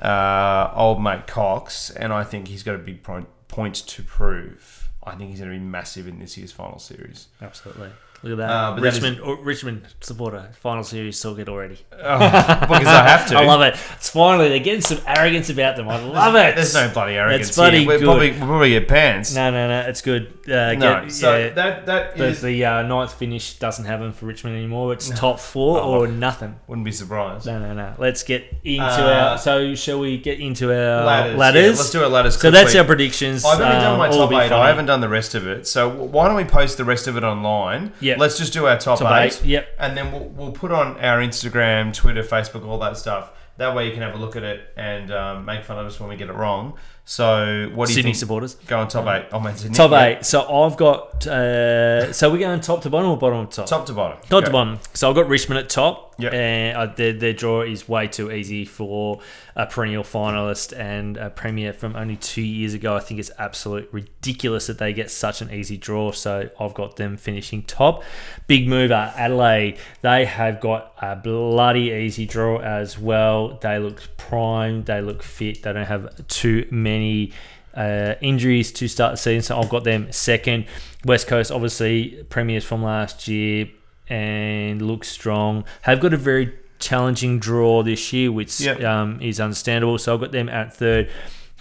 uh, 0.01 0.71
old 0.73 1.01
mate 1.01 1.27
Cox, 1.27 1.89
and 1.89 2.11
I 2.13 2.23
think 2.23 2.47
he's 2.47 2.63
got 2.63 2.75
a 2.75 2.79
big 2.79 3.03
point, 3.03 3.27
point 3.47 3.75
to 3.75 4.01
prove. 4.03 4.76
I 5.07 5.15
think 5.15 5.29
he's 5.31 5.39
going 5.39 5.51
to 5.51 5.57
be 5.57 5.63
massive 5.63 6.07
in 6.07 6.19
this 6.19 6.37
year's 6.37 6.51
final 6.51 6.79
series. 6.79 7.27
Absolutely. 7.41 7.89
Look 8.23 8.31
at 8.33 8.37
that. 8.39 8.49
Uh, 8.49 8.75
Richmond, 8.79 9.19
or 9.19 9.35
Richmond 9.37 9.83
supporter, 10.01 10.49
final 10.59 10.83
series 10.83 11.21
talk 11.21 11.37
it 11.37 11.47
already. 11.47 11.77
Oh, 11.93 12.17
because 12.17 12.87
I 12.87 13.07
have 13.07 13.27
to. 13.27 13.37
I 13.37 13.45
love 13.45 13.61
it. 13.61 13.75
It's 13.95 14.09
finally 14.09 14.49
they're 14.49 14.59
getting 14.59 14.81
some 14.81 14.97
arrogance 15.05 15.49
about 15.51 15.75
them. 15.75 15.87
I 15.87 15.99
love 16.03 16.33
it. 16.35 16.55
There's 16.55 16.73
no 16.73 16.89
bloody 16.91 17.13
arrogance 17.13 17.49
It's 17.49 17.55
bloody 17.57 17.79
here. 17.79 17.87
We'll 17.87 17.99
good. 17.99 18.05
probably, 18.05 18.31
we'll 18.31 18.39
probably 18.47 18.69
get 18.71 18.87
pants. 18.87 19.35
No, 19.35 19.51
no, 19.51 19.67
no. 19.67 19.81
It's 19.87 20.01
good. 20.01 20.33
Uh, 20.47 20.73
No, 20.73 21.01
get- 21.03 21.11
so 21.11 21.37
yeah, 21.37 21.49
that 21.49 21.85
that 21.85 22.17
the, 22.17 22.31
the 22.31 22.65
uh, 22.65 22.81
ninth 22.83 23.13
finish 23.13 23.59
doesn't 23.59 23.85
have 23.85 23.99
them 23.99 24.13
for 24.13 24.25
Richmond 24.25 24.55
anymore. 24.57 24.93
It's 24.93 25.09
top 25.11 25.39
four 25.39 25.79
Oh. 25.79 25.99
or 25.99 26.07
nothing. 26.07 26.55
wouldn't 26.67 26.85
be 26.85 26.91
surprised. 26.91 27.45
No, 27.45 27.59
no, 27.59 27.73
no. 27.75 27.93
Let's 27.99 28.23
get 28.23 28.51
into 28.63 28.83
Uh, 28.83 29.29
our. 29.31 29.37
So, 29.37 29.75
shall 29.75 29.99
we 29.99 30.17
get 30.17 30.39
into 30.39 30.71
our 30.71 31.05
Ladders. 31.05 31.37
ladders? 31.37 31.63
Yeah, 31.63 31.69
let's 31.69 31.89
do 31.91 32.03
our 32.03 32.09
ladders. 32.09 32.39
So 32.41 32.49
that's 32.49 32.73
our 32.75 32.83
predictions. 32.83 33.45
I've 33.45 33.59
only 33.61 33.73
done 33.75 33.91
Um, 33.93 33.97
my 33.99 34.07
all 34.07 34.27
top 34.27 34.31
eight. 34.31 34.49
funny. 34.49 34.61
I 34.61 34.67
haven't 34.69 34.87
done 34.87 35.01
the 35.01 35.09
rest 35.09 35.35
of 35.35 35.45
it. 35.47 35.67
So 35.67 35.87
why 35.87 36.27
don't 36.27 36.35
we 36.37 36.45
post 36.45 36.77
the 36.77 36.85
rest 36.85 37.07
of 37.07 37.15
it 37.15 37.23
online? 37.23 37.91
Yep. 38.07 38.17
Let's 38.19 38.37
just 38.37 38.53
do 38.53 38.65
our 38.67 38.77
top, 38.77 38.99
Top 38.99 39.11
eight. 39.21 39.39
eight, 39.41 39.45
yep. 39.45 39.69
And 39.79 39.95
then 39.97 40.11
we'll, 40.11 40.25
we'll 40.29 40.51
put 40.51 40.71
on 40.71 40.99
our 40.99 41.19
Instagram, 41.19 41.93
Twitter, 41.93 42.23
Facebook, 42.23 42.65
all 42.65 42.79
that 42.79 42.97
stuff. 42.97 43.31
That 43.57 43.75
way 43.75 43.87
you 43.87 43.91
can 43.93 44.03
have 44.03 44.13
a 44.13 44.17
look 44.19 44.35
at 44.35 44.43
it 44.43 44.71
and 44.77 45.11
um, 45.11 45.45
make 45.45 45.63
fun 45.63 45.79
of 45.79 45.85
us 45.87 45.99
when 45.99 46.09
we 46.09 46.15
get 46.15 46.29
it 46.29 46.33
wrong. 46.35 46.73
So 47.05 47.71
what 47.73 47.87
do 47.87 47.93
Sydney 47.93 48.09
you 48.09 48.13
think? 48.13 48.19
supporters. 48.19 48.53
Go 48.67 48.79
on 48.79 48.87
top 48.87 49.07
eight. 49.07 49.27
Oh, 49.31 49.39
man, 49.39 49.55
Sydney. 49.57 49.75
Top 49.75 49.89
Yeah. 49.91 50.03
eight. 50.05 50.25
So 50.25 50.41
I've 50.63 50.77
got. 50.77 51.25
Uh, 51.25 52.13
so 52.13 52.29
we're 52.31 52.37
going 52.37 52.59
top 52.61 52.81
to 52.83 52.89
bottom 52.91 53.09
or 53.09 53.17
bottom 53.17 53.47
to 53.47 53.55
top? 53.57 53.65
Top 53.65 53.85
to 53.87 53.93
bottom. 53.93 54.19
Top 54.29 54.43
to 54.43 54.47
Go. 54.47 54.51
bottom. 54.51 54.79
So 54.93 55.09
I've 55.09 55.15
got 55.15 55.27
Richmond 55.27 55.59
at 55.59 55.69
top. 55.69 56.06
Yep. 56.19 56.33
And 56.33 56.77
uh, 56.77 56.85
their, 56.95 57.13
their 57.13 57.33
draw 57.33 57.61
is 57.61 57.87
way 57.87 58.07
too 58.07 58.31
easy 58.31 58.65
for 58.65 59.19
a 59.55 59.67
perennial 59.67 60.03
finalist 60.03 60.77
and 60.77 61.15
a 61.17 61.29
premier 61.29 61.73
from 61.73 61.95
only 61.95 62.15
two 62.15 62.41
years 62.41 62.73
ago. 62.73 62.95
I 62.95 62.99
think 63.01 63.19
it's 63.19 63.31
absolute 63.37 63.87
ridiculous 63.91 64.67
that 64.67 64.79
they 64.79 64.93
get 64.93 65.11
such 65.11 65.41
an 65.41 65.51
easy 65.51 65.77
draw. 65.77 66.11
So 66.11 66.49
I've 66.59 66.73
got 66.73 66.95
them 66.95 67.17
finishing 67.17 67.63
top. 67.63 68.03
Big 68.47 68.67
mover, 68.67 69.13
Adelaide. 69.15 69.77
They 70.01 70.25
have 70.25 70.59
got 70.59 70.93
a 70.99 71.15
bloody 71.15 71.91
easy 71.91 72.25
draw 72.25 72.59
as 72.59 72.97
well. 72.97 73.59
They 73.61 73.77
look 73.77 74.01
prime. 74.17 74.83
They 74.85 75.01
look 75.01 75.21
fit. 75.21 75.61
They 75.61 75.73
don't 75.73 75.85
have 75.85 76.27
too 76.27 76.67
many 76.71 77.31
uh, 77.75 78.15
injuries 78.21 78.71
to 78.71 78.87
start 78.87 79.13
the 79.13 79.17
season. 79.17 79.43
So 79.43 79.59
I've 79.59 79.69
got 79.69 79.83
them 79.83 80.11
second. 80.11 80.65
West 81.05 81.27
Coast, 81.27 81.51
obviously, 81.51 82.23
premiers 82.29 82.63
from 82.63 82.81
last 82.81 83.27
year 83.27 83.69
and 84.09 84.81
look 84.81 85.03
strong. 85.03 85.63
Have 85.81 85.99
got 85.99 86.13
a 86.13 86.17
very 86.17 86.53
challenging 86.79 87.39
draw 87.39 87.83
this 87.83 88.13
year, 88.13 88.31
which 88.31 88.59
Yep. 88.59 88.83
um, 88.83 89.21
is 89.21 89.39
understandable. 89.39 89.97
So 89.97 90.13
I've 90.13 90.19
got 90.19 90.31
them 90.31 90.49
at 90.49 90.73
third. 90.75 91.09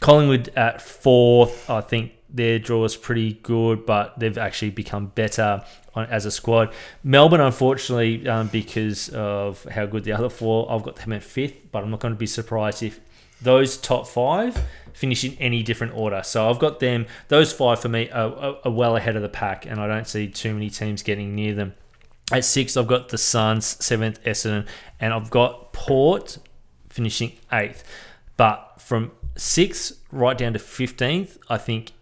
Collingwood 0.00 0.50
at 0.56 0.82
fourth. 0.82 1.70
I 1.70 1.80
think 1.80 2.12
their 2.28 2.58
draw 2.58 2.84
is 2.84 2.96
pretty 2.96 3.34
good, 3.42 3.86
but 3.86 4.18
they've 4.18 4.36
actually 4.36 4.70
become 4.70 5.06
better 5.06 5.64
on, 5.94 6.04
as 6.06 6.26
a 6.26 6.30
squad. 6.30 6.72
Melbourne, 7.02 7.40
unfortunately, 7.40 8.28
um, 8.28 8.48
because 8.48 9.08
of 9.10 9.64
how 9.64 9.86
good 9.86 10.04
the 10.04 10.12
other 10.12 10.28
four, 10.28 10.70
I've 10.70 10.82
got 10.82 10.96
them 10.96 11.12
at 11.14 11.22
fifth, 11.22 11.72
but 11.72 11.82
I'm 11.82 11.90
not 11.90 12.00
going 12.00 12.12
to 12.12 12.18
be 12.18 12.26
surprised 12.26 12.82
if 12.82 13.00
those 13.40 13.76
top 13.78 14.06
five 14.06 14.62
finish 14.92 15.24
in 15.24 15.34
any 15.38 15.62
different 15.62 15.94
order. 15.94 16.22
So 16.24 16.48
I've 16.50 16.58
got 16.58 16.80
them, 16.80 17.06
those 17.28 17.52
five 17.52 17.80
for 17.80 17.88
me 17.88 18.10
are, 18.10 18.34
are, 18.34 18.56
are 18.66 18.70
well 18.70 18.96
ahead 18.96 19.16
of 19.16 19.22
the 19.22 19.28
pack, 19.30 19.64
and 19.64 19.80
I 19.80 19.86
don't 19.86 20.06
see 20.06 20.28
too 20.28 20.52
many 20.52 20.68
teams 20.68 21.02
getting 21.02 21.34
near 21.34 21.54
them. 21.54 21.74
At 22.32 22.44
six, 22.44 22.76
I've 22.76 22.88
got 22.88 23.08
the 23.08 23.18
Suns, 23.18 23.82
seventh, 23.84 24.22
Essendon, 24.24 24.66
and 24.98 25.12
I've 25.14 25.30
got 25.30 25.72
Port 25.72 26.38
finishing 26.88 27.32
eighth. 27.52 27.84
But 28.36 28.74
from 28.78 29.12
sixth 29.36 30.00
right 30.10 30.36
down 30.36 30.52
to 30.54 30.58
15th, 30.58 31.38
I 31.48 31.58
think 31.58 31.92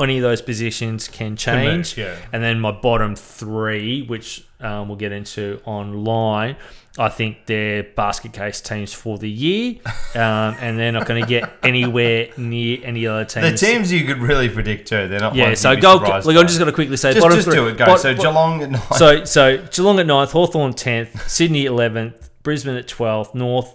any 0.00 0.18
of 0.18 0.22
those 0.22 0.42
positions 0.42 1.08
can 1.08 1.36
change. 1.36 1.96
yeah. 1.96 2.16
And 2.32 2.42
then 2.42 2.60
my 2.60 2.72
bottom 2.72 3.16
three, 3.16 4.06
which 4.06 4.44
um, 4.60 4.88
we'll 4.88 4.96
get 4.96 5.12
into 5.12 5.60
online, 5.64 6.56
I 6.96 7.08
think 7.08 7.46
they're 7.46 7.82
basket 7.82 8.32
case 8.32 8.60
teams 8.60 8.92
for 8.92 9.18
the 9.18 9.28
year, 9.28 9.76
um, 10.14 10.54
and 10.60 10.78
they're 10.78 10.92
not 10.92 11.06
going 11.06 11.20
to 11.20 11.28
get 11.28 11.52
anywhere 11.64 12.28
near 12.36 12.78
any 12.84 13.04
other 13.08 13.24
teams. 13.24 13.60
The 13.60 13.66
teams. 13.66 13.92
you 13.92 14.04
could 14.04 14.18
really 14.18 14.48
predict 14.48 14.86
too. 14.88 15.08
They're 15.08 15.18
not. 15.18 15.34
yeah, 15.34 15.54
so 15.54 15.74
go. 15.74 15.98
by. 15.98 16.18
I'm 16.18 16.22
just 16.22 16.58
going 16.58 16.66
to 16.66 16.72
quickly 16.72 16.96
say 16.96 17.12
just, 17.12 17.22
bottom 17.24 17.36
just 17.36 17.48
three. 17.48 17.56
do 17.56 17.66
it. 17.66 17.76
Go. 17.76 17.86
bot- 17.86 18.00
so 18.00 18.14
Geelong 18.14 18.62
at 18.62 18.70
night. 18.70 18.94
so 18.94 19.24
so 19.24 19.58
Geelong 19.72 19.98
at 19.98 20.06
ninth, 20.06 20.30
Hawthorn 20.30 20.72
tenth, 20.72 21.28
Sydney 21.28 21.64
eleventh, 21.64 22.30
Brisbane 22.44 22.76
at 22.76 22.86
twelfth, 22.86 23.34
North 23.34 23.74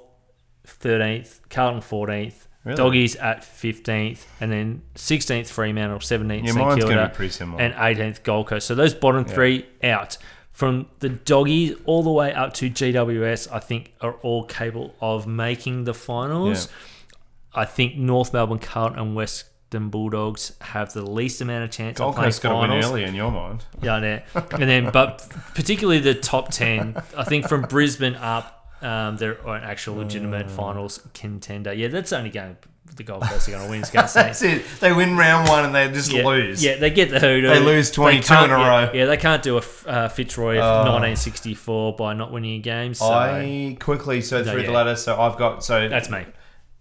thirteenth, 0.66 1.42
Carlton 1.50 1.82
fourteenth, 1.82 2.48
Really? 2.64 2.78
Doggies 2.78 3.16
at 3.18 3.44
fifteenth, 3.44 4.28
and 4.40 4.50
then 4.52 4.82
sixteenth 4.96 5.50
Fremantle, 5.52 6.00
seventeenth 6.00 6.46
yeah, 6.46 6.52
St 6.52 6.66
mine's 6.66 6.84
going 6.84 6.96
to 6.96 6.96
Kilda, 6.96 7.10
be 7.10 7.16
pretty 7.16 7.32
similar. 7.34 7.62
and 7.62 7.74
18th 7.74 8.24
Gold 8.24 8.48
Coast. 8.48 8.68
So 8.68 8.76
those 8.76 8.94
bottom 8.94 9.26
three 9.26 9.66
out. 9.84 10.18
From 10.60 10.88
the 11.00 11.08
doggies 11.08 11.78
all 11.86 12.04
the 12.04 12.12
way 12.12 12.34
up 12.34 12.54
to 12.56 12.70
GWS, 12.70 13.50
I 13.50 13.60
think 13.60 13.94
are 14.02 14.16
all 14.16 14.44
capable 14.44 14.94
of 15.00 15.26
making 15.26 15.86
the 15.86 15.94
finals. 15.94 16.68
I 17.54 17.64
think 17.64 17.96
North 17.96 18.34
Melbourne, 18.34 18.60
Carlton, 18.60 19.00
and 19.00 19.16
Western 19.16 19.88
Bulldogs 19.90 20.52
have 20.60 20.92
the 20.92 21.02
least 21.02 21.40
amount 21.40 21.64
of 21.64 21.72
chance 21.72 21.98
Gold 21.98 22.18
Coast 22.18 22.42
got 22.44 22.50
to 22.62 22.68
win 22.74 22.84
early 22.84 23.06
in 23.06 23.16
your 23.16 23.32
mind. 23.32 23.64
Yeah, 23.82 23.94
I 23.96 24.00
know. 24.02 24.22
and 24.52 24.70
then, 24.70 24.92
but 24.92 25.26
particularly 25.56 26.02
the 26.02 26.14
top 26.14 26.52
ten, 26.52 27.02
I 27.16 27.24
think 27.24 27.48
from 27.48 27.62
Brisbane 27.62 28.16
up, 28.16 28.68
um, 28.82 29.16
they're 29.16 29.38
an 29.48 29.64
actual 29.64 29.96
legitimate 29.96 30.48
Uh. 30.48 30.50
finals 30.50 31.08
contender. 31.14 31.72
Yeah, 31.72 31.88
that's 31.88 32.10
the 32.10 32.18
only 32.18 32.32
game 32.32 32.58
the 32.96 33.04
Gold 33.04 33.24
Coast 33.24 33.48
are 33.48 33.52
going 33.52 33.64
to 33.64 33.70
win. 33.70 33.82
Is 33.82 33.90
against 33.92 34.14
That's 34.14 34.42
it. 34.42 34.66
They 34.80 34.92
win 34.94 35.18
round 35.18 35.48
one 35.48 35.66
and 35.66 35.74
they 35.74 35.90
just 35.90 36.12
yeah, 36.12 36.26
lose. 36.26 36.64
Yeah, 36.64 36.78
they 36.78 36.90
get 36.90 37.10
the 37.10 37.20
hoodoo. 37.20 37.48
They 37.48 37.60
lose 37.60 37.92
22 37.92 38.28
can't- 38.28 38.52
in 38.52 38.58
a 38.58 38.60
yeah, 38.60 38.86
row. 38.86 38.92
Yeah, 38.94 39.06
they 39.06 39.18
can't 39.18 39.42
do 39.42 39.58
a 39.58 39.64
uh, 39.88 40.10
Fitzroy 40.10 40.58
of 40.58 40.88
Oh. 40.88 40.92
1964 40.92 41.96
by 41.96 42.14
not 42.14 42.32
winning 42.32 42.56
a 42.56 42.60
game. 42.62 42.94
So 42.94 43.06
I 43.06 43.78
quickly 43.80 44.22
so 44.22 44.44
through 44.44 44.62
the 44.62 44.64
yeah. 44.64 44.72
ladder. 44.72 44.96
So 44.96 45.20
I've 45.20 45.38
got 45.38 45.64
so 45.64 45.88
that's 45.88 46.10
me. 46.10 46.26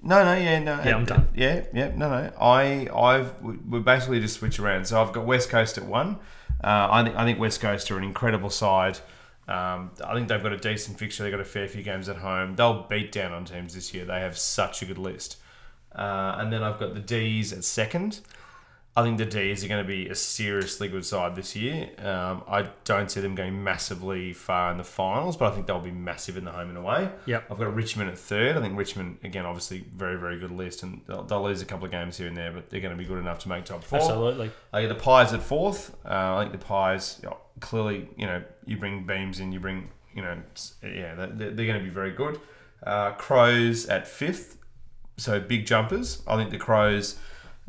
No, 0.02 0.24
no, 0.24 0.34
yeah, 0.34 0.61
no. 0.61 0.80
Yeah, 0.84 0.96
I'm 0.96 1.02
uh, 1.02 1.06
done. 1.06 1.28
Yeah, 1.34 1.64
yeah, 1.74 1.90
no, 1.94 2.09
no. 2.09 2.32
I, 2.40 2.88
I've 2.94 3.40
we 3.42 3.56
we 3.68 3.80
basically 3.80 4.20
just 4.20 4.38
switch 4.38 4.59
around. 4.61 4.86
So 4.86 5.00
I've 5.02 5.12
got 5.12 5.26
West 5.26 5.50
Coast 5.50 5.76
at 5.76 5.84
one. 5.84 6.18
Uh, 6.62 6.88
I 6.90 7.04
think 7.04 7.16
I 7.16 7.24
think 7.24 7.38
West 7.38 7.61
Coast 7.61 7.90
are 7.90 7.98
an 7.98 8.04
incredible 8.04 8.50
side. 8.50 8.98
Um, 9.48 9.92
I 10.04 10.14
think 10.14 10.28
they've 10.28 10.42
got 10.42 10.52
a 10.52 10.59
decent 10.59 10.98
fixture. 10.98 11.22
They've 11.22 11.32
got 11.32 11.40
a 11.40 11.44
fair 11.44 11.66
few 11.68 11.82
games 11.82 12.09
at 12.09 12.16
home. 12.16 12.54
They'll 12.54 12.82
beat 12.82 13.11
down 13.11 13.32
on 13.32 13.44
teams 13.46 13.74
this 13.74 13.94
year. 13.94 14.04
They 14.04 14.20
have 14.20 14.36
such 14.36 14.82
a 14.82 14.84
good 14.84 14.98
list. 14.98 15.36
Uh, 15.99 16.36
and 16.38 16.53
then 16.53 16.62
I've 16.62 16.78
got 16.78 16.94
the 16.94 17.01
D's 17.01 17.53
at 17.53 17.64
second. 17.64 18.20
I 18.96 19.03
think 19.03 19.18
the 19.18 19.26
D's 19.26 19.64
are 19.64 19.68
going 19.68 19.84
to 19.84 19.86
be 19.86 20.09
a 20.09 20.14
seriously 20.14 20.88
good 20.88 21.07
side 21.07 21.36
this 21.36 21.55
year. 21.55 21.90
Um, 21.99 22.42
I 22.49 22.70
don't 22.84 23.09
see 23.09 23.20
them 23.20 23.36
going 23.36 23.62
massively 23.62 24.32
far 24.32 24.72
in 24.72 24.78
the 24.78 24.82
finals, 24.82 25.36
but 25.36 25.53
I 25.53 25.55
think 25.55 25.68
they'll 25.68 25.78
be 25.78 25.92
massive 25.92 26.36
in 26.36 26.44
the 26.44 26.51
home 26.51 26.70
and 26.70 26.78
away. 26.78 27.09
Yep. 27.26 27.44
I've 27.49 27.59
got 27.59 27.72
Richmond 27.74 28.11
at 28.11 28.18
third. 28.18 28.57
I 28.57 28.61
think 28.61 28.76
Richmond, 28.76 29.18
again, 29.22 29.46
obviously 29.46 29.84
very, 29.94 30.18
very 30.18 30.40
good 30.40 30.51
list, 30.51 30.82
and 30.82 31.03
they'll, 31.07 31.22
they'll 31.22 31.44
lose 31.44 31.62
a 31.62 31.64
couple 31.64 31.84
of 31.84 31.92
games 31.92 32.16
here 32.16 32.26
and 32.26 32.36
there, 32.36 32.51
but 32.51 32.70
they're 32.70 32.80
going 32.80 32.96
to 32.96 32.99
be 32.99 33.05
good 33.05 33.18
enough 33.18 33.38
to 33.40 33.49
make 33.49 33.64
top 33.64 33.84
four. 33.84 34.01
Absolutely. 34.01 34.51
I 34.72 34.82
get 34.82 34.88
the 34.88 34.96
Pies 34.96 35.32
at 35.32 35.42
fourth. 35.44 35.94
Uh, 36.05 36.36
I 36.36 36.42
think 36.42 36.53
the 36.53 36.66
Pies, 36.66 37.20
you 37.22 37.28
know, 37.28 37.36
clearly, 37.61 38.09
you 38.16 38.26
know, 38.26 38.42
you 38.66 38.78
bring 38.78 39.07
Beams 39.07 39.38
in, 39.38 39.53
you 39.53 39.61
bring, 39.61 39.90
you 40.12 40.22
know, 40.22 40.42
yeah, 40.82 41.14
they're, 41.14 41.51
they're 41.51 41.66
going 41.66 41.78
to 41.78 41.84
be 41.84 41.90
very 41.90 42.12
good. 42.12 42.40
Uh, 42.82 43.12
Crows 43.12 43.86
at 43.86 44.09
fifth. 44.09 44.57
So 45.19 45.41
big 45.41 45.66
jumpers. 45.66 46.23
I 46.27 46.37
think 46.37 46.51
the 46.51 46.59
Crows 46.59 47.19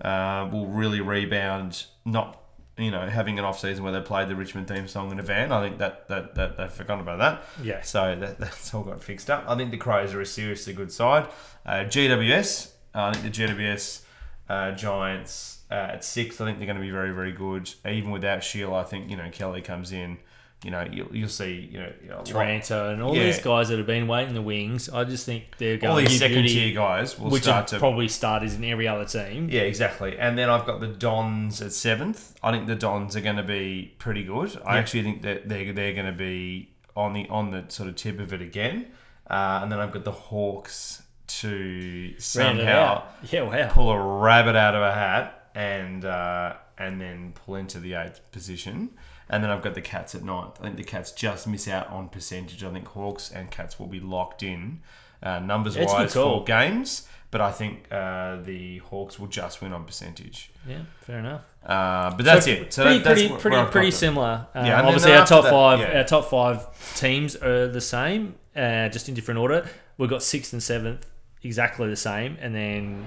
uh, 0.02 0.48
will 0.52 0.68
really 0.68 1.02
rebound, 1.02 1.86
not, 2.06 2.42
you 2.78 2.92
know, 2.92 3.08
having 3.08 3.38
an 3.38 3.46
off 3.46 3.60
season 3.60 3.84
where 3.84 3.92
they 3.92 4.02
played 4.02 4.30
the 4.30 4.36
Richmond 4.36 4.68
theme 4.68 4.88
song 4.88 5.12
in 5.12 5.20
a 5.20 5.24
van. 5.24 5.52
I 5.52 5.62
think 5.62 5.80
that, 5.80 6.08
that, 6.08 6.36
that 6.36 6.58
they've 6.58 6.72
forgotten 6.72 7.02
about 7.02 7.20
that. 7.20 7.44
Yeah. 7.62 7.82
So 7.82 8.16
that, 8.16 8.38
that's 8.40 8.74
all 8.74 8.84
got 8.84 9.04
fixed 9.04 9.30
up. 9.30 9.44
I 9.48 9.58
think 9.58 9.72
the 9.72 9.78
Crows 9.78 10.14
are 10.14 10.22
a 10.22 10.26
seriously 10.26 10.74
good 10.74 10.92
side. 10.92 11.28
Uh, 11.66 11.86
GWS, 11.86 12.72
uh, 12.96 13.04
I 13.04 13.14
think 13.14 13.34
the 13.34 13.44
GWS 13.44 14.02
uh, 14.48 14.72
Giants 14.72 15.60
uh, 15.72 15.74
at 15.94 16.04
sixth. 16.04 16.42
I 16.42 16.46
think 16.46 16.58
they're 16.58 16.68
going 16.68 16.78
to 16.78 16.84
be 16.84 16.92
very, 16.92 17.12
very 17.12 17.32
good. 17.32 17.74
Even 17.88 18.12
without 18.12 18.44
Shiel, 18.44 18.74
I 18.74 18.84
think 18.84 19.10
you 19.10 19.18
know 19.18 19.30
Kelly 19.32 19.62
comes 19.62 19.92
in. 19.92 20.18
You 20.64 20.72
know, 20.72 20.86
you'll, 20.92 21.16
you'll 21.16 21.30
see. 21.30 21.70
You 21.72 21.80
know, 21.80 21.94
you 22.04 22.10
know, 22.10 22.16
a 22.16 22.18
lot- 22.18 22.26
Taranto 22.26 22.92
and 22.92 23.02
all 23.02 23.16
Yeah. 23.16 23.24
these 23.26 23.40
guys 23.40 23.70
that 23.70 23.78
have 23.78 23.88
been 23.88 24.08
waiting 24.10 24.34
the 24.34 24.42
wings. 24.42 24.90
I 24.90 25.06
just 25.06 25.26
think 25.26 25.44
they're 25.58 25.78
going 25.78 25.92
all 25.92 26.00
to 26.02 26.06
these 26.06 26.20
second 26.20 26.42
beauty, 26.44 26.54
tier 26.54 26.76
guys 26.76 27.18
will 27.18 27.30
which 27.30 27.44
start 27.44 27.68
to 27.68 27.80
probably 27.80 28.10
starters 28.10 28.56
in 28.56 28.64
every 28.66 28.86
other 28.88 29.06
team. 29.06 29.48
Yeah, 29.50 29.62
exactly. 29.62 30.18
And 30.20 30.38
then 30.38 30.50
I've 30.50 30.66
got 30.66 30.82
the 30.82 30.88
Dons 30.88 31.62
at 31.62 31.72
seventh. 31.72 32.36
I 32.44 32.52
think 32.52 32.68
the 32.68 32.76
Dons 32.76 33.16
are 33.16 33.22
going 33.22 33.38
to 33.38 33.44
be 33.44 33.94
pretty 34.00 34.24
good. 34.24 34.60
I 34.66 34.74
Yeah. 34.74 34.80
actually 34.82 35.04
think 35.04 35.22
that 35.22 35.48
they're 35.48 35.72
they're 35.72 35.94
going 35.94 36.08
to 36.08 36.12
be 36.12 36.72
on 36.96 37.14
the 37.14 37.26
on 37.30 37.52
the 37.52 37.64
sort 37.70 37.88
of 37.88 37.96
tip 37.96 38.20
of 38.20 38.34
it 38.34 38.42
again. 38.42 38.88
Uh, 39.30 39.60
and 39.64 39.72
then 39.72 39.80
I've 39.80 39.92
got 39.94 40.04
the 40.04 40.12
Hawks 40.12 41.04
to 41.28 42.20
somehow. 42.20 43.04
Yeah, 43.30 43.44
wow. 43.44 43.70
pull 43.72 43.92
a 43.92 43.98
rabbit 44.20 44.56
out 44.56 44.76
of 44.76 44.82
a 44.82 44.92
hat 44.94 45.50
and 45.56 46.04
uh, 46.04 46.56
and 46.78 47.00
then 47.00 47.34
pull 47.34 47.56
into 47.56 47.80
the 47.80 47.94
eighth 47.94 48.20
position. 48.32 48.90
And 49.30 49.44
then 49.44 49.52
I've 49.52 49.62
got 49.62 49.76
the 49.76 49.82
Cats 49.82 50.16
at 50.16 50.24
ninth. 50.24 50.56
I 50.60 50.64
think 50.64 50.78
the 50.78 50.84
Cats 50.84 51.12
just 51.12 51.48
miss 51.48 51.68
out 51.68 51.88
on 51.90 52.10
percentage. 52.10 52.64
I 52.64 52.72
think 52.72 52.88
Hawks 52.88 53.32
and 53.32 53.52
Cats 53.52 53.80
will 53.80 53.88
be 53.88 54.00
locked 54.00 54.42
in 54.44 54.82
uh, 55.22 55.40
numbers 55.40 55.76
good 55.76 55.88
wise 55.88 56.14
for 56.14 56.44
games. 56.44 57.08
But 57.32 57.42
I 57.42 57.52
think 57.52 57.86
uh, 57.92 58.38
the 58.38 58.80
Hawks 58.80 59.20
will 59.20 59.28
just 59.28 59.62
win 59.62 59.72
on 59.72 59.86
percentage. 59.86 60.50
Yeah, 60.68 60.80
fair 61.02 61.20
enough. 61.20 61.44
Uh, 61.64 62.10
but 62.16 62.26
that's 62.26 62.46
So 62.46 62.52
it. 62.52 62.74
So 62.74 62.84
pretty, 62.84 62.98
that, 62.98 63.04
that's 63.04 63.22
pretty, 63.22 63.38
pretty, 63.40 63.72
pretty 63.72 63.92
similar. 63.92 64.48
Um, 64.56 64.66
Yeah, 64.66 64.82
obviously, 64.82 65.14
our 65.14 65.28
top 65.28 65.44
that- 65.44 65.52
five, 65.52 65.80
yeah. 65.80 65.98
our 66.00 66.04
top 66.06 66.26
five 66.26 66.96
teams 66.96 67.36
are 67.36 67.68
the 67.68 67.82
same, 67.82 68.34
uh, 68.56 68.90
just 68.90 69.10
in 69.10 69.14
different 69.14 69.40
order. 69.40 69.70
We've 70.00 70.10
got 70.10 70.24
sixth 70.24 70.54
and 70.54 70.64
seventh 70.64 71.06
exactly 71.44 71.88
the 71.88 71.96
same, 71.96 72.36
and 72.42 72.56
then 72.56 73.06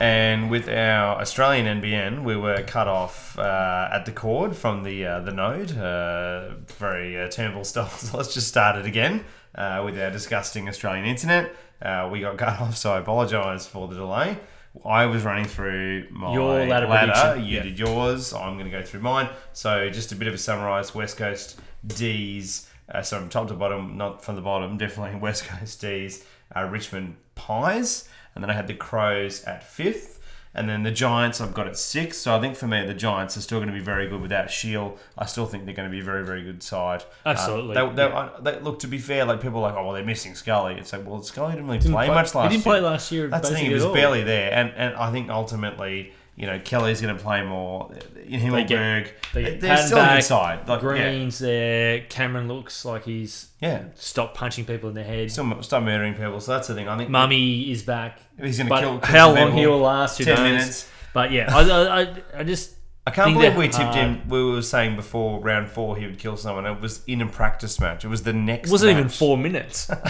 And 0.00 0.48
with 0.48 0.68
our 0.68 1.20
Australian 1.20 1.80
NBN, 1.80 2.22
we 2.22 2.36
were 2.36 2.62
cut 2.62 2.86
off 2.86 3.36
uh, 3.36 3.88
at 3.92 4.04
the 4.06 4.12
cord 4.12 4.54
from 4.54 4.84
the 4.84 5.04
uh, 5.04 5.20
the 5.20 5.32
node. 5.32 5.76
Uh, 5.76 6.50
very 6.78 7.20
uh, 7.20 7.28
Turnbull 7.28 7.64
style. 7.64 7.88
So 7.98 8.16
let's 8.16 8.32
just 8.32 8.46
start 8.46 8.76
it 8.76 8.86
again 8.86 9.24
uh, 9.56 9.82
with 9.84 9.98
our 9.98 10.10
disgusting 10.10 10.68
Australian 10.68 11.04
internet. 11.04 11.54
Uh, 11.82 12.08
we 12.12 12.20
got 12.20 12.38
cut 12.38 12.60
off, 12.60 12.76
so 12.76 12.92
I 12.92 13.00
apologise 13.00 13.66
for 13.66 13.88
the 13.88 13.96
delay. 13.96 14.38
I 14.84 15.06
was 15.06 15.24
running 15.24 15.46
through 15.46 16.06
my 16.10 16.32
Your 16.32 16.66
ladder 16.66 16.86
prediction, 16.86 17.44
You 17.44 17.56
yeah. 17.56 17.62
did 17.64 17.78
yours. 17.78 18.32
I'm 18.32 18.54
going 18.56 18.70
to 18.70 18.76
go 18.76 18.82
through 18.84 19.00
mine. 19.00 19.28
So 19.52 19.90
just 19.90 20.12
a 20.12 20.16
bit 20.16 20.28
of 20.28 20.34
a 20.34 20.38
summarise. 20.38 20.94
West 20.94 21.16
Coast 21.16 21.58
D's. 21.86 22.68
Uh, 22.88 23.02
so 23.02 23.18
from 23.18 23.28
top 23.28 23.48
to 23.48 23.54
bottom, 23.54 23.96
not 23.96 24.24
from 24.24 24.36
the 24.36 24.42
bottom, 24.42 24.78
definitely 24.78 25.18
West 25.20 25.44
Coast 25.44 25.80
D's. 25.80 26.24
Uh, 26.54 26.64
Richmond 26.64 27.16
Pies. 27.34 28.08
And 28.38 28.44
then 28.44 28.50
I 28.50 28.54
had 28.54 28.68
the 28.68 28.74
Crows 28.74 29.42
at 29.42 29.64
fifth. 29.64 30.14
And 30.54 30.68
then 30.68 30.84
the 30.84 30.92
Giants 30.92 31.40
I've 31.40 31.54
got 31.54 31.66
at 31.66 31.76
six. 31.76 32.18
So 32.18 32.36
I 32.36 32.40
think 32.40 32.54
for 32.54 32.68
me, 32.68 32.86
the 32.86 32.94
Giants 32.94 33.36
are 33.36 33.40
still 33.40 33.58
going 33.58 33.66
to 33.68 33.74
be 33.74 33.80
very 33.84 34.08
good 34.08 34.20
without 34.20 34.48
Shiel. 34.48 34.96
I 35.16 35.26
still 35.26 35.44
think 35.46 35.64
they're 35.66 35.74
going 35.74 35.88
to 35.88 35.92
be 35.92 35.98
a 36.00 36.04
very, 36.04 36.24
very 36.24 36.42
good 36.44 36.62
side. 36.62 37.02
Uh, 37.26 37.30
Absolutely, 37.30 37.74
they, 37.74 37.88
they, 37.94 38.02
I- 38.04 38.30
they- 38.40 38.60
look, 38.60 38.78
to 38.80 38.86
be 38.86 38.98
fair, 38.98 39.24
like 39.24 39.40
people 39.42 39.58
are 39.58 39.70
like, 39.70 39.74
oh, 39.76 39.84
well, 39.84 39.92
they're 39.92 40.04
missing 40.04 40.34
Scully. 40.36 40.74
It's 40.74 40.92
like, 40.92 41.04
well, 41.06 41.20
Scully 41.22 41.52
didn't 41.54 41.66
really 41.68 41.80
play, 41.90 42.06
much 42.08 42.34
last 42.34 42.50
he 42.50 42.56
didn't 42.56 42.66
year. 42.66 42.74
play 42.74 42.80
last 42.80 43.10
year. 43.12 43.26
That's 43.28 43.48
the 43.48 43.56
thing; 43.56 43.66
he 43.66 43.74
was 43.74 43.84
all. 43.84 43.92
barely 43.94 44.22
there, 44.22 44.52
and 44.52 44.72
and 44.74 44.94
I 44.96 45.12
think 45.12 45.28
ultimately, 45.30 46.12
you 46.38 46.46
know, 46.46 46.58
Kelly's 46.60 47.00
going 47.00 47.14
to 47.16 47.20
play 47.22 47.42
more. 47.44 47.90
Himmelberg, 48.28 49.08
They 49.32 49.42
they 49.42 49.50
get 49.50 49.60
they're 49.60 49.70
Patton 49.70 49.86
still 49.86 49.98
back, 49.98 50.18
good 50.18 50.24
side. 50.24 50.68
Like, 50.68 50.82
yeah, 50.82 50.88
Greene's 50.88 51.38
there. 51.38 52.00
Cameron 52.08 52.46
looks 52.48 52.84
like 52.84 53.04
he's 53.04 53.48
yeah, 53.60 53.84
stopped 53.96 54.36
punching 54.36 54.64
people 54.64 54.88
in 54.88 54.94
the 54.94 55.02
head. 55.02 55.30
still 55.32 55.62
start 55.62 55.82
murdering 55.84 56.14
people. 56.14 56.40
So 56.40 56.52
that's 56.52 56.68
the 56.68 56.74
thing. 56.74 56.88
I 56.88 56.96
think 56.96 57.10
Mummy 57.10 57.70
is 57.70 57.82
back. 57.82 58.20
he's 58.40 58.58
going 58.58 58.68
to 58.68 58.70
But 58.74 58.80
kill. 58.80 58.98
kill 59.00 59.06
how 59.16 59.34
long 59.34 59.52
he 59.52 59.66
will 59.66 59.80
last, 59.80 60.18
who 60.18 60.24
10 60.24 60.34
knows? 60.36 60.44
minutes. 60.44 60.88
But 61.14 61.32
yeah, 61.32 61.54
I, 61.54 62.02
I, 62.02 62.22
I, 62.36 62.42
just 62.44 62.74
I 63.06 63.10
can't 63.10 63.32
believe 63.34 63.56
we 63.56 63.64
tipped 63.64 63.76
hard. 63.82 63.96
him. 63.96 64.28
We 64.28 64.44
were 64.44 64.62
saying 64.62 64.94
before 64.94 65.40
round 65.40 65.68
four 65.68 65.96
he 65.96 66.06
would 66.06 66.18
kill 66.18 66.36
someone. 66.36 66.66
It 66.66 66.80
was 66.80 67.02
in 67.06 67.20
a 67.22 67.26
practice 67.26 67.80
match. 67.80 68.04
It 68.04 68.08
was 68.08 68.22
the 68.22 68.34
next. 68.34 68.68
It 68.68 68.72
wasn't 68.72 68.92
even 68.92 69.08
four 69.08 69.36
minutes. 69.36 69.90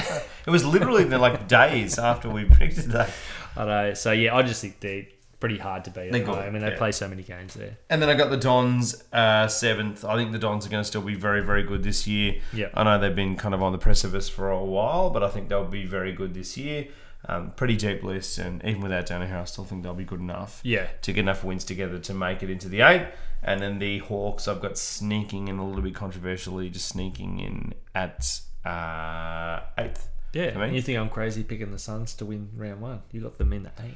It 0.47 0.51
was 0.51 0.65
literally 0.65 1.05
the, 1.05 1.19
like 1.19 1.47
days 1.47 1.99
after 1.99 2.31
we 2.31 2.47
predicted 2.47 2.87
that. 2.93 3.11
I 3.55 3.65
know. 3.67 3.93
So 3.95 4.13
yeah, 4.13 4.35
I 4.35 4.41
just 4.43 4.63
think 4.63 4.81
they're 4.81 5.05
pretty 5.41 5.59
hard 5.59 5.85
to 5.85 5.91
beat 5.91 6.07
at 6.07 6.13
They're 6.13 6.25
good, 6.25 6.35
home, 6.35 6.55
and 6.55 6.65
they 6.65 6.71
yeah. 6.71 6.77
play 6.79 6.93
so 6.93 7.07
many 7.09 7.23
games 7.23 7.55
there. 7.55 7.79
And 7.91 8.03
then 8.03 8.09
I 8.09 8.15
got 8.15 8.31
the 8.31 8.37
Dons 8.37 9.05
uh, 9.13 9.47
seventh. 9.49 10.05
I 10.05 10.17
think 10.17 10.33
the 10.33 10.39
Dons 10.39 10.67
are 10.67 10.69
going 10.69 10.83
to 10.83 10.87
still 10.87 11.03
be 11.03 11.15
very, 11.15 11.43
very 11.43 11.63
good 11.63 11.83
this 11.83 12.07
year. 12.07 12.37
Yeah. 12.53 12.69
I 12.75 12.85
know 12.85 12.99
they've 12.99 13.15
been 13.15 13.37
kind 13.37 13.55
of 13.55 13.63
on 13.63 13.73
the 13.73 13.79
precipice 13.79 14.29
for 14.29 14.51
a 14.51 14.65
while, 14.65 15.11
but 15.11 15.23
I 15.23 15.29
think 15.29 15.49
they'll 15.49 15.65
be 15.65 15.85
very 15.87 16.13
good 16.13 16.35
this 16.35 16.57
year. 16.57 16.89
Um, 17.27 17.51
pretty 17.57 17.77
deep 17.77 18.05
list, 18.05 18.39
and 18.39 18.65
even 18.65 18.81
without 18.81 19.07
Daniher, 19.07 19.41
I 19.41 19.45
still 19.45 19.65
think 19.65 19.83
they'll 19.83 19.93
be 19.95 20.05
good 20.05 20.21
enough 20.21 20.61
Yeah. 20.63 20.87
to 21.03 21.13
get 21.13 21.21
enough 21.21 21.43
wins 21.43 21.65
together 21.65 21.99
to 21.99 22.15
make 22.15 22.43
it 22.43 22.51
into 22.51 22.69
the 22.69 22.81
eight. 22.83 23.09
And 23.43 23.61
then 23.61 23.79
the 23.81 23.99
Hawks, 23.99 24.47
I've 24.49 24.61
got 24.61 24.79
sneaking 24.79 25.49
in 25.49 25.59
a 25.59 25.67
little 25.67 25.83
bit 25.83 25.95
controversially, 25.95 26.71
just 26.71 26.89
sneaking 26.89 27.41
in 27.41 27.75
at 27.95 28.41
uh, 28.65 29.61
eighth. 29.79 30.09
Yeah. 30.33 30.53
For 30.53 30.59
me. 30.61 30.75
You 30.77 30.83
think 30.83 30.99
I'm 30.99 31.09
crazy 31.09 31.43
picking 31.43 31.71
the 31.73 31.79
Suns 31.79 32.15
to 32.15 32.25
win 32.27 32.51
round 32.55 32.81
one? 32.81 33.01
You 33.13 33.23
got 33.23 33.39
them 33.39 33.53
in 33.53 33.63
the 33.65 33.71
eight. 33.83 33.95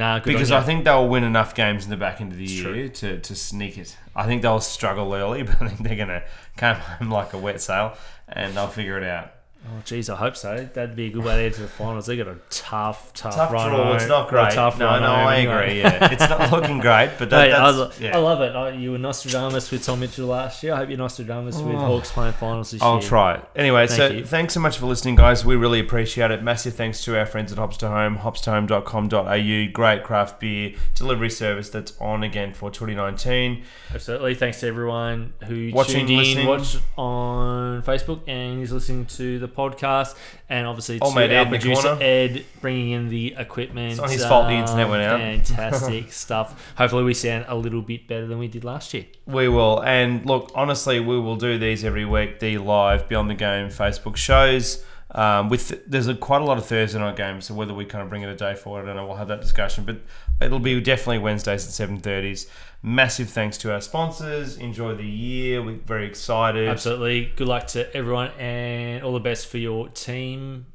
Nah, 0.00 0.18
Because 0.18 0.50
I 0.50 0.62
think 0.62 0.84
they'll 0.84 1.06
win 1.06 1.24
enough 1.24 1.54
games 1.54 1.84
in 1.84 1.90
the 1.90 1.96
back 1.98 2.22
end 2.22 2.32
of 2.32 2.38
the 2.38 2.44
It's 2.44 2.54
year 2.54 2.88
to, 2.88 3.20
to 3.20 3.34
sneak 3.34 3.76
it. 3.76 3.98
I 4.16 4.24
think 4.24 4.40
they'll 4.40 4.58
struggle 4.58 5.12
early, 5.12 5.42
but 5.44 5.60
I 5.60 5.68
think 5.68 5.80
they're 5.80 5.94
going 5.94 6.08
to 6.08 6.24
come 6.56 6.76
home 6.76 7.10
like 7.10 7.34
a 7.34 7.38
wet 7.38 7.60
sail 7.60 7.98
and 8.26 8.56
they'll 8.56 8.66
figure 8.68 8.96
it 8.96 9.04
out. 9.04 9.30
Oh, 9.66 9.82
geez, 9.84 10.08
I 10.08 10.16
hope 10.16 10.36
so. 10.36 10.68
That'd 10.72 10.96
be 10.96 11.08
a 11.08 11.10
good 11.10 11.22
way 11.22 11.36
to 11.36 11.42
enter 11.44 11.60
the 11.62 11.68
finals. 11.68 12.06
They 12.06 12.16
got 12.16 12.28
a 12.28 12.38
tough, 12.48 13.12
tough, 13.12 13.34
Tough 13.34 13.52
run 13.52 13.68
draw, 13.68 13.94
it's 13.94 14.08
not 14.08 14.30
great. 14.30 14.52
Tough 14.52 14.78
no, 14.78 14.98
no, 14.98 15.06
I 15.06 15.36
agree. 15.36 15.80
Yeah, 15.80 16.08
it's 16.12 16.28
not 16.30 16.50
looking 16.50 16.78
great, 16.80 17.10
but 17.18 17.28
that, 17.28 17.48
Hey, 17.50 17.52
I, 17.52 17.68
lo- 17.70 17.90
yeah. 18.00 18.16
I 18.16 18.20
love 18.20 18.40
it. 18.40 18.56
I, 18.56 18.70
you 18.70 18.92
were 18.92 18.98
Nostradamus 18.98 19.70
with 19.70 19.84
Tom 19.84 20.00
Mitchell 20.00 20.28
last 20.28 20.62
year. 20.62 20.72
I 20.72 20.78
hope 20.78 20.88
you're 20.88 20.96
Nostradamus 20.96 21.58
with 21.60 21.74
Oh. 21.76 21.78
Hawks 21.78 22.10
playing 22.10 22.32
finals 22.32 22.70
this 22.70 22.80
year. 22.80 22.88
I'll 22.90 23.02
try 23.02 23.34
it. 23.34 23.44
Anyway, 23.54 23.86
Thank 23.86 23.98
so 23.98 24.06
you. 24.08 24.24
thanks 24.24 24.54
so 24.54 24.60
much 24.60 24.78
for 24.78 24.86
listening, 24.86 25.14
guys. 25.16 25.44
We 25.44 25.56
really 25.56 25.78
appreciate 25.78 26.30
it. 26.30 26.42
Massive 26.42 26.74
thanks 26.74 27.04
to 27.04 27.18
our 27.18 27.26
friends 27.26 27.52
at 27.52 27.58
Hops 27.58 27.76
to 27.78 27.88
Home, 27.88 28.16
hopstohome.com.au. 28.16 29.72
Great 29.72 30.04
craft 30.04 30.40
beer 30.40 30.74
delivery 30.94 31.30
service 31.30 31.68
that's 31.70 31.92
on 32.00 32.22
again 32.22 32.54
for 32.54 32.70
2019. 32.70 33.62
Absolutely. 33.94 34.34
Thanks 34.34 34.60
to 34.60 34.68
everyone 34.68 35.34
who 35.44 35.70
Watching, 35.74 36.06
tuned 36.06 36.38
in, 36.38 36.46
watched 36.46 36.78
on 36.96 37.82
Facebook, 37.82 38.20
and 38.26 38.62
is 38.62 38.72
listening 38.72 39.04
to 39.06 39.38
the 39.38 39.49
podcast. 39.50 40.16
And 40.48 40.66
obviously, 40.66 41.00
Old 41.00 41.14
to 41.14 41.20
mate 41.20 41.30
Ed 41.30 41.36
our 41.36 41.44
in 41.44 41.50
the 41.50 41.58
producer 41.58 41.82
corner. 41.82 42.02
Ed 42.02 42.44
bringing 42.60 42.90
in 42.90 43.08
the 43.08 43.34
equipment. 43.38 43.92
It's 43.92 44.00
not 44.00 44.10
his 44.10 44.24
fault 44.24 44.48
the 44.48 44.54
internet 44.54 44.88
went 44.88 45.02
out. 45.02 45.20
Fantastic 45.20 46.12
stuff. 46.12 46.72
Hopefully, 46.76 47.04
we 47.04 47.14
sound 47.14 47.44
a 47.48 47.56
little 47.56 47.82
bit 47.82 48.08
better 48.08 48.26
than 48.26 48.38
we 48.38 48.48
did 48.48 48.64
last 48.64 48.94
year. 48.94 49.06
We 49.26 49.48
will. 49.48 49.80
And 49.80 50.24
look, 50.26 50.50
honestly, 50.54 51.00
we 51.00 51.18
will 51.20 51.36
do 51.36 51.58
these 51.58 51.84
every 51.84 52.04
week. 52.04 52.40
The 52.40 52.58
live 52.58 53.08
Beyond 53.08 53.30
the 53.30 53.34
Game 53.34 53.68
Facebook 53.68 54.16
shows. 54.16 54.84
Um, 55.12 55.48
with 55.48 55.82
there's 55.90 56.06
a, 56.06 56.14
quite 56.14 56.40
a 56.40 56.44
lot 56.44 56.56
of 56.56 56.66
Thursday 56.66 56.98
night 56.98 57.16
games, 57.16 57.46
so 57.46 57.54
whether 57.54 57.74
we 57.74 57.84
kind 57.84 58.02
of 58.02 58.08
bring 58.08 58.22
it 58.22 58.28
a 58.28 58.36
day 58.36 58.54
forward, 58.54 58.84
I 58.84 58.86
don't 58.86 58.96
know. 58.96 59.06
We'll 59.06 59.16
have 59.16 59.26
that 59.28 59.40
discussion, 59.40 59.84
but 59.84 59.96
it'll 60.40 60.60
be 60.60 60.80
definitely 60.80 61.18
Wednesdays 61.18 61.66
at 61.66 61.72
seven 61.72 61.98
thirties. 61.98 62.46
Massive 62.82 63.28
thanks 63.28 63.58
to 63.58 63.72
our 63.72 63.80
sponsors. 63.82 64.56
Enjoy 64.56 64.94
the 64.94 65.04
year. 65.04 65.62
We're 65.62 65.76
very 65.76 66.06
excited. 66.06 66.66
Absolutely. 66.68 67.30
Good 67.36 67.46
luck 67.48 67.66
to 67.68 67.94
everyone, 67.94 68.30
and 68.38 69.02
all 69.04 69.12
the 69.12 69.20
best 69.20 69.48
for 69.48 69.58
your 69.58 69.88
team. 69.90 70.66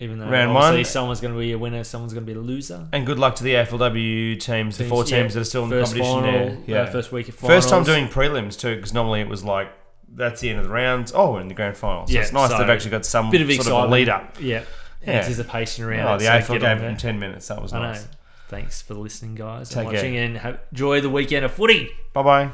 Even 0.00 0.18
though 0.18 0.26
Round 0.28 0.50
obviously 0.50 0.78
one. 0.78 0.84
someone's 0.86 1.20
going 1.20 1.34
to 1.34 1.38
be 1.38 1.52
a 1.52 1.58
winner, 1.58 1.84
someone's 1.84 2.12
going 2.14 2.26
to 2.26 2.32
be 2.32 2.36
a 2.36 2.42
loser. 2.42 2.88
And 2.92 3.06
good 3.06 3.18
luck 3.18 3.36
to 3.36 3.44
the 3.44 3.54
AFLW 3.54 4.40
teams, 4.40 4.76
the 4.76 4.84
four 4.88 5.04
yeah. 5.04 5.20
teams 5.20 5.34
that 5.34 5.40
are 5.42 5.44
still 5.44 5.64
in 5.64 5.70
the 5.70 5.76
First 5.76 5.92
competition. 5.92 6.22
final, 6.22 6.32
there. 6.48 6.58
Yeah, 6.66 6.76
uh, 6.82 6.90
first 6.90 7.12
week 7.12 7.28
of 7.28 7.34
finals. 7.36 7.56
First 7.64 7.68
time 7.68 7.84
doing 7.84 8.08
prelims 8.08 8.58
too, 8.58 8.74
because 8.76 8.92
normally 8.92 9.20
it 9.20 9.28
was 9.28 9.44
like 9.44 9.68
that's 10.08 10.40
the 10.40 10.50
end 10.50 10.58
of 10.58 10.64
the 10.64 10.70
round. 10.70 11.12
Oh, 11.14 11.34
we're 11.34 11.42
in 11.42 11.48
the 11.48 11.54
grand 11.54 11.76
final. 11.76 12.06
So 12.06 12.12
Yeah, 12.14 12.22
it's 12.22 12.32
nice 12.32 12.50
so 12.50 12.58
they've 12.58 12.68
actually 12.70 12.90
got 12.90 13.04
some 13.04 13.30
bit 13.30 13.42
of 13.42 13.46
sort 13.48 13.56
excitement. 13.58 13.84
of 13.84 13.90
a 13.90 13.92
lead 13.92 14.08
up. 14.08 14.36
Yeah. 14.40 14.64
Yeah. 15.06 15.12
Anticipation 15.20 15.84
around 15.84 16.08
Oh, 16.08 16.14
it. 16.14 16.18
the 16.18 16.24
so 16.24 16.30
AFL 16.30 16.40
get 16.40 16.50
on 16.50 16.58
gave 16.60 16.60
there. 16.60 16.78
them 16.78 16.96
ten 16.96 17.18
minutes. 17.20 17.48
That 17.48 17.62
was 17.62 17.72
I 17.72 17.92
know. 17.92 18.00
Thanks 18.48 18.82
for 18.82 18.94
listening, 18.94 19.34
guys, 19.34 19.70
Take 19.70 19.78
and 19.78 19.86
care. 19.88 19.94
watching, 19.96 20.16
and 20.16 20.36
have, 20.38 20.60
enjoy 20.70 21.00
the 21.00 21.10
weekend 21.10 21.44
of 21.44 21.52
footy. 21.52 21.90
Bye 22.12 22.22
bye. 22.22 22.50